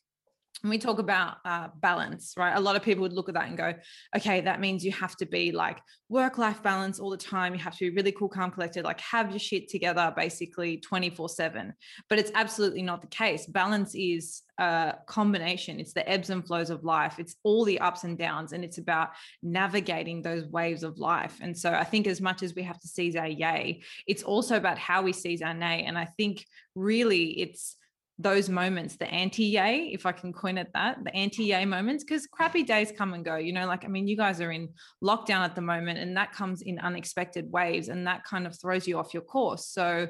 we 0.69 0.78
talk 0.78 1.00
about 1.00 1.38
uh, 1.43 1.69
balance, 1.80 2.36
right? 2.38 2.56
A 2.56 2.60
lot 2.60 2.76
of 2.76 2.84
people 2.84 3.02
would 3.02 3.13
look 3.13 3.30
at 3.30 3.36
that 3.36 3.47
and 3.47 3.58
go, 3.58 3.74
okay, 4.15 4.41
that 4.41 4.60
means 4.60 4.86
you 4.86 4.91
have 4.91 5.15
to 5.17 5.26
be 5.26 5.52
like 5.52 5.80
work 6.08 6.38
life 6.38 6.62
balance 6.62 7.00
all 7.00 7.10
the 7.10 7.17
time. 7.17 7.54
You 7.54 7.60
have 7.62 7.76
to 7.78 7.89
be 7.89 7.95
really 7.95 8.12
cool, 8.12 8.30
calm, 8.30 8.52
collected, 8.52 8.84
like 8.84 9.00
have 9.02 9.32
your 9.32 9.39
shit 9.39 9.69
together 9.69 10.13
basically 10.15 10.78
24 10.78 11.30
7. 11.30 11.74
But 12.10 12.19
it's 12.19 12.32
absolutely 12.36 12.84
not 12.84 13.02
the 13.02 13.08
case. 13.08 13.47
Balance 13.47 13.95
is 13.95 14.43
a 14.60 14.95
combination, 15.08 15.80
it's 15.80 15.93
the 15.93 16.08
ebbs 16.08 16.30
and 16.30 16.45
flows 16.45 16.69
of 16.69 16.84
life, 16.84 17.15
it's 17.17 17.36
all 17.43 17.65
the 17.65 17.80
ups 17.80 18.04
and 18.04 18.15
downs, 18.17 18.54
and 18.54 18.63
it's 18.63 18.78
about 18.78 19.10
navigating 19.41 20.21
those 20.21 20.45
waves 20.45 20.84
of 20.84 21.00
life. 21.00 21.39
And 21.41 21.58
so 21.58 21.74
I 21.74 21.84
think 21.84 22.06
as 22.06 22.21
much 22.21 22.43
as 22.43 22.54
we 22.54 22.62
have 22.63 22.80
to 22.82 22.88
seize 22.88 23.15
our 23.15 23.28
yay, 23.28 23.82
it's 24.06 24.21
also 24.21 24.58
about 24.58 24.78
how 24.78 25.02
we 25.02 25.13
seize 25.13 25.41
our 25.41 25.56
nay. 25.56 25.86
And 25.88 25.97
I 25.97 26.06
think 26.06 26.45
really 26.76 27.39
it's, 27.41 27.76
those 28.22 28.50
moments, 28.50 28.98
the 28.98 29.12
anti 29.12 29.46
yay, 29.46 29.90
if 29.94 30.06
I 30.06 30.12
can 30.12 30.34
coin 30.34 30.58
it 30.58 30.70
that, 30.74 31.04
the 31.04 31.14
anti 31.16 31.46
yay 31.46 31.66
moments, 31.66 32.04
because 32.04 32.28
crappy 32.28 32.64
days 32.64 32.92
come 32.96 33.14
and 33.14 33.26
go. 33.26 33.36
You 33.36 33.54
know, 33.54 33.68
like, 33.68 33.86
I 33.86 33.88
mean, 33.88 34.08
you 34.08 34.18
guys 34.18 34.42
are 34.42 34.52
in 34.52 34.70
lockdown 35.04 35.42
at 35.42 35.56
the 35.56 35.62
moment, 35.62 36.00
and 36.00 36.16
that 36.18 36.34
comes 36.34 36.62
in 36.62 36.80
unexpected 36.80 37.52
waves, 37.52 37.90
and 37.90 38.08
that 38.08 38.24
kind 38.24 38.46
of 38.46 38.60
throws 38.60 38.88
you 38.88 39.00
off 39.00 39.14
your 39.14 39.24
course. 39.24 39.68
So, 39.68 40.08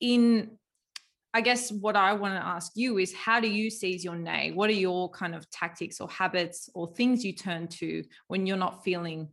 in 0.00 0.52
I 1.32 1.40
guess 1.42 1.70
what 1.70 1.94
I 1.94 2.12
want 2.14 2.34
to 2.34 2.44
ask 2.44 2.72
you 2.74 2.98
is 2.98 3.14
how 3.14 3.38
do 3.38 3.48
you 3.48 3.70
seize 3.70 4.04
your 4.04 4.16
nay? 4.16 4.50
What 4.52 4.68
are 4.68 4.74
your 4.74 5.08
kind 5.10 5.34
of 5.34 5.48
tactics 5.50 6.00
or 6.00 6.08
habits 6.08 6.68
or 6.74 6.92
things 6.94 7.24
you 7.24 7.32
turn 7.32 7.68
to 7.68 8.02
when 8.26 8.46
you're 8.46 8.56
not 8.56 8.82
feeling 8.82 9.28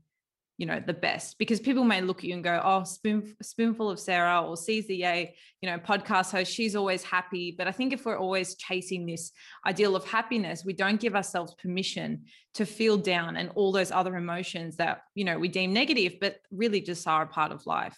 you 0.58 0.66
know 0.66 0.82
the 0.86 0.94
best 0.94 1.38
because 1.38 1.60
people 1.60 1.84
may 1.84 2.02
look 2.02 2.20
at 2.20 2.24
you 2.26 2.34
and 2.34 2.44
go 2.44 2.60
oh 2.64 2.84
spoon 2.84 3.36
spoonful 3.42 3.90
of 3.90 4.00
sarah 4.00 4.42
or 4.42 4.56
yay 4.68 5.36
you 5.62 5.70
know 5.70 5.78
podcast 5.78 6.32
host 6.32 6.52
she's 6.52 6.76
always 6.76 7.04
happy. 7.04 7.54
But 7.56 7.68
i 7.68 7.72
think 7.72 7.94
if 7.94 8.06
we're 8.06 8.18
always 8.18 8.56
chasing 8.56 9.06
this 9.06 9.32
ideal 9.66 9.96
of 9.96 10.04
happiness 10.06 10.66
we 10.66 10.74
don't 10.74 11.00
give 11.00 11.16
ourselves 11.16 11.54
permission 11.56 12.24
to 12.56 12.66
feel 12.66 12.98
down 12.98 13.38
and 13.38 13.52
all 13.56 13.72
those 13.72 13.92
other 13.92 14.16
emotions 14.16 14.78
that 14.78 15.02
you 15.14 15.24
know 15.24 15.38
we 15.38 15.48
deem 15.48 15.74
negative 15.74 16.16
but 16.20 16.38
really 16.52 16.82
just 16.82 17.08
are 17.08 17.24
a 17.24 17.28
part 17.28 17.52
of 17.52 17.66
life. 17.68 17.98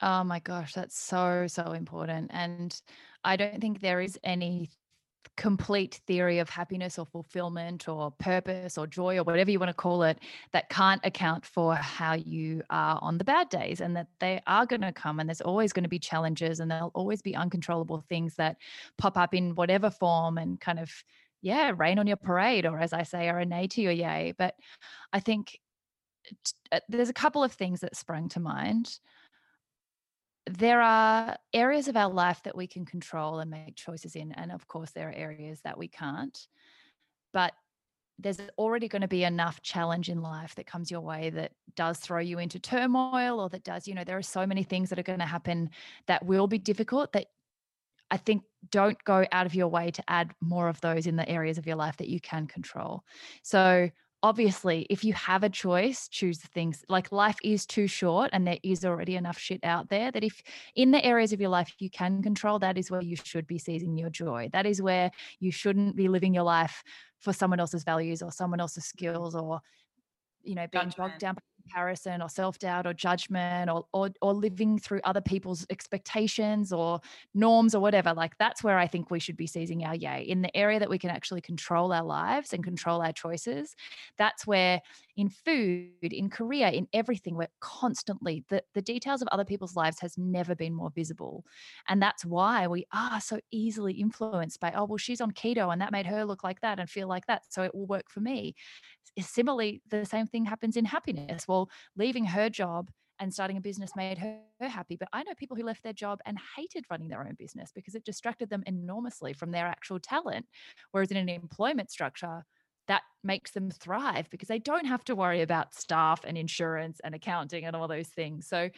Oh 0.00 0.24
my 0.24 0.40
gosh 0.40 0.72
that's 0.72 0.98
so 0.98 1.46
so 1.46 1.72
important. 1.72 2.30
And 2.32 2.74
i 3.24 3.36
don't 3.36 3.60
think 3.60 3.80
there 3.80 4.00
is 4.00 4.18
any 4.24 4.70
complete 5.36 6.00
theory 6.06 6.38
of 6.38 6.48
happiness 6.48 6.98
or 6.98 7.06
fulfillment 7.06 7.88
or 7.88 8.10
purpose 8.12 8.76
or 8.76 8.86
joy 8.86 9.18
or 9.18 9.24
whatever 9.24 9.50
you 9.50 9.58
want 9.58 9.70
to 9.70 9.74
call 9.74 10.02
it 10.02 10.18
that 10.52 10.68
can't 10.68 11.00
account 11.04 11.44
for 11.44 11.74
how 11.74 12.14
you 12.14 12.62
are 12.70 12.98
on 13.02 13.18
the 13.18 13.24
bad 13.24 13.48
days 13.48 13.80
and 13.80 13.96
that 13.96 14.08
they 14.20 14.40
are 14.46 14.66
going 14.66 14.80
to 14.80 14.92
come 14.92 15.20
and 15.20 15.28
there's 15.28 15.40
always 15.40 15.72
going 15.72 15.82
to 15.82 15.88
be 15.88 15.98
challenges 15.98 16.60
and 16.60 16.70
there'll 16.70 16.92
always 16.94 17.22
be 17.22 17.34
uncontrollable 17.34 18.04
things 18.08 18.34
that 18.36 18.56
pop 18.98 19.16
up 19.16 19.34
in 19.34 19.54
whatever 19.54 19.90
form 19.90 20.38
and 20.38 20.60
kind 20.60 20.78
of 20.78 20.90
yeah 21.40 21.72
rain 21.76 21.98
on 21.98 22.06
your 22.06 22.16
parade 22.16 22.66
or 22.66 22.78
as 22.78 22.92
i 22.92 23.02
say 23.02 23.28
are 23.28 23.40
a 23.40 23.46
nay 23.46 23.66
to 23.66 23.80
your 23.80 23.92
yay. 23.92 24.34
But 24.36 24.54
i 25.12 25.20
think 25.20 25.58
uh, 26.70 26.80
there's 26.88 27.08
a 27.08 27.14
couple 27.14 27.42
of 27.42 27.52
things 27.52 27.80
that 27.80 27.96
sprung 27.96 28.28
to 28.30 28.40
mind 28.40 28.98
there 30.46 30.80
are 30.80 31.36
areas 31.52 31.88
of 31.88 31.96
our 31.96 32.10
life 32.10 32.42
that 32.44 32.56
we 32.56 32.66
can 32.66 32.84
control 32.84 33.40
and 33.40 33.50
make 33.50 33.76
choices 33.76 34.16
in. 34.16 34.32
And 34.32 34.50
of 34.50 34.66
course, 34.66 34.90
there 34.90 35.08
are 35.08 35.14
areas 35.14 35.60
that 35.62 35.78
we 35.78 35.88
can't. 35.88 36.36
But 37.32 37.52
there's 38.18 38.40
already 38.58 38.88
going 38.88 39.02
to 39.02 39.08
be 39.08 39.24
enough 39.24 39.62
challenge 39.62 40.08
in 40.08 40.20
life 40.20 40.54
that 40.54 40.66
comes 40.66 40.90
your 40.90 41.00
way 41.00 41.30
that 41.30 41.52
does 41.74 41.98
throw 41.98 42.20
you 42.20 42.38
into 42.38 42.58
turmoil 42.58 43.40
or 43.40 43.48
that 43.48 43.64
does, 43.64 43.88
you 43.88 43.94
know, 43.94 44.04
there 44.04 44.18
are 44.18 44.22
so 44.22 44.46
many 44.46 44.62
things 44.62 44.90
that 44.90 44.98
are 44.98 45.04
going 45.04 45.18
to 45.18 45.24
happen 45.24 45.70
that 46.06 46.24
will 46.24 46.46
be 46.46 46.58
difficult 46.58 47.12
that 47.12 47.26
I 48.10 48.18
think 48.18 48.42
don't 48.70 49.02
go 49.04 49.24
out 49.32 49.46
of 49.46 49.54
your 49.54 49.68
way 49.68 49.90
to 49.90 50.04
add 50.08 50.32
more 50.40 50.68
of 50.68 50.80
those 50.82 51.06
in 51.06 51.16
the 51.16 51.28
areas 51.28 51.56
of 51.56 51.66
your 51.66 51.76
life 51.76 51.96
that 51.96 52.08
you 52.08 52.20
can 52.20 52.46
control. 52.46 53.04
So 53.42 53.90
obviously, 54.22 54.86
if 54.88 55.04
you 55.04 55.12
have 55.14 55.42
a 55.42 55.48
choice, 55.48 56.08
choose 56.08 56.38
the 56.38 56.48
things 56.48 56.84
like 56.88 57.10
life 57.12 57.38
is 57.42 57.66
too 57.66 57.86
short 57.86 58.30
and 58.32 58.46
there 58.46 58.58
is 58.62 58.84
already 58.84 59.16
enough 59.16 59.38
shit 59.38 59.60
out 59.64 59.88
there 59.88 60.12
that 60.12 60.22
if 60.22 60.42
in 60.74 60.92
the 60.92 61.04
areas 61.04 61.32
of 61.32 61.40
your 61.40 61.50
life 61.50 61.74
you 61.78 61.90
can 61.90 62.22
control, 62.22 62.58
that 62.60 62.78
is 62.78 62.90
where 62.90 63.02
you 63.02 63.16
should 63.16 63.46
be 63.46 63.58
seizing 63.58 63.96
your 63.96 64.10
joy. 64.10 64.48
That 64.52 64.66
is 64.66 64.80
where 64.80 65.10
you 65.40 65.50
shouldn't 65.50 65.96
be 65.96 66.08
living 66.08 66.34
your 66.34 66.44
life 66.44 66.82
for 67.18 67.32
someone 67.32 67.60
else's 67.60 67.84
values 67.84 68.22
or 68.22 68.30
someone 68.30 68.60
else's 68.60 68.84
skills 68.84 69.34
or, 69.34 69.60
you 70.42 70.54
know, 70.54 70.66
being 70.70 70.92
bogged 70.96 71.18
down 71.18 71.34
by 71.34 71.40
comparison 71.62 72.22
or 72.22 72.28
self-doubt 72.28 72.86
or 72.86 72.92
judgment 72.92 73.70
or, 73.70 73.86
or 73.92 74.10
or 74.20 74.34
living 74.34 74.78
through 74.78 75.00
other 75.04 75.20
people's 75.20 75.66
expectations 75.70 76.72
or 76.72 77.00
norms 77.34 77.74
or 77.74 77.80
whatever 77.80 78.12
like 78.14 78.36
that's 78.38 78.62
where 78.62 78.78
i 78.78 78.86
think 78.86 79.10
we 79.10 79.18
should 79.20 79.36
be 79.36 79.46
seizing 79.46 79.84
our 79.84 79.94
yay. 79.94 80.22
In 80.22 80.42
the 80.42 80.54
area 80.56 80.78
that 80.78 80.90
we 80.90 80.98
can 80.98 81.10
actually 81.10 81.40
control 81.40 81.92
our 81.92 82.04
lives 82.04 82.52
and 82.52 82.64
control 82.64 83.02
our 83.02 83.12
choices 83.12 83.74
that's 84.18 84.46
where 84.46 84.80
in 85.16 85.28
food, 85.28 86.12
in 86.12 86.30
career, 86.30 86.68
in 86.68 86.88
everything. 86.92 87.36
We're 87.36 87.48
constantly, 87.60 88.44
the, 88.48 88.64
the 88.74 88.82
details 88.82 89.22
of 89.22 89.28
other 89.28 89.44
people's 89.44 89.76
lives 89.76 90.00
has 90.00 90.16
never 90.16 90.54
been 90.54 90.74
more 90.74 90.90
visible. 90.90 91.44
And 91.88 92.00
that's 92.00 92.24
why 92.24 92.66
we 92.66 92.86
are 92.92 93.20
so 93.20 93.40
easily 93.50 93.94
influenced 93.94 94.60
by, 94.60 94.72
oh, 94.72 94.84
well, 94.84 94.96
she's 94.96 95.20
on 95.20 95.32
keto 95.32 95.72
and 95.72 95.80
that 95.82 95.92
made 95.92 96.06
her 96.06 96.24
look 96.24 96.42
like 96.42 96.60
that 96.62 96.78
and 96.78 96.88
feel 96.88 97.08
like 97.08 97.26
that. 97.26 97.42
So 97.50 97.62
it 97.62 97.74
will 97.74 97.86
work 97.86 98.10
for 98.10 98.20
me. 98.20 98.54
Similarly, 99.18 99.82
the 99.88 100.04
same 100.06 100.26
thing 100.26 100.46
happens 100.46 100.76
in 100.76 100.86
happiness. 100.86 101.46
Well, 101.46 101.70
leaving 101.96 102.24
her 102.26 102.48
job 102.48 102.90
and 103.18 103.32
starting 103.32 103.56
a 103.56 103.60
business 103.60 103.94
made 103.94 104.18
her, 104.18 104.40
her, 104.60 104.68
happy. 104.68 104.96
But 104.96 105.08
I 105.12 105.22
know 105.22 105.34
people 105.34 105.56
who 105.56 105.64
left 105.64 105.82
their 105.82 105.92
job 105.92 106.20
and 106.24 106.38
hated 106.56 106.86
running 106.90 107.08
their 107.08 107.26
own 107.26 107.34
business 107.38 107.70
because 107.72 107.94
it 107.94 108.04
distracted 108.04 108.48
them 108.48 108.62
enormously 108.66 109.32
from 109.34 109.50
their 109.50 109.66
actual 109.66 110.00
talent. 110.00 110.46
Whereas 110.90 111.10
in 111.10 111.18
an 111.18 111.28
employment 111.28 111.90
structure, 111.90 112.44
that 112.92 113.02
makes 113.24 113.52
them 113.52 113.70
thrive 113.70 114.28
because 114.28 114.48
they 114.48 114.58
don't 114.58 114.84
have 114.84 115.02
to 115.04 115.14
worry 115.14 115.40
about 115.40 115.74
staff 115.74 116.20
and 116.26 116.36
insurance 116.36 117.00
and 117.02 117.14
accounting 117.14 117.64
and 117.64 117.74
all 117.74 117.88
those 117.88 118.08
things. 118.08 118.46
So 118.46 118.68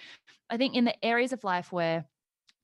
I 0.48 0.56
think 0.56 0.76
in 0.76 0.84
the 0.84 1.04
areas 1.04 1.32
of 1.32 1.42
life 1.42 1.72
where 1.72 2.04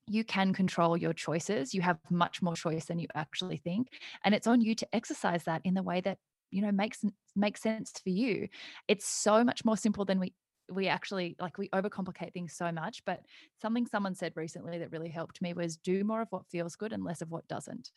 you 0.07 0.22
can 0.22 0.55
control 0.55 0.96
your 0.96 1.12
choices, 1.12 1.74
you 1.74 1.82
have 1.82 1.98
much 2.09 2.40
more 2.40 2.55
choice 2.55 2.84
than 2.84 3.01
you 3.01 3.09
actually 3.16 3.57
think. 3.57 3.88
And 4.24 4.32
it's 4.32 4.46
on 4.46 4.61
you 4.61 4.76
to 4.76 4.94
exercise 4.94 5.42
that 5.44 5.62
in 5.64 5.74
the 5.74 5.82
way 5.82 6.01
that 6.03 6.18
you 6.53 6.62
know 6.62 6.72
makes 6.72 7.05
makes 7.36 7.62
sense 7.62 7.92
for 8.03 8.11
you 8.11 8.48
it's 8.88 9.07
so 9.07 9.44
much 9.44 9.64
more 9.64 9.76
simple 9.76 10.05
than 10.05 10.18
we 10.18 10.34
we 10.68 10.88
actually 10.88 11.36
like 11.38 11.59
we 11.59 11.68
overcomplicate 11.68 12.32
things 12.32 12.53
so 12.55 12.72
much 12.72 13.05
but 13.05 13.20
something 13.62 13.86
someone 13.86 14.16
said 14.16 14.32
recently 14.34 14.78
that 14.78 14.90
really 14.90 15.11
helped 15.11 15.40
me 15.40 15.53
was 15.53 15.76
do 15.76 16.03
more 16.03 16.22
of 16.22 16.28
what 16.30 16.48
feels 16.51 16.74
good 16.74 16.92
and 16.92 17.05
less 17.05 17.22
of 17.22 17.30
what 17.30 17.46
doesn't 17.46 17.92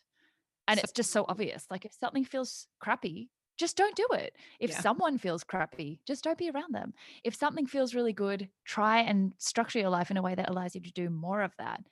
and 0.68 0.78
so, 0.78 0.84
it's 0.84 0.92
just 0.92 1.10
so 1.10 1.24
obvious 1.28 1.66
like 1.68 1.84
if 1.84 1.92
something 1.92 2.24
feels 2.24 2.68
crappy 2.78 3.28
just 3.56 3.76
don't 3.76 3.96
do 3.96 4.06
it. 4.12 4.34
If 4.60 4.70
yeah. 4.70 4.80
someone 4.80 5.18
feels 5.18 5.44
crappy 5.44 6.00
just 6.06 6.24
don't 6.24 6.38
be 6.38 6.50
around 6.50 6.74
them. 6.74 6.92
If 7.22 7.34
something 7.34 7.66
feels 7.66 7.94
really 7.94 8.12
good 8.12 8.48
try 8.64 9.00
and 9.00 9.32
structure 9.38 9.78
your 9.78 9.90
life 9.90 10.10
in 10.10 10.16
a 10.16 10.22
way 10.22 10.34
that 10.34 10.50
allows 10.50 10.74
you 10.74 10.80
to 10.80 10.92
do 10.92 11.10
more 11.10 11.42
of 11.42 11.52
that. 11.58 11.82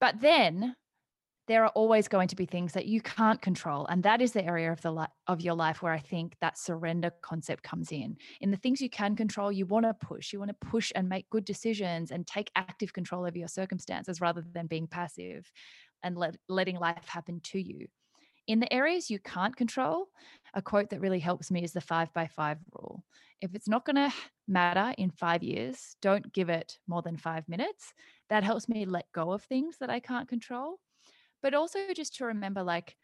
But 0.00 0.20
then 0.20 0.76
there 1.48 1.64
are 1.64 1.70
always 1.70 2.06
going 2.06 2.28
to 2.28 2.36
be 2.36 2.46
things 2.46 2.74
that 2.74 2.86
you 2.86 3.00
can't 3.00 3.42
control 3.42 3.84
and 3.86 4.04
that 4.04 4.20
is 4.20 4.30
the 4.30 4.44
area 4.44 4.70
of 4.70 4.80
the 4.82 4.92
li- 4.92 5.06
of 5.26 5.40
your 5.40 5.54
life 5.54 5.82
where 5.82 5.92
i 5.92 5.98
think 5.98 6.36
that 6.40 6.56
surrender 6.56 7.10
concept 7.22 7.62
comes 7.62 7.90
in. 7.90 8.16
In 8.40 8.50
the 8.50 8.56
things 8.56 8.80
you 8.80 8.90
can 8.90 9.16
control 9.16 9.50
you 9.50 9.66
want 9.66 9.84
to 9.84 9.94
push. 9.94 10.32
You 10.32 10.38
want 10.38 10.50
to 10.50 10.68
push 10.68 10.92
and 10.94 11.08
make 11.08 11.28
good 11.30 11.44
decisions 11.44 12.10
and 12.10 12.26
take 12.26 12.50
active 12.54 12.92
control 12.92 13.26
over 13.26 13.36
your 13.36 13.48
circumstances 13.48 14.20
rather 14.20 14.44
than 14.52 14.66
being 14.66 14.86
passive 14.86 15.50
and 16.02 16.16
let, 16.16 16.36
letting 16.48 16.76
life 16.78 17.08
happen 17.08 17.40
to 17.44 17.60
you 17.60 17.86
in 18.46 18.60
the 18.60 18.72
areas 18.72 19.10
you 19.10 19.18
can't 19.18 19.56
control 19.56 20.08
a 20.54 20.62
quote 20.62 20.90
that 20.90 21.00
really 21.00 21.20
helps 21.20 21.50
me 21.50 21.62
is 21.62 21.72
the 21.72 21.80
5 21.80 22.12
by 22.12 22.26
5 22.26 22.58
rule. 22.74 23.04
If 23.40 23.54
it's 23.54 23.68
not 23.68 23.84
going 23.84 23.96
to 24.10 24.12
matter 24.48 24.94
in 24.98 25.10
5 25.10 25.42
years 25.42 25.96
don't 26.02 26.32
give 26.32 26.48
it 26.48 26.78
more 26.86 27.02
than 27.02 27.16
5 27.16 27.48
minutes. 27.48 27.92
That 28.28 28.44
helps 28.44 28.68
me 28.68 28.84
let 28.84 29.06
go 29.12 29.32
of 29.32 29.42
things 29.42 29.76
that 29.80 29.90
i 29.90 30.00
can't 30.00 30.28
control. 30.28 30.78
But 31.42 31.54
also 31.54 31.78
just 31.94 32.16
to 32.16 32.26
remember 32.26 32.62
like 32.62 32.96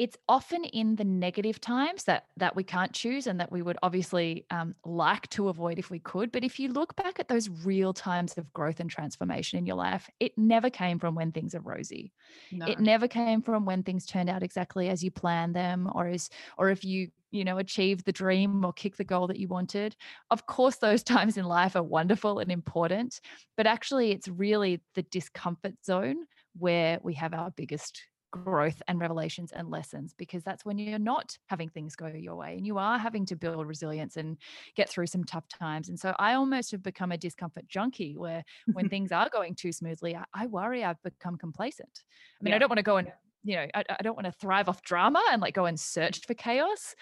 it's 0.00 0.16
often 0.30 0.64
in 0.64 0.96
the 0.96 1.04
negative 1.04 1.60
times 1.60 2.04
that 2.04 2.24
that 2.38 2.56
we 2.56 2.64
can't 2.64 2.94
choose 2.94 3.26
and 3.26 3.38
that 3.38 3.52
we 3.52 3.60
would 3.60 3.76
obviously 3.82 4.46
um, 4.50 4.74
like 4.82 5.28
to 5.28 5.50
avoid 5.50 5.78
if 5.78 5.90
we 5.90 5.98
could 5.98 6.32
but 6.32 6.42
if 6.42 6.58
you 6.58 6.72
look 6.72 6.96
back 6.96 7.20
at 7.20 7.28
those 7.28 7.50
real 7.66 7.92
times 7.92 8.32
of 8.38 8.50
growth 8.54 8.80
and 8.80 8.90
transformation 8.90 9.58
in 9.58 9.66
your 9.66 9.76
life 9.76 10.08
it 10.18 10.32
never 10.38 10.70
came 10.70 10.98
from 10.98 11.14
when 11.14 11.30
things 11.30 11.54
are 11.54 11.60
rosy 11.60 12.12
no. 12.50 12.64
it 12.64 12.80
never 12.80 13.06
came 13.06 13.42
from 13.42 13.66
when 13.66 13.82
things 13.82 14.06
turned 14.06 14.30
out 14.30 14.42
exactly 14.42 14.88
as 14.88 15.04
you 15.04 15.10
planned 15.10 15.54
them 15.54 15.86
or 15.94 16.08
as 16.08 16.30
or 16.56 16.70
if 16.70 16.82
you 16.82 17.10
you 17.30 17.44
know 17.44 17.58
achieve 17.58 18.02
the 18.04 18.12
dream 18.12 18.64
or 18.64 18.72
kick 18.72 18.96
the 18.96 19.04
goal 19.04 19.26
that 19.26 19.38
you 19.38 19.48
wanted 19.48 19.94
of 20.30 20.46
course 20.46 20.76
those 20.76 21.02
times 21.14 21.36
in 21.36 21.44
life 21.44 21.76
are 21.76 21.82
wonderful 21.82 22.38
and 22.38 22.50
important 22.50 23.20
but 23.54 23.66
actually 23.66 24.12
it's 24.12 24.28
really 24.28 24.80
the 24.94 25.02
discomfort 25.02 25.74
zone 25.84 26.24
where 26.58 26.98
we 27.02 27.12
have 27.12 27.34
our 27.34 27.50
biggest 27.50 28.02
growth 28.30 28.80
and 28.88 29.00
revelations 29.00 29.52
and 29.52 29.70
lessons 29.70 30.14
because 30.16 30.42
that's 30.42 30.64
when 30.64 30.78
you're 30.78 30.98
not 30.98 31.36
having 31.46 31.68
things 31.68 31.96
go 31.96 32.06
your 32.06 32.36
way 32.36 32.56
and 32.56 32.66
you 32.66 32.78
are 32.78 32.98
having 32.98 33.26
to 33.26 33.36
build 33.36 33.66
resilience 33.66 34.16
and 34.16 34.36
get 34.74 34.88
through 34.88 35.06
some 35.06 35.24
tough 35.24 35.48
times. 35.48 35.88
And 35.88 35.98
so 35.98 36.14
I 36.18 36.34
almost 36.34 36.70
have 36.70 36.82
become 36.82 37.12
a 37.12 37.18
discomfort 37.18 37.68
junkie 37.68 38.16
where 38.16 38.44
when 38.72 38.88
things 38.90 39.12
are 39.12 39.28
going 39.28 39.54
too 39.54 39.72
smoothly, 39.72 40.16
I, 40.16 40.24
I 40.34 40.46
worry 40.46 40.84
I've 40.84 41.02
become 41.02 41.36
complacent. 41.36 42.02
I 42.40 42.44
mean, 42.44 42.50
yeah. 42.50 42.56
I 42.56 42.58
don't 42.58 42.70
want 42.70 42.78
to 42.78 42.84
go 42.84 42.96
and, 42.96 43.12
you 43.42 43.56
know, 43.56 43.66
I, 43.74 43.84
I 43.98 44.02
don't 44.02 44.16
want 44.16 44.26
to 44.26 44.32
thrive 44.32 44.68
off 44.68 44.82
drama 44.82 45.22
and 45.32 45.40
like 45.40 45.54
go 45.54 45.66
and 45.66 45.78
search 45.78 46.26
for 46.26 46.34
chaos. 46.34 46.94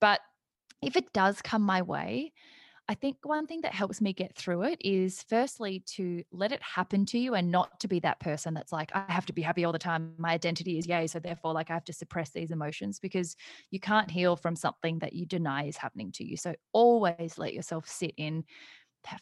But 0.00 0.20
if 0.82 0.96
it 0.96 1.12
does 1.12 1.40
come 1.40 1.62
my 1.62 1.82
way, 1.82 2.32
I 2.86 2.94
think 2.94 3.16
one 3.22 3.46
thing 3.46 3.62
that 3.62 3.72
helps 3.72 4.02
me 4.02 4.12
get 4.12 4.36
through 4.36 4.64
it 4.64 4.78
is 4.82 5.24
firstly 5.28 5.82
to 5.94 6.22
let 6.32 6.52
it 6.52 6.62
happen 6.62 7.06
to 7.06 7.18
you 7.18 7.34
and 7.34 7.50
not 7.50 7.80
to 7.80 7.88
be 7.88 7.98
that 8.00 8.20
person 8.20 8.52
that's 8.52 8.72
like, 8.72 8.90
I 8.94 9.10
have 9.10 9.24
to 9.26 9.32
be 9.32 9.40
happy 9.40 9.64
all 9.64 9.72
the 9.72 9.78
time. 9.78 10.14
My 10.18 10.32
identity 10.32 10.78
is 10.78 10.86
yay. 10.86 11.06
So 11.06 11.18
therefore, 11.18 11.54
like 11.54 11.70
I 11.70 11.74
have 11.74 11.86
to 11.86 11.94
suppress 11.94 12.30
these 12.30 12.50
emotions 12.50 13.00
because 13.00 13.36
you 13.70 13.80
can't 13.80 14.10
heal 14.10 14.36
from 14.36 14.54
something 14.54 14.98
that 14.98 15.14
you 15.14 15.24
deny 15.24 15.64
is 15.64 15.78
happening 15.78 16.12
to 16.12 16.24
you. 16.24 16.36
So 16.36 16.54
always 16.72 17.38
let 17.38 17.54
yourself 17.54 17.88
sit 17.88 18.12
in 18.18 18.44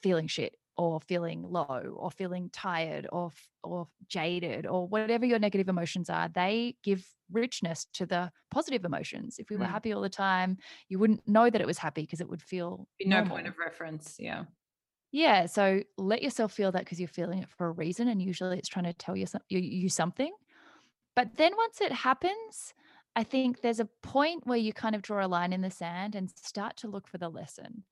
feeling 0.02 0.26
shit 0.26 0.56
or 0.76 1.00
feeling 1.00 1.42
low 1.42 1.94
or 1.96 2.10
feeling 2.10 2.50
tired 2.52 3.06
or 3.12 3.30
or 3.62 3.86
jaded 4.08 4.66
or 4.66 4.86
whatever 4.88 5.26
your 5.26 5.38
negative 5.38 5.68
emotions 5.68 6.08
are 6.08 6.28
they 6.28 6.74
give 6.82 7.04
richness 7.30 7.86
to 7.94 8.04
the 8.04 8.30
positive 8.50 8.84
emotions. 8.84 9.36
If 9.38 9.48
we 9.48 9.56
were 9.56 9.64
mm. 9.64 9.70
happy 9.70 9.92
all 9.92 10.02
the 10.02 10.08
time 10.08 10.58
you 10.88 10.98
wouldn't 10.98 11.26
know 11.28 11.48
that 11.48 11.60
it 11.60 11.66
was 11.66 11.78
happy 11.78 12.02
because 12.02 12.20
it 12.20 12.28
would 12.28 12.42
feel 12.42 12.86
Be 12.98 13.06
no 13.06 13.24
point 13.24 13.46
of 13.46 13.58
reference 13.58 14.16
yeah. 14.18 14.44
Yeah 15.10 15.46
so 15.46 15.82
let 15.98 16.22
yourself 16.22 16.52
feel 16.52 16.72
that 16.72 16.84
because 16.84 16.98
you're 16.98 17.08
feeling 17.08 17.40
it 17.40 17.48
for 17.48 17.66
a 17.66 17.72
reason 17.72 18.08
and 18.08 18.22
usually 18.22 18.58
it's 18.58 18.68
trying 18.68 18.86
to 18.86 18.92
tell 18.92 19.16
you, 19.16 19.26
you, 19.48 19.60
you 19.60 19.88
something. 19.88 20.32
But 21.14 21.36
then 21.36 21.52
once 21.56 21.80
it 21.80 21.92
happens 21.92 22.74
i 23.14 23.22
think 23.22 23.60
there's 23.60 23.80
a 23.80 23.88
point 24.02 24.46
where 24.46 24.58
you 24.58 24.72
kind 24.72 24.94
of 24.94 25.02
draw 25.02 25.24
a 25.24 25.28
line 25.28 25.52
in 25.52 25.60
the 25.60 25.70
sand 25.70 26.14
and 26.14 26.30
start 26.30 26.76
to 26.78 26.88
look 26.88 27.06
for 27.06 27.18
the 27.18 27.28
lesson 27.28 27.84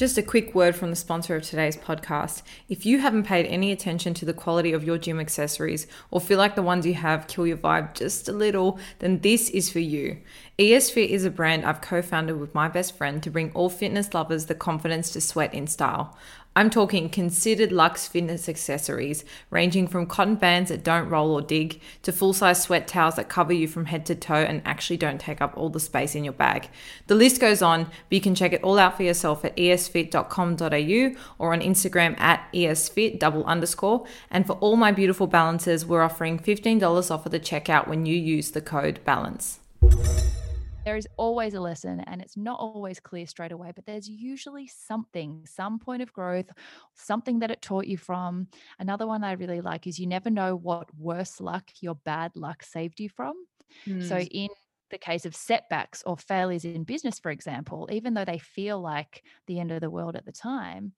just 0.00 0.16
a 0.16 0.22
quick 0.22 0.54
word 0.54 0.74
from 0.74 0.88
the 0.88 0.96
sponsor 0.96 1.36
of 1.36 1.42
today's 1.42 1.76
podcast. 1.76 2.40
If 2.70 2.86
you 2.86 3.00
haven't 3.00 3.24
paid 3.24 3.44
any 3.44 3.70
attention 3.70 4.14
to 4.14 4.24
the 4.24 4.32
quality 4.32 4.72
of 4.72 4.82
your 4.82 4.96
gym 4.96 5.20
accessories 5.20 5.86
or 6.10 6.22
feel 6.22 6.38
like 6.38 6.54
the 6.54 6.62
ones 6.62 6.86
you 6.86 6.94
have 6.94 7.26
kill 7.26 7.46
your 7.46 7.58
vibe 7.58 7.92
just 7.92 8.26
a 8.26 8.32
little, 8.32 8.78
then 9.00 9.20
this 9.20 9.50
is 9.50 9.70
for 9.70 9.78
you. 9.78 10.16
ESFit 10.58 11.08
is 11.08 11.26
a 11.26 11.30
brand 11.30 11.66
I've 11.66 11.82
co 11.82 12.00
founded 12.00 12.40
with 12.40 12.54
my 12.54 12.66
best 12.66 12.96
friend 12.96 13.22
to 13.22 13.30
bring 13.30 13.52
all 13.52 13.68
fitness 13.68 14.14
lovers 14.14 14.46
the 14.46 14.54
confidence 14.54 15.10
to 15.10 15.20
sweat 15.20 15.52
in 15.52 15.66
style. 15.66 16.16
I'm 16.56 16.68
talking 16.68 17.08
considered 17.08 17.70
luxe 17.70 18.08
fitness 18.08 18.48
accessories, 18.48 19.24
ranging 19.50 19.86
from 19.86 20.06
cotton 20.06 20.34
bands 20.34 20.68
that 20.70 20.82
don't 20.82 21.08
roll 21.08 21.30
or 21.30 21.42
dig 21.42 21.80
to 22.02 22.12
full 22.12 22.32
size 22.32 22.60
sweat 22.60 22.88
towels 22.88 23.14
that 23.16 23.28
cover 23.28 23.52
you 23.52 23.68
from 23.68 23.84
head 23.84 24.04
to 24.06 24.16
toe 24.16 24.34
and 24.34 24.60
actually 24.64 24.96
don't 24.96 25.20
take 25.20 25.40
up 25.40 25.56
all 25.56 25.68
the 25.68 25.78
space 25.78 26.16
in 26.16 26.24
your 26.24 26.32
bag. 26.32 26.68
The 27.06 27.14
list 27.14 27.40
goes 27.40 27.62
on, 27.62 27.84
but 27.84 27.92
you 28.10 28.20
can 28.20 28.34
check 28.34 28.52
it 28.52 28.64
all 28.64 28.80
out 28.80 28.96
for 28.96 29.04
yourself 29.04 29.44
at 29.44 29.56
esfit.com.au 29.56 31.20
or 31.38 31.52
on 31.52 31.60
Instagram 31.60 32.18
at 32.18 32.52
esfit 32.52 33.20
double 33.20 33.44
underscore. 33.44 34.04
And 34.28 34.44
for 34.44 34.54
all 34.54 34.74
my 34.74 34.90
beautiful 34.90 35.28
balances, 35.28 35.86
we're 35.86 36.02
offering 36.02 36.38
$15 36.38 37.10
off 37.12 37.26
at 37.26 37.32
the 37.32 37.40
checkout 37.40 37.86
when 37.86 38.06
you 38.06 38.16
use 38.16 38.50
the 38.50 38.60
code 38.60 38.98
BALANCE 39.04 39.60
there 40.90 40.96
is 40.96 41.06
always 41.16 41.54
a 41.54 41.60
lesson 41.60 42.00
and 42.00 42.20
it's 42.20 42.36
not 42.36 42.58
always 42.58 42.98
clear 42.98 43.24
straight 43.24 43.52
away, 43.52 43.70
but 43.72 43.86
there's 43.86 44.08
usually 44.08 44.66
something, 44.66 45.46
some 45.46 45.78
point 45.78 46.02
of 46.02 46.12
growth, 46.12 46.50
something 46.96 47.38
that 47.38 47.50
it 47.52 47.62
taught 47.62 47.86
you 47.86 47.96
from. 47.96 48.48
Another 48.76 49.06
one 49.06 49.22
I 49.22 49.34
really 49.34 49.60
like 49.60 49.86
is 49.86 50.00
you 50.00 50.08
never 50.08 50.30
know 50.30 50.56
what 50.56 50.92
worse 50.98 51.40
luck 51.40 51.70
your 51.80 51.94
bad 51.94 52.34
luck 52.34 52.64
saved 52.64 52.98
you 52.98 53.08
from. 53.08 53.46
Mm. 53.86 54.02
So, 54.02 54.18
in 54.18 54.48
the 54.90 54.98
case 54.98 55.24
of 55.24 55.36
setbacks 55.36 56.02
or 56.04 56.16
failures 56.16 56.64
in 56.64 56.82
business, 56.82 57.20
for 57.20 57.30
example, 57.30 57.88
even 57.92 58.14
though 58.14 58.24
they 58.24 58.38
feel 58.38 58.80
like 58.80 59.24
the 59.46 59.60
end 59.60 59.70
of 59.70 59.80
the 59.80 59.90
world 59.90 60.16
at 60.16 60.24
the 60.24 60.32
time, 60.32 60.94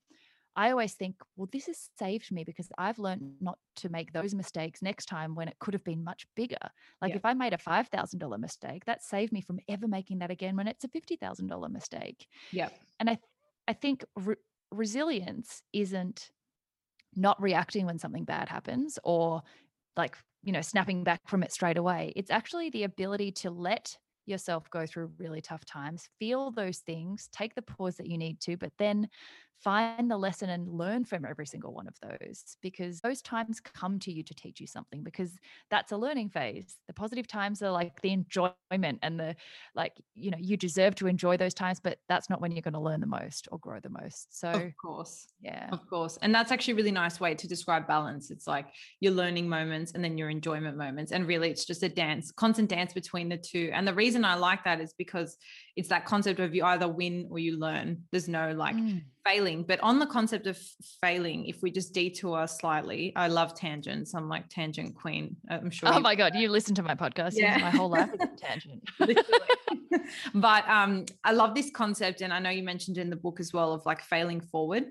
I 0.54 0.70
always 0.70 0.92
think, 0.94 1.16
well, 1.36 1.48
this 1.50 1.66
has 1.66 1.88
saved 1.98 2.30
me 2.30 2.44
because 2.44 2.68
I've 2.76 2.98
learned 2.98 3.36
not 3.40 3.58
to 3.76 3.88
make 3.88 4.12
those 4.12 4.34
mistakes 4.34 4.82
next 4.82 5.06
time 5.06 5.34
when 5.34 5.48
it 5.48 5.56
could 5.58 5.72
have 5.72 5.84
been 5.84 6.04
much 6.04 6.26
bigger. 6.36 6.58
Like 7.00 7.10
yeah. 7.10 7.16
if 7.16 7.24
I 7.24 7.32
made 7.32 7.54
a 7.54 7.58
$5,000 7.58 8.38
mistake, 8.38 8.84
that 8.84 9.02
saved 9.02 9.32
me 9.32 9.40
from 9.40 9.60
ever 9.68 9.88
making 9.88 10.18
that 10.18 10.30
again 10.30 10.56
when 10.56 10.68
it's 10.68 10.84
a 10.84 10.88
$50,000 10.88 11.70
mistake. 11.70 12.26
Yeah. 12.50 12.68
And 13.00 13.08
I, 13.08 13.18
I 13.66 13.72
think 13.72 14.04
re- 14.16 14.36
resilience 14.70 15.62
isn't 15.72 16.30
not 17.14 17.40
reacting 17.40 17.86
when 17.86 17.98
something 17.98 18.24
bad 18.24 18.48
happens 18.48 18.98
or 19.04 19.42
like, 19.96 20.16
you 20.42 20.52
know, 20.52 20.62
snapping 20.62 21.04
back 21.04 21.20
from 21.26 21.42
it 21.42 21.52
straight 21.52 21.78
away. 21.78 22.12
It's 22.14 22.30
actually 22.30 22.68
the 22.70 22.84
ability 22.84 23.32
to 23.32 23.50
let 23.50 23.96
yourself 24.26 24.68
go 24.70 24.86
through 24.86 25.12
really 25.18 25.40
tough 25.40 25.64
times, 25.64 26.08
feel 26.18 26.50
those 26.50 26.78
things, 26.78 27.28
take 27.32 27.54
the 27.54 27.62
pause 27.62 27.96
that 27.96 28.06
you 28.06 28.18
need 28.18 28.40
to, 28.40 28.56
but 28.56 28.72
then 28.78 29.08
find 29.62 30.10
the 30.10 30.16
lesson 30.16 30.50
and 30.50 30.68
learn 30.68 31.04
from 31.04 31.24
every 31.24 31.46
single 31.46 31.72
one 31.72 31.86
of 31.86 31.94
those 32.00 32.56
because 32.62 33.00
those 33.00 33.22
times 33.22 33.60
come 33.60 33.98
to 34.00 34.12
you 34.12 34.22
to 34.22 34.34
teach 34.34 34.60
you 34.60 34.66
something 34.66 35.02
because 35.02 35.36
that's 35.70 35.92
a 35.92 35.96
learning 35.96 36.28
phase. 36.30 36.76
The 36.86 36.92
positive 36.92 37.26
times 37.26 37.62
are 37.62 37.70
like 37.70 38.00
the 38.02 38.10
enjoyment 38.10 38.98
and 39.02 39.18
the 39.18 39.36
like, 39.74 39.92
you 40.14 40.30
know, 40.30 40.38
you 40.40 40.56
deserve 40.56 40.94
to 40.96 41.06
enjoy 41.06 41.36
those 41.36 41.54
times, 41.54 41.80
but 41.80 41.98
that's 42.08 42.28
not 42.28 42.40
when 42.40 42.52
you're 42.52 42.62
going 42.62 42.74
to 42.74 42.80
learn 42.80 43.00
the 43.00 43.06
most 43.06 43.48
or 43.52 43.58
grow 43.58 43.78
the 43.80 43.88
most. 43.88 44.38
So, 44.38 44.50
of 44.50 44.76
course. 44.76 45.26
Yeah. 45.40 45.68
Of 45.70 45.88
course. 45.88 46.18
And 46.22 46.34
that's 46.34 46.50
actually 46.50 46.72
a 46.72 46.76
really 46.76 46.92
nice 46.92 47.20
way 47.20 47.34
to 47.34 47.48
describe 47.48 47.86
balance. 47.86 48.30
It's 48.30 48.46
like 48.46 48.66
your 49.00 49.12
learning 49.12 49.48
moments 49.48 49.92
and 49.92 50.02
then 50.02 50.18
your 50.18 50.30
enjoyment 50.30 50.76
moments. 50.76 51.12
And 51.12 51.26
really, 51.26 51.50
it's 51.50 51.64
just 51.64 51.82
a 51.82 51.88
dance, 51.88 52.32
constant 52.32 52.68
dance 52.68 52.92
between 52.92 53.28
the 53.28 53.36
two. 53.36 53.70
And 53.72 53.86
the 53.86 53.94
reason 53.94 54.24
I 54.24 54.34
like 54.34 54.64
that 54.64 54.80
is 54.80 54.92
because 54.92 55.36
it's 55.76 55.88
that 55.88 56.04
concept 56.04 56.40
of 56.40 56.54
you 56.54 56.64
either 56.64 56.88
win 56.88 57.28
or 57.30 57.38
you 57.38 57.58
learn. 57.58 58.04
There's 58.10 58.28
no 58.28 58.52
like, 58.52 58.76
mm 58.76 59.02
failing. 59.24 59.62
But 59.62 59.80
on 59.80 59.98
the 59.98 60.06
concept 60.06 60.46
of 60.46 60.58
failing, 61.00 61.46
if 61.46 61.62
we 61.62 61.70
just 61.70 61.92
detour 61.92 62.46
slightly, 62.46 63.12
I 63.16 63.28
love 63.28 63.54
tangents. 63.54 64.14
I'm 64.14 64.28
like 64.28 64.48
tangent 64.48 64.94
queen. 64.94 65.36
I'm 65.48 65.70
sure. 65.70 65.90
Oh 65.92 66.00
my 66.00 66.14
God. 66.14 66.34
You 66.34 66.48
listen 66.48 66.74
to 66.76 66.82
my 66.82 66.94
podcast. 66.94 67.32
Yeah. 67.34 67.58
My 67.58 67.70
whole 67.70 67.90
life 67.90 68.10
is 68.14 68.20
a 68.20 68.26
tangent. 68.36 68.82
but 70.34 70.68
um, 70.68 71.06
I 71.24 71.32
love 71.32 71.54
this 71.54 71.70
concept. 71.70 72.20
And 72.20 72.32
I 72.32 72.38
know 72.38 72.50
you 72.50 72.62
mentioned 72.62 72.98
in 72.98 73.10
the 73.10 73.16
book 73.16 73.40
as 73.40 73.52
well 73.52 73.72
of 73.72 73.84
like 73.86 74.02
failing 74.02 74.40
forward 74.40 74.84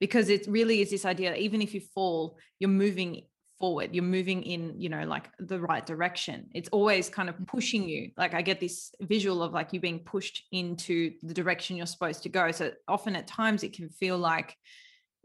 because 0.00 0.28
it 0.28 0.46
really 0.46 0.80
is 0.80 0.90
this 0.90 1.04
idea 1.04 1.30
that 1.30 1.38
even 1.38 1.60
if 1.62 1.74
you 1.74 1.80
fall, 1.80 2.38
you're 2.58 2.70
moving 2.70 3.22
forward 3.58 3.94
you're 3.94 4.04
moving 4.04 4.42
in 4.42 4.74
you 4.78 4.88
know 4.88 5.04
like 5.04 5.30
the 5.38 5.60
right 5.60 5.84
direction. 5.84 6.48
It's 6.54 6.68
always 6.70 7.08
kind 7.08 7.28
of 7.28 7.36
mm. 7.36 7.46
pushing 7.46 7.88
you. 7.88 8.10
Like 8.16 8.34
i 8.34 8.42
get 8.42 8.60
this 8.60 8.94
visual 9.00 9.42
of 9.42 9.52
like 9.52 9.72
you 9.72 9.80
being 9.80 10.00
pushed 10.00 10.44
into 10.52 11.12
the 11.22 11.34
direction 11.34 11.76
you're 11.76 11.86
supposed 11.86 12.22
to 12.22 12.28
go. 12.28 12.50
So 12.52 12.72
often 12.86 13.16
at 13.16 13.26
times 13.26 13.62
it 13.62 13.72
can 13.72 13.88
feel 13.88 14.18
like 14.18 14.54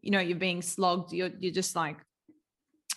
you 0.01 0.11
know 0.11 0.19
you're 0.19 0.37
being 0.37 0.61
slogged 0.61 1.13
you're 1.13 1.31
you're 1.39 1.53
just 1.53 1.75
like 1.75 1.97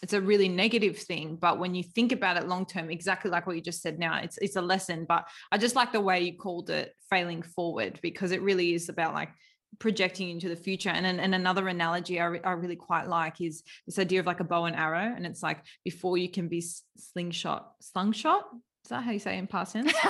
it's 0.02 0.12
a 0.12 0.20
really 0.20 0.48
negative 0.48 0.98
thing. 0.98 1.36
But 1.40 1.58
when 1.58 1.74
you 1.74 1.82
think 1.82 2.12
about 2.12 2.36
it 2.36 2.48
long 2.48 2.66
term 2.66 2.90
exactly 2.90 3.30
like 3.30 3.46
what 3.46 3.56
you 3.56 3.62
just 3.62 3.82
said 3.82 3.98
now 3.98 4.20
it's 4.20 4.38
it's 4.38 4.56
a 4.56 4.62
lesson. 4.62 5.06
But 5.08 5.26
i 5.52 5.58
just 5.58 5.76
like 5.76 5.92
the 5.92 6.00
way 6.00 6.20
you 6.22 6.36
called 6.36 6.70
it 6.70 6.94
failing 7.10 7.42
forward 7.42 7.98
because 8.02 8.32
it 8.32 8.42
really 8.42 8.74
is 8.74 8.88
about 8.88 9.14
like 9.14 9.30
projecting 9.78 10.30
into 10.30 10.48
the 10.48 10.56
future. 10.56 10.90
And, 10.90 11.06
and 11.06 11.34
another 11.34 11.68
analogy 11.68 12.20
I, 12.20 12.26
re- 12.26 12.40
I 12.42 12.52
really 12.52 12.76
quite 12.76 13.08
like 13.08 13.40
is 13.40 13.62
this 13.86 13.98
idea 13.98 14.20
of 14.20 14.26
like 14.26 14.40
a 14.40 14.44
bow 14.44 14.64
and 14.64 14.76
arrow. 14.76 15.12
And 15.14 15.26
it's 15.26 15.42
like 15.42 15.62
before 15.84 16.18
you 16.18 16.30
can 16.30 16.48
be 16.48 16.64
slingshot, 16.96 17.72
slingshot. 17.80 18.44
Is 18.84 18.90
that 18.90 19.02
how 19.02 19.10
you 19.10 19.18
say 19.18 19.36
in 19.36 19.46
past 19.46 19.72
tense? 19.72 19.92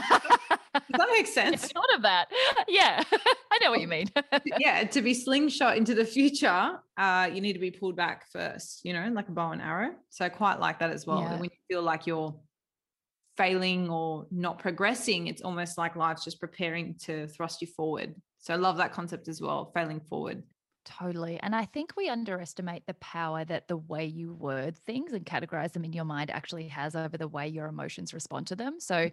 Does 0.91 0.99
that 0.99 1.09
make 1.11 1.27
sense? 1.27 1.73
Thought 1.73 1.95
of 1.95 2.03
that. 2.03 2.29
Yeah, 2.69 3.03
I 3.53 3.59
know 3.63 3.71
what 3.71 3.81
you 3.81 3.87
mean. 3.87 4.09
yeah, 4.59 4.85
to 4.85 5.01
be 5.01 5.15
slingshot 5.15 5.77
into 5.77 5.95
the 5.95 6.05
future, 6.05 6.79
uh, 6.97 7.31
you 7.33 7.41
need 7.41 7.53
to 7.53 7.59
be 7.59 7.71
pulled 7.71 7.97
back 7.97 8.27
first, 8.33 8.81
you 8.85 8.93
know, 8.93 9.09
like 9.13 9.29
a 9.29 9.33
bow 9.33 9.53
and 9.53 9.63
arrow. 9.63 9.93
So 10.11 10.25
I 10.25 10.31
quite 10.31 10.59
like 10.59 10.81
that 10.81 10.91
as 10.91 11.07
well. 11.07 11.21
Yeah. 11.21 11.35
When 11.35 11.45
you 11.45 11.59
feel 11.69 11.83
like 11.83 12.07
you're 12.07 12.35
failing 13.37 13.89
or 13.89 14.27
not 14.31 14.59
progressing, 14.59 15.29
it's 15.29 15.43
almost 15.43 15.79
like 15.79 15.97
life's 15.97 16.25
just 16.25 16.41
preparing 16.41 16.97
to 17.05 17.29
thrust 17.29 17.63
you 17.63 17.69
forward. 17.69 18.15
So 18.47 18.55
I 18.55 18.59
love 18.59 18.77
that 18.77 18.93
concept 18.93 19.27
as 19.27 19.41
well, 19.41 19.73
failing 19.75 19.99
forward. 19.99 20.45
Totally. 20.85 21.41
And 21.43 21.53
I 21.53 21.65
think 21.65 21.95
we 21.97 22.09
underestimate 22.09 22.87
the 22.87 22.95
power 22.95 23.45
that 23.45 23.67
the 23.67 23.77
way 23.77 24.07
you 24.07 24.35
word 24.35 24.79
things 24.87 25.13
and 25.13 25.27
categorize 25.27 25.73
them 25.73 25.85
in 25.85 25.93
your 25.93 26.05
mind 26.05 26.31
actually 26.31 26.69
has 26.69 26.95
over 26.95 27.17
the 27.17 27.27
way 27.27 27.49
your 27.49 27.67
emotions 27.67 28.15
respond 28.15 28.47
to 28.47 28.55
them. 28.55 28.79
So 28.79 29.11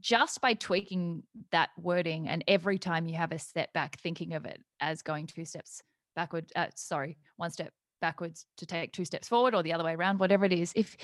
just 0.00 0.40
by 0.40 0.54
tweaking 0.54 1.22
that 1.52 1.68
wording 1.80 2.26
and 2.26 2.42
every 2.48 2.78
time 2.78 3.06
you 3.06 3.16
have 3.16 3.30
a 3.30 3.38
setback, 3.38 4.00
thinking 4.00 4.34
of 4.34 4.44
it 4.44 4.60
as 4.80 5.02
going 5.02 5.28
two 5.28 5.44
steps 5.44 5.80
backward 6.16 6.50
uh, 6.56 6.66
sorry 6.74 7.16
one 7.36 7.52
step 7.52 7.72
backwards 8.00 8.44
to 8.56 8.66
take 8.66 8.92
two 8.92 9.04
steps 9.04 9.28
forward 9.28 9.54
or 9.54 9.62
the 9.62 9.72
other 9.72 9.84
way 9.84 9.94
around 9.94 10.18
whatever 10.18 10.44
it 10.44 10.52
is 10.52 10.72
if 10.74 10.96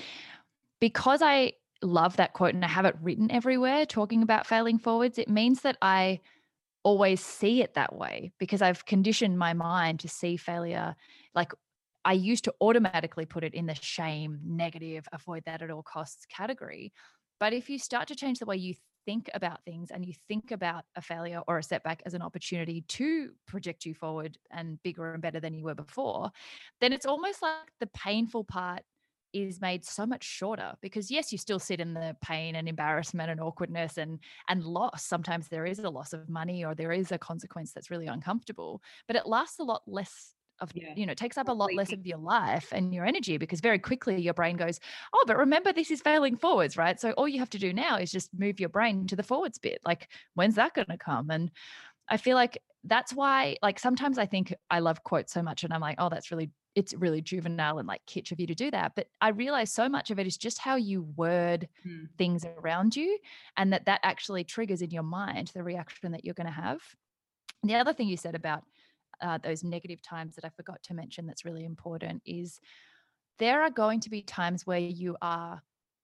because 0.81 1.21
i 1.21 1.53
love 1.81 2.17
that 2.17 2.33
quote 2.33 2.53
and 2.53 2.65
i 2.65 2.67
have 2.67 2.83
it 2.83 2.97
written 3.01 3.31
everywhere 3.31 3.85
talking 3.85 4.21
about 4.21 4.45
failing 4.45 4.77
forwards 4.77 5.17
it 5.17 5.29
means 5.29 5.61
that 5.61 5.77
i 5.81 6.19
always 6.85 7.19
see 7.19 7.63
it 7.63 7.73
that 7.73 7.95
way 7.95 8.31
because 8.37 8.61
I've 8.61 8.85
conditioned 8.85 9.37
my 9.39 9.53
mind 9.53 9.99
to 10.01 10.07
see 10.07 10.37
failure 10.37 10.95
like 11.33 11.51
I 12.05 12.13
used 12.13 12.43
to 12.43 12.53
automatically 12.61 13.25
put 13.25 13.43
it 13.43 13.55
in 13.55 13.65
the 13.65 13.73
shame, 13.73 14.39
negative, 14.45 15.07
avoid 15.11 15.43
that 15.47 15.63
at 15.63 15.71
all 15.71 15.81
costs 15.81 16.27
category. 16.27 16.93
But 17.39 17.51
if 17.51 17.67
you 17.67 17.79
start 17.79 18.07
to 18.09 18.15
change 18.15 18.37
the 18.37 18.45
way 18.45 18.57
you 18.57 18.75
think 19.07 19.27
about 19.33 19.63
things 19.65 19.89
and 19.89 20.05
you 20.05 20.13
think 20.27 20.51
about 20.51 20.83
a 20.95 21.01
failure 21.01 21.41
or 21.47 21.57
a 21.57 21.63
setback 21.63 22.03
as 22.05 22.13
an 22.13 22.21
opportunity 22.21 22.83
to 22.89 23.31
project 23.47 23.85
you 23.85 23.95
forward 23.95 24.37
and 24.51 24.81
bigger 24.83 25.13
and 25.13 25.21
better 25.21 25.39
than 25.39 25.55
you 25.55 25.63
were 25.63 25.73
before, 25.73 26.29
then 26.79 26.93
it's 26.93 27.07
almost 27.07 27.41
like 27.41 27.71
the 27.79 27.87
painful 27.87 28.43
part 28.43 28.83
is 29.35 29.59
made 29.59 29.83
so 29.83 30.05
much 30.05 30.23
shorter 30.23 30.73
because 30.81 31.11
yes 31.11 31.31
you 31.31 31.37
still 31.37 31.59
sit 31.59 31.79
in 31.79 31.93
the 31.93 32.15
pain 32.21 32.55
and 32.55 32.67
embarrassment 32.67 33.29
and 33.29 33.41
awkwardness 33.41 33.97
and 33.97 34.19
and 34.49 34.63
loss. 34.63 35.05
Sometimes 35.05 35.47
there 35.47 35.65
is 35.65 35.79
a 35.79 35.89
loss 35.89 36.13
of 36.13 36.29
money 36.29 36.63
or 36.63 36.73
there 36.73 36.91
is 36.91 37.11
a 37.11 37.17
consequence 37.17 37.73
that's 37.73 37.91
really 37.91 38.07
uncomfortable 38.07 38.81
but 39.07 39.15
it 39.15 39.25
lasts 39.25 39.59
a 39.59 39.63
lot 39.63 39.81
less 39.87 40.33
of 40.61 40.71
yeah. 40.73 40.93
you 40.95 41.05
know 41.05 41.11
it 41.11 41.17
takes 41.17 41.37
up 41.37 41.49
a 41.49 41.51
lot 41.51 41.73
less 41.73 41.91
of 41.91 42.07
your 42.07 42.17
life 42.17 42.69
and 42.71 42.93
your 42.93 43.05
energy 43.05 43.37
because 43.37 43.59
very 43.59 43.77
quickly 43.77 44.21
your 44.21 44.33
brain 44.33 44.55
goes 44.55 44.79
oh 45.13 45.23
but 45.27 45.37
remember 45.37 45.73
this 45.73 45.91
is 45.91 46.01
failing 46.01 46.37
forwards 46.37 46.77
right? 46.77 46.99
So 46.99 47.11
all 47.11 47.27
you 47.27 47.39
have 47.39 47.49
to 47.51 47.59
do 47.59 47.73
now 47.73 47.97
is 47.97 48.11
just 48.11 48.29
move 48.33 48.59
your 48.59 48.69
brain 48.69 49.05
to 49.07 49.15
the 49.15 49.23
forwards 49.23 49.57
bit 49.57 49.79
like 49.83 50.07
when's 50.33 50.55
that 50.55 50.73
going 50.73 50.87
to 50.87 50.97
come? 50.97 51.29
And 51.29 51.51
i 52.07 52.17
feel 52.17 52.35
like 52.35 52.57
that's 52.83 53.13
why 53.13 53.57
like 53.61 53.79
sometimes 53.79 54.17
i 54.17 54.25
think 54.25 54.53
i 54.69 54.79
love 54.79 55.03
quotes 55.03 55.33
so 55.33 55.41
much 55.41 55.63
and 55.63 55.73
i'm 55.73 55.81
like 55.81 55.95
oh 55.97 56.09
that's 56.09 56.31
really 56.31 56.51
it's 56.75 56.93
really 56.93 57.21
juvenile 57.21 57.79
and 57.79 57.87
like 57.87 58.05
kitsch 58.05 58.31
of 58.31 58.39
you 58.39 58.47
to 58.47 58.55
do 58.55 58.69
that. 58.69 58.93
But 58.95 59.07
I 59.21 59.29
realize 59.29 59.71
so 59.71 59.87
much 59.87 60.11
of 60.11 60.19
it 60.19 60.27
is 60.27 60.37
just 60.37 60.59
how 60.59 60.75
you 60.75 61.03
word 61.15 61.69
hmm. 61.83 62.05
things 62.17 62.45
around 62.57 62.95
you 62.95 63.17
and 63.57 63.71
that 63.73 63.85
that 63.85 64.01
actually 64.03 64.43
triggers 64.43 64.81
in 64.81 64.91
your 64.91 65.03
mind 65.03 65.51
the 65.53 65.63
reaction 65.63 66.11
that 66.11 66.25
you're 66.25 66.33
going 66.33 66.47
to 66.47 66.53
have. 66.53 66.81
And 67.61 67.69
the 67.69 67.75
other 67.75 67.93
thing 67.93 68.07
you 68.07 68.17
said 68.17 68.35
about 68.35 68.63
uh, 69.21 69.37
those 69.37 69.63
negative 69.63 70.01
times 70.01 70.35
that 70.35 70.45
I 70.45 70.49
forgot 70.49 70.83
to 70.83 70.93
mention 70.93 71.25
that's 71.25 71.45
really 71.45 71.63
important 71.63 72.21
is 72.25 72.59
there 73.39 73.63
are 73.63 73.69
going 73.69 74.01
to 74.01 74.09
be 74.09 74.21
times 74.21 74.67
where 74.67 74.79
you 74.79 75.15
are 75.21 75.61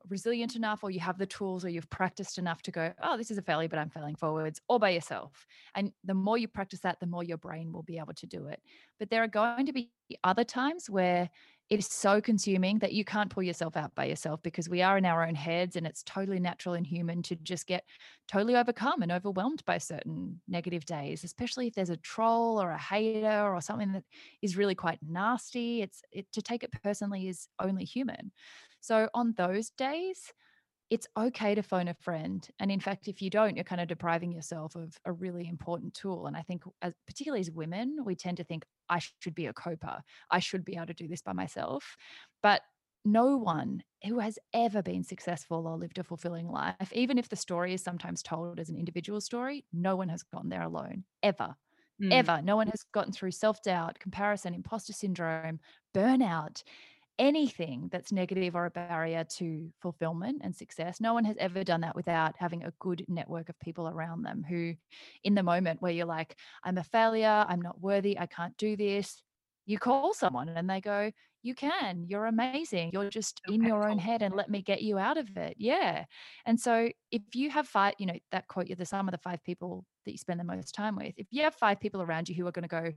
resilient 0.10 0.56
enough 0.56 0.84
or 0.84 0.92
you 0.92 1.00
have 1.00 1.18
the 1.18 1.26
tools 1.26 1.66
or 1.66 1.70
you've 1.70 1.90
practiced 1.90 2.38
enough 2.38 2.62
to 2.64 2.72
go, 2.72 2.94
oh, 3.04 3.18
this 3.18 3.32
is 3.32 3.38
a 3.38 3.42
failure, 3.42 3.70
but 3.70 3.80
I'm 3.80 3.90
failing 3.90 4.16
forwards 4.16 4.62
all 4.68 4.80
by 4.80 4.90
yourself. 4.90 5.46
And 5.76 5.92
the 6.04 6.14
more 6.14 6.38
you 6.38 6.48
practice 6.48 6.82
that, 6.82 7.00
the 7.00 7.08
more 7.08 7.24
your 7.24 7.38
brain 7.38 7.72
will 7.72 7.84
be 7.84 7.98
able 7.98 8.14
to 8.14 8.28
do 8.28 8.48
it. 8.48 8.62
But 9.00 9.10
there 9.10 9.24
are 9.24 9.28
going 9.28 9.66
to 9.66 9.74
be 9.74 9.92
other 10.24 10.44
times 10.44 10.90
where 10.90 11.30
it 11.72 11.80
is 11.80 11.88
so 11.88 12.20
consuming 12.20 12.80
that 12.80 12.92
you 12.92 13.06
can't 13.06 13.30
pull 13.30 13.44
yourself 13.44 13.78
out 13.78 13.96
by 13.96 14.04
yourself 14.04 14.44
because 14.44 14.68
we 14.68 14.82
are 14.82 14.98
in 14.98 15.06
our 15.06 15.26
own 15.26 15.36
heads 15.36 15.78
and 15.78 15.88
it's 15.88 16.04
totally 16.04 16.38
natural 16.38 16.76
and 16.76 16.86
human 16.86 17.24
to 17.24 17.38
just 17.38 17.66
get 17.66 17.86
totally 18.28 18.58
overcome 18.58 19.02
and 19.02 19.12
overwhelmed 19.12 19.64
by 19.64 19.78
certain 19.78 20.42
negative 20.50 20.84
days 20.84 21.24
especially 21.24 21.68
if 21.68 21.74
there's 21.74 21.90
a 21.90 21.96
troll 21.98 22.62
or 22.62 22.72
a 22.72 22.78
hater 22.78 23.54
or 23.54 23.62
something 23.62 23.94
that 23.94 24.04
is 24.42 24.58
really 24.58 24.76
quite 24.76 25.00
nasty 25.02 25.82
it's 25.82 26.02
it, 26.12 26.30
to 26.34 26.42
take 26.42 26.62
it 26.62 26.72
personally 26.84 27.30
is 27.30 27.48
only 27.58 27.86
human 27.86 28.34
so 28.82 29.10
on 29.14 29.34
those 29.38 29.70
days, 29.72 30.34
it's 30.90 31.08
okay 31.16 31.56
to 31.56 31.64
phone 31.64 31.88
a 31.88 31.94
friend. 31.94 32.46
And 32.60 32.70
in 32.70 32.82
fact, 32.82 33.08
if 33.08 33.22
you 33.22 33.30
don't, 33.30 33.56
you're 33.56 33.64
kind 33.64 33.80
of 33.80 33.88
depriving 33.88 34.32
yourself 34.34 34.76
of 34.76 34.98
a 35.06 35.14
really 35.14 35.48
important 35.48 35.94
tool. 35.94 36.28
And 36.28 36.36
I 36.36 36.42
think, 36.42 36.64
as, 36.82 36.94
particularly 37.08 37.40
as 37.40 37.50
women, 37.50 38.00
we 38.04 38.14
tend 38.14 38.38
to 38.38 38.44
think, 38.44 38.66
I 38.90 39.00
should 39.00 39.34
be 39.34 39.46
a 39.46 39.54
coper. 39.54 40.02
I 40.30 40.40
should 40.40 40.66
be 40.66 40.76
able 40.76 40.88
to 40.88 40.94
do 40.94 41.08
this 41.08 41.22
by 41.22 41.32
myself. 41.32 41.96
But 42.44 42.62
no 43.06 43.38
one 43.38 43.84
who 44.06 44.20
has 44.20 44.38
ever 44.54 44.84
been 44.84 45.04
successful 45.04 45.66
or 45.66 45.78
lived 45.78 45.98
a 45.98 46.04
fulfilling 46.04 46.50
life, 46.50 46.92
even 46.92 47.18
if 47.18 47.30
the 47.30 47.38
story 47.38 47.74
is 47.74 47.82
sometimes 47.82 48.22
told 48.22 48.60
as 48.60 48.70
an 48.70 48.76
individual 48.76 49.22
story, 49.22 49.66
no 49.72 49.96
one 49.96 50.10
has 50.10 50.24
gotten 50.24 50.50
there 50.50 50.62
alone, 50.64 51.06
ever. 51.24 51.56
Mm. 52.02 52.12
Ever. 52.12 52.42
No 52.42 52.56
one 52.56 52.68
has 52.68 52.84
gotten 52.92 53.14
through 53.14 53.32
self 53.32 53.62
doubt, 53.62 54.00
comparison, 54.00 54.54
imposter 54.54 54.92
syndrome, 54.92 55.60
burnout, 55.96 56.64
anything 57.22 57.88
that's 57.92 58.12
negative 58.12 58.56
or 58.56 58.66
a 58.66 58.72
barrier 58.72 59.24
to 59.24 59.72
fulfillment 59.80 60.42
and 60.44 60.56
success. 60.56 61.00
No 61.00 61.14
one 61.14 61.24
has 61.26 61.38
ever 61.38 61.64
done 61.64 61.82
that 61.82 61.96
without 61.96 62.34
having 62.36 62.64
a 62.64 62.74
good 62.80 63.06
network 63.08 63.48
of 63.48 63.60
people 63.60 63.88
around 63.88 64.24
them 64.24 64.44
who, 64.44 64.74
in 65.24 65.36
the 65.36 65.44
moment 65.44 65.84
where 65.84 65.92
you're 65.92 66.08
like, 66.08 66.36
I'm 66.64 66.80
a 66.80 66.84
failure, 66.84 67.46
I'm 67.48 67.62
not 67.62 67.80
worthy, 67.80 68.18
I 68.18 68.26
can't 68.26 68.58
do 68.58 68.76
this, 68.76 69.22
you 69.68 69.78
call 69.78 70.16
someone 70.16 70.50
and 70.50 70.68
they 70.68 70.82
go, 70.82 71.12
You 71.44 71.54
can, 71.54 72.06
you're 72.08 72.26
amazing. 72.26 72.90
You're 72.92 73.12
just 73.12 73.40
in 73.48 73.64
your 73.64 73.88
own 73.88 74.00
head 74.00 74.24
and 74.24 74.36
let 74.36 74.50
me 74.50 74.64
get 74.64 74.82
you 74.82 74.98
out 74.98 75.18
of 75.18 75.38
it. 75.38 75.56
Yeah. 75.60 76.06
And 76.48 76.60
so 76.60 76.90
if 77.12 77.22
you 77.36 77.52
have 77.52 77.68
five, 77.68 77.94
you 78.00 78.08
know, 78.08 78.18
that 78.32 78.48
quote, 78.48 78.68
you're 78.68 78.76
the 78.76 78.86
sum 78.86 79.08
of 79.08 79.12
the 79.12 79.20
five 79.20 79.44
people 79.44 79.86
that 80.06 80.12
you 80.12 80.18
spend 80.18 80.40
the 80.40 80.44
most 80.44 80.74
time 80.74 80.96
with. 80.96 81.14
If 81.18 81.28
you 81.30 81.44
have 81.44 81.54
five 81.54 81.80
people 81.80 82.02
around 82.02 82.30
you 82.30 82.36
who 82.36 82.48
are 82.48 82.52
going 82.52 82.68
to 82.68 82.82
go, 82.82 82.92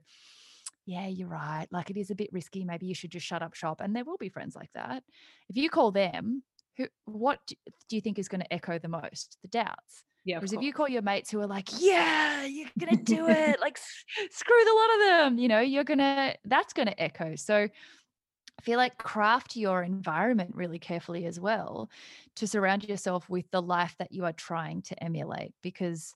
yeah, 0.87 1.07
you're 1.07 1.29
right. 1.29 1.67
Like 1.71 1.91
it 1.91 1.97
is 1.97 2.11
a 2.11 2.15
bit 2.15 2.33
risky. 2.33 2.65
Maybe 2.65 2.87
you 2.87 2.95
should 2.95 3.11
just 3.11 3.27
shut 3.27 3.43
up 3.43 3.55
shop. 3.55 3.81
And 3.81 3.95
there 3.95 4.05
will 4.05 4.19
be 4.19 4.29
friends 4.29 4.55
like 4.55 4.71
that. 4.75 5.03
If 5.49 5.57
you 5.57 5.71
call 5.71 5.91
them, 5.93 6.43
who 6.77 6.87
what 7.05 7.39
do 7.47 7.97
you 7.97 8.01
think 8.01 8.19
is 8.19 8.29
going 8.29 8.43
to 8.43 8.53
echo 8.53 8.79
the 8.79 8.89
most? 8.89 9.39
The 9.43 9.49
doubts. 9.49 10.05
Yeah. 10.25 10.39
Whereas 10.39 10.53
if 10.55 10.63
you 10.63 10.73
call 10.73 10.89
your 10.89 11.03
mates 11.03 11.31
who 11.31 11.41
are 11.41 11.47
like, 11.47 11.69
yeah, 11.79 12.45
you're 12.45 12.71
going 12.79 12.97
to 12.97 13.03
do 13.03 13.29
it, 13.29 13.61
like 13.61 13.79
screw 14.31 14.65
the 14.65 14.73
lot 14.73 14.95
of 14.95 15.01
them, 15.01 15.39
you 15.39 15.49
know, 15.49 15.61
you're 15.61 15.85
going 15.85 15.99
to, 15.99 16.35
that's 16.47 16.73
going 16.73 16.89
to 16.89 17.03
echo. 17.03 17.37
So 17.37 17.55
I 17.57 18.63
feel 18.63 18.79
like 18.79 18.97
craft 18.97 19.55
your 19.55 19.83
environment 19.83 20.53
really 20.55 20.79
carefully 20.79 21.27
as 21.27 21.39
well 21.39 21.91
to 22.37 22.47
surround 22.47 22.85
yourself 22.85 23.29
with 23.29 23.45
the 23.51 23.61
life 23.61 23.95
that 23.99 24.13
you 24.13 24.25
are 24.25 24.33
trying 24.33 24.81
to 24.83 25.05
emulate 25.05 25.53
because 25.63 26.15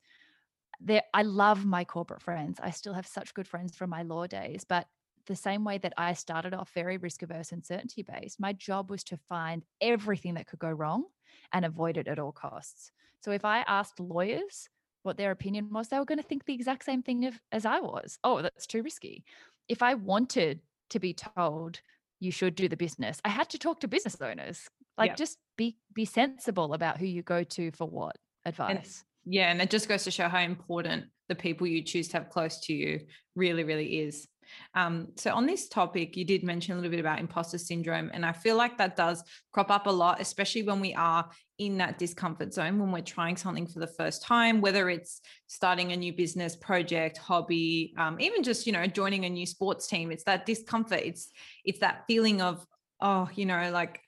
there 0.81 1.03
I 1.13 1.23
love 1.23 1.65
my 1.65 1.85
corporate 1.85 2.23
friends. 2.23 2.59
I 2.63 2.71
still 2.71 2.95
have 2.95 3.07
such 3.07 3.35
good 3.35 3.49
friends 3.49 3.77
from 3.77 3.91
my 3.91 4.03
law 4.03 4.27
days, 4.27 4.65
but 4.69 4.87
the 5.27 5.37
same 5.37 5.65
way 5.65 5.79
that 5.79 5.93
I 5.97 6.15
started 6.15 6.55
off 6.55 6.71
very 6.73 6.97
risk 6.97 7.23
averse 7.23 7.53
and 7.53 7.65
certainty 7.65 8.03
based, 8.03 8.41
my 8.41 8.53
job 8.53 8.91
was 8.91 9.05
to 9.05 9.17
find 9.17 9.65
everything 9.81 10.35
that 10.35 10.47
could 10.47 10.59
go 10.59 10.71
wrong 10.71 11.05
and 11.53 11.65
avoid 11.65 11.97
it 11.97 12.09
at 12.09 12.19
all 12.19 12.33
costs. 12.33 12.93
So 13.21 13.31
if 13.33 13.45
I 13.45 13.59
asked 13.61 14.01
lawyers 14.01 14.69
what 15.03 15.17
their 15.17 15.31
opinion 15.31 15.71
was, 15.71 15.89
they 15.89 15.99
were 15.99 16.05
going 16.05 16.19
to 16.19 16.25
think 16.25 16.45
the 16.45 16.55
exact 16.55 16.85
same 16.85 17.03
thing 17.03 17.27
of, 17.27 17.41
as 17.53 17.67
I 17.67 17.81
was. 17.81 18.19
Oh, 18.25 18.43
that's 18.43 18.67
too 18.67 18.83
risky. 18.83 19.25
If 19.69 19.83
I 19.83 19.95
wanted 19.95 20.61
to 20.91 20.99
be 20.99 21.13
told 21.15 21.81
you 22.21 22.31
should 22.31 22.55
do 22.55 22.69
the 22.69 22.77
business, 22.77 23.21
I 23.25 23.29
had 23.29 23.51
to 23.51 23.59
talk 23.59 23.81
to 23.81 23.89
business 23.89 24.21
owners. 24.21 24.69
Like 24.97 25.15
just 25.15 25.39
be 25.57 25.79
be 25.95 26.05
sensible 26.05 26.73
about 26.75 26.99
who 26.99 27.07
you 27.07 27.23
go 27.23 27.45
to 27.45 27.71
for 27.71 27.89
what 27.89 28.17
advice. 28.45 29.05
Yeah, 29.31 29.51
and 29.51 29.61
it 29.61 29.71
just 29.71 29.89
goes 29.89 30.05
to 30.05 30.11
show 30.11 30.29
how 30.29 30.41
important 30.41 31.05
the 31.29 31.35
people 31.35 31.67
you 31.67 31.83
choose 31.83 32.09
to 32.09 32.19
have 32.19 32.31
close 32.31 32.61
to 32.61 32.73
you 32.73 33.01
really, 33.37 33.63
really 33.63 34.01
is. 34.01 34.27
Um, 34.75 35.09
so, 35.17 35.35
on 35.35 35.45
this 35.45 35.69
topic, 35.69 36.17
you 36.17 36.25
did 36.25 36.43
mention 36.43 36.73
a 36.73 36.77
little 36.77 36.91
bit 36.91 37.01
about 37.01 37.21
imposter 37.21 37.59
syndrome, 37.59 38.11
and 38.15 38.25
I 38.25 38.33
feel 38.33 38.57
like 38.57 38.79
that 38.79 38.97
does 38.97 39.23
crop 39.53 39.71
up 39.71 39.87
a 39.87 39.91
lot, 39.91 40.23
especially 40.23 40.63
when 40.63 40.81
we 40.81 40.95
are 40.95 41.29
in 41.59 41.77
that 41.79 41.99
discomfort 41.99 42.55
zone 42.55 42.79
when 42.79 42.91
we're 42.91 43.03
trying 43.03 43.37
something 43.37 43.67
for 43.67 43.81
the 43.81 43.87
first 43.87 44.23
time, 44.23 44.63
whether 44.63 44.89
it's 44.89 45.21
starting 45.49 45.93
a 45.93 45.97
new 45.97 46.15
business 46.15 46.57
project, 46.57 47.19
hobby, 47.19 47.93
um, 47.99 48.19
even 48.21 48.43
just 48.43 48.67
you 48.67 48.73
know 48.73 48.87
joining 48.87 49.27
a 49.27 49.31
new 49.31 49.45
sports 49.45 49.87
team. 49.87 50.11
It's 50.11 50.25
that 50.25 50.47
discomfort. 50.47 51.01
It's 51.05 51.31
it's 51.67 51.81
that 51.81 52.05
feeling 52.07 52.41
of 52.41 52.65
oh, 53.01 53.29
you 53.35 53.47
know, 53.47 53.71
like 53.71 54.01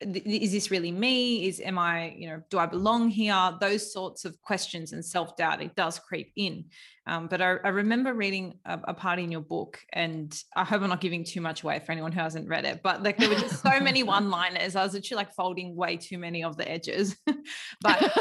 is 0.00 0.52
this 0.52 0.70
really 0.70 0.90
me? 0.90 1.46
Is 1.46 1.60
am 1.60 1.78
i 1.78 2.14
you 2.16 2.28
know 2.28 2.42
do 2.50 2.58
i 2.58 2.66
belong 2.66 3.08
here? 3.08 3.52
Those 3.60 3.92
sorts 3.92 4.24
of 4.24 4.40
questions 4.40 4.92
and 4.92 5.04
self-doubt 5.04 5.62
it 5.62 5.76
does 5.76 5.98
creep 5.98 6.32
in. 6.36 6.64
Um, 7.06 7.26
but 7.28 7.40
I, 7.40 7.56
I, 7.64 7.68
remember 7.68 8.14
reading 8.14 8.54
a, 8.64 8.78
a, 8.84 8.94
part 8.94 9.18
in 9.18 9.32
your 9.32 9.40
book 9.40 9.80
and 9.92 10.38
i 10.54 10.62
hope 10.62 10.82
i'm 10.82 10.90
not 10.90 11.00
giving 11.00 11.24
too 11.24 11.40
much 11.40 11.62
away 11.62 11.80
for 11.80 11.90
anyone 11.92 12.12
who 12.12 12.20
hasn't 12.20 12.46
read 12.46 12.66
it 12.66 12.82
but 12.84 13.02
like 13.02 13.16
there 13.16 13.28
were 13.28 13.36
just 13.36 13.62
so 13.62 13.80
many 13.80 14.02
one 14.16 14.30
liners 14.30 14.76
i 14.76 14.84
was 14.84 14.94
actually 14.94 15.16
like 15.16 15.32
folding 15.32 15.74
way 15.74 15.96
too 15.96 16.18
many 16.18 16.44
of 16.44 16.56
the 16.56 16.70
edges. 16.70 17.16
But 17.80 18.14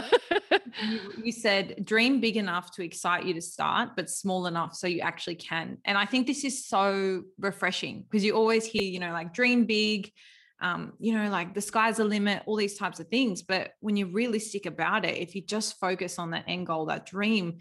you, 0.81 0.99
you 1.25 1.31
said 1.31 1.85
dream 1.85 2.21
big 2.21 2.37
enough 2.37 2.71
to 2.75 2.83
excite 2.83 3.25
you 3.25 3.33
to 3.33 3.41
start 3.41 3.89
but 3.95 4.09
small 4.09 4.47
enough 4.47 4.73
so 4.75 4.87
you 4.87 5.01
actually 5.01 5.35
can. 5.35 5.77
And 5.85 5.97
i 5.97 6.05
think 6.05 6.25
this 6.25 6.43
is 6.43 6.65
so 6.65 7.23
refreshing 7.37 8.05
because 8.09 8.23
you 8.23 8.33
always 8.33 8.65
hear 8.65 8.83
you 8.83 8.99
know 8.99 9.11
like 9.11 9.33
dream 9.33 9.65
big 9.65 10.11
um, 10.61 10.93
you 10.99 11.13
know, 11.13 11.29
like 11.29 11.53
the 11.53 11.61
sky's 11.61 11.97
the 11.97 12.03
limit, 12.03 12.43
all 12.45 12.55
these 12.55 12.77
types 12.77 12.99
of 12.99 13.07
things. 13.07 13.41
But 13.41 13.71
when 13.79 13.95
you're 13.95 14.11
realistic 14.11 14.65
about 14.65 15.05
it, 15.05 15.17
if 15.17 15.35
you 15.35 15.41
just 15.41 15.79
focus 15.79 16.19
on 16.19 16.31
that 16.31 16.45
end 16.47 16.67
goal, 16.67 16.87
that 16.87 17.05
dream, 17.05 17.59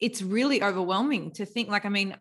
it's 0.00 0.22
really 0.22 0.62
overwhelming 0.62 1.32
to 1.32 1.46
think 1.46 1.68
like, 1.68 1.84
I 1.84 1.88
mean, 1.88 2.16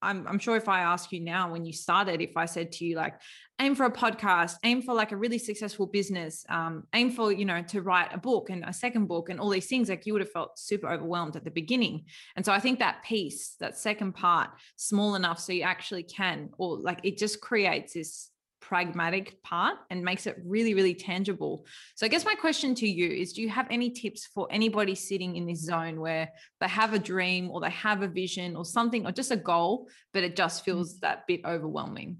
I'm, 0.00 0.28
I'm 0.28 0.38
sure 0.38 0.56
if 0.56 0.68
I 0.68 0.80
ask 0.80 1.10
you 1.10 1.20
now 1.20 1.50
when 1.50 1.64
you 1.64 1.72
started, 1.72 2.20
if 2.20 2.36
I 2.36 2.46
said 2.46 2.70
to 2.72 2.84
you, 2.84 2.96
like, 2.96 3.14
aim 3.60 3.74
for 3.74 3.84
a 3.84 3.90
podcast, 3.90 4.54
aim 4.62 4.80
for 4.80 4.94
like 4.94 5.10
a 5.10 5.16
really 5.16 5.38
successful 5.38 5.86
business, 5.86 6.46
um, 6.48 6.84
aim 6.94 7.10
for, 7.10 7.32
you 7.32 7.44
know, 7.44 7.62
to 7.62 7.82
write 7.82 8.14
a 8.14 8.18
book 8.18 8.50
and 8.50 8.64
a 8.64 8.72
second 8.72 9.06
book 9.06 9.28
and 9.28 9.40
all 9.40 9.48
these 9.48 9.66
things, 9.66 9.88
like 9.88 10.06
you 10.06 10.12
would 10.12 10.22
have 10.22 10.30
felt 10.30 10.56
super 10.56 10.88
overwhelmed 10.88 11.34
at 11.34 11.42
the 11.42 11.50
beginning. 11.50 12.04
And 12.36 12.46
so 12.46 12.52
I 12.52 12.60
think 12.60 12.78
that 12.78 13.02
piece, 13.02 13.56
that 13.58 13.76
second 13.76 14.12
part, 14.12 14.50
small 14.76 15.16
enough 15.16 15.40
so 15.40 15.52
you 15.52 15.62
actually 15.62 16.04
can, 16.04 16.50
or 16.58 16.78
like 16.78 17.00
it 17.02 17.18
just 17.18 17.40
creates 17.40 17.94
this 17.94 18.30
pragmatic 18.68 19.42
part 19.42 19.78
and 19.88 20.02
makes 20.02 20.26
it 20.26 20.36
really, 20.44 20.74
really 20.74 20.94
tangible. 20.94 21.64
So, 21.94 22.04
I 22.04 22.08
guess 22.08 22.24
my 22.24 22.34
question 22.34 22.74
to 22.76 22.88
you 22.88 23.08
is 23.10 23.32
Do 23.32 23.40
you 23.40 23.48
have 23.48 23.66
any 23.70 23.90
tips 23.90 24.26
for 24.26 24.46
anybody 24.50 24.94
sitting 24.94 25.36
in 25.36 25.46
this 25.46 25.64
zone 25.64 26.00
where 26.00 26.28
they 26.60 26.68
have 26.68 26.92
a 26.92 26.98
dream 26.98 27.50
or 27.50 27.60
they 27.60 27.70
have 27.70 28.02
a 28.02 28.08
vision 28.08 28.56
or 28.56 28.64
something 28.64 29.06
or 29.06 29.12
just 29.12 29.30
a 29.30 29.36
goal, 29.36 29.88
but 30.12 30.22
it 30.22 30.36
just 30.36 30.60
mm-hmm. 30.60 30.72
feels 30.72 31.00
that 31.00 31.26
bit 31.26 31.40
overwhelming? 31.46 32.18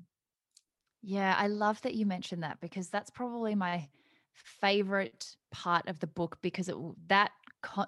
Yeah, 1.03 1.35
I 1.39 1.49
love 1.49 1.81
that 1.83 1.95
you 1.95 2.07
mentioned 2.07 2.43
that 2.43 2.61
because 2.61 2.89
that's 2.89 3.11
probably 3.11 3.55
my 3.55 3.89
favorite 4.61 5.27
part 5.51 5.89
of 5.89 6.01
the 6.01 6.07
book 6.07 6.39
because 6.41 6.69
it 6.69 6.77
that 7.09 7.31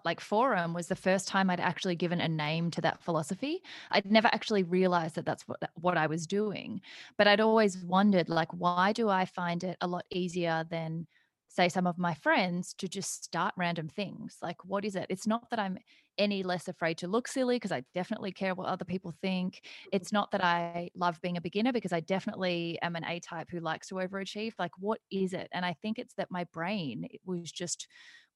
like 0.04 0.20
forum 0.20 0.74
was 0.74 0.88
the 0.88 0.96
first 0.96 1.28
time 1.28 1.50
I'd 1.50 1.60
actually 1.60 1.96
given 1.96 2.20
a 2.20 2.28
name 2.28 2.70
to 2.72 2.80
that 2.82 3.02
philosophy. 3.02 3.62
I'd 3.90 4.10
never 4.10 4.28
actually 4.32 4.62
realized 4.62 5.14
that 5.14 5.26
that's 5.26 5.46
what 5.46 5.62
what 5.74 5.96
I 5.96 6.06
was 6.06 6.26
doing, 6.26 6.80
but 7.16 7.26
I'd 7.26 7.40
always 7.40 7.78
wondered 7.78 8.28
like 8.28 8.52
why 8.52 8.92
do 8.92 9.08
I 9.08 9.24
find 9.24 9.64
it 9.64 9.76
a 9.80 9.86
lot 9.86 10.04
easier 10.10 10.64
than 10.70 11.06
say 11.48 11.68
some 11.68 11.86
of 11.86 11.98
my 11.98 12.14
friends 12.14 12.74
to 12.74 12.88
just 12.88 13.24
start 13.24 13.54
random 13.56 13.88
things? 13.88 14.38
Like 14.42 14.64
what 14.64 14.84
is 14.84 14.96
it? 14.96 15.06
It's 15.08 15.26
not 15.26 15.48
that 15.50 15.58
i'm 15.58 15.78
any 16.18 16.42
less 16.42 16.68
afraid 16.68 16.98
to 16.98 17.08
look 17.08 17.26
silly 17.26 17.56
because 17.56 17.72
i 17.72 17.82
definitely 17.94 18.30
care 18.30 18.54
what 18.54 18.66
other 18.66 18.84
people 18.84 19.14
think. 19.22 19.54
Mm-hmm. 19.54 19.88
it's 19.92 20.12
not 20.12 20.30
that 20.32 20.44
i 20.44 20.90
love 20.94 21.18
being 21.22 21.36
a 21.38 21.40
beginner 21.40 21.72
because 21.72 21.92
i 21.92 22.00
definitely 22.00 22.78
am 22.82 22.94
an 22.94 23.04
a 23.04 23.20
type 23.20 23.48
who 23.50 23.60
likes 23.60 23.88
to 23.88 23.94
overachieve. 23.94 24.52
Like 24.58 24.72
what 24.78 25.00
is 25.10 25.32
it? 25.32 25.48
And 25.52 25.64
i 25.64 25.74
think 25.80 25.98
it's 25.98 26.14
that 26.14 26.30
my 26.30 26.44
brain 26.52 27.06
it 27.10 27.20
was 27.24 27.50
just 27.50 27.86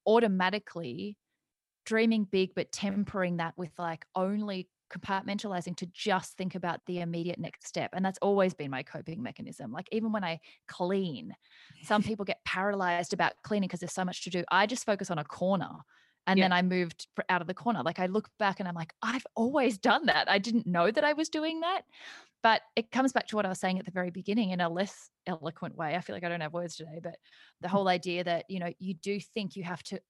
automatically 0.07 1.17
dreaming 1.85 2.25
big, 2.25 2.55
but 2.55 2.73
tempering 2.73 3.39
that 3.39 3.55
with 3.57 3.73
like 3.79 4.07
only 4.15 4.69
compartmentalizing 4.91 5.77
to 5.77 5.87
just 5.87 6.37
think 6.37 6.55
about 6.55 6.81
the 6.87 7.01
immediate 7.01 7.39
next 7.39 7.67
step. 7.67 7.91
And 7.95 8.05
that's 8.05 8.19
always 8.23 8.55
been 8.55 8.71
my 8.71 8.83
coping 8.83 9.23
mechanism. 9.23 9.73
Like 9.73 9.89
even 9.93 10.13
when 10.13 10.25
I 10.25 10.41
clean, 10.69 11.35
some 11.83 12.03
people 12.05 12.25
get 12.25 12.45
paralyzed 12.45 13.13
about 13.13 13.33
cleaning 13.43 13.69
because 13.69 13.81
there's 13.81 13.93
so 13.93 14.05
much 14.05 14.25
to 14.25 14.31
do. 14.31 14.45
I 14.51 14.67
just 14.67 14.87
focus 14.87 15.11
on 15.11 15.19
a 15.19 15.25
corner. 15.25 15.71
And 16.27 16.39
yeah. 16.39 16.45
then 16.45 16.53
I 16.53 16.63
moved 16.63 17.07
out 17.29 17.43
of 17.43 17.47
the 17.47 17.55
corner. 17.55 17.83
Like 17.83 17.99
I 17.99 18.07
look 18.07 18.31
back 18.39 18.59
and 18.59 18.69
I'm 18.69 18.75
like, 18.75 18.95
I've 19.03 19.27
always 19.35 19.77
done 19.77 20.07
that. 20.07 20.31
I 20.31 20.39
didn't 20.39 20.67
know 20.67 20.91
that 20.91 21.05
I 21.05 21.13
was 21.13 21.29
doing 21.29 21.61
that. 21.61 21.83
But 22.43 22.63
it 22.77 22.91
comes 22.91 23.13
back 23.13 23.27
to 23.29 23.37
what 23.37 23.47
I 23.47 23.49
was 23.49 23.59
saying 23.59 23.79
at 23.79 23.85
the 23.85 23.91
very 23.91 24.11
beginning 24.11 24.51
in 24.51 24.61
a 24.61 24.69
less 24.69 25.11
eloquent 25.27 25.77
way. 25.77 25.95
I 25.95 26.01
feel 26.01 26.15
like 26.15 26.25
I 26.25 26.29
don't 26.29 26.43
have 26.43 26.53
words 26.53 26.77
today, 26.77 27.01
but 27.03 27.17
the 27.61 27.69
mm. 27.69 27.71
whole 27.71 27.89
idea 27.89 28.25
that, 28.25 28.45
you 28.49 28.59
know, 28.59 28.73
you 28.79 28.95
do 28.95 29.19
think 29.19 29.57
you 29.57 29.65
have 29.65 29.83
to 29.85 30.01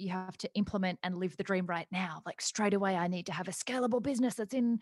you 0.00 0.10
have 0.10 0.36
to 0.38 0.50
implement 0.54 0.98
and 1.02 1.18
live 1.18 1.36
the 1.36 1.42
dream 1.42 1.66
right 1.66 1.86
now. 1.90 2.22
Like 2.26 2.40
straight 2.40 2.74
away, 2.74 2.96
I 2.96 3.08
need 3.08 3.26
to 3.26 3.32
have 3.32 3.48
a 3.48 3.52
scalable 3.52 4.02
business 4.02 4.34
that's 4.34 4.54
in 4.54 4.80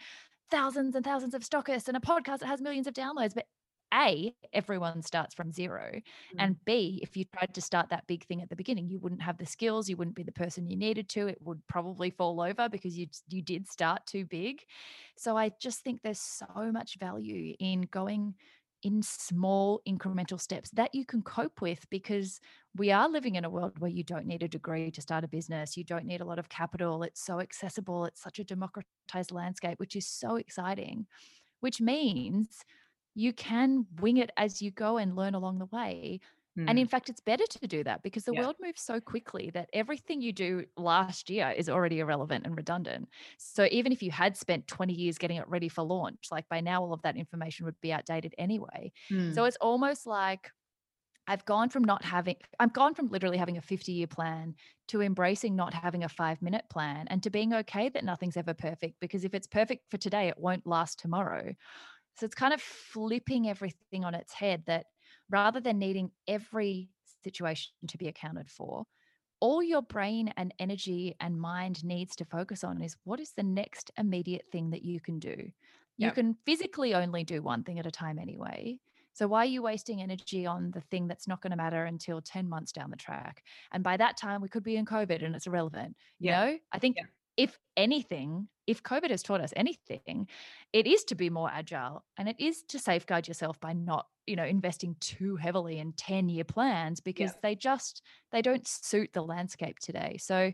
thousands 0.50 0.94
and 0.94 1.04
thousands 1.04 1.34
of 1.34 1.42
stockists 1.42 1.88
and 1.88 1.96
a 1.96 2.00
podcast 2.00 2.38
that 2.40 2.46
has 2.46 2.60
millions 2.60 2.86
of 2.86 2.94
downloads. 2.94 3.34
But 3.34 3.46
a, 3.94 4.34
everyone 4.52 5.02
starts 5.02 5.34
from 5.34 5.50
0 5.50 5.92
mm. 5.94 6.02
And 6.38 6.62
B, 6.64 7.00
if 7.02 7.16
you 7.16 7.24
tried 7.24 7.54
to 7.54 7.60
start 7.60 7.88
that 7.90 8.06
big 8.06 8.24
thing 8.26 8.42
at 8.42 8.50
the 8.50 8.56
beginning, 8.56 8.88
you 8.88 8.98
wouldn't 8.98 9.22
have 9.22 9.38
the 9.38 9.46
skills, 9.46 9.88
you 9.88 9.96
wouldn't 9.96 10.16
be 10.16 10.22
the 10.22 10.32
person 10.32 10.66
you 10.66 10.76
needed 10.76 11.08
to. 11.10 11.26
It 11.26 11.38
would 11.42 11.66
probably 11.68 12.10
fall 12.10 12.40
over 12.40 12.68
because 12.68 12.98
you 12.98 13.06
you 13.28 13.42
did 13.42 13.68
start 13.68 14.06
too 14.06 14.24
big. 14.26 14.62
So 15.16 15.36
I 15.36 15.52
just 15.60 15.80
think 15.80 16.02
there's 16.02 16.20
so 16.20 16.70
much 16.72 16.98
value 16.98 17.54
in 17.58 17.82
going 17.82 18.34
in 18.82 19.02
small 19.02 19.80
incremental 19.88 20.40
steps 20.40 20.70
that 20.70 20.94
you 20.94 21.04
can 21.04 21.22
cope 21.22 21.60
with 21.60 21.88
because 21.90 22.40
we 22.76 22.92
are 22.92 23.08
living 23.08 23.34
in 23.34 23.44
a 23.44 23.50
world 23.50 23.78
where 23.78 23.90
you 23.90 24.04
don't 24.04 24.26
need 24.26 24.42
a 24.42 24.48
degree 24.48 24.90
to 24.90 25.02
start 25.02 25.24
a 25.24 25.28
business. 25.28 25.76
You 25.76 25.84
don't 25.84 26.04
need 26.06 26.20
a 26.20 26.24
lot 26.24 26.38
of 26.38 26.48
capital. 26.48 27.02
It's 27.02 27.24
so 27.24 27.40
accessible. 27.40 28.04
It's 28.04 28.22
such 28.22 28.38
a 28.38 28.44
democratized 28.44 29.32
landscape, 29.32 29.78
which 29.78 29.96
is 29.96 30.06
so 30.06 30.36
exciting, 30.36 31.06
which 31.60 31.80
means 31.80 32.64
you 33.14 33.32
can 33.32 33.86
wing 34.00 34.16
it 34.18 34.30
as 34.36 34.62
you 34.62 34.70
go 34.70 34.96
and 34.96 35.16
learn 35.16 35.34
along 35.34 35.58
the 35.58 35.66
way. 35.66 36.20
And 36.66 36.78
in 36.78 36.86
mm. 36.86 36.90
fact, 36.90 37.08
it's 37.08 37.20
better 37.20 37.44
to 37.46 37.66
do 37.66 37.84
that 37.84 38.02
because 38.02 38.24
the 38.24 38.32
yeah. 38.32 38.40
world 38.40 38.56
moves 38.60 38.80
so 38.80 39.00
quickly 39.00 39.50
that 39.54 39.68
everything 39.72 40.20
you 40.20 40.32
do 40.32 40.64
last 40.76 41.30
year 41.30 41.52
is 41.56 41.68
already 41.68 42.00
irrelevant 42.00 42.46
and 42.46 42.56
redundant. 42.56 43.08
So 43.38 43.68
even 43.70 43.92
if 43.92 44.02
you 44.02 44.10
had 44.10 44.36
spent 44.36 44.66
20 44.66 44.92
years 44.92 45.18
getting 45.18 45.36
it 45.36 45.48
ready 45.48 45.68
for 45.68 45.82
launch, 45.82 46.28
like 46.30 46.48
by 46.48 46.60
now, 46.60 46.82
all 46.82 46.92
of 46.92 47.02
that 47.02 47.16
information 47.16 47.66
would 47.66 47.80
be 47.80 47.92
outdated 47.92 48.34
anyway. 48.38 48.92
Mm. 49.10 49.34
So 49.34 49.44
it's 49.44 49.58
almost 49.60 50.06
like 50.06 50.50
I've 51.28 51.44
gone 51.44 51.68
from 51.68 51.84
not 51.84 52.02
having, 52.04 52.36
I've 52.58 52.72
gone 52.72 52.94
from 52.94 53.08
literally 53.08 53.36
having 53.36 53.58
a 53.58 53.62
50 53.62 53.92
year 53.92 54.06
plan 54.06 54.54
to 54.88 55.02
embracing 55.02 55.54
not 55.54 55.74
having 55.74 56.04
a 56.04 56.08
five 56.08 56.40
minute 56.40 56.64
plan 56.70 57.06
and 57.08 57.22
to 57.22 57.30
being 57.30 57.52
okay 57.52 57.90
that 57.90 58.04
nothing's 58.04 58.36
ever 58.38 58.54
perfect 58.54 58.94
because 59.00 59.24
if 59.24 59.34
it's 59.34 59.46
perfect 59.46 59.90
for 59.90 59.98
today, 59.98 60.28
it 60.28 60.38
won't 60.38 60.66
last 60.66 60.98
tomorrow. 60.98 61.52
So 62.16 62.24
it's 62.24 62.34
kind 62.34 62.54
of 62.54 62.60
flipping 62.60 63.48
everything 63.48 64.04
on 64.04 64.14
its 64.14 64.32
head 64.32 64.64
that 64.66 64.86
rather 65.30 65.60
than 65.60 65.78
needing 65.78 66.12
every 66.26 66.90
situation 67.22 67.72
to 67.88 67.98
be 67.98 68.08
accounted 68.08 68.50
for, 68.50 68.86
all 69.40 69.62
your 69.62 69.82
brain 69.82 70.28
and 70.36 70.52
energy 70.58 71.14
and 71.20 71.40
mind 71.40 71.84
needs 71.84 72.16
to 72.16 72.24
focus 72.24 72.64
on 72.64 72.82
is 72.82 72.96
what 73.04 73.20
is 73.20 73.32
the 73.32 73.42
next 73.42 73.90
immediate 73.96 74.46
thing 74.50 74.70
that 74.70 74.82
you 74.84 75.00
can 75.00 75.18
do. 75.18 75.50
You 75.96 76.10
yep. 76.10 76.12
can 76.12 76.34
physically 76.46 76.94
only 76.94 77.24
do 77.24 77.42
one 77.42 77.64
thing 77.64 77.78
at 77.78 77.86
a 77.86 77.90
time 77.90 78.18
anyway. 78.18 78.80
So 79.12 79.26
why 79.28 79.40
are 79.42 79.46
you 79.46 79.62
wasting 79.62 80.00
energy 80.00 80.46
on 80.46 80.70
the 80.72 80.80
thing 80.80 81.08
that's 81.08 81.26
not 81.28 81.40
going 81.42 81.50
to 81.50 81.56
matter 81.56 81.84
until 81.84 82.20
10 82.20 82.48
months 82.48 82.72
down 82.72 82.90
the 82.90 82.96
track? 82.96 83.44
And 83.72 83.82
by 83.84 83.96
that 83.96 84.16
time, 84.16 84.40
we 84.40 84.48
could 84.48 84.62
be 84.62 84.76
in 84.76 84.86
COVID 84.86 85.24
and 85.24 85.34
it's 85.34 85.46
irrelevant. 85.46 85.96
You 86.20 86.28
Yeah. 86.28 86.32
know, 86.32 86.58
I 86.72 86.78
think 86.78 86.96
Yeah. 86.96 87.06
If 87.38 87.56
anything, 87.76 88.48
if 88.66 88.82
COVID 88.82 89.10
has 89.10 89.22
taught 89.22 89.40
us 89.40 89.54
anything, 89.56 90.28
it 90.72 90.86
is 90.88 91.04
to 91.04 91.14
be 91.14 91.30
more 91.30 91.48
agile 91.50 92.04
and 92.18 92.28
it 92.28 92.36
is 92.38 92.64
to 92.64 92.78
safeguard 92.80 93.28
yourself 93.28 93.58
by 93.60 93.72
not, 93.72 94.06
you 94.26 94.34
know, 94.36 94.44
investing 94.44 94.96
too 95.00 95.36
heavily 95.36 95.78
in 95.78 95.92
10 95.92 96.28
year 96.28 96.42
plans 96.44 97.00
because 97.00 97.32
they 97.42 97.54
just, 97.54 98.02
they 98.32 98.42
don't 98.42 98.66
suit 98.66 99.10
the 99.14 99.22
landscape 99.22 99.78
today. 99.78 100.18
So 100.20 100.52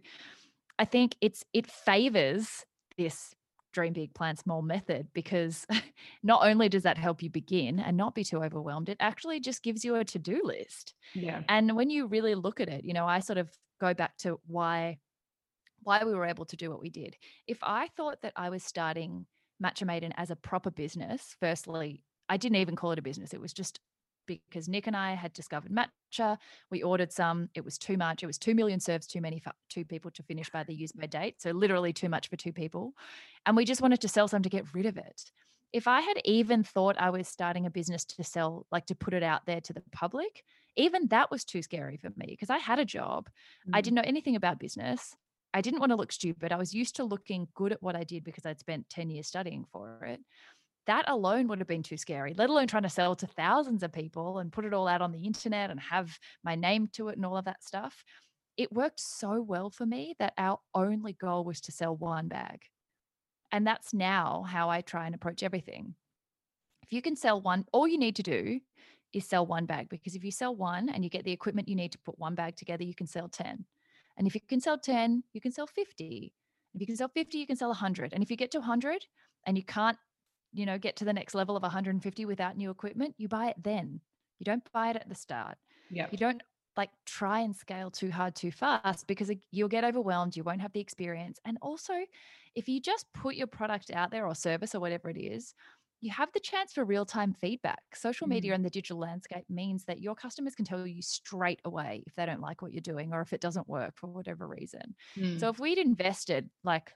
I 0.79 0.85
think 0.85 1.17
it's, 1.23 1.43
it 1.55 1.67
favors 1.67 2.65
this 2.99 3.35
dream 3.73 3.95
big 3.95 4.15
plan 4.15 4.37
small 4.37 4.63
method 4.63 5.09
because 5.15 5.67
not 6.23 6.47
only 6.47 6.69
does 6.69 6.85
that 6.85 6.99
help 6.99 7.23
you 7.23 7.31
begin 7.31 7.81
and 7.81 7.97
not 7.97 8.15
be 8.15 8.23
too 8.23 8.41
overwhelmed 8.41 8.89
it 8.89 8.97
actually 9.01 9.41
just 9.41 9.65
gives 9.65 9.85
you 9.85 9.97
a 9.97 10.05
to-do 10.05 10.41
list 10.45 10.95
Yeah. 11.13 11.41
and 11.49 11.75
when 11.75 11.91
you 11.91 12.07
really 12.07 12.37
look 12.37 12.61
at 12.61 12.69
it 12.69 12.85
you 12.85 12.95
know 12.95 13.05
i 13.05 13.19
sort 13.19 13.37
of 13.37 13.51
go 13.81 13.93
back 13.93 14.17
to 14.19 14.39
why 14.47 14.99
why 15.85 16.05
we 16.05 16.15
were 16.15 16.25
able 16.27 16.45
to 16.45 16.57
do 16.57 16.71
what 16.71 16.81
we 16.81 16.91
did 16.91 17.17
if 17.47 17.59
i 17.63 17.89
thought 17.97 18.21
that 18.23 18.33
i 18.37 18.51
was 18.51 18.63
starting 18.63 19.27
Matcha 19.63 19.87
Maiden 19.87 20.13
as 20.17 20.31
a 20.31 20.37
proper 20.37 20.71
business 20.71 21.37
firstly 21.41 22.03
i 22.29 22.37
didn't 22.37 22.57
even 22.57 22.77
call 22.77 22.93
it 22.93 22.99
a 22.99 23.03
business 23.03 23.33
it 23.33 23.41
was 23.41 23.53
just 23.53 23.81
because 24.27 24.69
Nick 24.69 24.87
and 24.87 24.97
I 24.97 25.15
had 25.15 25.33
discovered 25.33 25.71
matcha. 25.71 26.39
We 26.71 26.83
ordered 26.83 27.13
some. 27.13 27.49
It 27.55 27.65
was 27.65 27.79
too 27.79 27.97
much. 27.97 28.23
It 28.23 28.27
was 28.27 28.39
2 28.39 28.55
million 28.55 28.81
serves 28.81 29.07
too 29.07 29.21
many 29.21 29.39
for 29.39 29.53
two 29.69 29.85
people 29.85 30.11
to 30.13 30.23
finish 30.23 30.51
by 30.51 30.65
the 30.65 30.75
use 30.75 30.93
by 30.93 31.07
date. 31.07 31.41
So, 31.41 31.51
literally, 31.51 31.93
too 31.93 32.09
much 32.09 32.29
for 32.29 32.37
two 32.37 32.53
people. 32.53 32.95
And 33.47 33.57
we 33.57 33.65
just 33.65 33.81
wanted 33.83 34.01
to 34.01 34.09
sell 34.09 34.29
some 34.29 34.43
to 34.43 34.49
get 34.49 34.73
rid 34.75 34.87
of 34.87 34.97
it. 34.97 35.23
If 35.73 35.89
I 35.89 36.01
had 36.01 36.19
even 36.25 36.63
thought 36.63 36.97
I 36.99 37.11
was 37.11 37.27
starting 37.27 37.67
a 37.67 37.71
business 37.71 38.05
to 38.05 38.23
sell, 38.25 38.67
like 38.71 38.87
to 38.87 38.95
put 38.95 39.13
it 39.13 39.25
out 39.25 39.45
there 39.45 39.61
to 39.61 39.73
the 39.73 39.83
public, 39.93 40.45
even 40.77 41.09
that 41.09 41.31
was 41.31 41.45
too 41.45 41.63
scary 41.63 41.97
for 41.97 42.11
me 42.17 42.27
because 42.29 42.51
I 42.51 42.59
had 42.59 42.79
a 42.79 42.85
job. 42.85 43.29
I 43.73 43.81
Mm. 43.81 43.85
didn't 43.85 43.97
know 43.97 44.03
anything 44.05 44.37
about 44.37 44.61
business. 44.61 45.17
I 45.55 45.63
didn't 45.63 45.81
want 45.81 45.91
to 45.91 45.97
look 45.97 46.13
stupid. 46.13 46.53
I 46.53 46.57
was 46.57 46.75
used 46.75 46.97
to 46.97 47.05
looking 47.05 47.49
good 47.55 47.73
at 47.73 47.83
what 47.83 47.97
I 47.97 48.05
did 48.05 48.25
because 48.25 48.45
I'd 48.45 48.61
spent 48.61 48.91
10 48.91 49.09
years 49.09 49.29
studying 49.29 49.65
for 49.73 50.05
it 50.05 50.21
that 50.87 51.09
alone 51.09 51.49
would 51.49 51.59
have 51.59 51.69
been 51.69 51.83
too 51.83 51.97
scary, 51.97 52.35
let 52.35 52.51
alone 52.51 52.67
trying 52.67 52.83
to 52.83 52.89
sell 52.89 53.15
to 53.17 53.27
thousands 53.27 53.83
of 53.83 53.93
people 53.93 54.39
and 54.39 54.53
put 54.53 54.65
it 54.65 54.75
all 54.75 54.89
out 54.89 55.01
on 55.01 55.13
the 55.13 55.25
internet 55.25 55.71
and 55.71 55.81
have 55.81 56.19
my 56.43 56.55
name 56.55 56.89
to 56.93 57.09
it 57.09 57.17
and 57.17 57.25
all 57.25 57.37
of 57.37 57.47
that 57.47 57.65
stuff. 57.65 58.05
It 58.57 58.73
worked 58.73 59.01
so 59.01 59.41
well 59.41 59.71
for 59.71 59.87
me 59.87 60.15
that 60.19 60.35
our 60.39 60.59
only 60.75 61.15
goal 61.15 61.45
was 61.45 61.61
to 61.63 61.73
sell 61.73 61.97
one 61.97 62.29
bag. 62.29 62.63
And 63.51 63.67
that's 63.67 63.95
now 63.95 64.45
how 64.47 64.69
I 64.69 64.81
try 64.81 65.07
and 65.07 65.15
approach 65.15 65.43
everything. 65.43 65.95
If 66.83 66.93
you 66.93 67.03
can 67.03 67.17
sell 67.17 67.41
one, 67.41 67.65
all 67.73 67.89
you 67.89 67.99
need 67.99 68.17
to 68.17 68.23
do 68.23 68.61
is 69.13 69.25
sell 69.25 69.47
one 69.47 69.65
bag 69.65 69.89
because 69.89 70.15
if 70.15 70.25
you 70.25 70.31
sell 70.31 70.55
one 70.55 70.89
and 70.89 71.03
you 71.03 71.11
get 71.11 71.25
the 71.25 71.33
equipment 71.33 71.69
you 71.69 71.77
need 71.77 71.93
to 71.93 71.99
put 72.05 72.19
one 72.19 72.35
bag 72.35 72.57
together, 72.57 72.85
you 72.85 72.95
can 72.95 73.07
sell 73.07 73.29
10. 73.29 73.65
And 74.17 74.27
if 74.27 74.35
you 74.35 74.41
can 74.47 74.61
sell 74.61 74.79
10, 74.79 75.25
you 75.33 75.41
can 75.41 75.53
sell 75.53 75.67
50. 75.67 76.33
If 76.75 76.81
you 76.81 76.87
can 76.87 76.97
sell 76.97 77.09
50, 77.09 77.39
you 77.39 77.47
can 77.47 77.57
sell 77.57 77.69
100. 77.69 78.13
And 78.13 78.23
if 78.23 78.31
you 78.31 78.37
get 78.37 78.51
to 78.53 78.59
100 78.59 79.07
and 79.47 79.57
you 79.57 79.65
can't 79.65 79.99
you 80.55 80.65
know, 80.65 80.79
get 80.79 80.97
to 80.97 81.05
the 81.05 81.13
next 81.13 81.35
level 81.35 81.57
of 81.57 81.63
150 81.63 82.25
without 82.25 82.57
new 82.57 82.71
equipment, 82.71 83.15
you 83.19 83.29
buy 83.29 83.49
it 83.49 83.57
then. 83.63 84.01
You 84.39 84.45
don't 84.45 84.63
buy 84.73 84.91
it 84.91 84.97
at 84.97 85.09
the 85.09 85.15
start. 85.15 85.59
Yeah. 85.91 86.07
You 86.11 86.17
don't 86.17 86.43
like 86.77 86.91
try 87.07 87.41
and 87.41 87.55
scale 87.55 87.91
too 87.91 88.11
hard 88.11 88.35
too 88.35 88.51
fast 88.51 89.07
because 89.07 89.31
you'll 89.51 89.69
get 89.69 89.85
overwhelmed. 89.85 90.37
You 90.37 90.45
won't 90.45 90.61
have 90.61 90.73
the 90.73 90.81
experience. 90.81 91.39
And 91.45 91.59
also, 91.61 91.93
if 92.55 92.69
you 92.69 92.81
just 92.81 93.07
put 93.13 93.35
your 93.35 93.47
product 93.49 93.91
out 93.91 94.11
there 94.11 94.27
or 94.27 94.35
service 94.35 94.75
or 94.75 94.81
whatever 94.81 95.11
it 95.11 95.19
is, 95.19 95.55
you 96.05 96.11
have 96.11 96.31
the 96.33 96.41
chance 96.41 96.73
for 96.73 96.85
real 96.85 97.07
time 97.07 97.33
feedback. 97.33 97.81
Social 97.95 98.27
media 98.27 98.53
and 98.53 98.63
the 98.63 98.69
digital 98.69 98.99
landscape 98.99 99.45
means 99.49 99.85
that 99.87 100.03
your 100.03 100.15
customers 100.15 100.55
can 100.55 100.67
tell 100.67 100.87
you 100.87 101.01
straight 101.01 101.61
away 101.65 102.05
if 102.07 102.15
they 102.15 102.27
don't 102.27 102.43
like 102.43 102.61
what 102.61 102.73
you're 102.73 102.83
doing 102.83 103.15
or 103.15 103.23
if 103.23 103.33
it 103.33 103.41
doesn't 103.41 103.67
work 103.69 103.95
for 103.97 104.09
whatever 104.09 104.47
reason. 104.47 104.95
Mm. 105.17 105.41
So 105.41 105.49
if 105.49 105.59
we'd 105.59 105.79
invested 105.79 106.51
like 106.63 106.93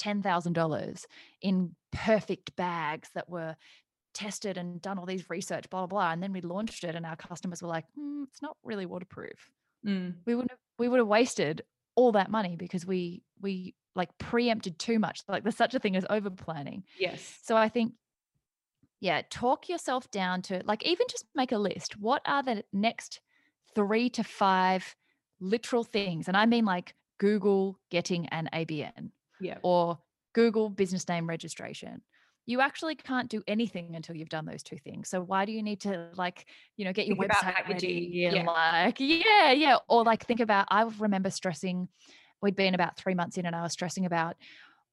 $10,000 0.00 1.04
in 1.40 1.74
perfect 1.90 2.54
bags 2.54 3.08
that 3.16 3.28
were 3.28 3.56
tested 4.14 4.56
and 4.56 4.80
done 4.80 4.96
all 4.96 5.06
these 5.06 5.28
research, 5.28 5.68
blah, 5.68 5.80
blah, 5.80 5.86
blah, 5.86 6.12
and 6.12 6.22
then 6.22 6.32
we 6.32 6.40
launched 6.40 6.84
it 6.84 6.94
and 6.94 7.04
our 7.04 7.16
customers 7.16 7.62
were 7.62 7.68
like, 7.68 7.86
"Hmm, 7.96 8.22
it's 8.28 8.42
not 8.42 8.56
really 8.62 8.86
waterproof. 8.86 9.50
Mm. 9.84 10.14
We 10.24 10.36
wouldn't 10.36 10.52
have, 10.52 10.60
we 10.78 10.88
would 10.88 10.98
have 10.98 11.08
wasted 11.08 11.62
all 11.96 12.12
that 12.12 12.30
money 12.30 12.54
because 12.54 12.86
we, 12.86 13.24
we 13.40 13.74
like 13.96 14.16
preempted 14.18 14.78
too 14.78 15.00
much. 15.00 15.22
Like 15.26 15.42
there's 15.42 15.56
such 15.56 15.74
a 15.74 15.80
thing 15.80 15.96
as 15.96 16.06
over 16.08 16.30
planning. 16.30 16.84
Yes. 16.96 17.40
So 17.42 17.56
I 17.56 17.68
think, 17.68 17.94
yeah, 19.02 19.22
talk 19.30 19.68
yourself 19.68 20.08
down 20.12 20.42
to 20.42 20.62
like 20.64 20.84
even 20.86 21.08
just 21.10 21.26
make 21.34 21.50
a 21.50 21.58
list. 21.58 21.98
What 21.98 22.22
are 22.24 22.44
the 22.44 22.64
next 22.72 23.20
three 23.74 24.08
to 24.10 24.22
five 24.22 24.94
literal 25.40 25.82
things? 25.82 26.28
And 26.28 26.36
I 26.36 26.46
mean 26.46 26.64
like 26.64 26.94
Google 27.18 27.80
getting 27.90 28.28
an 28.28 28.48
ABN 28.52 29.10
Yeah. 29.40 29.58
or 29.64 29.98
Google 30.34 30.70
business 30.70 31.08
name 31.08 31.28
registration. 31.28 32.02
You 32.46 32.60
actually 32.60 32.94
can't 32.94 33.28
do 33.28 33.42
anything 33.48 33.96
until 33.96 34.16
you've 34.16 34.28
done 34.28 34.46
those 34.46 34.62
two 34.62 34.78
things. 34.78 35.08
So 35.08 35.20
why 35.20 35.46
do 35.46 35.52
you 35.52 35.64
need 35.64 35.80
to 35.80 36.10
like, 36.14 36.46
you 36.76 36.84
know, 36.84 36.92
get 36.92 37.08
your 37.08 37.16
Think 37.16 37.24
about 37.24 37.44
website 37.44 37.54
packaging. 37.56 38.06
ready 38.06 38.26
and 38.26 38.36
Yeah. 38.36 38.46
like, 38.46 39.00
yeah, 39.00 39.50
yeah. 39.50 39.78
Or 39.88 40.04
like 40.04 40.24
think 40.26 40.38
about, 40.40 40.68
I 40.70 40.82
remember 40.84 41.30
stressing, 41.30 41.88
we'd 42.40 42.54
been 42.56 42.74
about 42.74 42.96
three 42.96 43.14
months 43.14 43.36
in 43.36 43.46
and 43.46 43.56
I 43.56 43.62
was 43.62 43.72
stressing 43.72 44.06
about 44.06 44.36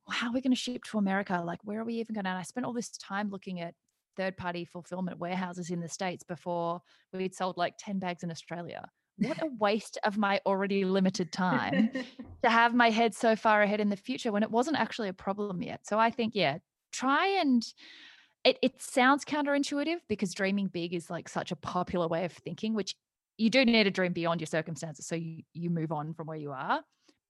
"Well, 0.08 0.18
how 0.18 0.28
are 0.30 0.34
we 0.34 0.42
going 0.42 0.52
to 0.54 0.58
ship 0.60 0.84
to 0.86 0.98
America? 0.98 1.42
Like, 1.46 1.60
where 1.64 1.80
are 1.82 1.86
we 1.86 1.96
even 1.96 2.16
going 2.16 2.24
to? 2.26 2.30
And 2.32 2.40
I 2.40 2.44
spent 2.44 2.66
all 2.66 2.74
this 2.74 2.90
time 2.92 3.30
looking 3.30 3.60
at 3.62 3.76
third 4.20 4.36
party 4.36 4.66
fulfillment 4.66 5.18
warehouses 5.18 5.70
in 5.70 5.80
the 5.80 5.88
States 5.88 6.24
before 6.24 6.82
we'd 7.14 7.34
sold 7.34 7.56
like 7.58 7.76
10 7.80 8.00
bags 8.00 8.22
in 8.22 8.30
Australia. 8.30 8.90
What 9.18 9.42
a 9.42 9.48
waste 9.48 9.98
of 10.04 10.18
my 10.18 10.42
already 10.46 10.84
limited 10.84 11.32
time 11.32 11.90
to 12.44 12.50
have 12.50 12.74
my 12.76 12.90
head 12.90 13.16
so 13.16 13.36
far 13.38 13.62
ahead 13.62 13.80
in 13.80 13.90
the 13.90 13.96
future 13.96 14.32
when 14.32 14.44
it 14.44 14.52
wasn't 14.52 14.78
actually 14.78 15.08
a 15.08 15.14
problem 15.14 15.62
yet. 15.64 15.88
So 15.88 15.98
I 15.98 16.12
think, 16.12 16.36
yeah, 16.36 16.58
try 16.92 17.28
and 17.28 17.66
it, 18.44 18.58
it 18.62 18.82
sounds 18.82 19.26
counterintuitive 19.26 20.00
because 20.08 20.34
dreaming 20.34 20.68
big 20.68 20.94
is 20.94 21.10
like 21.10 21.30
such 21.30 21.52
a 21.52 21.56
popular 21.56 22.08
way 22.08 22.26
of 22.26 22.32
thinking, 22.34 22.74
which 22.74 22.96
you 23.38 23.50
do 23.50 23.64
need 23.64 23.84
to 23.84 23.92
dream 23.92 24.14
beyond 24.14 24.42
your 24.42 24.48
circumstances. 24.48 25.08
So 25.08 25.16
you, 25.16 25.44
you 25.54 25.70
move 25.70 25.92
on 25.92 26.14
from 26.14 26.28
where 26.28 26.38
you 26.38 26.52
are. 26.52 26.84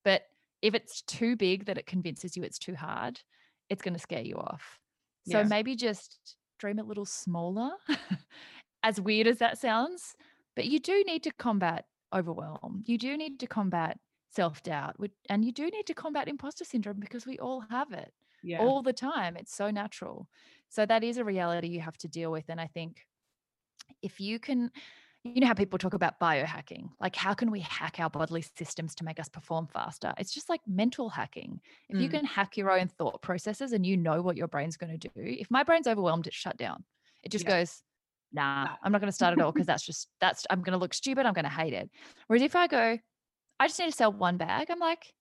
But 0.04 0.24
if 0.62 0.74
it's 0.74 1.02
too 1.04 1.36
big 1.36 1.66
that 1.66 1.78
it 1.78 1.86
convinces 1.86 2.36
you 2.36 2.44
it's 2.44 2.60
too 2.60 2.76
hard, 2.76 3.22
it's 3.70 3.82
going 3.82 3.94
to 3.94 4.00
scare 4.00 4.22
you 4.22 4.36
off. 4.36 4.80
So 5.24 5.40
Yeah. 5.40 5.44
maybe 5.44 5.76
just 5.76 6.36
dream 6.60 6.80
a 6.80 6.84
little 6.84 7.06
smaller, 7.06 7.72
as 8.84 9.02
weird 9.02 9.28
as 9.28 9.40
that 9.40 9.58
sounds. 9.58 10.16
But 10.56 10.66
you 10.66 10.80
do 10.80 11.04
need 11.06 11.24
to 11.24 11.32
combat 11.32 11.86
overwhelm. 12.14 12.84
You 12.86 12.98
do 12.98 13.18
need 13.18 13.40
to 13.40 13.48
combat 13.48 13.98
self 14.30 14.62
doubt. 14.64 14.96
And 15.30 15.44
you 15.44 15.52
do 15.52 15.70
need 15.70 15.88
to 15.88 15.94
combat 15.94 16.28
imposter 16.28 16.66
syndrome 16.66 17.00
because 17.00 17.26
we 17.26 17.40
all 17.40 17.64
have 17.70 17.92
it 17.92 18.12
yeah. 18.44 18.60
all 18.60 18.82
the 18.82 18.94
time. 18.94 19.36
It's 19.38 19.56
so 19.56 19.72
natural. 19.72 20.28
So 20.70 20.86
that 20.86 21.04
is 21.04 21.18
a 21.18 21.24
reality 21.24 21.68
you 21.68 21.82
have 21.82 21.98
to 21.98 22.08
deal 22.08 22.32
with. 22.32 22.46
And 22.50 22.62
I 22.62 22.68
think 22.68 23.06
if 24.02 24.20
you 24.20 24.40
can, 24.40 24.72
you 25.24 25.42
know 25.42 25.48
how 25.48 25.54
people 25.54 25.78
talk 25.78 25.94
about 25.94 26.20
biohacking, 26.20 26.90
like 27.00 27.16
how 27.16 27.34
can 27.34 27.52
we 27.52 27.60
hack 27.60 28.00
our 28.00 28.10
bodily 28.10 28.42
systems 28.42 28.96
to 28.96 29.04
make 29.04 29.20
us 29.20 29.28
perform 29.30 29.68
faster? 29.68 30.14
It's 30.18 30.34
just 30.34 30.50
like 30.50 30.62
mental 30.68 31.10
hacking. 31.10 31.62
If 31.90 32.00
you 32.00 32.08
Mm. 32.08 32.12
can 32.12 32.26
hack 32.26 32.56
your 32.58 32.72
own 32.72 32.88
thought 32.88 33.22
processes 33.22 33.74
and 33.74 33.86
you 33.86 33.98
know 33.98 34.22
what 34.22 34.38
your 34.38 34.48
brain's 34.48 34.78
going 34.78 34.98
to 34.98 35.10
do, 35.10 35.12
if 35.16 35.52
my 35.52 35.64
brain's 35.64 35.88
overwhelmed, 35.88 36.28
it's 36.28 36.36
shut 36.36 36.58
down. 36.58 36.86
It 37.24 37.30
just 37.32 37.46
Yeah. 37.46 37.50
goes, 37.60 37.84
nah, 38.32 38.68
Nah. 38.68 38.78
I'm 38.82 38.92
not 38.92 39.02
going 39.02 39.10
to 39.10 39.16
start 39.16 39.34
at 39.34 39.42
all 39.42 39.52
because 39.52 39.68
that's 39.68 39.84
just, 39.86 40.10
that's, 40.22 40.46
I'm 40.50 40.62
going 40.62 40.74
to 40.74 40.80
look 40.80 40.94
stupid. 40.94 41.26
I'm 41.26 41.34
going 41.34 41.44
to 41.46 41.50
hate 41.52 41.74
it. 41.74 41.90
Whereas 42.28 42.44
if 42.44 42.56
I 42.56 42.68
go, 42.68 42.98
I 43.60 43.68
just 43.68 43.80
need 43.80 43.88
to 43.88 43.92
sell 43.92 44.14
one 44.14 44.38
bag, 44.38 44.70
I'm 44.72 44.80
like, 44.80 45.14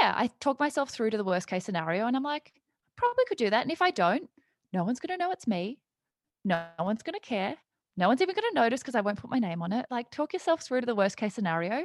yeah, 0.00 0.12
I 0.16 0.28
talk 0.40 0.60
myself 0.60 0.90
through 0.90 1.10
to 1.10 1.16
the 1.16 1.24
worst 1.24 1.48
case 1.48 1.64
scenario 1.64 2.06
and 2.06 2.16
I'm 2.16 2.22
like, 2.22 2.52
probably 2.96 3.24
could 3.26 3.38
do 3.38 3.50
that. 3.50 3.62
And 3.62 3.72
if 3.72 3.82
I 3.82 3.90
don't, 3.90 4.30
no 4.72 4.84
one's 4.84 5.00
going 5.00 5.18
to 5.18 5.22
know 5.24 5.32
it's 5.32 5.46
me. 5.46 5.80
No 6.44 6.68
one's 6.78 7.02
going 7.02 7.14
to 7.14 7.20
care. 7.20 7.56
No 7.98 8.06
one's 8.06 8.22
even 8.22 8.34
going 8.34 8.48
to 8.48 8.54
notice 8.54 8.80
because 8.80 8.94
I 8.94 9.00
won't 9.00 9.18
put 9.18 9.28
my 9.28 9.40
name 9.40 9.60
on 9.60 9.72
it. 9.72 9.84
Like, 9.90 10.10
talk 10.10 10.32
yourself 10.32 10.62
through 10.62 10.80
to 10.80 10.86
the 10.86 10.94
worst 10.94 11.16
case 11.16 11.34
scenario. 11.34 11.84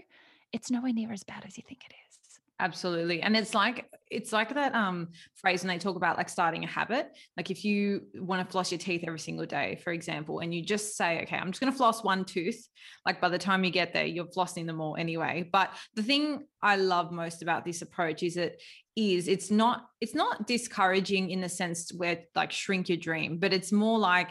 It's 0.52 0.70
nowhere 0.70 0.94
near 0.94 1.12
as 1.12 1.24
bad 1.24 1.44
as 1.46 1.58
you 1.58 1.64
think 1.68 1.82
it 1.90 1.94
is. 2.08 2.14
Absolutely. 2.60 3.22
And 3.22 3.36
it's 3.36 3.56
like 3.56 3.90
it's 4.12 4.32
like 4.32 4.54
that 4.54 4.76
um 4.76 5.10
phrase 5.36 5.64
when 5.64 5.70
they 5.70 5.80
talk 5.80 5.96
about 5.96 6.18
like 6.18 6.30
starting 6.30 6.64
a 6.64 6.68
habit. 6.68 7.10
Like 7.36 7.50
if 7.50 7.66
you 7.66 8.04
want 8.16 8.46
to 8.46 8.50
floss 8.50 8.72
your 8.72 8.78
teeth 8.78 9.04
every 9.06 9.20
single 9.20 9.48
day, 9.48 9.80
for 9.84 9.92
example, 9.92 10.40
and 10.40 10.54
you 10.54 10.64
just 10.64 10.96
say, 10.96 11.24
okay, 11.24 11.36
I'm 11.36 11.52
just 11.52 11.60
going 11.60 11.74
to 11.74 11.78
floss 11.78 12.04
one 12.04 12.24
tooth. 12.24 12.66
Like 13.08 13.20
by 13.20 13.30
the 13.30 13.40
time 13.40 13.64
you 13.64 13.72
get 13.72 13.92
there, 13.92 14.06
you're 14.06 14.28
flossing 14.28 14.68
them 14.68 14.80
all 14.80 14.96
anyway. 14.96 15.50
But 15.52 15.72
the 15.96 16.04
thing 16.04 16.46
I 16.62 16.76
love 16.76 17.12
most 17.12 17.42
about 17.42 17.66
this 17.66 17.82
approach 17.82 18.22
is 18.22 18.38
it 18.38 18.62
is 18.96 19.28
it's 19.28 19.50
not 19.50 19.88
it's 20.00 20.14
not 20.14 20.46
discouraging 20.46 21.32
in 21.32 21.42
the 21.42 21.50
sense 21.50 21.92
where 21.92 22.20
like 22.36 22.52
shrink 22.52 22.88
your 22.88 23.00
dream, 23.00 23.40
but 23.40 23.52
it's 23.52 23.72
more 23.72 23.98
like 23.98 24.30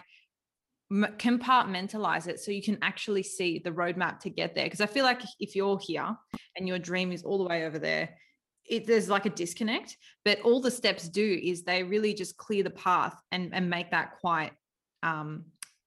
compartmentalize 0.92 2.26
it 2.26 2.38
so 2.38 2.50
you 2.50 2.62
can 2.62 2.78
actually 2.82 3.22
see 3.22 3.58
the 3.58 3.70
roadmap 3.70 4.18
to 4.18 4.28
get 4.28 4.54
there 4.54 4.64
because 4.64 4.80
i 4.80 4.86
feel 4.86 5.04
like 5.04 5.22
if 5.40 5.56
you're 5.56 5.78
here 5.78 6.16
and 6.56 6.68
your 6.68 6.78
dream 6.78 7.12
is 7.12 7.22
all 7.22 7.38
the 7.38 7.48
way 7.48 7.64
over 7.64 7.78
there 7.78 8.10
it, 8.66 8.86
there's 8.86 9.08
like 9.08 9.24
a 9.24 9.30
disconnect 9.30 9.96
but 10.24 10.40
all 10.42 10.60
the 10.60 10.70
steps 10.70 11.08
do 11.08 11.40
is 11.42 11.62
they 11.62 11.82
really 11.82 12.12
just 12.12 12.36
clear 12.36 12.62
the 12.62 12.70
path 12.70 13.14
and, 13.32 13.54
and 13.54 13.70
make 13.70 13.90
that 13.90 14.18
quite 14.20 14.52
um 15.02 15.44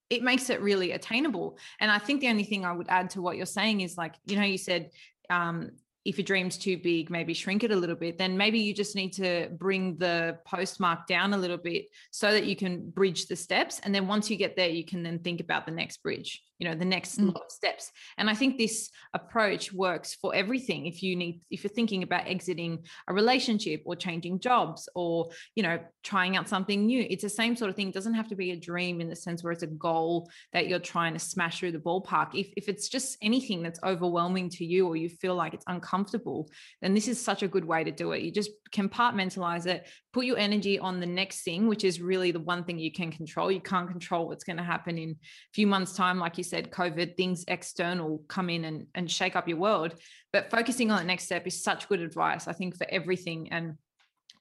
it 0.10 0.24
makes 0.24 0.50
it 0.50 0.62
really 0.62 0.92
attainable. 0.92 1.58
And 1.80 1.90
I 1.90 1.98
think 1.98 2.22
the 2.22 2.30
only 2.30 2.44
thing 2.44 2.66
I 2.66 2.72
would 2.72 2.88
add 2.90 3.10
to 3.12 3.22
what 3.22 3.38
you're 3.38 3.46
saying 3.46 3.82
is 3.82 3.98
like, 3.98 4.16
you 4.26 4.38
know, 4.38 4.46
you 4.46 4.58
said 4.58 4.92
um, 5.30 5.72
if 6.06 6.20
your 6.20 6.24
dream's 6.24 6.58
too 6.58 6.78
big, 6.78 7.10
maybe 7.10 7.34
shrink 7.34 7.64
it 7.64 7.72
a 7.72 7.76
little 7.76 7.96
bit, 7.96 8.20
then 8.20 8.38
maybe 8.38 8.60
you 8.60 8.74
just 8.74 8.96
need 8.96 9.12
to 9.14 9.50
bring 9.58 9.98
the 9.98 10.38
postmark 10.46 11.08
down 11.08 11.34
a 11.34 11.38
little 11.38 11.58
bit 11.58 11.88
so 12.12 12.32
that 12.32 12.46
you 12.46 12.56
can 12.56 12.92
bridge 12.92 13.26
the 13.26 13.36
steps. 13.36 13.80
And 13.84 13.94
then 13.94 14.08
once 14.08 14.30
you 14.30 14.38
get 14.38 14.56
there, 14.56 14.70
you 14.70 14.86
can 14.86 15.02
then 15.02 15.20
think 15.20 15.42
about 15.42 15.66
the 15.66 15.72
next 15.72 15.98
bridge 16.04 16.44
you 16.60 16.68
know 16.68 16.76
the 16.76 16.86
next 16.86 17.20
mm. 17.20 17.28
lot 17.28 17.44
of 17.46 17.52
steps. 17.52 17.92
And 18.18 18.30
i 18.30 18.34
think 18.34 18.58
this 18.58 18.90
approach 19.14 19.74
works 19.74 20.14
for 20.14 20.34
everything. 20.36 20.86
If 20.86 21.04
you 21.04 21.16
need 21.16 21.42
if 21.50 21.64
you're 21.64 21.70
thinking 21.70 22.04
about 22.04 22.28
exiting 22.28 22.84
a 23.08 23.14
relationship 23.14 23.82
or 23.86 23.96
changing 23.96 24.40
jobs 24.40 24.88
or 24.96 25.30
you 25.56 25.64
know 25.64 25.80
trying 26.04 26.38
out 26.38 26.48
something 26.48 26.86
new 26.86 27.06
it's 27.10 27.24
the 27.24 27.30
same 27.30 27.56
sort 27.56 27.70
of 27.70 27.76
thing. 27.76 27.90
It 27.90 27.94
doesn't 27.94 28.14
have 28.14 28.30
to 28.30 28.36
be 28.36 28.52
a 28.52 28.56
dream 28.56 29.02
in 29.02 29.10
the 29.10 29.16
sense 29.16 29.44
where 29.44 29.54
it's 29.54 29.64
a 29.64 29.68
goal 29.68 30.30
that 30.54 30.68
you're 30.68 30.80
trying 30.80 31.14
to 31.14 31.20
smash 31.20 31.60
through 31.60 31.72
the 31.72 31.80
ballpark. 31.80 32.30
If, 32.34 32.48
if 32.58 32.70
it's 32.70 32.90
just 32.90 33.18
anything 33.22 33.64
that's 33.64 33.80
overwhelming 33.84 34.50
to 34.52 34.66
you 34.66 34.88
or 34.88 34.96
you 34.96 35.10
feel 35.10 35.36
like 35.36 35.54
it's 35.54 35.66
uncomfortable 35.68 36.50
then 36.82 36.94
this 36.94 37.08
is 37.08 37.20
such 37.22 37.44
a 37.44 37.48
good 37.48 37.66
way 37.66 37.84
to 37.84 37.92
do 37.92 38.12
it. 38.12 38.22
You 38.22 38.32
just 38.32 38.52
compartmentalize 38.72 39.66
it 39.66 39.88
put 40.16 40.26
your 40.26 40.38
energy 40.38 40.80
on 40.80 41.02
the 41.02 41.06
next 41.06 41.42
thing 41.42 41.68
which 41.68 41.84
is 41.84 42.00
really 42.00 42.32
the 42.32 42.40
one 42.40 42.64
thing 42.64 42.80
you 42.80 42.90
can 42.90 43.12
control. 43.12 43.52
You 43.52 43.60
can't 43.60 43.90
control 43.90 44.30
what's 44.30 44.46
going 44.46 44.56
to 44.56 44.64
happen 44.64 44.98
in 44.98 45.10
a 45.10 45.16
few 45.54 45.68
months 45.68 45.92
time. 45.92 46.20
Like 46.20 46.38
you 46.38 46.44
said, 46.46 46.72
COVID, 46.72 47.18
things 47.18 47.44
external 47.50 48.24
come 48.30 48.50
in 48.50 48.64
and, 48.64 48.88
and 48.96 49.12
shake 49.12 49.36
up 49.36 49.50
your 49.50 49.58
world. 49.58 49.94
But 50.32 50.50
focusing 50.50 50.90
on 50.90 51.00
the 51.00 51.04
next 51.04 51.26
step 51.26 51.46
is 51.46 51.62
such 51.62 51.90
good 51.90 52.00
advice, 52.00 52.48
I 52.48 52.54
think, 52.54 52.78
for 52.78 52.88
everything. 52.90 53.52
And 53.52 53.74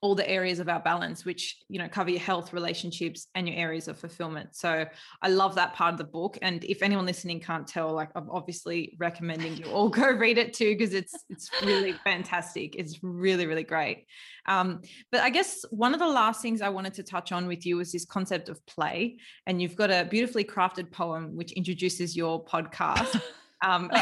all 0.05 0.15
the 0.15 0.29
areas 0.29 0.59
of 0.59 0.69
our 0.69 0.81
balance, 0.81 1.25
which 1.25 1.57
you 1.71 1.79
know 1.79 1.89
cover 1.89 2.11
your 2.11 2.21
health, 2.21 2.53
relationships, 2.53 3.29
and 3.35 3.49
your 3.49 3.57
areas 3.57 3.89
of 3.89 3.99
fulfillment. 3.99 4.55
So 4.55 4.85
I 5.23 5.29
love 5.31 5.55
that 5.55 5.73
part 5.73 5.95
of 5.95 5.99
the 5.99 6.05
book. 6.05 6.37
And 6.43 6.63
if 6.65 6.83
anyone 6.83 7.07
listening 7.07 7.41
can't 7.41 7.67
tell, 7.67 7.91
like 7.91 8.11
I'm 8.15 8.29
obviously 8.29 8.97
recommending 8.99 9.57
you 9.57 9.65
all 9.73 9.89
go 10.03 10.11
read 10.11 10.37
it 10.37 10.53
too 10.53 10.77
because 10.77 10.93
it's 10.93 11.15
it's 11.31 11.49
really 11.63 11.93
fantastic. 12.05 12.77
It's 12.77 13.03
really 13.03 13.47
really 13.47 13.63
great. 13.63 14.05
Um, 14.45 14.83
but 15.11 15.23
I 15.23 15.31
guess 15.31 15.65
one 15.71 15.95
of 15.95 16.01
the 16.01 16.07
last 16.07 16.43
things 16.43 16.61
I 16.61 16.69
wanted 16.69 16.93
to 16.95 17.03
touch 17.03 17.33
on 17.33 17.47
with 17.47 17.65
you 17.65 17.79
was 17.79 17.91
this 17.91 18.05
concept 18.05 18.51
of 18.51 18.65
play. 18.67 19.17
And 19.47 19.63
you've 19.63 19.75
got 19.75 19.91
a 19.91 20.05
beautifully 20.05 20.45
crafted 20.45 20.93
poem 20.93 21.35
which 21.35 21.53
introduces 21.53 22.15
your 22.15 22.45
podcast. 22.45 23.23
Um, 23.63 23.89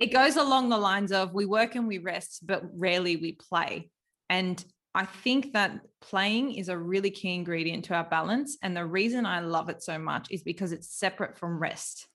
it 0.00 0.12
goes 0.12 0.36
along 0.36 0.68
the 0.68 0.78
lines 0.78 1.10
of 1.10 1.34
we 1.34 1.44
work 1.44 1.74
and 1.74 1.88
we 1.88 1.98
rest, 1.98 2.46
but 2.46 2.62
rarely 2.72 3.16
we 3.16 3.32
play. 3.32 3.90
And 4.30 4.64
I 4.94 5.04
think 5.04 5.52
that 5.52 5.80
playing 6.00 6.54
is 6.54 6.68
a 6.68 6.78
really 6.78 7.10
key 7.10 7.34
ingredient 7.34 7.84
to 7.86 7.94
our 7.94 8.04
balance. 8.04 8.56
And 8.62 8.76
the 8.76 8.86
reason 8.86 9.26
I 9.26 9.40
love 9.40 9.68
it 9.68 9.82
so 9.82 9.98
much 9.98 10.28
is 10.30 10.42
because 10.42 10.72
it's 10.72 10.88
separate 10.88 11.36
from 11.36 11.58
rest. 11.58 12.06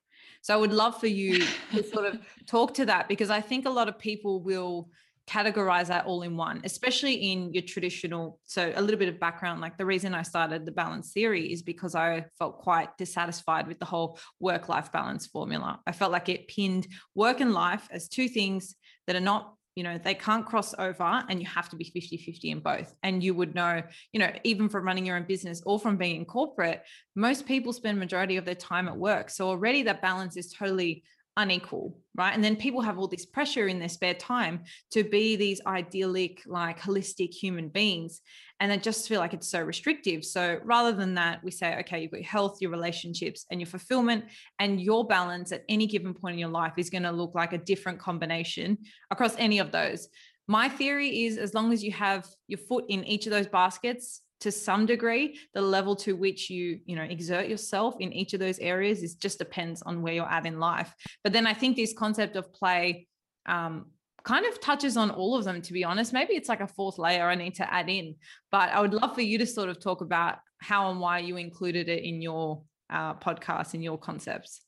So 0.42 0.54
I 0.54 0.56
would 0.56 0.72
love 0.72 0.98
for 0.98 1.06
you 1.06 1.44
to 1.72 1.82
sort 1.92 2.06
of 2.06 2.18
talk 2.46 2.74
to 2.74 2.86
that 2.86 3.08
because 3.08 3.30
I 3.30 3.40
think 3.40 3.66
a 3.66 3.70
lot 3.70 3.88
of 3.88 3.98
people 3.98 4.40
will 4.42 4.88
categorize 5.28 5.86
that 5.86 6.06
all 6.06 6.22
in 6.22 6.36
one, 6.36 6.60
especially 6.64 7.14
in 7.14 7.52
your 7.52 7.62
traditional. 7.62 8.40
So, 8.46 8.72
a 8.74 8.82
little 8.82 8.98
bit 8.98 9.08
of 9.08 9.20
background 9.20 9.60
like 9.60 9.76
the 9.76 9.86
reason 9.86 10.14
I 10.14 10.22
started 10.22 10.66
the 10.66 10.72
balance 10.72 11.12
theory 11.12 11.52
is 11.52 11.62
because 11.62 11.94
I 11.94 12.26
felt 12.38 12.58
quite 12.58 12.96
dissatisfied 12.98 13.68
with 13.68 13.78
the 13.78 13.84
whole 13.84 14.18
work 14.40 14.68
life 14.68 14.90
balance 14.90 15.26
formula. 15.26 15.80
I 15.86 15.92
felt 15.92 16.10
like 16.10 16.28
it 16.28 16.48
pinned 16.48 16.88
work 17.14 17.40
and 17.40 17.52
life 17.52 17.86
as 17.92 18.08
two 18.08 18.28
things 18.28 18.74
that 19.06 19.14
are 19.14 19.20
not 19.20 19.54
you 19.74 19.84
know 19.84 19.98
they 19.98 20.14
can't 20.14 20.46
cross 20.46 20.74
over 20.78 21.24
and 21.28 21.40
you 21.40 21.46
have 21.46 21.68
to 21.68 21.76
be 21.76 21.84
50 21.84 22.16
50 22.16 22.50
in 22.50 22.60
both. 22.60 22.94
And 23.02 23.22
you 23.22 23.34
would 23.34 23.54
know 23.54 23.82
you 24.12 24.20
know 24.20 24.30
even 24.44 24.68
from 24.68 24.84
running 24.84 25.06
your 25.06 25.16
own 25.16 25.24
business 25.24 25.62
or 25.64 25.78
from 25.78 25.96
being 25.96 26.16
in 26.16 26.24
corporate 26.24 26.82
most 27.14 27.46
people 27.46 27.72
spend 27.72 27.98
majority 27.98 28.36
of 28.36 28.44
their 28.44 28.54
time 28.54 28.88
at 28.88 28.96
work. 28.96 29.30
So 29.30 29.48
already 29.48 29.82
that 29.82 30.02
balance 30.02 30.36
is 30.36 30.52
totally 30.52 31.04
unequal, 31.40 31.96
right? 32.14 32.34
And 32.34 32.44
then 32.44 32.56
people 32.56 32.82
have 32.82 32.98
all 32.98 33.08
this 33.08 33.26
pressure 33.26 33.68
in 33.68 33.78
their 33.78 33.88
spare 33.88 34.14
time 34.14 34.64
to 34.92 35.02
be 35.02 35.36
these 35.36 35.60
idyllic, 35.66 36.42
like 36.46 36.80
holistic 36.80 37.32
human 37.32 37.68
beings. 37.68 38.20
And 38.60 38.70
they 38.70 38.76
just 38.76 39.08
feel 39.08 39.20
like 39.20 39.32
it's 39.32 39.50
so 39.50 39.62
restrictive. 39.62 40.24
So 40.24 40.60
rather 40.64 40.92
than 40.92 41.14
that, 41.14 41.42
we 41.42 41.50
say, 41.50 41.78
okay, 41.80 42.02
you've 42.02 42.10
got 42.10 42.20
your 42.20 42.28
health, 42.28 42.58
your 42.60 42.70
relationships, 42.70 43.46
and 43.50 43.58
your 43.58 43.66
fulfillment, 43.66 44.26
and 44.58 44.80
your 44.80 45.06
balance 45.06 45.50
at 45.50 45.64
any 45.68 45.86
given 45.86 46.12
point 46.12 46.34
in 46.34 46.38
your 46.38 46.50
life 46.50 46.74
is 46.76 46.90
going 46.90 47.04
to 47.04 47.12
look 47.12 47.34
like 47.34 47.54
a 47.54 47.58
different 47.58 47.98
combination 47.98 48.76
across 49.10 49.34
any 49.38 49.58
of 49.58 49.72
those. 49.72 50.08
My 50.46 50.68
theory 50.68 51.24
is 51.24 51.38
as 51.38 51.54
long 51.54 51.72
as 51.72 51.82
you 51.82 51.92
have 51.92 52.26
your 52.48 52.58
foot 52.58 52.84
in 52.88 53.04
each 53.04 53.26
of 53.26 53.32
those 53.32 53.46
baskets, 53.46 54.20
to 54.40 54.50
some 54.50 54.86
degree 54.86 55.38
the 55.54 55.60
level 55.60 55.94
to 55.94 56.14
which 56.14 56.50
you 56.50 56.80
you 56.84 56.96
know 56.96 57.02
exert 57.02 57.48
yourself 57.48 57.94
in 58.00 58.12
each 58.12 58.34
of 58.34 58.40
those 58.40 58.58
areas 58.58 59.02
is 59.02 59.14
just 59.14 59.38
depends 59.38 59.82
on 59.82 60.02
where 60.02 60.14
you're 60.14 60.30
at 60.30 60.46
in 60.46 60.58
life. 60.58 60.94
But 61.22 61.32
then 61.32 61.46
i 61.46 61.54
think 61.54 61.76
this 61.76 61.92
concept 61.92 62.36
of 62.36 62.52
play 62.52 63.06
um, 63.46 63.86
kind 64.24 64.44
of 64.46 64.60
touches 64.60 64.96
on 64.96 65.10
all 65.10 65.36
of 65.36 65.44
them 65.44 65.62
to 65.62 65.72
be 65.72 65.84
honest. 65.84 66.12
Maybe 66.12 66.34
it's 66.34 66.48
like 66.48 66.60
a 66.60 66.66
fourth 66.66 66.98
layer 66.98 67.28
i 67.28 67.34
need 67.34 67.54
to 67.56 67.72
add 67.72 67.88
in 67.88 68.16
but 68.50 68.70
i 68.70 68.80
would 68.80 68.94
love 68.94 69.14
for 69.14 69.22
you 69.22 69.38
to 69.38 69.46
sort 69.46 69.68
of 69.68 69.80
talk 69.80 70.00
about 70.00 70.38
how 70.58 70.90
and 70.90 71.00
why 71.00 71.18
you 71.18 71.36
included 71.36 71.88
it 71.88 72.04
in 72.04 72.20
your 72.20 72.62
uh, 72.90 73.14
podcast 73.14 73.74
in 73.74 73.82
your 73.82 73.96
concepts 73.96 74.62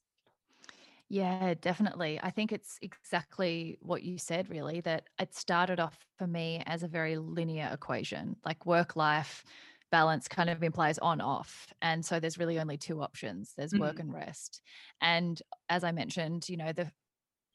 yeah, 1.13 1.53
definitely. 1.61 2.19
I 2.23 2.31
think 2.31 2.53
it's 2.53 2.79
exactly 2.81 3.77
what 3.83 4.03
you 4.03 4.17
said, 4.17 4.49
really, 4.49 4.81
that 4.81 5.05
it 5.21 5.35
started 5.35 5.79
off 5.79 5.99
for 6.17 6.27
me 6.27 6.63
as 6.65 6.83
a 6.83 6.89
very 6.89 7.19
linear 7.19 7.69
equation, 7.71 8.37
like 8.47 8.65
work 8.65 8.97
life 8.97 9.45
balance 9.91 10.27
kind 10.27 10.49
of 10.49 10.63
implies 10.63 10.97
on 11.01 11.21
off. 11.21 11.67
And 11.83 12.03
so 12.03 12.19
there's 12.19 12.39
really 12.39 12.59
only 12.59 12.79
two 12.79 13.03
options 13.03 13.53
there's 13.59 13.75
work 13.75 13.97
mm-hmm. 13.97 14.01
and 14.01 14.15
rest. 14.15 14.63
And 15.03 15.41
as 15.69 15.85
I 15.85 15.93
mentioned, 15.93 16.49
you 16.49 16.57
know, 16.57 16.73
the 16.73 16.91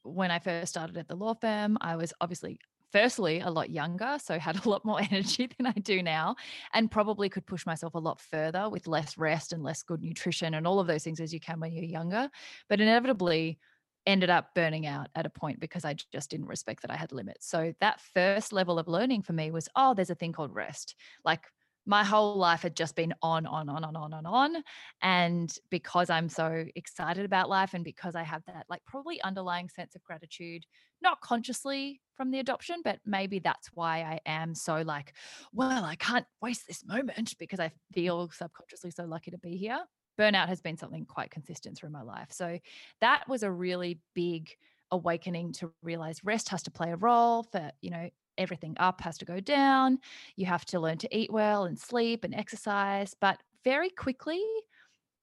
when 0.04 0.30
I 0.30 0.38
first 0.38 0.70
started 0.70 0.96
at 0.96 1.08
the 1.08 1.16
law 1.16 1.34
firm, 1.34 1.78
I 1.80 1.96
was 1.96 2.12
obviously 2.20 2.60
firstly 2.92 3.40
a 3.40 3.50
lot 3.50 3.70
younger 3.70 4.18
so 4.22 4.38
had 4.38 4.64
a 4.64 4.68
lot 4.68 4.84
more 4.84 5.00
energy 5.10 5.48
than 5.56 5.66
i 5.66 5.72
do 5.72 6.02
now 6.02 6.34
and 6.72 6.90
probably 6.90 7.28
could 7.28 7.46
push 7.46 7.66
myself 7.66 7.94
a 7.94 7.98
lot 7.98 8.20
further 8.20 8.68
with 8.68 8.86
less 8.86 9.18
rest 9.18 9.52
and 9.52 9.62
less 9.62 9.82
good 9.82 10.02
nutrition 10.02 10.54
and 10.54 10.66
all 10.66 10.80
of 10.80 10.86
those 10.86 11.04
things 11.04 11.20
as 11.20 11.32
you 11.32 11.40
can 11.40 11.60
when 11.60 11.72
you're 11.72 11.84
younger 11.84 12.28
but 12.68 12.80
inevitably 12.80 13.58
ended 14.06 14.30
up 14.30 14.54
burning 14.54 14.86
out 14.86 15.08
at 15.14 15.26
a 15.26 15.30
point 15.30 15.60
because 15.60 15.84
i 15.84 15.94
just 16.12 16.30
didn't 16.30 16.46
respect 16.46 16.82
that 16.82 16.90
i 16.90 16.96
had 16.96 17.12
limits 17.12 17.46
so 17.46 17.72
that 17.80 18.00
first 18.14 18.52
level 18.52 18.78
of 18.78 18.88
learning 18.88 19.22
for 19.22 19.32
me 19.32 19.50
was 19.50 19.68
oh 19.76 19.92
there's 19.94 20.10
a 20.10 20.14
thing 20.14 20.32
called 20.32 20.54
rest 20.54 20.94
like 21.24 21.42
my 21.88 22.04
whole 22.04 22.36
life 22.36 22.60
had 22.60 22.76
just 22.76 22.94
been 22.94 23.14
on, 23.22 23.46
on, 23.46 23.66
on, 23.70 23.82
on, 23.82 23.96
on, 23.96 24.12
on, 24.12 24.26
on. 24.26 24.62
And 25.00 25.50
because 25.70 26.10
I'm 26.10 26.28
so 26.28 26.66
excited 26.76 27.24
about 27.24 27.48
life 27.48 27.72
and 27.72 27.82
because 27.82 28.14
I 28.14 28.24
have 28.24 28.42
that 28.46 28.66
like 28.68 28.82
probably 28.86 29.22
underlying 29.22 29.70
sense 29.70 29.96
of 29.96 30.04
gratitude, 30.04 30.66
not 31.02 31.20
consciously 31.20 32.00
from 32.16 32.30
the 32.30 32.40
adoption, 32.40 32.76
but 32.84 32.98
maybe 33.06 33.38
that's 33.38 33.68
why 33.74 33.98
I 33.98 34.20
am 34.26 34.54
so 34.54 34.82
like, 34.82 35.14
well, 35.52 35.84
I 35.84 35.94
can't 35.94 36.26
waste 36.42 36.66
this 36.66 36.84
moment 36.84 37.34
because 37.38 37.60
I 37.60 37.68
mm. 37.68 37.72
feel 37.92 38.30
subconsciously 38.30 38.90
so 38.90 39.04
lucky 39.04 39.30
to 39.30 39.38
be 39.38 39.56
here. 39.56 39.80
Burnout 40.18 40.48
has 40.48 40.60
been 40.60 40.76
something 40.76 41.06
quite 41.06 41.30
consistent 41.30 41.78
through 41.78 41.90
my 41.90 42.02
life. 42.02 42.28
So 42.30 42.58
that 43.00 43.28
was 43.28 43.44
a 43.44 43.50
really 43.50 44.00
big 44.14 44.50
awakening 44.90 45.52
to 45.52 45.70
realize 45.82 46.24
rest 46.24 46.48
has 46.48 46.62
to 46.64 46.70
play 46.70 46.90
a 46.90 46.96
role 46.96 47.42
for 47.42 47.70
you 47.82 47.90
know 47.90 48.08
everything 48.38 48.74
up 48.78 49.00
has 49.00 49.18
to 49.18 49.24
go 49.24 49.40
down. 49.40 49.98
You 50.36 50.46
have 50.46 50.64
to 50.66 50.80
learn 50.80 50.98
to 50.98 51.16
eat 51.16 51.32
well 51.32 51.64
and 51.64 51.78
sleep 51.78 52.24
and 52.24 52.34
exercise. 52.34 53.14
But 53.20 53.38
very 53.64 53.90
quickly, 53.90 54.42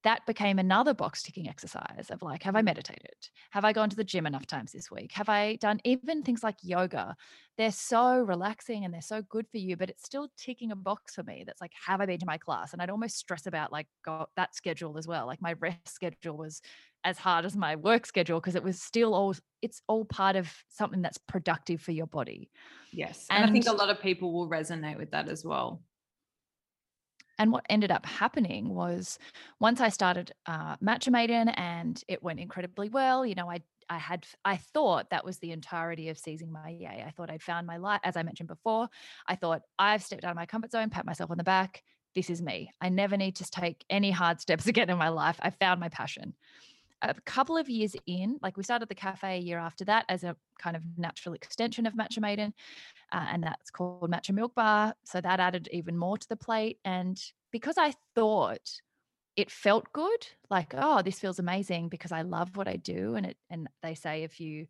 that 0.05 0.23
became 0.27 0.59
another 0.59 0.93
box 0.93 1.23
ticking 1.23 1.49
exercise 1.49 2.11
of 2.11 2.21
like, 2.21 2.43
have 2.43 2.55
I 2.55 2.61
mm. 2.61 2.65
meditated? 2.65 3.15
Have 3.49 3.65
I 3.65 3.73
gone 3.73 3.89
to 3.89 3.95
the 3.95 4.03
gym 4.03 4.27
enough 4.27 4.45
times 4.45 4.71
this 4.71 4.91
week? 4.91 5.11
Have 5.13 5.29
I 5.29 5.55
done 5.55 5.81
even 5.83 6.21
things 6.21 6.43
like 6.43 6.57
yoga? 6.61 7.15
They're 7.57 7.71
so 7.71 8.19
relaxing 8.19 8.85
and 8.85 8.93
they're 8.93 9.01
so 9.01 9.23
good 9.23 9.47
for 9.49 9.57
you, 9.57 9.75
but 9.75 9.89
it's 9.89 10.05
still 10.05 10.29
ticking 10.37 10.71
a 10.71 10.75
box 10.75 11.15
for 11.15 11.23
me 11.23 11.43
that's 11.45 11.59
like, 11.59 11.71
have 11.87 12.01
I 12.01 12.05
been 12.05 12.19
to 12.19 12.25
my 12.27 12.37
class? 12.37 12.71
And 12.71 12.83
I'd 12.83 12.91
almost 12.91 13.17
stress 13.17 13.47
about 13.47 13.71
like 13.71 13.87
got 14.05 14.29
that 14.35 14.55
schedule 14.55 14.99
as 14.99 15.07
well. 15.07 15.25
Like 15.25 15.41
my 15.41 15.53
rest 15.53 15.87
schedule 15.93 16.37
was 16.37 16.61
as 17.03 17.17
hard 17.17 17.43
as 17.43 17.55
my 17.55 17.75
work 17.75 18.05
schedule 18.05 18.39
because 18.39 18.55
it 18.55 18.63
was 18.63 18.79
still 18.79 19.15
all 19.15 19.35
it's 19.63 19.81
all 19.87 20.05
part 20.05 20.35
of 20.35 20.53
something 20.69 21.01
that's 21.01 21.17
productive 21.17 21.81
for 21.81 21.93
your 21.93 22.07
body. 22.07 22.51
Yes. 22.91 23.25
And, 23.31 23.41
and 23.41 23.49
I 23.49 23.53
think 23.53 23.67
a 23.67 23.71
lot 23.71 23.89
of 23.89 23.99
people 23.99 24.31
will 24.33 24.47
resonate 24.47 24.99
with 24.99 25.11
that 25.11 25.29
as 25.29 25.43
well. 25.43 25.81
And 27.37 27.51
what 27.51 27.65
ended 27.69 27.91
up 27.91 28.05
happening 28.05 28.73
was 28.73 29.19
once 29.59 29.81
I 29.81 29.89
started 29.89 30.31
uh, 30.45 30.77
Matcha 30.77 31.11
Maiden 31.11 31.49
and 31.49 32.01
it 32.07 32.23
went 32.23 32.39
incredibly 32.39 32.89
well, 32.89 33.25
you 33.25 33.35
know, 33.35 33.49
I 33.49 33.61
I 33.89 33.97
had 33.97 34.25
I 34.43 34.57
thought 34.57 35.11
that 35.11 35.25
was 35.25 35.37
the 35.37 35.51
entirety 35.51 36.09
of 36.09 36.17
seizing 36.17 36.51
my 36.51 36.69
yay. 36.69 37.03
I 37.05 37.11
thought 37.11 37.29
I'd 37.29 37.43
found 37.43 37.67
my 37.67 37.77
light, 37.77 37.99
as 38.03 38.17
I 38.17 38.23
mentioned 38.23 38.47
before. 38.47 38.87
I 39.27 39.35
thought 39.35 39.61
I've 39.77 40.03
stepped 40.03 40.23
out 40.23 40.31
of 40.31 40.35
my 40.35 40.45
comfort 40.45 40.71
zone, 40.71 40.89
pat 40.89 41.05
myself 41.05 41.29
on 41.31 41.37
the 41.37 41.43
back. 41.43 41.83
This 42.15 42.29
is 42.29 42.41
me. 42.41 42.71
I 42.81 42.89
never 42.89 43.17
need 43.17 43.35
to 43.37 43.43
take 43.43 43.85
any 43.89 44.11
hard 44.11 44.41
steps 44.41 44.67
again 44.67 44.89
in 44.89 44.97
my 44.97 45.09
life. 45.09 45.37
I 45.39 45.49
found 45.49 45.79
my 45.79 45.89
passion 45.89 46.33
a 47.09 47.21
couple 47.21 47.57
of 47.57 47.69
years 47.69 47.95
in, 48.05 48.37
like 48.41 48.57
we 48.57 48.63
started 48.63 48.89
the 48.89 48.95
cafe 48.95 49.37
a 49.37 49.41
year 49.41 49.59
after 49.59 49.85
that 49.85 50.05
as 50.09 50.23
a 50.23 50.35
kind 50.59 50.75
of 50.75 50.83
natural 50.97 51.35
extension 51.35 51.85
of 51.85 51.93
Matcha 51.93 52.19
Maiden, 52.19 52.53
uh, 53.11 53.25
and 53.31 53.43
that's 53.43 53.69
called 53.69 54.11
Matcha 54.11 54.31
Mylkbar. 54.31 54.93
So 55.05 55.21
that 55.21 55.39
added 55.39 55.69
even 55.71 55.97
more 55.97 56.17
to 56.17 56.29
the 56.29 56.35
plate. 56.35 56.79
And 56.85 57.21
because 57.51 57.77
I 57.77 57.93
thought 58.15 58.81
it 59.35 59.51
felt 59.51 59.91
good 59.91 60.27
like 60.49 60.73
oh 60.77 61.01
this 61.01 61.19
feels 61.19 61.39
amazing 61.39 61.89
because 61.89 62.11
i 62.11 62.21
love 62.21 62.55
what 62.55 62.67
i 62.67 62.75
do 62.77 63.15
and 63.15 63.25
it 63.25 63.37
and 63.49 63.67
they 63.83 63.93
say 63.93 64.23
if 64.23 64.39
you 64.39 64.65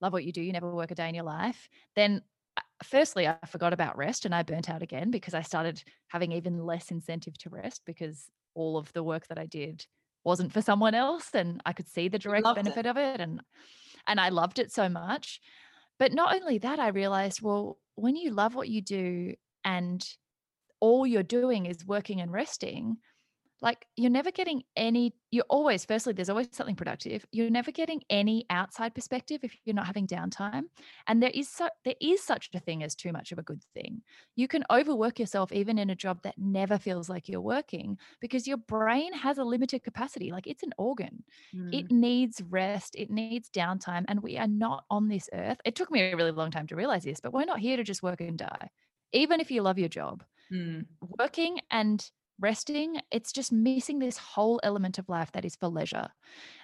love 0.00 0.12
what 0.12 0.24
you 0.24 0.32
do 0.32 0.42
you 0.42 0.52
never 0.52 0.70
work 0.70 0.90
a 0.90 0.94
day 0.94 1.08
in 1.08 1.14
your 1.14 1.24
life 1.24 1.68
then 1.96 2.20
uh, 2.56 2.62
firstly 2.84 3.26
i 3.26 3.36
forgot 3.46 3.72
about 3.72 3.96
rest 3.96 4.26
and 4.26 4.34
i 4.34 4.42
burnt 4.42 4.68
out 4.68 4.82
again 4.82 5.10
because 5.10 5.34
i 5.34 5.42
started 5.42 5.82
having 6.08 6.32
even 6.32 6.64
less 6.64 6.90
incentive 6.90 7.36
to 7.38 7.48
rest 7.48 7.82
because 7.86 8.28
all 8.54 8.76
of 8.76 8.92
the 8.92 9.02
work 9.02 9.26
that 9.28 9.38
i 9.38 9.46
did 9.46 9.86
wasn't 10.24 10.52
for 10.52 10.62
someone 10.62 10.94
else 10.94 11.30
and 11.34 11.60
i 11.64 11.72
could 11.72 11.88
see 11.88 12.08
the 12.08 12.18
direct 12.18 12.46
benefit 12.54 12.86
it. 12.86 12.88
of 12.88 12.96
it 12.96 13.20
and 13.20 13.40
and 14.06 14.20
i 14.20 14.28
loved 14.28 14.58
it 14.58 14.72
so 14.72 14.88
much 14.88 15.40
but 15.98 16.12
not 16.12 16.34
only 16.34 16.58
that 16.58 16.78
i 16.78 16.88
realized 16.88 17.42
well 17.42 17.78
when 17.94 18.16
you 18.16 18.30
love 18.30 18.54
what 18.54 18.68
you 18.68 18.80
do 18.80 19.34
and 19.64 20.06
all 20.80 21.06
you're 21.06 21.22
doing 21.22 21.66
is 21.66 21.86
working 21.86 22.20
and 22.20 22.32
resting 22.32 22.96
like 23.62 23.86
you're 23.96 24.10
never 24.10 24.30
getting 24.30 24.62
any 24.76 25.12
you're 25.30 25.44
always 25.48 25.84
firstly 25.84 26.12
there's 26.12 26.30
always 26.30 26.48
something 26.52 26.74
productive. 26.74 27.24
You're 27.30 27.50
never 27.50 27.70
getting 27.70 28.02
any 28.10 28.46
outside 28.50 28.94
perspective 28.94 29.40
if 29.42 29.54
you're 29.64 29.74
not 29.74 29.86
having 29.86 30.06
downtime. 30.06 30.64
And 31.06 31.22
there 31.22 31.30
is 31.32 31.48
so 31.48 31.68
there 31.84 31.94
is 32.00 32.22
such 32.22 32.50
a 32.54 32.60
thing 32.60 32.82
as 32.82 32.94
too 32.94 33.12
much 33.12 33.32
of 33.32 33.38
a 33.38 33.42
good 33.42 33.62
thing. 33.74 34.02
You 34.34 34.48
can 34.48 34.64
overwork 34.70 35.18
yourself 35.18 35.52
even 35.52 35.78
in 35.78 35.90
a 35.90 35.94
job 35.94 36.22
that 36.22 36.38
never 36.38 36.78
feels 36.78 37.08
like 37.08 37.28
you're 37.28 37.40
working 37.40 37.98
because 38.20 38.46
your 38.46 38.56
brain 38.56 39.12
has 39.12 39.38
a 39.38 39.44
limited 39.44 39.82
capacity 39.82 40.30
like 40.32 40.46
it's 40.46 40.62
an 40.62 40.72
organ. 40.78 41.22
Mm. 41.54 41.74
it 41.74 41.90
needs 41.90 42.42
rest 42.48 42.94
it 42.96 43.10
needs 43.10 43.50
downtime 43.50 44.04
and 44.08 44.22
we 44.22 44.38
are 44.38 44.48
not 44.48 44.84
on 44.90 45.08
this 45.08 45.28
earth. 45.32 45.58
It 45.64 45.76
took 45.76 45.90
me 45.90 46.00
a 46.00 46.16
really 46.16 46.30
long 46.30 46.50
time 46.50 46.66
to 46.68 46.76
realize 46.76 47.04
this 47.04 47.20
but 47.20 47.32
we're 47.32 47.44
not 47.44 47.60
here 47.60 47.76
to 47.76 47.84
just 47.84 48.02
work 48.02 48.20
and 48.20 48.38
die. 48.38 48.70
Even 49.12 49.40
if 49.40 49.50
you 49.50 49.62
love 49.62 49.78
your 49.78 49.88
job 49.88 50.24
mm. 50.52 50.86
working 51.18 51.58
and 51.70 52.10
resting, 52.40 53.00
it's 53.10 53.32
just 53.32 53.52
missing 53.52 53.98
this 53.98 54.18
whole 54.18 54.60
element 54.62 54.98
of 54.98 55.08
life 55.08 55.32
that 55.32 55.44
is 55.44 55.56
for 55.56 55.68
leisure. 55.68 56.08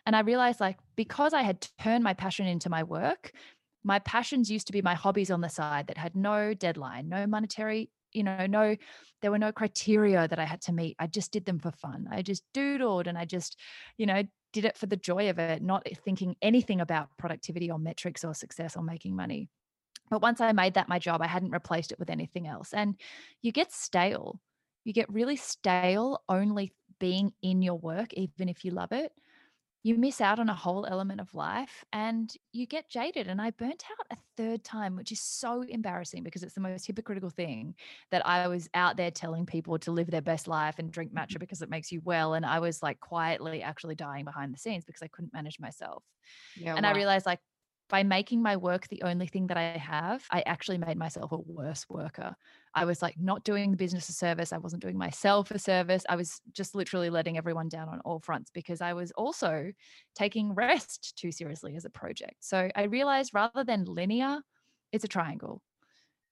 And 0.05 0.17
I 0.17 0.21
realized, 0.21 0.61
like, 0.61 0.79
because 0.97 1.35
I 1.35 1.43
had 1.43 1.67
turned 1.81 2.05
my 2.05 2.15
passion 2.15 2.47
into 2.47 2.71
my 2.71 2.83
work, 2.83 3.33
my 3.85 3.99
passions 4.01 4.51
used 4.51 4.67
to 4.67 4.73
be 4.73 4.83
my 4.83 4.95
hobbies 4.95 5.31
on 5.31 5.41
the 5.41 5.49
side 5.49 5.87
that 5.87 5.99
had 5.99 6.17
no 6.17 6.55
deadline, 6.55 7.09
no 7.09 7.27
monetary, 7.27 7.91
you 8.13 8.25
know, 8.25 8.47
no, 8.47 8.77
there 9.23 9.31
were 9.31 9.39
no 9.39 9.53
criteria 9.53 10.27
that 10.27 10.39
I 10.39 10.45
had 10.45 10.63
to 10.63 10.73
meet. 10.73 10.97
I 10.99 11.07
just 11.07 11.31
did 11.31 11.45
them 11.45 11.59
for 11.59 11.71
fun. 11.71 12.09
I 12.11 12.23
just 12.23 12.43
doodled 12.55 13.07
and 13.07 13.17
I 13.17 13.25
just, 13.27 13.59
you 13.97 14.07
know, 14.07 14.23
did 14.53 14.65
it 14.65 14.77
for 14.77 14.87
the 14.87 14.97
joy 14.97 15.29
of 15.31 15.39
it, 15.39 15.63
not 15.63 15.87
thinking 16.05 16.35
anything 16.41 16.81
about 16.81 17.11
productivity 17.19 17.71
or 17.71 17.79
metrics 17.79 18.25
or 18.25 18.35
success 18.35 18.77
or 18.77 18.83
making 18.83 19.15
money. 19.15 19.49
But 20.11 20.23
once 20.23 20.41
I 20.41 20.53
made 20.53 20.75
that 20.75 20.89
my 20.89 20.99
job, 20.99 21.21
I 21.21 21.27
hadn't 21.27 21.51
replaced 21.51 21.93
it 21.93 21.99
with 21.99 22.11
anything 22.11 22.47
else. 22.47 22.73
And 22.73 22.95
you 23.43 23.53
get 23.53 23.73
stale 23.73 24.41
you 24.87 24.93
get 24.93 25.13
really 25.13 25.37
stale 25.37 26.23
only 26.29 26.73
being 27.01 27.33
in 27.43 27.61
your 27.61 27.75
work, 27.75 28.15
even 28.15 28.49
if 28.49 28.65
you 28.65 28.71
love 28.71 28.93
it. 28.93 29.13
You 29.83 29.97
miss 29.97 30.21
out 30.21 30.39
on 30.39 30.49
a 30.49 30.55
whole 30.55 30.87
element 30.87 31.21
of 31.21 31.33
life 31.35 31.85
and 31.93 32.33
you 32.53 32.67
get 32.67 32.89
jaded. 32.89 33.27
And 33.27 33.41
I 33.41 33.51
burnt 33.51 33.85
out 33.91 34.17
a 34.17 34.17
third 34.37 34.65
time, 34.65 34.97
which 34.97 35.13
is 35.13 35.21
so 35.21 35.63
embarrassing 35.63 36.23
because 36.23 36.43
it's 36.43 36.55
the 36.55 36.61
most 36.61 36.87
hypocritical 36.87 37.31
thing 37.31 37.75
that 38.11 38.27
I 38.27 38.49
was 38.49 38.69
out 38.75 38.97
there 38.97 39.11
telling 39.11 39.45
people 39.45 39.79
to 39.81 39.93
live 39.93 40.11
their 40.11 40.23
best 40.23 40.49
life 40.49 40.77
and 40.79 40.91
drink 40.91 41.13
matcha 41.13 41.31
mm-hmm. 41.31 41.41
because 41.41 41.63
it 41.63 41.71
makes 41.71 41.91
you 41.91 42.01
well. 42.05 42.35
And 42.35 42.47
I 42.47 42.61
was 42.61 42.83
like 42.83 42.99
quietly 43.01 43.63
actually 43.63 43.97
dying 43.97 44.25
behind 44.25 44.55
the 44.55 44.59
scenes 44.59 44.85
because 44.85 45.03
I 45.03 45.09
couldn't 45.09 45.33
manage 45.33 45.61
myself. 45.61 46.03
Yeah, 46.57 46.75
and 46.77 46.85
wow. 46.85 46.91
I 46.91 46.95
realized 46.95 47.27
like 47.27 47.41
by 47.89 48.03
making 48.03 48.43
my 48.43 48.57
work 48.57 48.89
the 48.89 49.03
only 49.03 49.27
thing 49.27 49.47
that 49.49 49.57
I 49.57 49.79
have, 49.79 50.25
I 50.31 50.43
actually 50.47 50.79
made 50.79 50.97
myself 50.97 51.33
a 51.33 51.39
worse 51.39 51.87
worker. 51.89 52.35
I 52.77 52.85
was 52.85 53.01
like 53.01 53.19
not 53.19 53.43
doing 53.43 53.71
the 53.71 53.77
business 53.79 54.11
a 54.11 54.13
service. 54.13 54.53
I 54.53 54.59
wasn't 54.59 54.83
doing 54.83 54.99
myself 54.99 55.51
a 55.51 55.59
service. 55.59 56.05
I 56.11 56.15
was 56.15 56.43
just 56.53 56.75
literally 56.75 57.09
letting 57.09 57.39
everyone 57.39 57.71
down 57.71 57.89
on 57.89 58.01
all 58.01 58.21
fronts 58.21 58.51
because 58.53 58.83
I 58.83 58.93
was 58.93 59.11
also 59.13 59.73
taking 60.15 60.55
rest 60.55 61.17
too 61.19 61.33
seriously 61.33 61.75
as 61.75 61.87
a 61.87 61.91
project. 61.91 62.37
So 62.41 62.71
I 62.77 62.83
realized 62.85 63.33
rather 63.33 63.65
than 63.65 63.87
linear, 63.87 64.41
it's 64.93 65.05
a 65.05 65.09
triangle. 65.09 65.63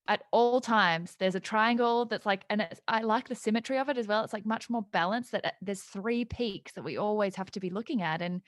At 0.07 0.25
all 0.33 0.61
times, 0.61 1.17
there's 1.19 1.35
a 1.35 1.41
triangle 1.41 2.05
that's 2.05 2.27
like, 2.27 2.45
and 2.51 2.69
I 2.87 3.01
like 3.01 3.27
the 3.27 3.35
symmetry 3.35 3.79
of 3.79 3.89
it 3.89 3.97
as 3.97 4.07
well. 4.07 4.23
It's 4.23 4.35
like 4.35 4.45
much 4.45 4.69
more 4.69 4.83
balanced 4.93 5.33
that 5.33 5.47
uh, 5.47 5.51
there's 5.63 5.81
three 5.81 6.27
peaks 6.27 6.73
that 6.73 6.85
we 6.85 6.99
always 6.99 7.37
have 7.37 7.51
to 7.53 7.61
be 7.61 7.71
looking 7.71 8.03
at. 8.03 8.21
And 8.21 8.43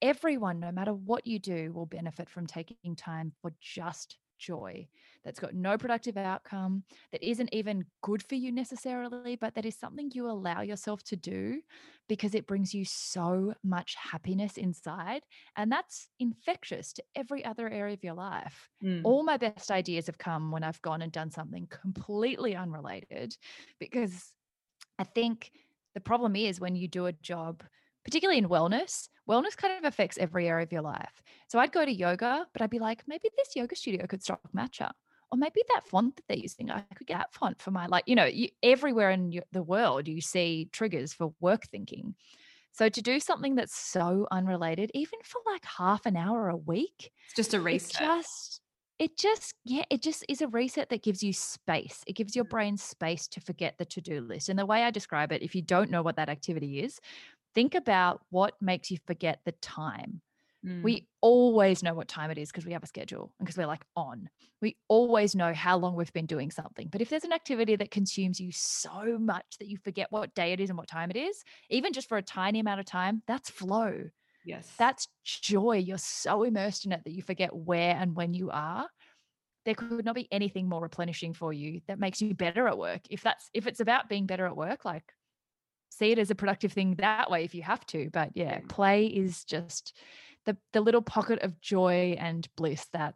everyone, 0.00 0.60
no 0.60 0.72
matter 0.72 0.94
what 0.94 1.26
you 1.26 1.38
do, 1.38 1.74
will 1.74 1.84
benefit 1.84 2.30
from 2.30 2.46
taking 2.46 2.96
time 2.96 3.32
for 3.42 3.52
just 3.60 4.16
joy 4.42 4.88
that's 5.24 5.38
got 5.38 5.54
no 5.54 5.78
productive 5.78 6.16
outcome, 6.16 6.82
that 7.12 7.22
isn't 7.22 7.48
even 7.52 7.84
good 8.02 8.22
for 8.22 8.34
you 8.34 8.50
necessarily, 8.50 9.36
but 9.36 9.54
that 9.54 9.64
is 9.64 9.76
something 9.76 10.10
you 10.12 10.28
allow 10.28 10.62
yourself 10.62 11.02
to 11.04 11.16
do 11.16 11.60
because 12.08 12.34
it 12.34 12.46
brings 12.46 12.74
you 12.74 12.84
so 12.84 13.54
much 13.62 13.94
happiness 13.94 14.56
inside. 14.56 15.22
And 15.56 15.70
that's 15.70 16.08
infectious 16.18 16.92
to 16.94 17.04
every 17.14 17.44
other 17.44 17.68
area 17.68 17.94
of 17.94 18.02
your 18.02 18.14
life. 18.14 18.68
Mm. 18.82 19.02
All 19.04 19.22
my 19.22 19.36
best 19.36 19.70
ideas 19.70 20.06
have 20.06 20.18
come 20.18 20.50
when 20.50 20.64
I've 20.64 20.82
gone 20.82 21.02
and 21.02 21.12
done 21.12 21.30
something 21.30 21.68
completely 21.70 22.56
unrelated 22.56 23.36
because 23.78 24.32
I 24.98 25.04
think 25.04 25.52
the 25.94 26.00
problem 26.00 26.34
is 26.34 26.60
when 26.60 26.74
you 26.74 26.88
do 26.88 27.06
a 27.06 27.12
job 27.12 27.62
particularly 28.04 28.38
in 28.38 28.48
wellness, 28.48 29.08
wellness 29.28 29.56
kind 29.56 29.78
of 29.78 29.84
affects 29.84 30.18
every 30.18 30.48
area 30.48 30.64
of 30.64 30.72
your 30.72 30.82
life. 30.82 31.22
So 31.48 31.58
I'd 31.58 31.72
go 31.72 31.84
to 31.84 31.92
yoga, 31.92 32.46
but 32.52 32.62
I'd 32.62 32.70
be 32.70 32.78
like, 32.78 33.02
maybe 33.06 33.28
this 33.36 33.54
yoga 33.54 33.76
studio 33.76 34.06
could 34.06 34.22
stock 34.22 34.40
matcha. 34.56 34.90
Or 35.30 35.38
maybe 35.38 35.62
that 35.72 35.86
font 35.86 36.16
that 36.16 36.24
they're 36.28 36.36
using, 36.36 36.70
I 36.70 36.82
could 36.94 37.06
get 37.06 37.16
that 37.18 37.32
font 37.32 37.62
for 37.62 37.70
my, 37.70 37.86
like, 37.86 38.04
you 38.06 38.14
know, 38.14 38.26
you, 38.26 38.48
everywhere 38.62 39.10
in 39.10 39.40
the 39.50 39.62
world, 39.62 40.06
you 40.06 40.20
see 40.20 40.68
triggers 40.72 41.14
for 41.14 41.32
work 41.40 41.66
thinking. 41.68 42.14
So 42.72 42.90
to 42.90 43.00
do 43.02 43.18
something 43.18 43.54
that's 43.54 43.74
so 43.74 44.26
unrelated, 44.30 44.90
even 44.92 45.18
for 45.24 45.40
like 45.46 45.64
half 45.64 46.04
an 46.04 46.16
hour 46.16 46.48
a 46.48 46.56
week, 46.56 47.10
it's 47.26 47.36
just 47.36 47.54
a 47.54 47.60
reset. 47.60 48.00
It 48.00 48.04
just, 48.04 48.60
it 48.98 49.16
just, 49.16 49.54
yeah, 49.64 49.84
it 49.88 50.02
just 50.02 50.24
is 50.28 50.42
a 50.42 50.48
reset 50.48 50.90
that 50.90 51.02
gives 51.02 51.22
you 51.22 51.32
space. 51.32 52.02
It 52.06 52.14
gives 52.14 52.36
your 52.36 52.44
mm. 52.44 52.50
brain 52.50 52.76
space 52.76 53.26
to 53.28 53.40
forget 53.40 53.76
the 53.78 53.86
to 53.86 54.00
do 54.02 54.20
list. 54.20 54.50
And 54.50 54.58
the 54.58 54.66
way 54.66 54.82
I 54.82 54.90
describe 54.90 55.32
it, 55.32 55.42
if 55.42 55.54
you 55.54 55.62
don't 55.62 55.90
know 55.90 56.02
what 56.02 56.16
that 56.16 56.28
activity 56.28 56.80
is, 56.80 57.00
think 57.54 57.74
about 57.74 58.20
what 58.30 58.54
makes 58.60 58.90
you 58.90 58.98
forget 59.06 59.40
the 59.44 59.52
time. 59.52 60.20
Mm. 60.66 60.82
We 60.82 61.08
always 61.20 61.82
know 61.82 61.94
what 61.94 62.08
time 62.08 62.30
it 62.30 62.38
is 62.38 62.50
because 62.50 62.64
we 62.64 62.72
have 62.72 62.84
a 62.84 62.86
schedule 62.86 63.32
and 63.38 63.46
because 63.46 63.56
we're 63.56 63.66
like 63.66 63.84
on. 63.96 64.28
We 64.60 64.76
always 64.88 65.34
know 65.34 65.52
how 65.52 65.76
long 65.76 65.96
we've 65.96 66.12
been 66.12 66.26
doing 66.26 66.50
something. 66.50 66.88
But 66.90 67.00
if 67.00 67.08
there's 67.08 67.24
an 67.24 67.32
activity 67.32 67.74
that 67.76 67.90
consumes 67.90 68.40
you 68.40 68.52
so 68.52 69.18
much 69.18 69.44
that 69.58 69.68
you 69.68 69.76
forget 69.76 70.06
what 70.10 70.34
day 70.34 70.52
it 70.52 70.60
is 70.60 70.70
and 70.70 70.78
what 70.78 70.88
time 70.88 71.10
it 71.10 71.16
is, 71.16 71.42
even 71.68 71.92
just 71.92 72.08
for 72.08 72.16
a 72.16 72.22
tiny 72.22 72.60
amount 72.60 72.80
of 72.80 72.86
time, 72.86 73.22
that's 73.26 73.50
flow. 73.50 74.04
Yes. 74.44 74.70
That's 74.78 75.08
joy. 75.24 75.76
You're 75.78 75.98
so 75.98 76.44
immersed 76.44 76.86
in 76.86 76.92
it 76.92 77.02
that 77.04 77.12
you 77.12 77.22
forget 77.22 77.54
where 77.54 77.96
and 77.96 78.14
when 78.14 78.34
you 78.34 78.50
are. 78.50 78.88
There 79.64 79.74
could 79.74 80.04
not 80.04 80.16
be 80.16 80.26
anything 80.32 80.68
more 80.68 80.80
replenishing 80.80 81.34
for 81.34 81.52
you 81.52 81.82
that 81.86 81.98
makes 81.98 82.20
you 82.20 82.34
better 82.34 82.66
at 82.66 82.78
work. 82.78 83.02
If 83.10 83.22
that's 83.22 83.48
if 83.54 83.68
it's 83.68 83.78
about 83.78 84.08
being 84.08 84.26
better 84.26 84.46
at 84.46 84.56
work, 84.56 84.84
like 84.84 85.04
see 85.92 86.12
it 86.12 86.18
as 86.18 86.30
a 86.30 86.34
productive 86.34 86.72
thing 86.72 86.94
that 86.96 87.30
way 87.30 87.44
if 87.44 87.54
you 87.54 87.62
have 87.62 87.84
to. 87.86 88.10
But 88.12 88.30
yeah, 88.34 88.60
play 88.68 89.06
is 89.06 89.44
just 89.44 89.96
the 90.46 90.56
the 90.72 90.80
little 90.80 91.02
pocket 91.02 91.40
of 91.42 91.60
joy 91.60 92.16
and 92.18 92.48
bliss 92.56 92.86
that 92.92 93.14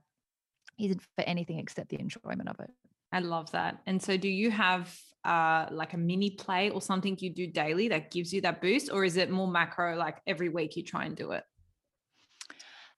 isn't 0.79 1.01
for 1.01 1.23
anything 1.23 1.59
except 1.59 1.89
the 1.89 1.99
enjoyment 2.01 2.49
of 2.49 2.61
it. 2.61 2.71
I 3.13 3.21
love 3.21 3.51
that. 3.53 3.79
And 3.87 4.03
so 4.03 4.17
do 4.17 4.29
you 4.29 4.51
have 4.51 4.95
uh, 5.25 5.67
like 5.71 5.95
a 5.95 5.97
mini 5.97 6.31
play 6.31 6.71
or 6.71 6.83
something 6.83 7.17
you 7.21 7.31
do 7.31 7.47
daily 7.47 7.89
that 7.89 8.11
gives 8.11 8.33
you 8.33 8.41
that 8.43 8.61
boost 8.61 8.91
or 8.93 9.05
is 9.05 9.17
it 9.17 9.31
more 9.31 9.49
macro 9.49 9.97
like 9.97 10.19
every 10.27 10.49
week 10.49 10.77
you 10.77 10.83
try 10.83 11.05
and 11.05 11.17
do 11.17 11.33
it? 11.33 11.45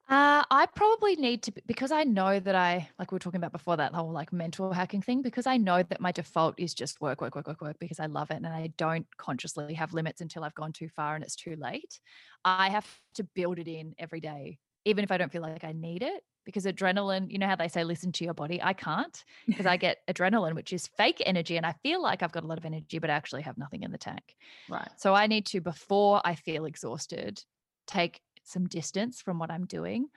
Uh, 0.09 0.43
I 0.51 0.65
probably 0.75 1.17
need 1.17 1.43
to 1.43 1.53
because 1.67 1.93
I 1.93 2.03
know 2.05 2.41
that 2.41 2.55
I 2.55 2.89
like 2.99 3.13
we 3.13 3.17
were 3.17 3.21
talking 3.21 3.37
about 3.37 3.53
before 3.53 3.77
that 3.77 3.93
whole 3.95 4.11
like 4.11 4.33
mental 4.33 4.73
hacking 4.73 5.03
thing 5.03 5.21
because 5.21 5.47
I 5.47 5.59
know 5.59 5.83
that 5.83 6.01
my 6.01 6.13
default 6.13 6.55
is 6.59 6.73
just 6.73 6.99
work, 7.03 7.21
work, 7.21 7.35
work, 7.37 7.47
work, 7.47 7.61
work 7.61 7.79
because 7.79 8.01
I 8.01 8.07
love 8.07 8.31
it 8.31 8.37
and 8.37 8.47
I 8.47 8.69
don't 8.79 9.07
consciously 9.19 9.75
have 9.75 9.93
limits 9.93 10.23
until 10.23 10.45
I've 10.45 10.55
gone 10.55 10.73
too 10.73 10.89
far 10.89 11.15
and 11.15 11.23
it's 11.23 11.37
too 11.37 11.57
late. 11.57 12.01
I 12.43 12.71
have 12.71 12.89
to 13.17 13.25
build 13.25 13.59
it 13.59 13.69
in 13.69 13.95
every 13.99 14.21
day, 14.21 14.61
even 14.87 15.05
if 15.05 15.11
I 15.11 15.19
don't 15.19 15.31
feel 15.31 15.43
like 15.43 15.63
I 15.63 15.73
need 15.73 16.03
it 16.03 16.25
because 16.47 16.65
adrenaline, 16.65 17.31
you 17.31 17.39
know 17.39 17.47
how 17.47 17.57
they 17.57 17.69
say 17.69 17.85
listen 17.85 18.11
to 18.13 18.25
your 18.25 18.33
body. 18.33 18.63
I 18.63 18.73
can't 18.73 19.23
because 19.53 19.67
I 19.67 19.77
get 19.77 19.99
adrenaline, 20.09 20.55
which 20.55 20.73
is 20.73 20.87
fake 20.87 21.23
energy, 21.27 21.59
and 21.59 21.67
I 21.67 21.75
feel 21.83 22.01
like 22.01 22.23
I've 22.23 22.33
got 22.33 22.45
a 22.45 22.47
lot 22.47 22.57
of 22.57 22.65
energy, 22.65 22.99
but 22.99 23.11
I 23.11 23.15
actually 23.15 23.43
have 23.43 23.59
nothing 23.59 23.83
in 23.83 23.93
the 23.93 23.99
tank. 23.99 24.37
Right. 24.69 24.93
So 24.97 25.15
I 25.15 25.27
need 25.27 25.47
to 25.47 25.61
before 25.61 26.21
I 26.25 26.35
feel 26.35 26.65
exhausted 26.65 27.43
take 27.87 28.21
some 28.49 28.66
distance 28.66 29.20
from 29.20 29.38
what 29.38 29.51
I'm 29.51 29.66
doing. 29.66 30.09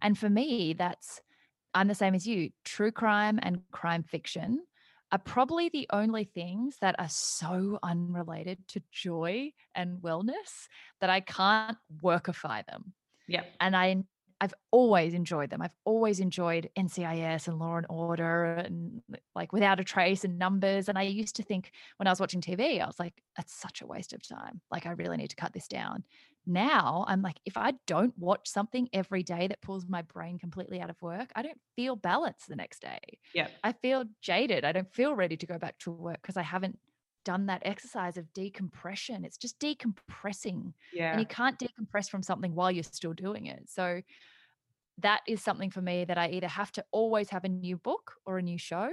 And 0.00 0.18
for 0.18 0.30
me, 0.30 0.72
that's, 0.72 1.20
I'm 1.74 1.88
the 1.88 1.94
same 1.94 2.14
as 2.14 2.26
you. 2.26 2.50
True 2.64 2.92
crime 2.92 3.38
and 3.42 3.60
crime 3.70 4.02
fiction 4.02 4.60
are 5.10 5.18
probably 5.18 5.68
the 5.68 5.86
only 5.92 6.24
things 6.24 6.76
that 6.80 6.96
are 6.98 7.08
so 7.08 7.78
unrelated 7.82 8.58
to 8.68 8.82
joy 8.90 9.52
and 9.74 9.98
wellness 9.98 10.68
that 11.00 11.10
I 11.10 11.20
can't 11.20 11.76
workify 12.02 12.64
them. 12.66 12.94
Yeah. 13.28 13.44
And 13.60 13.76
I 13.76 14.02
I've 14.42 14.54
always 14.72 15.14
enjoyed 15.14 15.50
them. 15.50 15.62
I've 15.62 15.76
always 15.84 16.18
enjoyed 16.18 16.68
NCIS 16.76 17.46
and 17.46 17.60
Law 17.60 17.76
and 17.76 17.86
Order 17.88 18.54
and 18.54 19.00
like 19.36 19.52
Without 19.52 19.78
a 19.78 19.84
Trace 19.84 20.24
and 20.24 20.36
Numbers. 20.36 20.88
And 20.88 20.98
I 20.98 21.02
used 21.02 21.36
to 21.36 21.44
think 21.44 21.70
when 21.98 22.08
I 22.08 22.10
was 22.10 22.18
watching 22.18 22.40
TV, 22.40 22.82
I 22.82 22.86
was 22.86 22.98
like, 22.98 23.14
that's 23.36 23.54
such 23.54 23.82
a 23.82 23.86
waste 23.86 24.12
of 24.12 24.26
time. 24.26 24.60
Like, 24.68 24.84
I 24.84 24.90
really 24.90 25.16
need 25.16 25.30
to 25.30 25.36
cut 25.36 25.52
this 25.52 25.68
down. 25.68 26.02
Now 26.46 27.04
I'm 27.06 27.22
like, 27.22 27.38
if 27.44 27.56
I 27.56 27.74
don't 27.86 28.16
watch 28.18 28.48
something 28.48 28.88
every 28.92 29.22
day 29.22 29.46
that 29.46 29.62
pulls 29.62 29.86
my 29.86 30.02
brain 30.02 30.38
completely 30.38 30.80
out 30.80 30.90
of 30.90 31.00
work, 31.00 31.30
I 31.36 31.42
don't 31.42 31.60
feel 31.76 31.94
balanced 31.94 32.48
the 32.48 32.56
next 32.56 32.82
day. 32.82 32.98
Yeah. 33.34 33.48
I 33.62 33.72
feel 33.72 34.04
jaded. 34.20 34.64
I 34.64 34.72
don't 34.72 34.92
feel 34.92 35.14
ready 35.14 35.36
to 35.36 35.46
go 35.46 35.58
back 35.58 35.78
to 35.80 35.92
work 35.92 36.20
because 36.20 36.36
I 36.36 36.42
haven't 36.42 36.78
done 37.24 37.46
that 37.46 37.62
exercise 37.64 38.16
of 38.16 38.32
decompression. 38.32 39.24
It's 39.24 39.38
just 39.38 39.58
decompressing. 39.60 40.72
Yeah. 40.92 41.12
And 41.12 41.20
you 41.20 41.26
can't 41.26 41.58
decompress 41.58 42.10
from 42.10 42.22
something 42.22 42.54
while 42.54 42.70
you're 42.70 42.82
still 42.82 43.12
doing 43.12 43.46
it. 43.46 43.68
So 43.68 44.02
that 44.98 45.20
is 45.28 45.42
something 45.42 45.70
for 45.70 45.80
me 45.80 46.04
that 46.04 46.18
I 46.18 46.28
either 46.30 46.48
have 46.48 46.72
to 46.72 46.84
always 46.90 47.30
have 47.30 47.44
a 47.44 47.48
new 47.48 47.76
book 47.76 48.14
or 48.26 48.38
a 48.38 48.42
new 48.42 48.58
show 48.58 48.90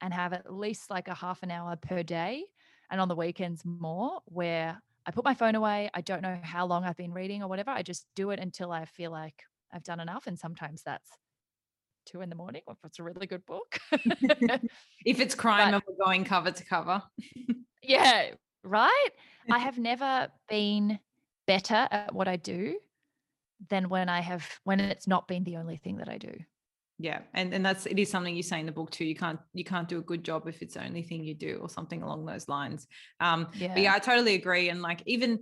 and 0.00 0.14
have 0.14 0.32
at 0.32 0.52
least 0.52 0.90
like 0.90 1.08
a 1.08 1.14
half 1.14 1.42
an 1.42 1.50
hour 1.50 1.76
per 1.76 2.02
day 2.02 2.44
and 2.90 3.00
on 3.00 3.08
the 3.08 3.16
weekends 3.16 3.62
more 3.64 4.20
where 4.26 4.80
I 5.06 5.10
put 5.10 5.24
my 5.24 5.34
phone 5.34 5.54
away. 5.54 5.90
I 5.92 6.00
don't 6.00 6.22
know 6.22 6.38
how 6.42 6.66
long 6.66 6.84
I've 6.84 6.96
been 6.96 7.12
reading 7.12 7.42
or 7.42 7.48
whatever. 7.48 7.70
I 7.70 7.82
just 7.82 8.06
do 8.16 8.30
it 8.30 8.40
until 8.40 8.72
I 8.72 8.84
feel 8.86 9.10
like 9.10 9.42
I've 9.72 9.82
done 9.82 10.00
enough. 10.00 10.26
And 10.26 10.38
sometimes 10.38 10.82
that's 10.82 11.10
two 12.06 12.20
in 12.20 12.28
the 12.28 12.34
morning 12.34 12.62
if 12.68 12.78
it's 12.84 12.98
a 12.98 13.02
really 13.02 13.26
good 13.26 13.44
book. 13.46 13.78
if 13.92 15.20
it's 15.20 15.34
crime 15.34 15.72
but, 15.72 15.74
and 15.74 15.82
we're 15.86 16.04
going 16.04 16.24
cover 16.24 16.50
to 16.50 16.64
cover. 16.64 17.02
yeah, 17.82 18.30
right. 18.62 19.10
I 19.50 19.58
have 19.58 19.78
never 19.78 20.28
been 20.48 20.98
better 21.46 21.86
at 21.90 22.14
what 22.14 22.28
I 22.28 22.36
do 22.36 22.78
than 23.68 23.88
when 23.88 24.08
I 24.08 24.20
have 24.20 24.46
when 24.64 24.80
it's 24.80 25.06
not 25.06 25.28
been 25.28 25.44
the 25.44 25.56
only 25.56 25.76
thing 25.76 25.98
that 25.98 26.08
I 26.08 26.18
do 26.18 26.32
yeah 26.98 27.20
and 27.34 27.52
and 27.52 27.64
that's 27.66 27.86
it 27.86 27.98
is 27.98 28.08
something 28.08 28.36
you 28.36 28.42
say 28.42 28.60
in 28.60 28.66
the 28.66 28.72
book 28.72 28.90
too 28.90 29.04
you 29.04 29.16
can't 29.16 29.40
you 29.52 29.64
can't 29.64 29.88
do 29.88 29.98
a 29.98 30.02
good 30.02 30.22
job 30.22 30.46
if 30.46 30.62
it's 30.62 30.74
the 30.74 30.84
only 30.84 31.02
thing 31.02 31.24
you 31.24 31.34
do 31.34 31.58
or 31.60 31.68
something 31.68 32.02
along 32.02 32.24
those 32.24 32.48
lines 32.48 32.86
um 33.20 33.48
yeah. 33.54 33.72
but 33.74 33.82
yeah 33.82 33.94
i 33.94 33.98
totally 33.98 34.34
agree 34.34 34.68
and 34.68 34.80
like 34.80 35.02
even 35.06 35.40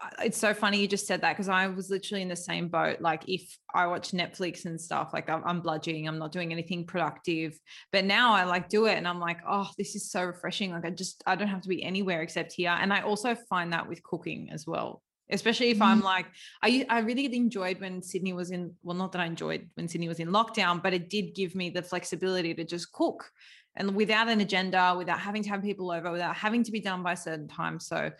uh, 0.00 0.10
it's 0.24 0.38
so 0.38 0.54
funny 0.54 0.80
you 0.80 0.86
just 0.86 1.08
said 1.08 1.20
that 1.22 1.32
because 1.32 1.48
I 1.48 1.66
was 1.66 1.90
literally 1.90 2.22
in 2.22 2.28
the 2.28 2.36
same 2.36 2.68
boat. 2.68 3.00
Like 3.00 3.24
if 3.26 3.58
I 3.74 3.88
watch 3.88 4.12
Netflix 4.12 4.64
and 4.64 4.80
stuff, 4.80 5.10
like 5.12 5.28
I'm, 5.28 5.42
I'm 5.44 5.60
bludgeoning, 5.60 6.06
I'm 6.06 6.20
not 6.20 6.30
doing 6.30 6.52
anything 6.52 6.86
productive. 6.86 7.58
But 7.90 8.04
now 8.04 8.32
I 8.32 8.44
like 8.44 8.68
do 8.68 8.86
it, 8.86 8.94
and 8.94 9.08
I'm 9.08 9.18
like, 9.18 9.38
oh, 9.48 9.68
this 9.76 9.96
is 9.96 10.08
so 10.08 10.22
refreshing. 10.22 10.70
Like 10.70 10.84
I 10.84 10.90
just 10.90 11.24
I 11.26 11.34
don't 11.34 11.48
have 11.48 11.62
to 11.62 11.68
be 11.68 11.82
anywhere 11.82 12.22
except 12.22 12.52
here. 12.52 12.76
And 12.80 12.92
I 12.92 13.00
also 13.00 13.34
find 13.50 13.72
that 13.72 13.88
with 13.88 14.00
cooking 14.04 14.50
as 14.52 14.68
well 14.68 15.02
especially 15.30 15.70
if 15.70 15.78
mm-hmm. 15.78 15.84
I'm 15.84 16.00
like, 16.00 16.26
I, 16.62 16.86
I 16.88 17.00
really 17.00 17.34
enjoyed 17.36 17.80
when 17.80 18.02
Sydney 18.02 18.32
was 18.32 18.50
in, 18.50 18.74
well, 18.82 18.96
not 18.96 19.12
that 19.12 19.20
I 19.20 19.26
enjoyed 19.26 19.68
when 19.74 19.88
Sydney 19.88 20.08
was 20.08 20.20
in 20.20 20.28
lockdown, 20.28 20.82
but 20.82 20.94
it 20.94 21.10
did 21.10 21.34
give 21.34 21.54
me 21.54 21.70
the 21.70 21.82
flexibility 21.82 22.54
to 22.54 22.64
just 22.64 22.92
cook 22.92 23.30
and 23.78 23.94
without 23.94 24.28
an 24.28 24.40
agenda, 24.40 24.94
without 24.98 25.20
having 25.20 25.42
to 25.44 25.50
have 25.50 25.62
people 25.62 25.90
over, 25.92 26.10
without 26.10 26.34
having 26.34 26.64
to 26.64 26.72
be 26.72 26.80
done 26.80 27.02
by 27.02 27.12
a 27.12 27.16
certain 27.16 27.46
time. 27.46 27.78
So 27.78 28.10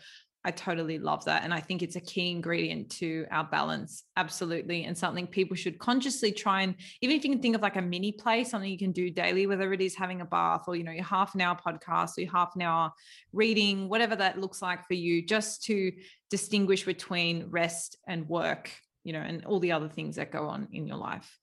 I 0.45 0.51
totally 0.51 0.99
love 0.99 1.25
that. 1.25 1.43
And 1.43 1.53
I 1.53 1.59
think 1.59 1.81
it's 1.81 1.97
a 1.97 2.01
key 2.01 2.31
ingredient 2.31 2.89
to 2.91 3.25
our 3.29 3.43
balance. 3.43 4.03
Absolutely. 4.15 4.85
And 4.85 4.97
something 4.97 5.27
people 5.27 5.57
should 5.57 5.79
consciously 5.79 6.31
try 6.31 6.61
and, 6.61 6.75
even 7.01 7.17
if 7.17 7.25
you 7.25 7.31
can 7.31 7.41
think 7.41 7.55
of 7.55 7.61
like 7.61 7.75
a 7.75 7.81
mini 7.81 8.13
play, 8.13 8.45
something 8.45 8.71
you 8.71 8.77
can 8.77 8.93
do 8.93 9.09
daily, 9.09 9.47
whether 9.47 9.73
it 9.73 9.81
is 9.81 9.95
having 9.95 10.21
a 10.21 10.25
bath 10.25 10.63
or, 10.67 10.77
you 10.77 10.85
know, 10.85 10.93
your 10.93 11.03
half 11.03 11.35
an 11.35 11.41
hour 11.41 11.57
podcast 11.57 12.17
or 12.17 12.21
your 12.21 12.31
half 12.31 12.55
an 12.55 12.61
hour 12.61 12.91
reading, 13.33 13.89
whatever 13.89 14.15
that 14.15 14.39
looks 14.39 14.61
like 14.61 14.87
for 14.87 14.93
you, 14.93 15.25
just 15.25 15.63
to 15.65 15.91
distinguish 16.29 16.85
between 16.85 17.47
rest 17.49 17.97
and 18.07 18.29
work, 18.29 18.71
you 19.03 19.11
know, 19.11 19.19
and 19.19 19.43
all 19.43 19.59
the 19.59 19.73
other 19.73 19.89
things 19.89 20.15
that 20.15 20.31
go 20.31 20.47
on 20.47 20.69
in 20.71 20.87
your 20.87 20.97
life. 20.97 21.37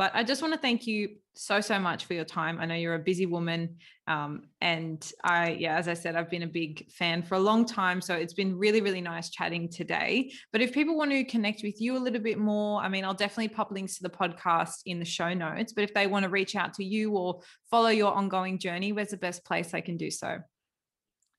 But 0.00 0.12
I 0.14 0.24
just 0.24 0.40
want 0.40 0.54
to 0.54 0.58
thank 0.58 0.86
you 0.86 1.16
so, 1.34 1.60
so 1.60 1.78
much 1.78 2.06
for 2.06 2.14
your 2.14 2.24
time. 2.24 2.58
I 2.58 2.64
know 2.64 2.74
you're 2.74 2.94
a 2.94 2.98
busy 2.98 3.26
woman. 3.26 3.76
Um, 4.06 4.44
and 4.62 5.06
I, 5.22 5.50
yeah, 5.50 5.76
as 5.76 5.88
I 5.88 5.92
said, 5.92 6.16
I've 6.16 6.30
been 6.30 6.42
a 6.42 6.46
big 6.46 6.90
fan 6.90 7.22
for 7.22 7.34
a 7.34 7.38
long 7.38 7.66
time. 7.66 8.00
So 8.00 8.14
it's 8.14 8.32
been 8.32 8.56
really, 8.56 8.80
really 8.80 9.02
nice 9.02 9.28
chatting 9.28 9.68
today. 9.68 10.32
But 10.52 10.62
if 10.62 10.72
people 10.72 10.96
want 10.96 11.10
to 11.10 11.22
connect 11.24 11.62
with 11.62 11.82
you 11.82 11.98
a 11.98 12.00
little 12.00 12.22
bit 12.22 12.38
more, 12.38 12.80
I 12.80 12.88
mean, 12.88 13.04
I'll 13.04 13.12
definitely 13.12 13.48
pop 13.48 13.72
links 13.72 13.98
to 13.98 14.02
the 14.02 14.08
podcast 14.08 14.76
in 14.86 15.00
the 15.00 15.04
show 15.04 15.34
notes. 15.34 15.74
But 15.74 15.84
if 15.84 15.92
they 15.92 16.06
want 16.06 16.22
to 16.22 16.30
reach 16.30 16.56
out 16.56 16.72
to 16.74 16.82
you 16.82 17.12
or 17.12 17.42
follow 17.70 17.90
your 17.90 18.14
ongoing 18.14 18.58
journey, 18.58 18.92
where's 18.92 19.08
the 19.08 19.18
best 19.18 19.44
place 19.44 19.70
they 19.70 19.82
can 19.82 19.98
do 19.98 20.10
so? 20.10 20.38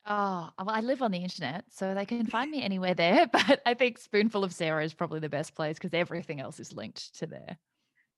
Oh, 0.05 0.49
well, 0.59 0.69
I 0.69 0.81
live 0.81 1.01
on 1.01 1.09
the 1.09 1.23
internet, 1.23 1.65
so 1.69 1.95
they 1.95 2.05
can 2.05 2.27
find 2.27 2.51
me 2.51 2.61
anywhere 2.61 2.93
there. 2.93 3.25
But 3.31 3.59
I 3.65 3.73
think 3.73 3.97
Spoonful 3.97 4.43
of 4.43 4.53
Sarah 4.53 4.85
is 4.85 4.93
probably 4.93 5.19
the 5.19 5.29
best 5.29 5.55
place 5.55 5.79
because 5.79 5.95
everything 5.95 6.39
else 6.39 6.59
is 6.59 6.73
linked 6.73 7.17
to 7.17 7.25
there. 7.25 7.57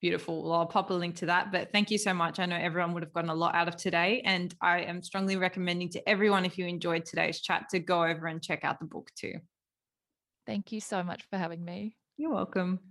Beautiful. 0.04 0.43
Well, 0.43 0.51
I'll 0.51 0.66
pop 0.66 0.89
a 0.89 0.93
link 0.93 1.16
to 1.16 1.28
that. 1.28 1.49
But 1.49 1.72
thank 1.72 1.89
you 1.89 1.97
so 1.97 2.14
much. 2.14 2.38
I 2.38 2.45
know 2.45 2.58
everyone 2.58 2.93
would 2.93 3.04
have 3.04 3.14
gotten 3.14 3.30
a 3.30 3.34
lot 3.34 3.56
out 3.56 3.70
of 3.70 3.78
today. 3.78 4.22
And 4.26 4.54
I 4.62 4.82
am 4.82 5.01
strongly 5.01 5.38
recommending 5.38 5.88
to 5.91 6.10
everyone, 6.10 6.43
if 6.43 6.58
you 6.58 6.66
enjoyed 6.66 7.06
today's 7.06 7.39
chat, 7.39 7.70
to 7.70 7.80
go 7.80 8.04
over 8.04 8.28
and 8.28 8.43
check 8.43 8.66
out 8.66 8.80
the 8.80 8.86
book 8.86 9.12
too. 9.16 9.36
Thank 10.45 10.74
you 10.74 10.82
so 10.82 11.04
much 11.04 11.24
for 11.30 11.38
having 11.38 11.64
me. 11.64 11.95
You're 12.18 12.34
welcome. 12.34 12.82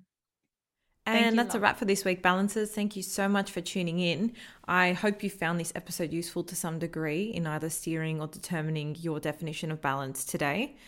And 1.05 1.39
that's 1.39 1.53
love. 1.53 1.57
a 1.57 1.61
wrap 1.65 1.79
for 1.79 1.85
this 1.85 2.03
week, 2.03 2.23
Balancers. 2.23 2.71
Thank 2.71 2.97
you 2.97 3.03
so 3.03 3.29
much 3.29 3.51
for 3.51 3.61
tuning 3.61 3.99
in. 4.01 4.33
I 4.67 4.95
hope 4.95 5.23
you 5.23 5.29
found 5.29 5.61
this 5.61 5.73
episode 5.75 6.15
useful 6.15 6.45
to 6.45 6.57
some 6.57 6.79
degree 6.79 7.25
in 7.25 7.47
either 7.47 7.69
steering 7.69 8.23
or 8.23 8.29
determining 8.29 8.97
your 8.99 9.21
definition 9.21 9.71
of 9.71 9.83
balance 9.83 10.25
today. 10.25 10.79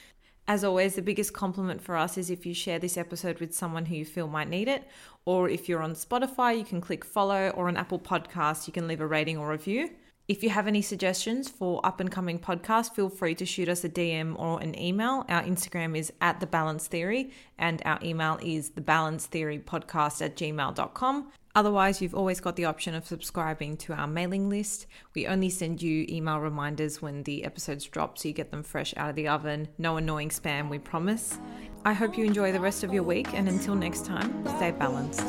As 0.47 0.62
always, 0.62 0.95
the 0.95 1.03
biggest 1.03 1.32
compliment 1.32 1.80
for 1.80 1.97
us 1.97 2.18
is 2.18 2.28
if 2.28 2.45
you 2.45 2.53
share 2.53 2.78
this 2.78 2.99
episode 2.99 3.40
with 3.40 3.55
someone 3.55 3.86
who 3.86 3.97
you 3.97 4.05
feel 4.05 4.28
might 4.28 4.49
need 4.49 4.68
it. 4.68 4.86
Or 5.24 5.49
if 5.49 5.68
you're 5.68 5.82
on 5.82 5.95
Spotify, 5.95 6.59
you 6.59 6.64
can 6.64 6.82
click 6.82 7.03
follow, 7.03 7.49
or 7.51 7.68
on 7.68 7.78
Apple 7.78 7.99
Podcasts, 7.99 8.66
you 8.66 8.72
can 8.72 8.86
leave 8.86 9.01
a 9.01 9.07
rating 9.07 9.38
or 9.38 9.51
review. 9.51 9.90
If 10.26 10.42
you 10.42 10.51
have 10.51 10.66
any 10.66 10.82
suggestions 10.82 11.51
for 11.51 11.84
up 11.84 12.01
and 12.01 12.11
coming 12.11 12.38
podcasts, 12.38 12.95
feel 12.95 13.09
free 13.11 13.34
to 13.36 13.47
shoot 13.47 13.68
us 13.68 13.84
a 13.84 13.88
DM 13.88 14.38
or 14.38 14.61
an 14.61 14.78
email. 14.78 15.24
Our 15.28 15.42
Instagram 15.42 15.97
is 15.97 16.12
at 16.20 16.40
the 16.40 16.47
balance 16.47 16.86
theory, 16.86 17.30
and 17.59 17.80
our 17.86 17.99
email 18.03 18.38
is 18.42 18.70
thebalancetheorypodcast 18.70 18.84
balance 18.86 19.26
theory 19.26 19.59
podcast 19.59 20.24
at 20.24 20.36
gmail.com. 20.36 21.32
Otherwise, 21.57 22.03
you've 22.03 22.15
always 22.15 22.41
got 22.41 22.57
the 22.57 22.65
option 22.65 22.95
of 22.95 23.07
subscribing 23.07 23.77
to 23.77 23.93
our 23.93 24.09
mailing 24.09 24.49
list. 24.49 24.87
We 25.15 25.27
only 25.27 25.51
send 25.51 25.81
you 25.81 26.05
email 26.09 26.41
reminders 26.41 27.01
when 27.01 27.23
the 27.23 27.45
episodes 27.45 27.85
drop 27.85 28.19
so 28.19 28.27
you 28.27 28.35
get 28.35 28.51
them 28.51 28.65
fresh 28.65 28.93
out 28.97 29.11
of 29.11 29.17
the 29.17 29.29
oven. 29.29 29.69
No 29.79 29.97
annoying 29.97 30.31
spam, 30.31 30.69
we 30.69 30.79
promise. 30.79 31.39
I 31.85 31.93
hope 31.93 32.19
you 32.19 32.25
enjoy 32.25 32.51
the 32.51 32.61
rest 32.61 32.83
of 32.83 32.93
your 32.93 33.05
week, 33.05 33.33
and 33.35 33.49
until 33.49 33.77
next 33.77 34.05
time, 34.05 34.45
stay 34.57 34.73
balanced. 34.73 35.23